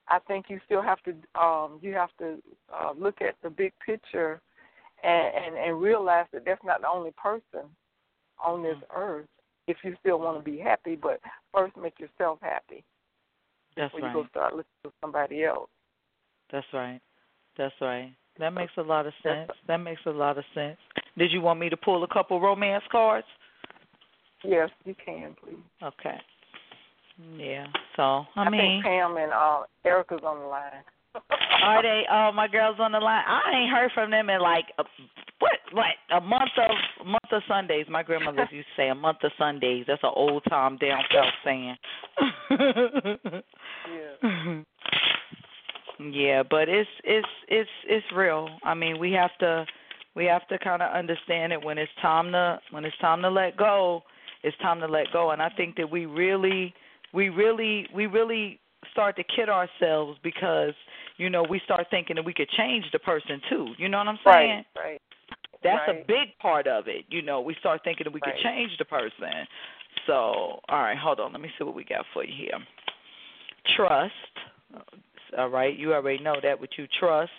I 0.08 0.20
think 0.20 0.50
you 0.50 0.60
still 0.66 0.82
have 0.82 1.02
to 1.04 1.16
um 1.40 1.80
you 1.82 1.94
have 1.94 2.16
to 2.18 2.42
uh 2.74 2.92
look 2.98 3.22
at 3.22 3.36
the 3.42 3.50
big 3.50 3.74
picture 3.86 4.42
and 5.04 5.36
and, 5.36 5.58
and 5.58 5.82
realize 5.82 6.28
that 6.32 6.46
that's 6.46 6.64
not 6.64 6.82
the 6.82 6.90
only 6.90 7.12
person 7.12 7.70
on 8.44 8.64
this 8.64 8.76
Mm-hmm. 8.76 8.98
earth 8.98 9.28
if 9.68 9.78
you 9.84 9.96
still 10.00 10.20
want 10.20 10.38
to 10.38 10.44
be 10.44 10.60
happy, 10.60 10.96
but 10.96 11.20
first 11.54 11.76
make 11.76 12.00
yourself 12.00 12.38
happy 12.42 12.84
That's 13.76 13.92
before 13.94 14.08
right. 14.08 14.16
you 14.16 14.24
go 14.24 14.30
start 14.30 14.54
looking 14.56 14.70
for 14.84 14.92
somebody 15.02 15.44
else. 15.44 15.70
That's 16.52 16.68
right. 16.72 17.02
That's 17.58 17.74
right. 17.82 18.14
That 18.38 18.52
makes 18.52 18.74
a 18.78 18.82
lot 18.82 19.08
of 19.08 19.14
sense. 19.24 19.50
That 19.68 19.78
makes 19.78 20.02
a 20.06 20.12
lot 20.12 20.38
of 20.38 20.44
sense. 20.54 20.78
Did 21.18 21.32
you 21.32 21.42
want 21.42 21.60
me 21.60 21.70
to 21.70 21.78
pull 21.78 22.04
a 22.04 22.08
couple 22.08 22.40
romance 22.42 22.84
cards? 22.92 23.26
Yes, 24.44 24.70
you 24.84 24.94
can, 25.04 25.36
please. 25.42 25.56
Okay. 25.82 26.20
Yeah. 27.38 27.68
So 27.96 28.26
I, 28.36 28.50
mean, 28.50 28.82
think 28.82 28.86
Pam 28.86 29.18
and 29.18 29.32
uh 29.32 29.64
Erica's 29.86 30.22
on 30.26 30.40
the 30.40 30.46
line. 30.46 30.84
are 31.64 31.82
they? 31.82 32.04
Oh, 32.12 32.32
my 32.34 32.48
girls 32.48 32.78
on 32.80 32.92
the 32.92 33.00
line. 33.00 33.24
I 33.26 33.42
ain't 33.56 33.72
heard 33.72 33.92
from 33.94 34.12
them 34.12 34.30
in 34.30 34.42
like 34.42 34.66
a, 34.78 34.84
what? 35.40 35.60
What? 35.72 35.96
A 36.16 36.20
month 36.22 36.52
of 36.58 37.06
month 37.06 37.32
of 37.32 37.42
Sundays. 37.48 37.86
My 37.90 38.04
grandmother 38.04 38.48
used 38.52 38.68
to 38.76 38.82
say 38.82 38.90
a 38.90 38.96
month 38.96 39.20
of 39.24 39.32
Sundays. 39.38 39.86
That's 39.88 40.04
an 40.04 40.12
old 40.14 40.44
time 40.50 40.78
down 40.78 41.04
south 41.14 41.34
saying. 41.44 41.76
yeah. 44.22 44.62
Yeah, 46.00 46.44
but 46.50 46.68
it's 46.68 46.90
it's 47.04 47.28
it's 47.48 47.70
it's 47.88 48.06
real. 48.16 48.50
I 48.64 48.74
mean, 48.74 49.00
we 49.00 49.12
have 49.14 49.32
to 49.40 49.66
we 50.16 50.26
have 50.26 50.48
to 50.50 50.60
kind 50.60 50.82
of 50.82 50.94
understand 50.94 51.54
it 51.54 51.64
when 51.64 51.78
it's 51.78 51.92
time 52.02 52.32
to 52.34 52.60
when 52.72 52.86
it's 52.86 52.98
time 52.98 53.22
to 53.22 53.30
let 53.30 53.56
go. 53.58 54.04
It's 54.44 54.58
time 54.58 54.80
to 54.82 54.88
let 54.88 55.06
go, 55.12 55.32
and 55.32 55.42
I 55.42 55.50
think 55.50 55.76
that 55.78 55.90
we 55.90 56.06
really 56.06 56.74
we 57.16 57.30
really 57.30 57.88
we 57.96 58.06
really 58.06 58.60
start 58.92 59.16
to 59.16 59.24
kid 59.24 59.50
ourselves 59.50 60.20
because 60.22 60.74
you 61.18 61.30
know 61.30 61.44
we 61.50 61.62
start 61.64 61.88
thinking 61.90 62.18
that 62.18 62.26
we 62.26 62.34
could 62.34 62.50
change 62.50 62.86
the 62.92 63.00
person 63.00 63.42
too. 63.50 63.74
You 63.78 63.90
know 63.90 63.98
what 64.00 64.08
I'm 64.08 64.20
saying? 64.26 64.66
Right, 64.76 64.84
right. 64.84 65.02
That's 65.64 65.90
a 65.90 66.06
big 66.08 66.38
part 66.40 66.68
of 66.68 66.88
it. 66.88 67.06
You 67.10 67.24
know, 67.24 67.42
we 67.42 67.56
start 67.60 67.82
thinking 67.84 68.04
that 68.04 68.14
we 68.14 68.20
Right. 68.24 68.36
could 68.36 68.44
change 68.44 68.78
the 68.78 68.86
person. 68.86 69.48
So, 70.06 70.60
all 70.70 70.82
right, 70.82 70.98
hold 70.98 71.20
on. 71.20 71.32
Let 71.32 71.42
me 71.42 71.50
see 71.58 71.64
what 71.64 71.74
we 71.74 71.84
got 71.84 72.06
for 72.14 72.24
you 72.24 72.34
here. 72.36 72.60
Trust. 73.76 74.14
All 75.36 75.50
right, 75.50 75.76
you 75.76 75.94
already 75.94 76.22
know 76.22 76.36
that. 76.44 76.60
With 76.60 76.70
you, 76.78 76.86
trust. 77.00 77.32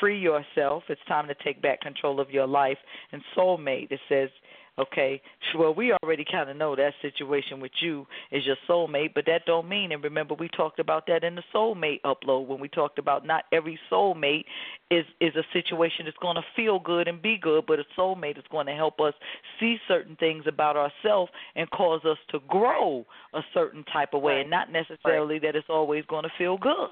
Free 0.00 0.18
yourself. 0.18 0.82
It's 0.88 1.00
time 1.06 1.28
to 1.28 1.34
take 1.44 1.62
back 1.62 1.80
control 1.80 2.18
of 2.18 2.30
your 2.30 2.46
life. 2.46 2.78
And 3.12 3.22
soulmate. 3.36 3.92
It 3.92 4.00
says, 4.08 4.30
okay, 4.78 5.20
well, 5.56 5.74
we 5.74 5.92
already 6.02 6.24
kind 6.30 6.50
of 6.50 6.56
know 6.56 6.74
that 6.74 6.94
situation 7.00 7.60
with 7.60 7.72
you 7.80 8.06
is 8.32 8.44
your 8.44 8.56
soulmate, 8.68 9.14
but 9.14 9.26
that 9.26 9.42
don't 9.46 9.68
mean. 9.68 9.92
And 9.92 10.02
remember, 10.02 10.34
we 10.34 10.48
talked 10.48 10.78
about 10.78 11.06
that 11.06 11.22
in 11.24 11.34
the 11.34 11.42
soulmate 11.54 12.00
upload 12.02 12.46
when 12.46 12.60
we 12.60 12.68
talked 12.68 12.98
about 12.98 13.26
not 13.26 13.44
every 13.52 13.78
soulmate 13.90 14.44
is 14.90 15.04
is 15.20 15.34
a 15.36 15.44
situation 15.52 16.04
that's 16.06 16.16
going 16.20 16.36
to 16.36 16.44
feel 16.56 16.78
good 16.78 17.08
and 17.08 17.22
be 17.22 17.38
good, 17.40 17.64
but 17.66 17.78
a 17.78 17.84
soulmate 17.98 18.38
is 18.38 18.44
going 18.50 18.66
to 18.66 18.74
help 18.74 19.00
us 19.00 19.14
see 19.60 19.76
certain 19.86 20.16
things 20.16 20.44
about 20.46 20.76
ourselves 20.76 21.30
and 21.54 21.70
cause 21.70 22.04
us 22.04 22.18
to 22.30 22.40
grow 22.48 23.04
a 23.34 23.40
certain 23.52 23.84
type 23.92 24.10
of 24.12 24.22
way, 24.22 24.40
and 24.40 24.50
not 24.50 24.72
necessarily 24.72 25.38
that 25.38 25.56
it's 25.56 25.70
always 25.70 26.04
going 26.06 26.24
to 26.24 26.30
feel 26.36 26.58
good. 26.58 26.90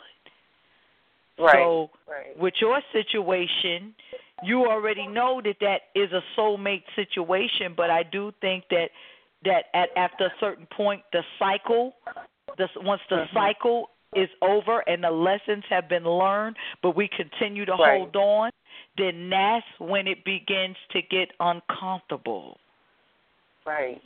Right. 1.38 1.54
So, 1.54 1.90
right. 2.08 2.38
with 2.38 2.54
your 2.60 2.80
situation, 2.92 3.94
you 4.42 4.66
already 4.66 5.06
know 5.06 5.40
that 5.44 5.56
that 5.60 5.82
is 5.94 6.10
a 6.12 6.22
soulmate 6.38 6.84
situation, 6.96 7.74
but 7.76 7.90
I 7.90 8.02
do 8.02 8.32
think 8.40 8.64
that 8.70 8.90
that 9.44 9.64
at 9.74 9.88
after 9.96 10.26
a 10.26 10.32
certain 10.38 10.66
point, 10.66 11.02
the 11.12 11.22
cycle, 11.38 11.96
the 12.58 12.68
once 12.76 13.02
the 13.08 13.26
Mhm. 13.26 13.32
cycle 13.32 13.90
is 14.14 14.28
over 14.42 14.80
and 14.88 15.02
the 15.02 15.10
lessons 15.10 15.64
have 15.66 15.88
been 15.88 16.04
learned, 16.04 16.56
but 16.82 16.94
we 16.94 17.08
continue 17.08 17.64
to 17.64 17.72
Right. 17.72 17.98
hold 17.98 18.16
on, 18.16 18.50
then 18.96 19.30
that's 19.30 19.66
when 19.80 20.06
it 20.06 20.22
begins 20.24 20.76
to 20.90 21.00
get 21.02 21.32
uncomfortable. 21.40 22.58
Right. 23.64 24.02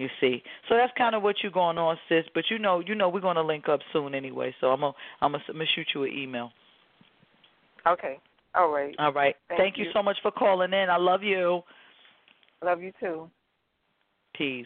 You 0.00 0.08
see, 0.18 0.42
so 0.66 0.76
that's 0.76 0.92
kind 0.96 1.14
of 1.14 1.22
what 1.22 1.36
you're 1.42 1.52
going 1.52 1.76
on, 1.76 1.98
sis. 2.08 2.24
But 2.34 2.44
you 2.48 2.58
know, 2.58 2.80
you 2.80 2.94
know, 2.94 3.10
we're 3.10 3.20
going 3.20 3.36
to 3.36 3.42
link 3.42 3.68
up 3.68 3.80
soon 3.92 4.14
anyway. 4.14 4.54
So 4.58 4.68
I'm 4.68 4.80
gonna, 4.80 4.94
I'm 5.20 5.32
gonna, 5.32 5.44
I'm 5.46 5.56
gonna 5.56 5.66
shoot 5.74 5.88
you 5.94 6.04
an 6.04 6.12
email. 6.16 6.52
Okay. 7.86 8.18
All 8.54 8.70
right. 8.72 8.94
All 8.98 9.12
right. 9.12 9.36
Thank 9.58 9.76
you 9.76 9.84
you. 9.84 9.90
so 9.92 10.02
much 10.02 10.16
for 10.22 10.30
calling 10.30 10.72
in. 10.72 10.88
I 10.88 10.96
love 10.96 11.22
you. 11.22 11.60
Love 12.64 12.80
you 12.80 12.92
too. 12.98 13.28
Peace. 14.34 14.64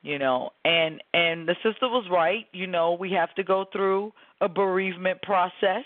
You 0.00 0.18
know, 0.18 0.52
and 0.64 1.02
and 1.12 1.46
the 1.46 1.56
sister 1.62 1.86
was 1.86 2.06
right. 2.10 2.46
You 2.54 2.66
know, 2.66 2.96
we 2.98 3.12
have 3.12 3.34
to 3.34 3.44
go 3.44 3.66
through 3.70 4.10
a 4.40 4.48
bereavement 4.48 5.20
process. 5.20 5.84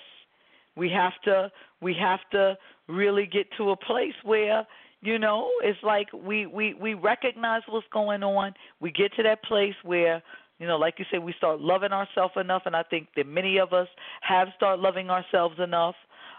We 0.76 0.88
have 0.90 1.14
to 1.24 1.50
we 1.82 1.92
have 2.00 2.20
to 2.30 2.56
really 2.86 3.26
get 3.26 3.48
to 3.56 3.70
a 3.70 3.76
place 3.76 4.14
where 4.22 4.64
you 5.04 5.18
know 5.18 5.50
it's 5.62 5.78
like 5.82 6.08
we 6.12 6.46
we 6.46 6.74
we 6.74 6.94
recognize 6.94 7.62
what's 7.68 7.86
going 7.92 8.22
on. 8.22 8.54
We 8.80 8.90
get 8.90 9.12
to 9.16 9.22
that 9.24 9.42
place 9.44 9.74
where 9.82 10.22
you 10.58 10.66
know, 10.66 10.76
like 10.76 10.94
you 10.98 11.04
said, 11.10 11.22
we 11.22 11.34
start 11.36 11.60
loving 11.60 11.92
ourselves 11.92 12.34
enough, 12.36 12.62
and 12.64 12.76
I 12.76 12.84
think 12.84 13.08
that 13.16 13.26
many 13.26 13.58
of 13.58 13.72
us 13.72 13.88
have 14.22 14.48
started 14.56 14.80
loving 14.80 15.10
ourselves 15.10 15.56
enough. 15.58 15.96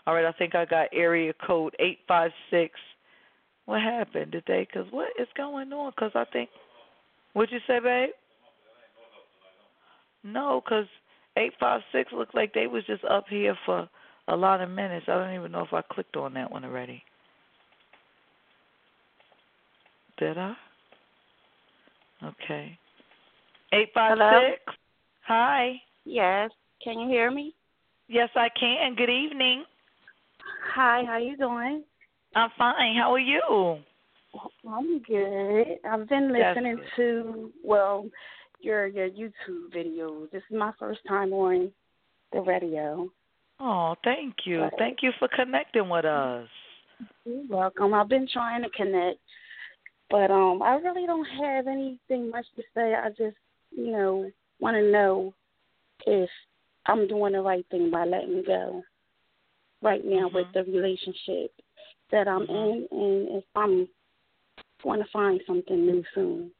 All 0.07 0.13
right, 0.13 0.25
I 0.25 0.31
think 0.31 0.55
I 0.55 0.65
got 0.65 0.87
area 0.93 1.33
code 1.45 1.75
eight 1.79 1.99
five 2.07 2.31
six. 2.49 2.79
What 3.65 3.81
happened? 3.81 4.31
Did 4.31 4.43
they? 4.47 4.67
Cause 4.71 4.85
what 4.91 5.09
is 5.19 5.27
going 5.35 5.73
on? 5.73 5.91
Cause 5.99 6.11
I 6.15 6.25
think. 6.31 6.49
What'd 7.33 7.51
you 7.51 7.59
say, 7.67 7.79
babe? 7.79 8.09
No, 10.23 10.61
cause 10.67 10.85
eight 11.37 11.53
five 11.59 11.81
six 11.91 12.11
looked 12.13 12.35
like 12.35 12.53
they 12.53 12.67
was 12.67 12.85
just 12.85 13.03
up 13.03 13.25
here 13.29 13.57
for 13.65 13.89
a 14.27 14.35
lot 14.35 14.61
of 14.61 14.69
minutes. 14.69 15.07
I 15.09 15.15
don't 15.15 15.35
even 15.35 15.51
know 15.51 15.63
if 15.63 15.73
I 15.73 15.81
clicked 15.81 16.15
on 16.15 16.33
that 16.35 16.51
one 16.51 16.63
already. 16.63 17.03
Did 20.17 20.37
I? 20.37 20.53
Okay. 22.23 22.77
Eight 23.73 23.89
five 23.93 24.17
six. 24.17 24.77
Hi. 25.27 25.73
Yes. 26.05 26.51
Can 26.83 26.99
you 26.99 27.07
hear 27.07 27.31
me? 27.31 27.53
Yes, 28.07 28.29
I 28.35 28.49
can. 28.57 28.95
Good 28.95 29.09
evening. 29.09 29.65
Hi, 30.73 31.03
how 31.05 31.17
you 31.17 31.35
doing? 31.35 31.83
I'm 32.35 32.49
fine. 32.57 32.95
How 32.95 33.13
are 33.13 33.19
you? 33.19 33.79
I'm 34.69 34.99
good. 34.99 35.79
I've 35.89 36.07
been 36.07 36.31
listening 36.31 36.79
to 36.97 37.51
well 37.63 38.05
your 38.59 38.87
your 38.87 39.09
YouTube 39.09 39.73
videos. 39.75 40.31
This 40.31 40.43
is 40.49 40.57
my 40.57 40.71
first 40.79 40.99
time 41.07 41.33
on 41.33 41.71
the 42.31 42.41
radio. 42.41 43.09
Oh, 43.59 43.95
thank 44.03 44.35
you. 44.45 44.61
Right. 44.61 44.73
Thank 44.77 44.97
you 45.01 45.11
for 45.17 45.29
connecting 45.35 45.89
with 45.89 46.05
us. 46.05 46.47
You're 47.25 47.43
welcome. 47.49 47.93
I've 47.93 48.09
been 48.09 48.27
trying 48.31 48.63
to 48.63 48.69
connect, 48.69 49.19
but 50.09 50.31
um, 50.31 50.61
I 50.61 50.75
really 50.75 51.05
don't 51.05 51.25
have 51.25 51.67
anything 51.67 52.29
much 52.29 52.45
to 52.55 52.63
say. 52.73 52.93
I 52.93 53.09
just, 53.09 53.37
you 53.71 53.91
know, 53.91 54.31
want 54.59 54.75
to 54.75 54.91
know 54.91 55.33
if 56.05 56.29
I'm 56.85 57.07
doing 57.07 57.33
the 57.33 57.41
right 57.41 57.65
thing 57.71 57.89
by 57.91 58.05
letting 58.05 58.43
go 58.45 58.83
right 59.81 60.01
now 60.03 60.29
with 60.33 60.47
the 60.53 60.63
relationship 60.63 61.51
that 62.11 62.27
I'm 62.27 62.43
in, 62.43 62.87
and 62.91 63.27
if 63.37 63.43
I'm 63.55 63.87
going 64.83 64.99
to 64.99 65.09
find 65.11 65.41
something 65.47 65.85
new 65.85 66.03
soon. 66.13 66.51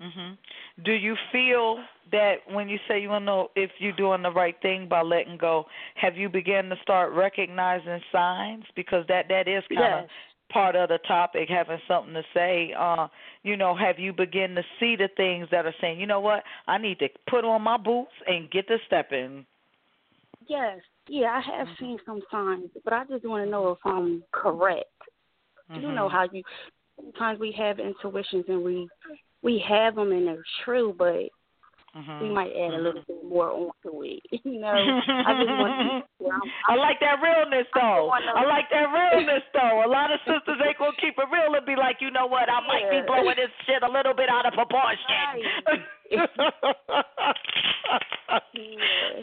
Mhm. 0.00 0.38
Do 0.84 0.92
you 0.92 1.16
feel 1.32 1.82
that 2.12 2.48
when 2.52 2.68
you 2.68 2.78
say 2.86 3.00
you 3.00 3.08
want 3.08 3.22
to 3.22 3.26
know 3.26 3.50
if 3.56 3.70
you're 3.78 3.92
doing 3.92 4.22
the 4.22 4.30
right 4.30 4.54
thing 4.62 4.86
by 4.86 5.02
letting 5.02 5.36
go, 5.36 5.66
have 5.96 6.16
you 6.16 6.28
begun 6.28 6.68
to 6.68 6.76
start 6.82 7.12
recognizing 7.12 8.00
signs 8.12 8.64
because 8.76 9.04
that 9.08 9.26
that 9.28 9.48
is 9.48 9.64
kind 9.74 9.94
of 9.94 10.00
Yes. 10.02 10.10
Part 10.50 10.74
of 10.76 10.88
the 10.88 10.98
topic 11.06 11.48
having 11.48 11.78
something 11.86 12.14
to 12.14 12.22
say 12.32 12.72
uh 12.78 13.06
you 13.42 13.56
know 13.56 13.74
have 13.74 13.98
you 13.98 14.12
begin 14.12 14.54
to 14.54 14.62
see 14.80 14.96
the 14.96 15.08
things 15.16 15.46
that 15.50 15.66
are 15.66 15.74
saying 15.80 16.00
you 16.00 16.06
know 16.06 16.20
what 16.20 16.42
i 16.66 16.78
need 16.78 16.98
to 16.98 17.08
put 17.28 17.44
on 17.44 17.60
my 17.60 17.76
boots 17.76 18.12
and 18.26 18.50
get 18.50 18.66
to 18.66 18.78
stepping 18.86 19.44
Yes, 20.46 20.78
yeah, 21.08 21.42
I 21.44 21.58
have 21.58 21.68
seen 21.78 21.98
some 22.06 22.22
signs, 22.30 22.70
but 22.84 22.92
I 22.92 23.04
just 23.04 23.24
want 23.24 23.44
to 23.44 23.50
know 23.50 23.70
if 23.70 23.78
I'm 23.84 24.22
correct. 24.32 24.86
You 25.74 25.92
know 25.92 26.08
Mhm. 26.08 26.12
how 26.12 26.28
you 26.32 26.42
sometimes 26.96 27.38
we 27.38 27.52
have 27.52 27.78
intuitions 27.78 28.46
and 28.48 28.64
we 28.64 28.88
we 29.42 29.58
have 29.58 29.96
them 29.96 30.12
and 30.12 30.26
they're 30.26 30.44
true, 30.64 30.94
but 30.96 31.28
Mhm. 31.96 32.20
we 32.20 32.28
might 32.28 32.52
add 32.52 32.74
a 32.74 32.80
little 32.80 33.02
bit 33.06 33.24
more 33.24 33.50
onto 33.50 34.04
it. 34.04 34.20
You 34.44 34.60
know, 34.60 34.72
I 34.72 35.32
just 35.36 35.50
want 35.60 36.04
to. 36.20 36.28
I'm, 36.68 36.78
like 36.78 37.00
that 37.00 37.20
realness 37.22 37.66
though. 37.74 38.10
I 38.10 38.44
like 38.44 38.68
that 38.70 38.88
realness 38.92 39.42
though. 39.52 39.84
A 39.84 39.88
lot 39.88 40.10
of 40.10 40.20
sisters 40.24 40.60
ain't 40.64 40.78
gonna 40.78 40.96
keep 41.00 41.16
it 41.18 41.28
real 41.32 41.54
and 41.54 41.64
be 41.66 41.76
like, 41.76 42.00
you 42.00 42.10
know 42.10 42.26
what, 42.26 42.48
I 42.48 42.60
might 42.66 42.90
be 42.90 43.00
blowing 43.06 43.36
this 43.36 43.50
shit 43.66 43.82
a 43.82 43.90
little 43.90 44.14
bit 44.14 44.28
out 44.28 44.46
of 44.46 44.52
proportion. 44.54 45.42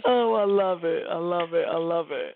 oh, 0.05 0.33
I 0.35 0.45
love 0.45 0.83
it. 0.83 1.03
I 1.09 1.17
love 1.17 1.53
it. 1.53 1.65
I 1.69 1.77
love 1.77 2.07
it. 2.11 2.35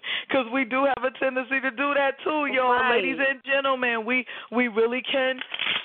Because 0.28 0.46
we 0.52 0.64
do 0.66 0.84
have 0.84 1.04
a 1.04 1.10
tendency 1.18 1.58
to 1.60 1.70
do 1.70 1.94
that 1.94 2.12
too, 2.22 2.46
yo, 2.52 2.68
Right. 2.70 2.96
ladies 2.96 3.16
and 3.18 3.40
gentlemen. 3.44 4.04
We 4.04 4.26
we 4.52 4.68
really 4.68 5.02
can 5.10 5.40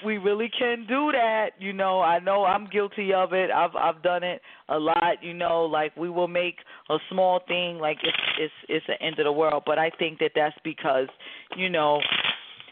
we 0.06 0.18
really 0.18 0.49
can 0.49 0.85
do 0.88 1.11
that. 1.14 1.52
You 1.60 1.72
know, 1.73 2.02
I 2.02 2.19
know 2.19 2.44
I'm 2.44 2.65
guilty 2.68 3.14
of 3.14 3.31
it. 3.34 3.49
I've 3.52 3.76
I've 3.76 4.03
done 4.03 4.23
it 4.23 4.41
a 4.68 4.77
lot. 4.77 5.22
You 5.22 5.34
know, 5.34 5.64
like 5.64 5.95
we 5.95 6.10
will 6.10 6.27
make 6.27 6.57
a 6.90 6.98
small 7.10 7.40
thing 7.48 7.80
like 7.80 7.99
it's 8.03 8.18
it's 8.40 8.53
it's 8.68 8.85
the 8.88 9.02
end 9.02 9.18
of 9.19 9.23
the 9.26 9.31
world. 9.31 9.64
But 9.65 9.80
I 9.80 9.90
think 9.98 10.19
that 10.19 10.31
that's 10.35 10.57
because 10.64 11.07
you 11.56 11.69
know 11.69 12.02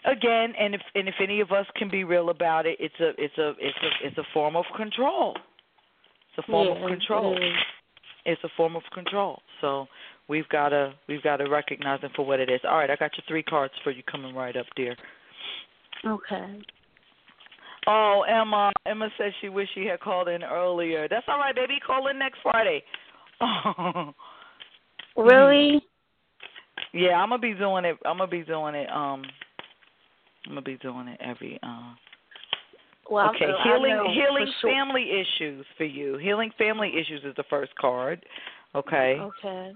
again 0.06 0.54
and 0.60 0.74
if 0.76 0.82
and 0.96 1.08
if 1.08 1.16
any 1.22 1.42
of 1.42 1.52
us 1.52 1.66
can 1.76 1.90
be 1.90 2.04
real 2.04 2.30
about 2.30 2.66
it 2.66 2.78
it's 2.80 3.00
a 3.00 3.10
it's 3.18 3.38
a 3.38 3.50
it's 3.60 3.78
a 3.84 4.08
it's 4.08 4.18
a 4.18 4.24
form 4.34 4.56
of 4.56 4.66
control. 4.76 5.36
It's 6.36 6.48
a 6.48 6.52
form 6.52 6.68
Yeah, 6.70 6.84
of 6.86 6.90
control. 6.90 7.38
it 7.38 7.54
it's 8.26 8.44
a 8.44 8.50
form 8.56 8.76
of 8.76 8.84
control. 8.94 9.42
So 9.62 9.88
we've 10.28 10.48
got 10.50 10.70
to 10.70 10.94
we've 11.08 11.22
got 11.24 11.38
to 11.38 11.50
recognize 11.50 12.00
it 12.04 12.12
for 12.16 12.26
what 12.26 12.40
it 12.40 12.50
is. 12.50 12.62
All 12.64 12.78
right 12.78 12.90
i 12.90 12.96
got 12.96 13.12
your 13.18 13.24
three 13.28 13.44
cards 13.44 13.74
for 13.84 13.92
you 13.92 14.04
coming 14.10 14.36
right 14.36 14.56
up 14.56 14.66
dear. 14.76 14.96
Okay. 16.06 16.62
oh 17.88 18.24
emma. 18.28 18.72
Emma 18.88 19.10
says 19.18 19.34
she 19.42 19.50
wished 19.50 19.74
she 19.76 19.86
had 19.86 20.00
called 20.00 20.28
in 20.30 20.44
earlier. 20.44 21.08
That's 21.08 21.26
all 21.28 21.38
right 21.38 21.56
baby. 21.56 21.78
Call 21.86 22.08
in 22.08 22.18
next 22.18 22.40
friday. 22.42 22.84
Oh. 23.40 24.14
Really? 25.18 25.84
yeah 26.94 27.12
i'm 27.22 27.30
gonna 27.30 27.42
be 27.42 27.54
doing 27.54 27.84
it 27.86 27.98
i'm 28.06 28.18
gonna 28.18 28.32
be 28.32 28.44
doing 28.44 28.76
it 28.76 28.90
um 28.90 29.24
i'm 30.46 30.52
gonna 30.52 30.62
be 30.62 30.78
doing 30.78 31.08
it 31.08 31.20
every 31.22 31.60
uh 31.64 31.94
Well, 33.10 33.30
okay, 33.36 33.46
I, 33.46 33.64
healing 33.64 34.14
healing 34.14 34.54
sure. 34.62 34.72
family 34.72 35.06
issues 35.22 35.66
for 35.78 35.84
you. 35.84 36.18
Healing 36.18 36.52
family 36.58 36.94
issues 37.00 37.22
is 37.26 37.36
the 37.36 37.44
first 37.50 37.76
card. 37.76 38.26
Okay. 38.74 39.18
Okay. 39.20 39.74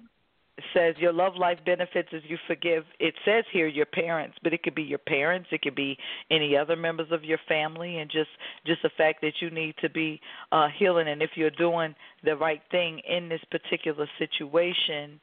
It 0.58 0.64
says 0.74 0.96
your 1.00 1.12
love 1.12 1.36
life 1.36 1.60
benefits 1.66 2.08
as 2.14 2.22
you 2.30 2.38
forgive. 2.48 2.86
It 2.98 3.14
says 3.26 3.44
here 3.52 3.68
your 3.68 3.86
parents, 3.88 4.38
but 4.42 4.54
it 4.54 4.64
could 4.64 4.74
be 4.74 4.84
your 4.84 5.00
parents, 5.00 5.50
it 5.52 5.62
could 5.62 5.76
be 5.76 5.98
any 6.32 6.56
other 6.56 6.78
members 6.78 7.08
of 7.12 7.26
your 7.26 7.40
family 7.46 7.98
and 8.00 8.10
just 8.10 8.30
just 8.66 8.82
the 8.82 8.90
fact 8.96 9.20
that 9.22 9.34
you 9.42 9.50
need 9.50 9.76
to 9.82 9.90
be 9.90 10.22
uh 10.54 10.70
healing 10.80 11.10
and 11.10 11.22
if 11.22 11.32
you're 11.36 11.50
doing 11.52 11.94
the 12.24 12.38
right 12.38 12.62
thing 12.72 13.00
in 13.00 13.28
this 13.28 13.42
particular 13.52 14.08
situation, 14.18 15.20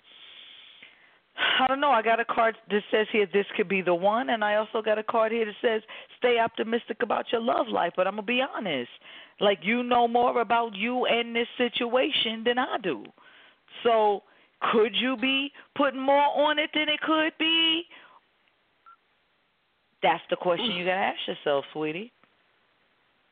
I 1.59 1.66
don't 1.66 1.81
know. 1.81 1.90
I 1.90 2.02
got 2.02 2.20
a 2.20 2.24
card 2.24 2.56
that 2.70 2.82
says 2.90 3.06
here 3.12 3.27
this 3.32 3.47
could 3.56 3.69
be 3.69 3.82
the 3.82 3.94
one, 3.94 4.31
and 4.31 4.44
I 4.44 4.56
also 4.56 4.82
got 4.82 4.98
a 4.98 5.02
card 5.02 5.32
here 5.32 5.44
that 5.44 5.55
says 5.60 5.82
stay 6.19 6.39
optimistic 6.39 6.98
about 7.02 7.27
your 7.32 7.40
love 7.40 7.69
life. 7.69 7.93
But 7.97 8.06
I'm 8.06 8.14
gonna 8.14 8.23
be 8.23 8.43
honest, 8.43 8.90
like 9.40 9.59
you 9.62 9.82
know 9.82 10.06
more 10.09 10.40
about 10.40 10.74
you 10.74 11.06
and 11.06 11.35
this 11.35 11.48
situation 11.59 12.43
than 12.44 12.59
I 12.59 12.77
do. 12.82 13.05
So 13.82 14.23
could 14.73 14.94
you 14.94 15.16
be 15.16 15.52
putting 15.77 16.01
more 16.01 16.48
on 16.48 16.59
it 16.59 16.70
than 16.74 16.89
it 16.89 17.01
could 17.01 17.32
be? 17.39 17.82
That's 20.02 20.23
the 20.31 20.36
question 20.36 20.73
you 20.73 20.85
gotta 20.85 20.97
ask 20.98 21.19
yourself, 21.27 21.64
sweetie. 21.73 22.12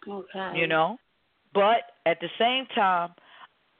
Okay. 0.08 0.52
You 0.54 0.66
know, 0.66 0.98
but 1.52 1.82
at 2.06 2.18
the 2.20 2.28
same 2.38 2.66
time, 2.74 3.10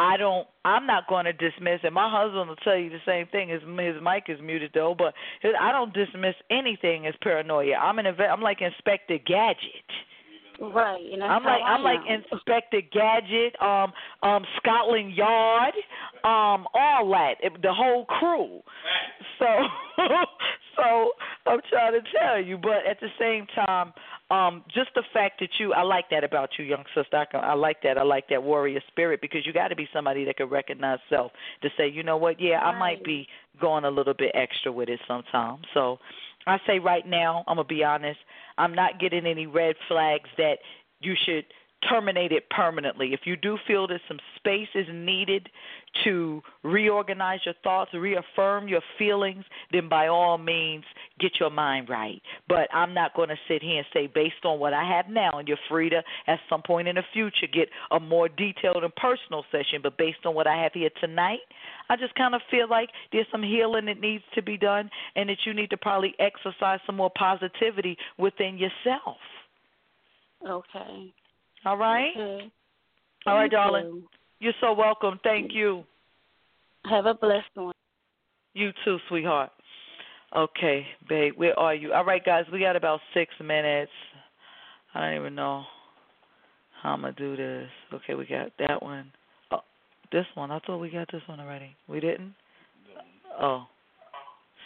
I 0.01 0.17
don't. 0.17 0.49
I'm 0.65 0.87
not 0.87 1.09
going 1.09 1.27
to 1.27 1.33
dismiss, 1.35 1.81
and 1.85 1.95
my 1.95 2.09
husband 2.11 2.49
will 2.49 2.57
tell 2.57 2.77
you 2.77 2.89
the 2.89 3.05
same 3.05 3.27
thing. 3.27 3.51
His 3.51 3.61
his 3.61 4.03
mic 4.03 4.25
is 4.29 4.41
muted 4.41 4.71
though, 4.73 4.95
but 4.97 5.13
I 5.61 5.73
don't 5.73 5.93
dismiss 5.93 6.35
anything 6.51 7.07
as 7.07 7.13
paranoia. 7.23 7.75
I'm 7.75 7.99
an 7.99 8.07
I'm 8.07 8.41
like 8.41 8.63
Inspector 8.63 9.19
Gadget. 9.27 9.91
Right. 10.61 11.01
And 11.13 11.23
I'm 11.23 11.43
like 11.43 11.63
I'm 11.65 11.83
like. 11.83 12.01
Inspector 12.07 12.83
Gadget, 12.93 13.61
um, 13.63 13.93
um, 14.23 14.45
Scotland 14.59 15.15
Yard, 15.15 15.75
um, 16.25 16.67
all 16.75 17.09
that, 17.11 17.37
the 17.63 17.73
whole 17.73 18.05
crew. 18.05 18.61
So, 19.39 19.47
so 20.77 21.13
I'm 21.47 21.61
trying 21.71 21.93
to 21.95 22.01
tell 22.19 22.43
you, 22.43 22.59
but 22.59 22.87
at 22.89 23.01
the 23.01 23.09
same 23.19 23.47
time, 23.55 23.93
um, 24.31 24.65
just 24.73 24.91
the 24.95 25.03
fact 25.13 25.41
that 25.41 25.49
you, 25.59 25.73
I 25.73 25.83
like 25.83 26.11
that 26.11 26.25
about 26.25 26.51
you, 26.59 26.65
young 26.65 26.85
sister. 26.95 27.17
I, 27.17 27.25
can, 27.25 27.41
I 27.43 27.55
like 27.55 27.83
that. 27.83 27.99
I 27.99 28.03
like 28.03 28.29
that 28.29 28.43
warrior 28.43 28.81
spirit 28.89 29.21
because 29.21 29.47
you 29.47 29.53
got 29.53 29.69
to 29.69 29.77
be 29.77 29.89
somebody 29.93 30.25
that 30.27 30.37
can 30.37 30.49
recognize 30.49 30.99
self 31.09 31.33
to 31.63 31.69
say, 31.77 31.89
you 31.89 32.03
know 32.03 32.17
what, 32.17 32.41
yeah, 32.41 32.61
I 32.61 32.79
might 32.79 33.03
be 33.03 33.27
going 33.61 33.85
a 33.85 33.91
little 33.91 34.15
bit 34.15 34.31
extra 34.35 34.71
with 34.71 34.89
it 34.89 35.01
sometimes. 35.09 35.65
So, 35.75 35.99
I 36.47 36.59
say 36.67 36.79
right 36.79 37.07
now, 37.07 37.45
I'm 37.47 37.57
gonna 37.57 37.67
be 37.67 37.85
honest. 37.85 38.19
I'm 38.59 38.75
not 38.75 38.99
getting 39.01 39.27
any 39.27 39.47
red 39.47 39.77
flags 39.89 40.29
that 40.39 40.59
you 41.01 41.15
should 41.25 41.45
terminate 41.89 42.33
it 42.33 42.49
permanently. 42.51 43.13
If 43.13 43.21
you 43.25 43.37
do 43.37 43.59
feel 43.67 43.87
that 43.89 44.01
some 44.07 44.19
space 44.37 44.69
is 44.75 44.87
needed 44.93 45.49
to 46.05 46.43
reorganize 46.63 47.41
your 47.45 47.55
thoughts, 47.65 47.93
reaffirm 47.95 48.69
your 48.69 48.83
feelings, 48.99 49.45
then 49.73 49.89
by 49.89 50.09
all 50.09 50.39
means 50.39 50.85
get 51.19 51.33
your 51.41 51.51
mind 51.51 51.89
right. 51.89 52.21
But 52.49 52.69
I'm 52.73 52.95
not 52.95 53.15
going 53.15 53.29
to 53.31 53.37
sit 53.49 53.63
here 53.63 53.79
and 53.79 53.87
say 53.93 54.07
based 54.07 54.45
on 54.45 54.59
what 54.61 54.73
I 54.73 54.85
have 54.85 55.09
now, 55.09 55.39
and 55.39 55.49
you're 55.49 55.59
free 55.69 55.89
to 55.91 56.03
at 56.27 56.39
some 56.49 56.63
point 56.63 56.89
in 56.89 56.97
the 56.97 57.03
future 57.13 57.47
get 57.53 57.69
a 57.91 57.99
more 57.99 58.29
detailed 58.29 58.85
and 58.85 58.95
personal 58.97 59.45
session. 59.51 59.81
But 59.83 59.97
based 59.97 60.25
on 60.25 60.35
what 60.35 60.47
I 60.47 60.63
have 60.63 60.73
here 60.75 60.91
tonight, 61.01 61.41
I 61.89 61.97
just 61.97 62.15
kind 62.15 62.35
of 62.35 62.41
feel 62.51 62.69
like 62.69 62.91
there's 63.11 63.27
some 63.33 63.43
healing 63.43 63.87
that 63.87 64.01
needs 64.01 64.25
to 64.35 64.43
be 64.43 64.57
done, 64.57 64.91
and 65.17 65.29
that 65.29 65.39
you 65.45 65.55
need 65.55 65.71
to 65.71 65.77
probably 65.77 66.15
exercise 66.19 66.79
some 66.87 66.97
more 66.97 67.11
positivity 67.17 67.97
within 68.19 68.59
yourself. 68.59 69.17
Okay. 70.47 71.13
All 71.65 71.77
right. 71.77 72.13
Okay. 72.17 72.53
All 73.27 73.35
right, 73.37 73.51
darling. 73.51 73.85
you. 73.85 74.09
You're 74.41 74.55
so 74.61 74.73
welcome. 74.73 75.21
Thank 75.23 75.53
you. 75.53 75.85
Have 76.89 77.07
a 77.07 77.15
blessed 77.15 77.45
one. 77.55 77.75
You 78.55 78.71
too, 78.85 78.99
sweetheart. 79.09 79.51
Okay, 80.35 80.87
babe, 81.09 81.35
where 81.37 81.59
are 81.59 81.75
you? 81.75 81.93
All 81.93 82.05
right, 82.05 82.25
guys, 82.25 82.45
we 82.53 82.61
got 82.61 82.77
about 82.77 83.01
six 83.15 83.33
minutes. 83.43 83.91
I 84.95 85.01
don't 85.01 85.21
even 85.21 85.35
know 85.35 85.65
how 86.83 86.93
I'm 86.93 87.03
gonna 87.03 87.13
do 87.13 87.37
this. 87.37 87.69
Okay, 87.93 88.15
we 88.15 88.27
got 88.27 88.53
that 88.59 88.83
one. 88.83 89.11
Oh, 89.51 89.61
this 90.13 90.27
one. 90.35 90.51
I 90.51 90.61
thought 90.61 90.79
we 90.79 90.89
got 90.89 91.09
this 91.13 91.23
one 91.27 91.41
already. 91.41 91.77
We 91.89 92.01
didn't. 92.01 92.35
Oh, 93.41 93.65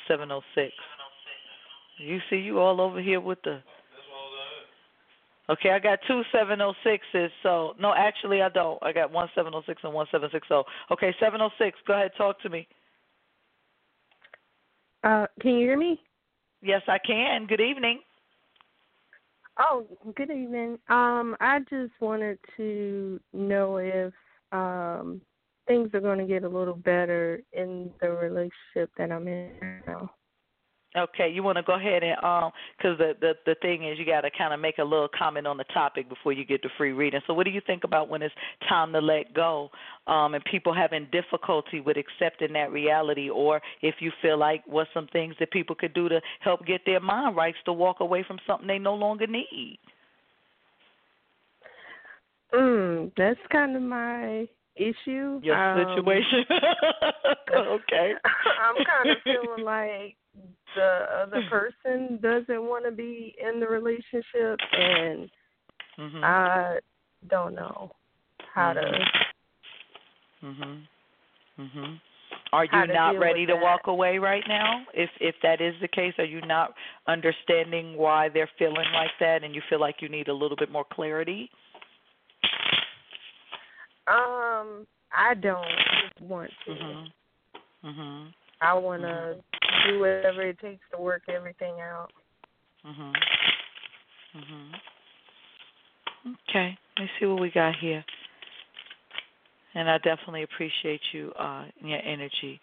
seven 0.06 0.30
oh 0.30 0.42
six. 0.54 0.72
You 1.98 2.18
see, 2.28 2.36
you 2.36 2.58
all 2.58 2.80
over 2.80 3.00
here 3.00 3.20
with 3.20 3.38
the. 3.42 3.60
Okay, 5.50 5.70
I 5.70 5.78
got 5.78 5.98
two 6.06 6.22
seven 6.32 6.60
oh 6.60 6.72
sixes. 6.82 7.30
So 7.42 7.74
no, 7.78 7.94
actually 7.94 8.40
I 8.40 8.48
don't. 8.48 8.82
I 8.82 8.92
got 8.92 9.12
one 9.12 9.28
seven 9.34 9.52
oh 9.54 9.62
six 9.66 9.82
and 9.84 9.92
one 9.92 10.06
seven 10.10 10.30
six 10.32 10.46
oh. 10.50 10.64
Okay, 10.90 11.14
seven 11.20 11.40
oh 11.40 11.50
six. 11.58 11.78
Go 11.86 11.94
ahead, 11.94 12.12
talk 12.16 12.40
to 12.42 12.48
me. 12.48 12.66
Uh, 15.02 15.26
can 15.40 15.52
you 15.52 15.58
hear 15.58 15.78
me? 15.78 16.00
Yes, 16.62 16.80
I 16.88 16.98
can. 16.98 17.46
Good 17.46 17.60
evening. 17.60 18.00
Oh, 19.58 19.86
good 20.16 20.30
evening. 20.30 20.78
Um, 20.88 21.36
I 21.40 21.60
just 21.70 21.92
wanted 22.00 22.38
to 22.56 23.20
know 23.32 23.76
if 23.76 24.12
um 24.50 25.20
things 25.66 25.90
are 25.94 26.00
going 26.00 26.18
to 26.18 26.26
get 26.26 26.44
a 26.44 26.48
little 26.48 26.74
better 26.74 27.42
in 27.52 27.90
the 28.00 28.10
relationship 28.10 28.90
that 28.98 29.10
I'm 29.10 29.28
in 29.28 29.50
now. 29.86 30.10
Okay, 30.96 31.28
you 31.28 31.42
want 31.42 31.56
to 31.56 31.62
go 31.64 31.74
ahead 31.74 32.04
and 32.04 32.16
um, 32.24 32.52
because 32.76 32.96
the 32.98 33.14
the 33.20 33.32
the 33.46 33.56
thing 33.60 33.84
is, 33.88 33.98
you 33.98 34.06
got 34.06 34.20
to 34.20 34.30
kind 34.30 34.54
of 34.54 34.60
make 34.60 34.78
a 34.78 34.84
little 34.84 35.08
comment 35.08 35.44
on 35.44 35.56
the 35.56 35.64
topic 35.64 36.08
before 36.08 36.32
you 36.32 36.44
get 36.44 36.62
to 36.62 36.68
free 36.78 36.92
reading. 36.92 37.20
So, 37.26 37.34
what 37.34 37.44
do 37.46 37.50
you 37.50 37.60
think 37.66 37.82
about 37.82 38.08
when 38.08 38.22
it's 38.22 38.34
time 38.68 38.92
to 38.92 39.00
let 39.00 39.34
go, 39.34 39.70
um, 40.06 40.34
and 40.34 40.44
people 40.44 40.72
having 40.72 41.08
difficulty 41.10 41.80
with 41.80 41.96
accepting 41.96 42.52
that 42.52 42.70
reality, 42.70 43.28
or 43.28 43.60
if 43.82 43.96
you 43.98 44.12
feel 44.22 44.38
like 44.38 44.62
what 44.66 44.86
some 44.94 45.08
things 45.08 45.34
that 45.40 45.50
people 45.50 45.74
could 45.74 45.94
do 45.94 46.08
to 46.08 46.20
help 46.40 46.64
get 46.64 46.82
their 46.86 47.00
mind 47.00 47.34
rights 47.34 47.58
to 47.64 47.72
walk 47.72 47.98
away 47.98 48.22
from 48.26 48.38
something 48.46 48.68
they 48.68 48.78
no 48.78 48.94
longer 48.94 49.26
need? 49.26 49.78
Mm, 52.54 53.10
that's 53.16 53.40
kind 53.50 53.74
of 53.74 53.82
my 53.82 54.46
issue. 54.76 55.40
Your 55.42 55.56
Um, 55.56 55.96
situation. 55.96 56.44
okay. 57.52 58.14
I'm 58.62 58.84
kind 58.84 59.10
of 59.10 59.16
feeling 59.24 59.64
like 59.64 60.16
the 60.74 61.06
other 61.22 61.42
person 61.48 62.18
doesn't 62.22 62.62
want 62.62 62.84
to 62.84 62.90
be 62.90 63.36
in 63.40 63.60
the 63.60 63.66
relationship, 63.66 64.60
and 64.72 65.30
Mhm. 65.98 66.24
I 66.24 66.80
don't 67.28 67.54
know 67.54 67.94
how 68.52 68.72
to. 68.72 69.10
Mhm. 70.42 70.86
Mhm. 71.58 72.00
Are 72.52 72.64
you 72.64 72.86
not 72.86 73.18
ready 73.18 73.46
to 73.46 73.54
that. 73.54 73.62
walk 73.62 73.86
away 73.86 74.18
right 74.18 74.46
now? 74.46 74.86
If 74.92 75.10
if 75.20 75.34
that 75.40 75.60
is 75.60 75.78
the 75.80 75.88
case, 75.88 76.14
are 76.18 76.24
you 76.24 76.40
not 76.42 76.74
understanding 77.06 77.96
why 77.96 78.28
they're 78.28 78.50
feeling 78.58 78.90
like 78.92 79.16
that, 79.18 79.42
and 79.42 79.54
you 79.54 79.62
feel 79.62 79.80
like 79.80 80.02
you 80.02 80.08
need 80.08 80.28
a 80.28 80.32
little 80.32 80.56
bit 80.56 80.70
more 80.70 80.84
clarity? 80.84 81.50
Um, 84.06 84.86
I 85.12 85.34
don't 85.34 86.20
want 86.20 86.50
to. 86.66 86.70
Mhm. 86.72 87.12
Mhm. 87.84 88.34
I 88.60 88.74
want 88.74 89.02
to 89.02 89.42
do 89.86 90.00
whatever 90.00 90.42
it 90.42 90.58
takes 90.60 90.82
to 90.92 91.00
work 91.00 91.22
everything 91.28 91.80
out. 91.80 92.10
Mhm. 92.84 93.14
Mhm. 94.34 94.80
Okay. 96.48 96.76
Let's 96.98 97.12
see 97.18 97.26
what 97.26 97.40
we 97.40 97.50
got 97.50 97.76
here. 97.76 98.04
And 99.74 99.90
I 99.90 99.98
definitely 99.98 100.42
appreciate 100.42 101.00
you 101.12 101.32
uh 101.36 101.66
your 101.80 102.00
energy 102.02 102.60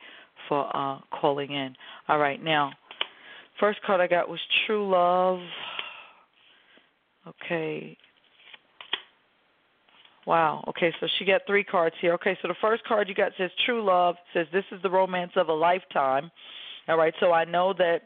for 0.47 0.75
uh 0.75 0.99
calling 1.11 1.51
in. 1.51 1.75
All 2.07 2.19
right, 2.19 2.41
now 2.41 2.73
first 3.59 3.81
card 3.83 4.01
I 4.01 4.07
got 4.07 4.29
was 4.29 4.39
True 4.65 4.89
Love. 4.89 5.39
Okay. 7.27 7.97
Wow. 10.25 10.63
Okay, 10.67 10.93
so 10.99 11.07
she 11.17 11.25
got 11.25 11.41
three 11.47 11.63
cards 11.63 11.95
here. 11.99 12.13
Okay, 12.13 12.38
so 12.41 12.47
the 12.47 12.55
first 12.61 12.83
card 12.83 13.09
you 13.09 13.15
got 13.15 13.31
says 13.38 13.51
True 13.65 13.83
Love, 13.83 14.15
says 14.33 14.47
this 14.53 14.65
is 14.71 14.81
the 14.81 14.89
romance 14.89 15.31
of 15.35 15.49
a 15.49 15.53
lifetime. 15.53 16.31
All 16.91 16.97
right, 16.97 17.13
so 17.22 17.31
I 17.31 17.45
know 17.45 17.72
that 17.77 18.01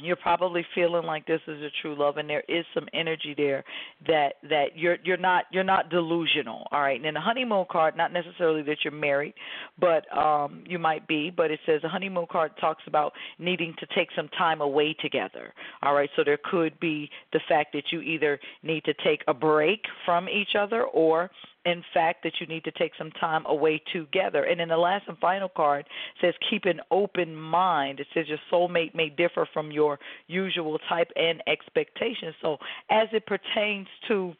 you're 0.00 0.14
probably 0.14 0.64
feeling 0.72 1.04
like 1.04 1.26
this 1.26 1.40
is 1.48 1.60
a 1.60 1.70
true 1.82 1.98
love 1.98 2.18
and 2.18 2.30
there 2.30 2.44
is 2.48 2.64
some 2.72 2.86
energy 2.94 3.34
there 3.36 3.64
that 4.06 4.34
that 4.48 4.76
you're 4.76 4.98
you're 5.02 5.16
not 5.16 5.46
you're 5.50 5.64
not 5.64 5.90
delusional. 5.90 6.68
All 6.70 6.80
right 6.80 6.94
and 6.94 7.04
then 7.04 7.14
the 7.14 7.20
honeymoon 7.20 7.64
card 7.68 7.96
not 7.96 8.12
necessarily 8.12 8.62
that 8.62 8.76
you're 8.84 8.92
married 8.92 9.34
but 9.80 10.04
um 10.16 10.62
you 10.68 10.78
might 10.78 11.08
be 11.08 11.30
but 11.30 11.50
it 11.50 11.58
says 11.66 11.82
the 11.82 11.88
honeymoon 11.88 12.26
card 12.30 12.52
talks 12.60 12.84
about 12.86 13.12
needing 13.40 13.74
to 13.80 13.86
take 13.92 14.10
some 14.14 14.28
time 14.38 14.60
away 14.60 14.94
together. 15.00 15.52
All 15.82 15.94
right 15.94 16.10
so 16.14 16.22
there 16.22 16.38
could 16.44 16.78
be 16.78 17.10
the 17.32 17.40
fact 17.48 17.72
that 17.72 17.90
you 17.90 18.00
either 18.00 18.38
need 18.62 18.84
to 18.84 18.94
take 19.04 19.24
a 19.26 19.34
break 19.34 19.80
from 20.04 20.28
each 20.28 20.54
other 20.56 20.84
or 20.84 21.28
in 21.64 21.82
fact 21.92 22.22
that 22.22 22.34
you 22.40 22.46
need 22.46 22.64
to 22.64 22.72
take 22.72 22.92
some 22.96 23.10
time 23.12 23.44
away 23.46 23.82
together. 23.92 24.44
And 24.44 24.60
in 24.60 24.68
the 24.68 24.76
last 24.76 25.04
and 25.08 25.18
final 25.18 25.48
card 25.48 25.86
says 26.20 26.34
keep 26.48 26.64
an 26.64 26.80
open 26.90 27.34
mind. 27.34 28.00
It 28.00 28.06
says 28.14 28.26
your 28.28 28.38
soulmate 28.50 28.94
may 28.94 29.08
differ 29.08 29.46
from 29.52 29.70
your 29.70 29.98
usual 30.26 30.78
type 30.88 31.10
and 31.16 31.42
expectations. 31.46 32.34
So 32.40 32.58
as 32.90 33.08
it 33.12 33.26
pertains 33.26 33.88
to 34.08 34.34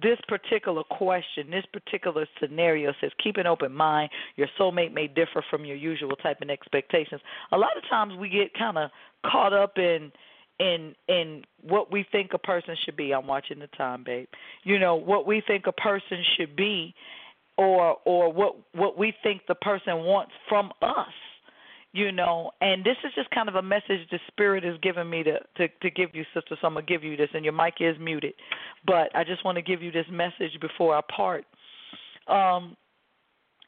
this 0.00 0.18
particular 0.28 0.82
question, 0.84 1.50
this 1.50 1.64
particular 1.72 2.26
scenario 2.40 2.92
says 3.00 3.10
keep 3.22 3.36
an 3.36 3.46
open 3.46 3.72
mind. 3.72 4.10
Your 4.36 4.48
soulmate 4.58 4.92
may 4.92 5.06
differ 5.06 5.42
from 5.50 5.64
your 5.64 5.76
usual 5.76 6.14
type 6.16 6.38
and 6.40 6.50
expectations. 6.50 7.20
A 7.52 7.56
lot 7.56 7.76
of 7.76 7.88
times 7.88 8.14
we 8.18 8.28
get 8.28 8.54
kind 8.54 8.78
of 8.78 8.90
caught 9.24 9.52
up 9.52 9.78
in 9.78 10.12
in 10.58 10.94
in 11.08 11.44
what 11.62 11.90
we 11.92 12.04
think 12.10 12.32
a 12.34 12.38
person 12.38 12.76
should 12.84 12.96
be. 12.96 13.12
I'm 13.12 13.26
watching 13.26 13.58
the 13.58 13.68
time, 13.68 14.04
babe. 14.04 14.28
You 14.64 14.78
know 14.78 14.96
what 14.96 15.26
we 15.26 15.42
think 15.46 15.66
a 15.66 15.72
person 15.72 16.22
should 16.36 16.56
be, 16.56 16.94
or 17.56 17.98
or 18.04 18.32
what 18.32 18.56
what 18.74 18.98
we 18.98 19.14
think 19.22 19.42
the 19.46 19.54
person 19.54 19.98
wants 19.98 20.32
from 20.48 20.72
us. 20.82 21.12
You 21.92 22.12
know, 22.12 22.50
and 22.60 22.84
this 22.84 22.96
is 23.02 23.12
just 23.14 23.30
kind 23.30 23.48
of 23.48 23.54
a 23.54 23.62
message 23.62 24.00
the 24.10 24.20
spirit 24.26 24.64
is 24.64 24.76
giving 24.82 25.08
me 25.08 25.22
to 25.22 25.38
to 25.56 25.68
to 25.68 25.90
give 25.90 26.10
you, 26.14 26.24
sister. 26.34 26.56
So 26.60 26.66
I'm 26.66 26.74
gonna 26.74 26.86
give 26.86 27.02
you 27.02 27.16
this, 27.16 27.30
and 27.34 27.44
your 27.44 27.54
mic 27.54 27.74
is 27.80 27.96
muted, 27.98 28.34
but 28.86 29.14
I 29.14 29.24
just 29.24 29.44
want 29.44 29.56
to 29.56 29.62
give 29.62 29.82
you 29.82 29.90
this 29.90 30.06
message 30.10 30.60
before 30.60 30.94
I 30.94 31.00
part. 31.14 31.44
Um, 32.26 32.76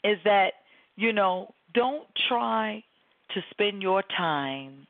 is 0.05 0.19
that 0.25 0.53
you 0.97 1.13
know 1.13 1.55
don't 1.73 2.07
try 2.29 2.83
to 3.35 3.41
spend 3.51 3.83
your 3.83 4.03
time 4.17 4.87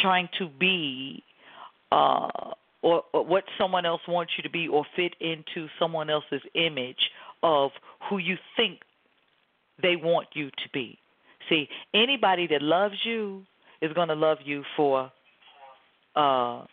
trying 0.00 0.28
to 0.38 0.48
be 0.48 1.22
uh, 1.92 2.28
or, 2.80 3.04
or 3.12 3.24
what 3.24 3.44
someone 3.58 3.84
else 3.84 4.00
wants 4.08 4.32
you 4.36 4.42
to 4.42 4.50
be 4.50 4.66
or 4.66 4.84
fit 4.96 5.14
into 5.20 5.68
someone 5.78 6.08
else's 6.08 6.40
image 6.54 7.10
of 7.42 7.70
who 8.08 8.18
you 8.18 8.36
think 8.56 8.80
they 9.80 9.96
want 9.96 10.28
you 10.32 10.48
to 10.50 10.68
be. 10.72 10.98
See, 11.48 11.68
anybody 11.94 12.46
that 12.48 12.62
loves 12.62 12.94
you 13.04 13.44
is 13.82 13.92
going 13.92 14.08
to 14.08 14.14
love 14.14 14.38
you 14.44 14.64
for 14.76 15.12
uh 16.14 16.64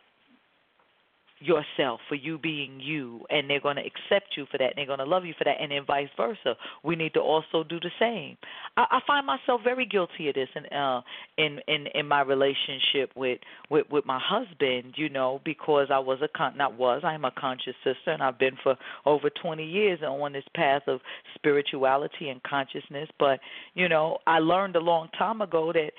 yourself 1.40 2.00
for 2.08 2.16
you 2.16 2.38
being 2.38 2.80
you 2.80 3.22
and 3.30 3.50
they're 3.50 3.62
going 3.62 3.78
to 3.78 3.82
accept 3.82 4.36
you 4.36 4.46
for 4.52 4.58
that 4.58 4.66
and 4.66 4.74
they're 4.78 4.86
going 4.86 5.00
to 5.00 5.06
love 5.06 5.26
you 5.26 5.34
for 5.38 5.46
that 5.46 5.56
and 5.60 5.72
then 5.72 5.86
vice 5.86 6.10
versa. 6.18 6.56
We 6.84 6.96
need 6.96 7.14
to 7.14 7.22
also 7.22 7.64
do 7.64 7.80
the 7.80 7.92
same. 8.00 8.38
I, 8.78 8.86
I 8.92 9.00
find 9.08 9.26
myself 9.26 9.62
very 9.64 9.86
guilty 9.86 10.30
of 10.30 10.36
this 10.36 10.50
in 10.56 10.66
uh 10.78 11.02
in 11.38 11.60
in 11.68 11.88
in 11.94 12.08
my 12.08 12.22
relationship 12.22 13.12
with 13.16 13.40
with 13.70 13.86
with 13.90 14.06
my 14.06 14.20
husband 14.22 14.94
you 14.96 15.10
know 15.10 15.42
because 15.46 15.88
i 15.92 16.00
was 16.00 16.20
a 16.22 16.28
con 16.28 16.58
not 16.58 16.78
was 16.78 17.02
i 17.04 17.14
am 17.14 17.26
a 17.26 17.32
conscious 17.32 17.76
sister 17.84 18.12
and 18.12 18.22
i've 18.22 18.40
been 18.40 18.58
for 18.62 18.76
over 19.06 19.30
20 19.30 19.64
years 19.64 20.00
on 20.02 20.34
this 20.34 20.44
path 20.56 20.84
of 20.88 21.00
spirituality 21.36 22.30
and 22.30 22.42
consciousness. 22.44 23.10
But 23.18 23.40
you 23.74 23.90
know 23.90 24.18
i 24.28 24.40
learned 24.40 24.76
a 24.76 24.80
long 24.80 25.10
time 25.18 25.42
ago 25.42 25.72
that 25.74 25.92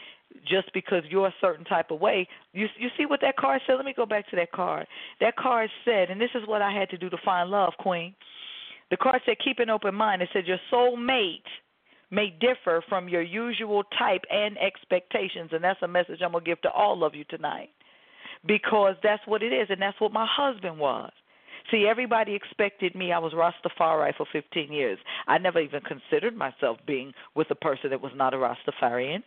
just 0.48 0.72
because 0.72 1.02
you're 1.08 1.26
a 1.26 1.34
certain 1.40 1.64
type 1.64 1.90
of 1.90 2.00
way. 2.00 2.28
You 2.52 2.66
you 2.78 2.88
see 2.96 3.06
what 3.06 3.20
that 3.22 3.36
card 3.36 3.60
said? 3.66 3.74
Let 3.74 3.84
me 3.84 3.94
go 3.94 4.06
back 4.06 4.28
to 4.30 4.36
that 4.36 4.52
card. 4.52 4.86
That 5.20 5.36
card 5.36 5.70
said, 5.84 6.10
and 6.10 6.20
this 6.20 6.30
is 6.34 6.46
what 6.46 6.62
I 6.62 6.72
had 6.72 6.88
to 6.90 6.98
do 6.98 7.10
to 7.10 7.18
find 7.24 7.50
love, 7.50 7.72
Queen. 7.78 8.14
The 8.90 8.96
card 8.96 9.20
said, 9.24 9.36
keep 9.42 9.60
an 9.60 9.70
open 9.70 9.94
mind. 9.94 10.20
It 10.22 10.30
said 10.32 10.46
your 10.46 10.58
soul 10.68 10.96
mate 10.96 11.44
may 12.10 12.30
differ 12.40 12.82
from 12.88 13.08
your 13.08 13.22
usual 13.22 13.84
type 13.96 14.22
and 14.30 14.58
expectations, 14.58 15.50
and 15.52 15.62
that's 15.62 15.80
a 15.82 15.88
message 15.88 16.20
I'm 16.24 16.32
gonna 16.32 16.44
give 16.44 16.60
to 16.62 16.70
all 16.70 17.04
of 17.04 17.14
you 17.14 17.24
tonight, 17.24 17.70
because 18.46 18.96
that's 19.02 19.22
what 19.26 19.44
it 19.44 19.52
is, 19.52 19.68
and 19.70 19.80
that's 19.80 20.00
what 20.00 20.12
my 20.12 20.26
husband 20.28 20.78
was. 20.78 21.12
See, 21.70 21.86
everybody 21.88 22.34
expected 22.34 22.96
me. 22.96 23.12
I 23.12 23.18
was 23.18 23.32
Rastafari 23.32 24.16
for 24.16 24.26
15 24.32 24.72
years. 24.72 24.98
I 25.28 25.38
never 25.38 25.60
even 25.60 25.82
considered 25.82 26.36
myself 26.36 26.78
being 26.84 27.12
with 27.36 27.48
a 27.50 27.54
person 27.54 27.90
that 27.90 28.00
was 28.00 28.12
not 28.16 28.34
a 28.34 28.38
Rastafarian 28.38 29.22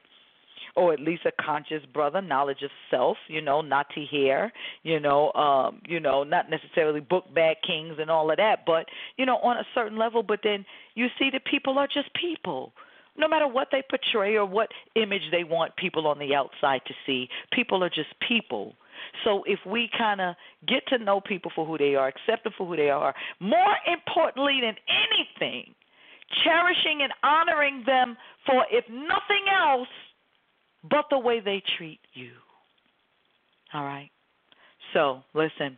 or 0.76 0.94
at 0.94 1.00
least 1.00 1.24
a 1.26 1.32
conscious 1.44 1.84
brother, 1.94 2.22
knowledge 2.22 2.62
of 2.64 2.72
self, 2.90 3.18
you 3.28 3.42
know, 3.42 3.62
not 3.62 3.88
to 3.96 4.02
hear, 4.02 4.52
you 4.84 5.00
know, 5.00 5.32
um, 5.34 5.82
you 5.88 6.00
know, 6.00 6.24
not 6.24 6.50
necessarily 6.50 7.00
book 7.00 7.26
bag 7.34 7.58
kings 7.66 7.98
and 8.00 8.10
all 8.10 8.32
of 8.32 8.38
that, 8.38 8.66
but 8.66 8.88
you 9.18 9.26
know, 9.26 9.38
on 9.38 9.58
a 9.58 9.66
certain 9.76 9.98
level. 9.98 10.24
But 10.24 10.40
then 10.44 10.66
you 10.96 11.08
see 11.20 11.30
that 11.32 11.46
people 11.46 11.78
are 11.78 11.88
just 11.88 12.10
people. 12.14 12.74
No 13.16 13.28
matter 13.28 13.48
what 13.48 13.68
they 13.72 13.84
portray 13.88 14.36
or 14.36 14.46
what 14.46 14.70
image 14.96 15.22
they 15.32 15.44
want 15.44 15.76
people 15.76 16.08
on 16.08 16.18
the 16.18 16.34
outside 16.34 16.82
to 16.88 16.94
see, 17.06 17.30
people 17.52 17.84
are 17.84 17.90
just 17.90 18.10
people. 18.28 18.74
So 19.24 19.44
if 19.46 19.60
we 19.68 19.90
kind 19.96 20.20
of 20.20 20.36
get 20.68 20.88
to 20.88 20.98
know 20.98 21.22
people 21.22 21.52
for 21.54 21.66
who 21.66 21.78
they 21.78 21.94
are, 21.94 22.08
accept 22.08 22.44
them 22.44 22.54
for 22.58 22.66
who 22.66 22.76
they 22.76 22.90
are, 22.90 23.14
more 23.40 23.76
importantly 23.86 24.60
than 24.62 24.76
anything, 24.90 25.76
cherishing 26.44 27.02
and 27.04 27.14
honoring 27.24 27.84
them 27.86 28.18
for, 28.46 28.66
if 28.72 28.86
nothing 28.90 29.46
else, 29.54 29.88
but 30.90 31.06
the 31.10 31.20
way 31.20 31.40
they 31.40 31.62
treat 31.78 32.00
you. 32.14 32.32
All 33.74 33.84
right? 33.84 34.10
So, 34.94 35.22
listen. 35.34 35.78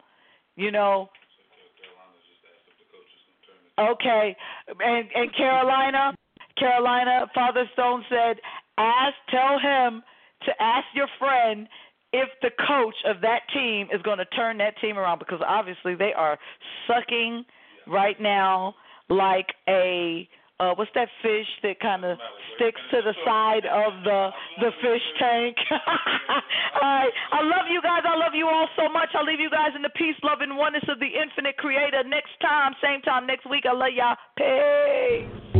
You 0.56 0.70
know, 0.70 1.08
Okay, 3.78 4.36
and 4.68 5.08
and 5.14 5.34
Carolina, 5.36 6.14
Carolina, 6.58 7.26
Father 7.34 7.64
Stone 7.72 8.04
said, 8.08 8.36
ask, 8.78 9.14
tell 9.30 9.58
him 9.58 10.02
to 10.44 10.52
ask 10.60 10.86
your 10.94 11.08
friend 11.18 11.66
if 12.12 12.28
the 12.42 12.50
coach 12.68 12.94
of 13.06 13.20
that 13.22 13.40
team 13.52 13.88
is 13.92 14.00
going 14.02 14.18
to 14.18 14.24
turn 14.26 14.58
that 14.58 14.74
team 14.80 14.96
around 14.96 15.18
because 15.18 15.40
obviously 15.46 15.96
they 15.96 16.12
are 16.16 16.38
sucking 16.86 17.44
right 17.88 18.20
now 18.20 18.74
like 19.08 19.48
a 19.68 20.28
uh 20.60 20.74
what's 20.74 20.90
that 20.94 21.08
fish 21.22 21.46
that 21.62 21.80
kind 21.80 22.04
of 22.04 22.18
sticks 22.54 22.80
to 22.90 23.02
the 23.02 23.14
side 23.24 23.66
of 23.66 23.92
the 24.04 24.30
the 24.60 24.70
fish 24.80 25.02
tank? 25.18 25.56
All 25.70 26.82
right. 26.82 27.12
I 27.32 27.42
love 27.42 27.66
you 27.70 27.82
guys. 27.82 28.02
I 28.04 28.16
love 28.16 28.34
you 28.34 28.46
all 28.46 28.68
so 28.76 28.88
much. 28.88 29.10
I'll 29.14 29.24
leave 29.24 29.40
you 29.40 29.50
guys 29.50 29.70
in 29.76 29.82
the 29.82 29.90
peace 29.96 30.16
love 30.22 30.40
and 30.40 30.56
oneness 30.56 30.84
of 30.88 30.98
the 30.98 31.06
infinite 31.06 31.56
creator. 31.56 32.02
Next 32.04 32.34
time 32.40 32.72
same 32.82 33.00
time 33.02 33.26
next 33.26 33.48
week. 33.48 33.64
I 33.66 33.72
love 33.72 33.94
y'all. 33.94 34.16
Peace 34.36 35.53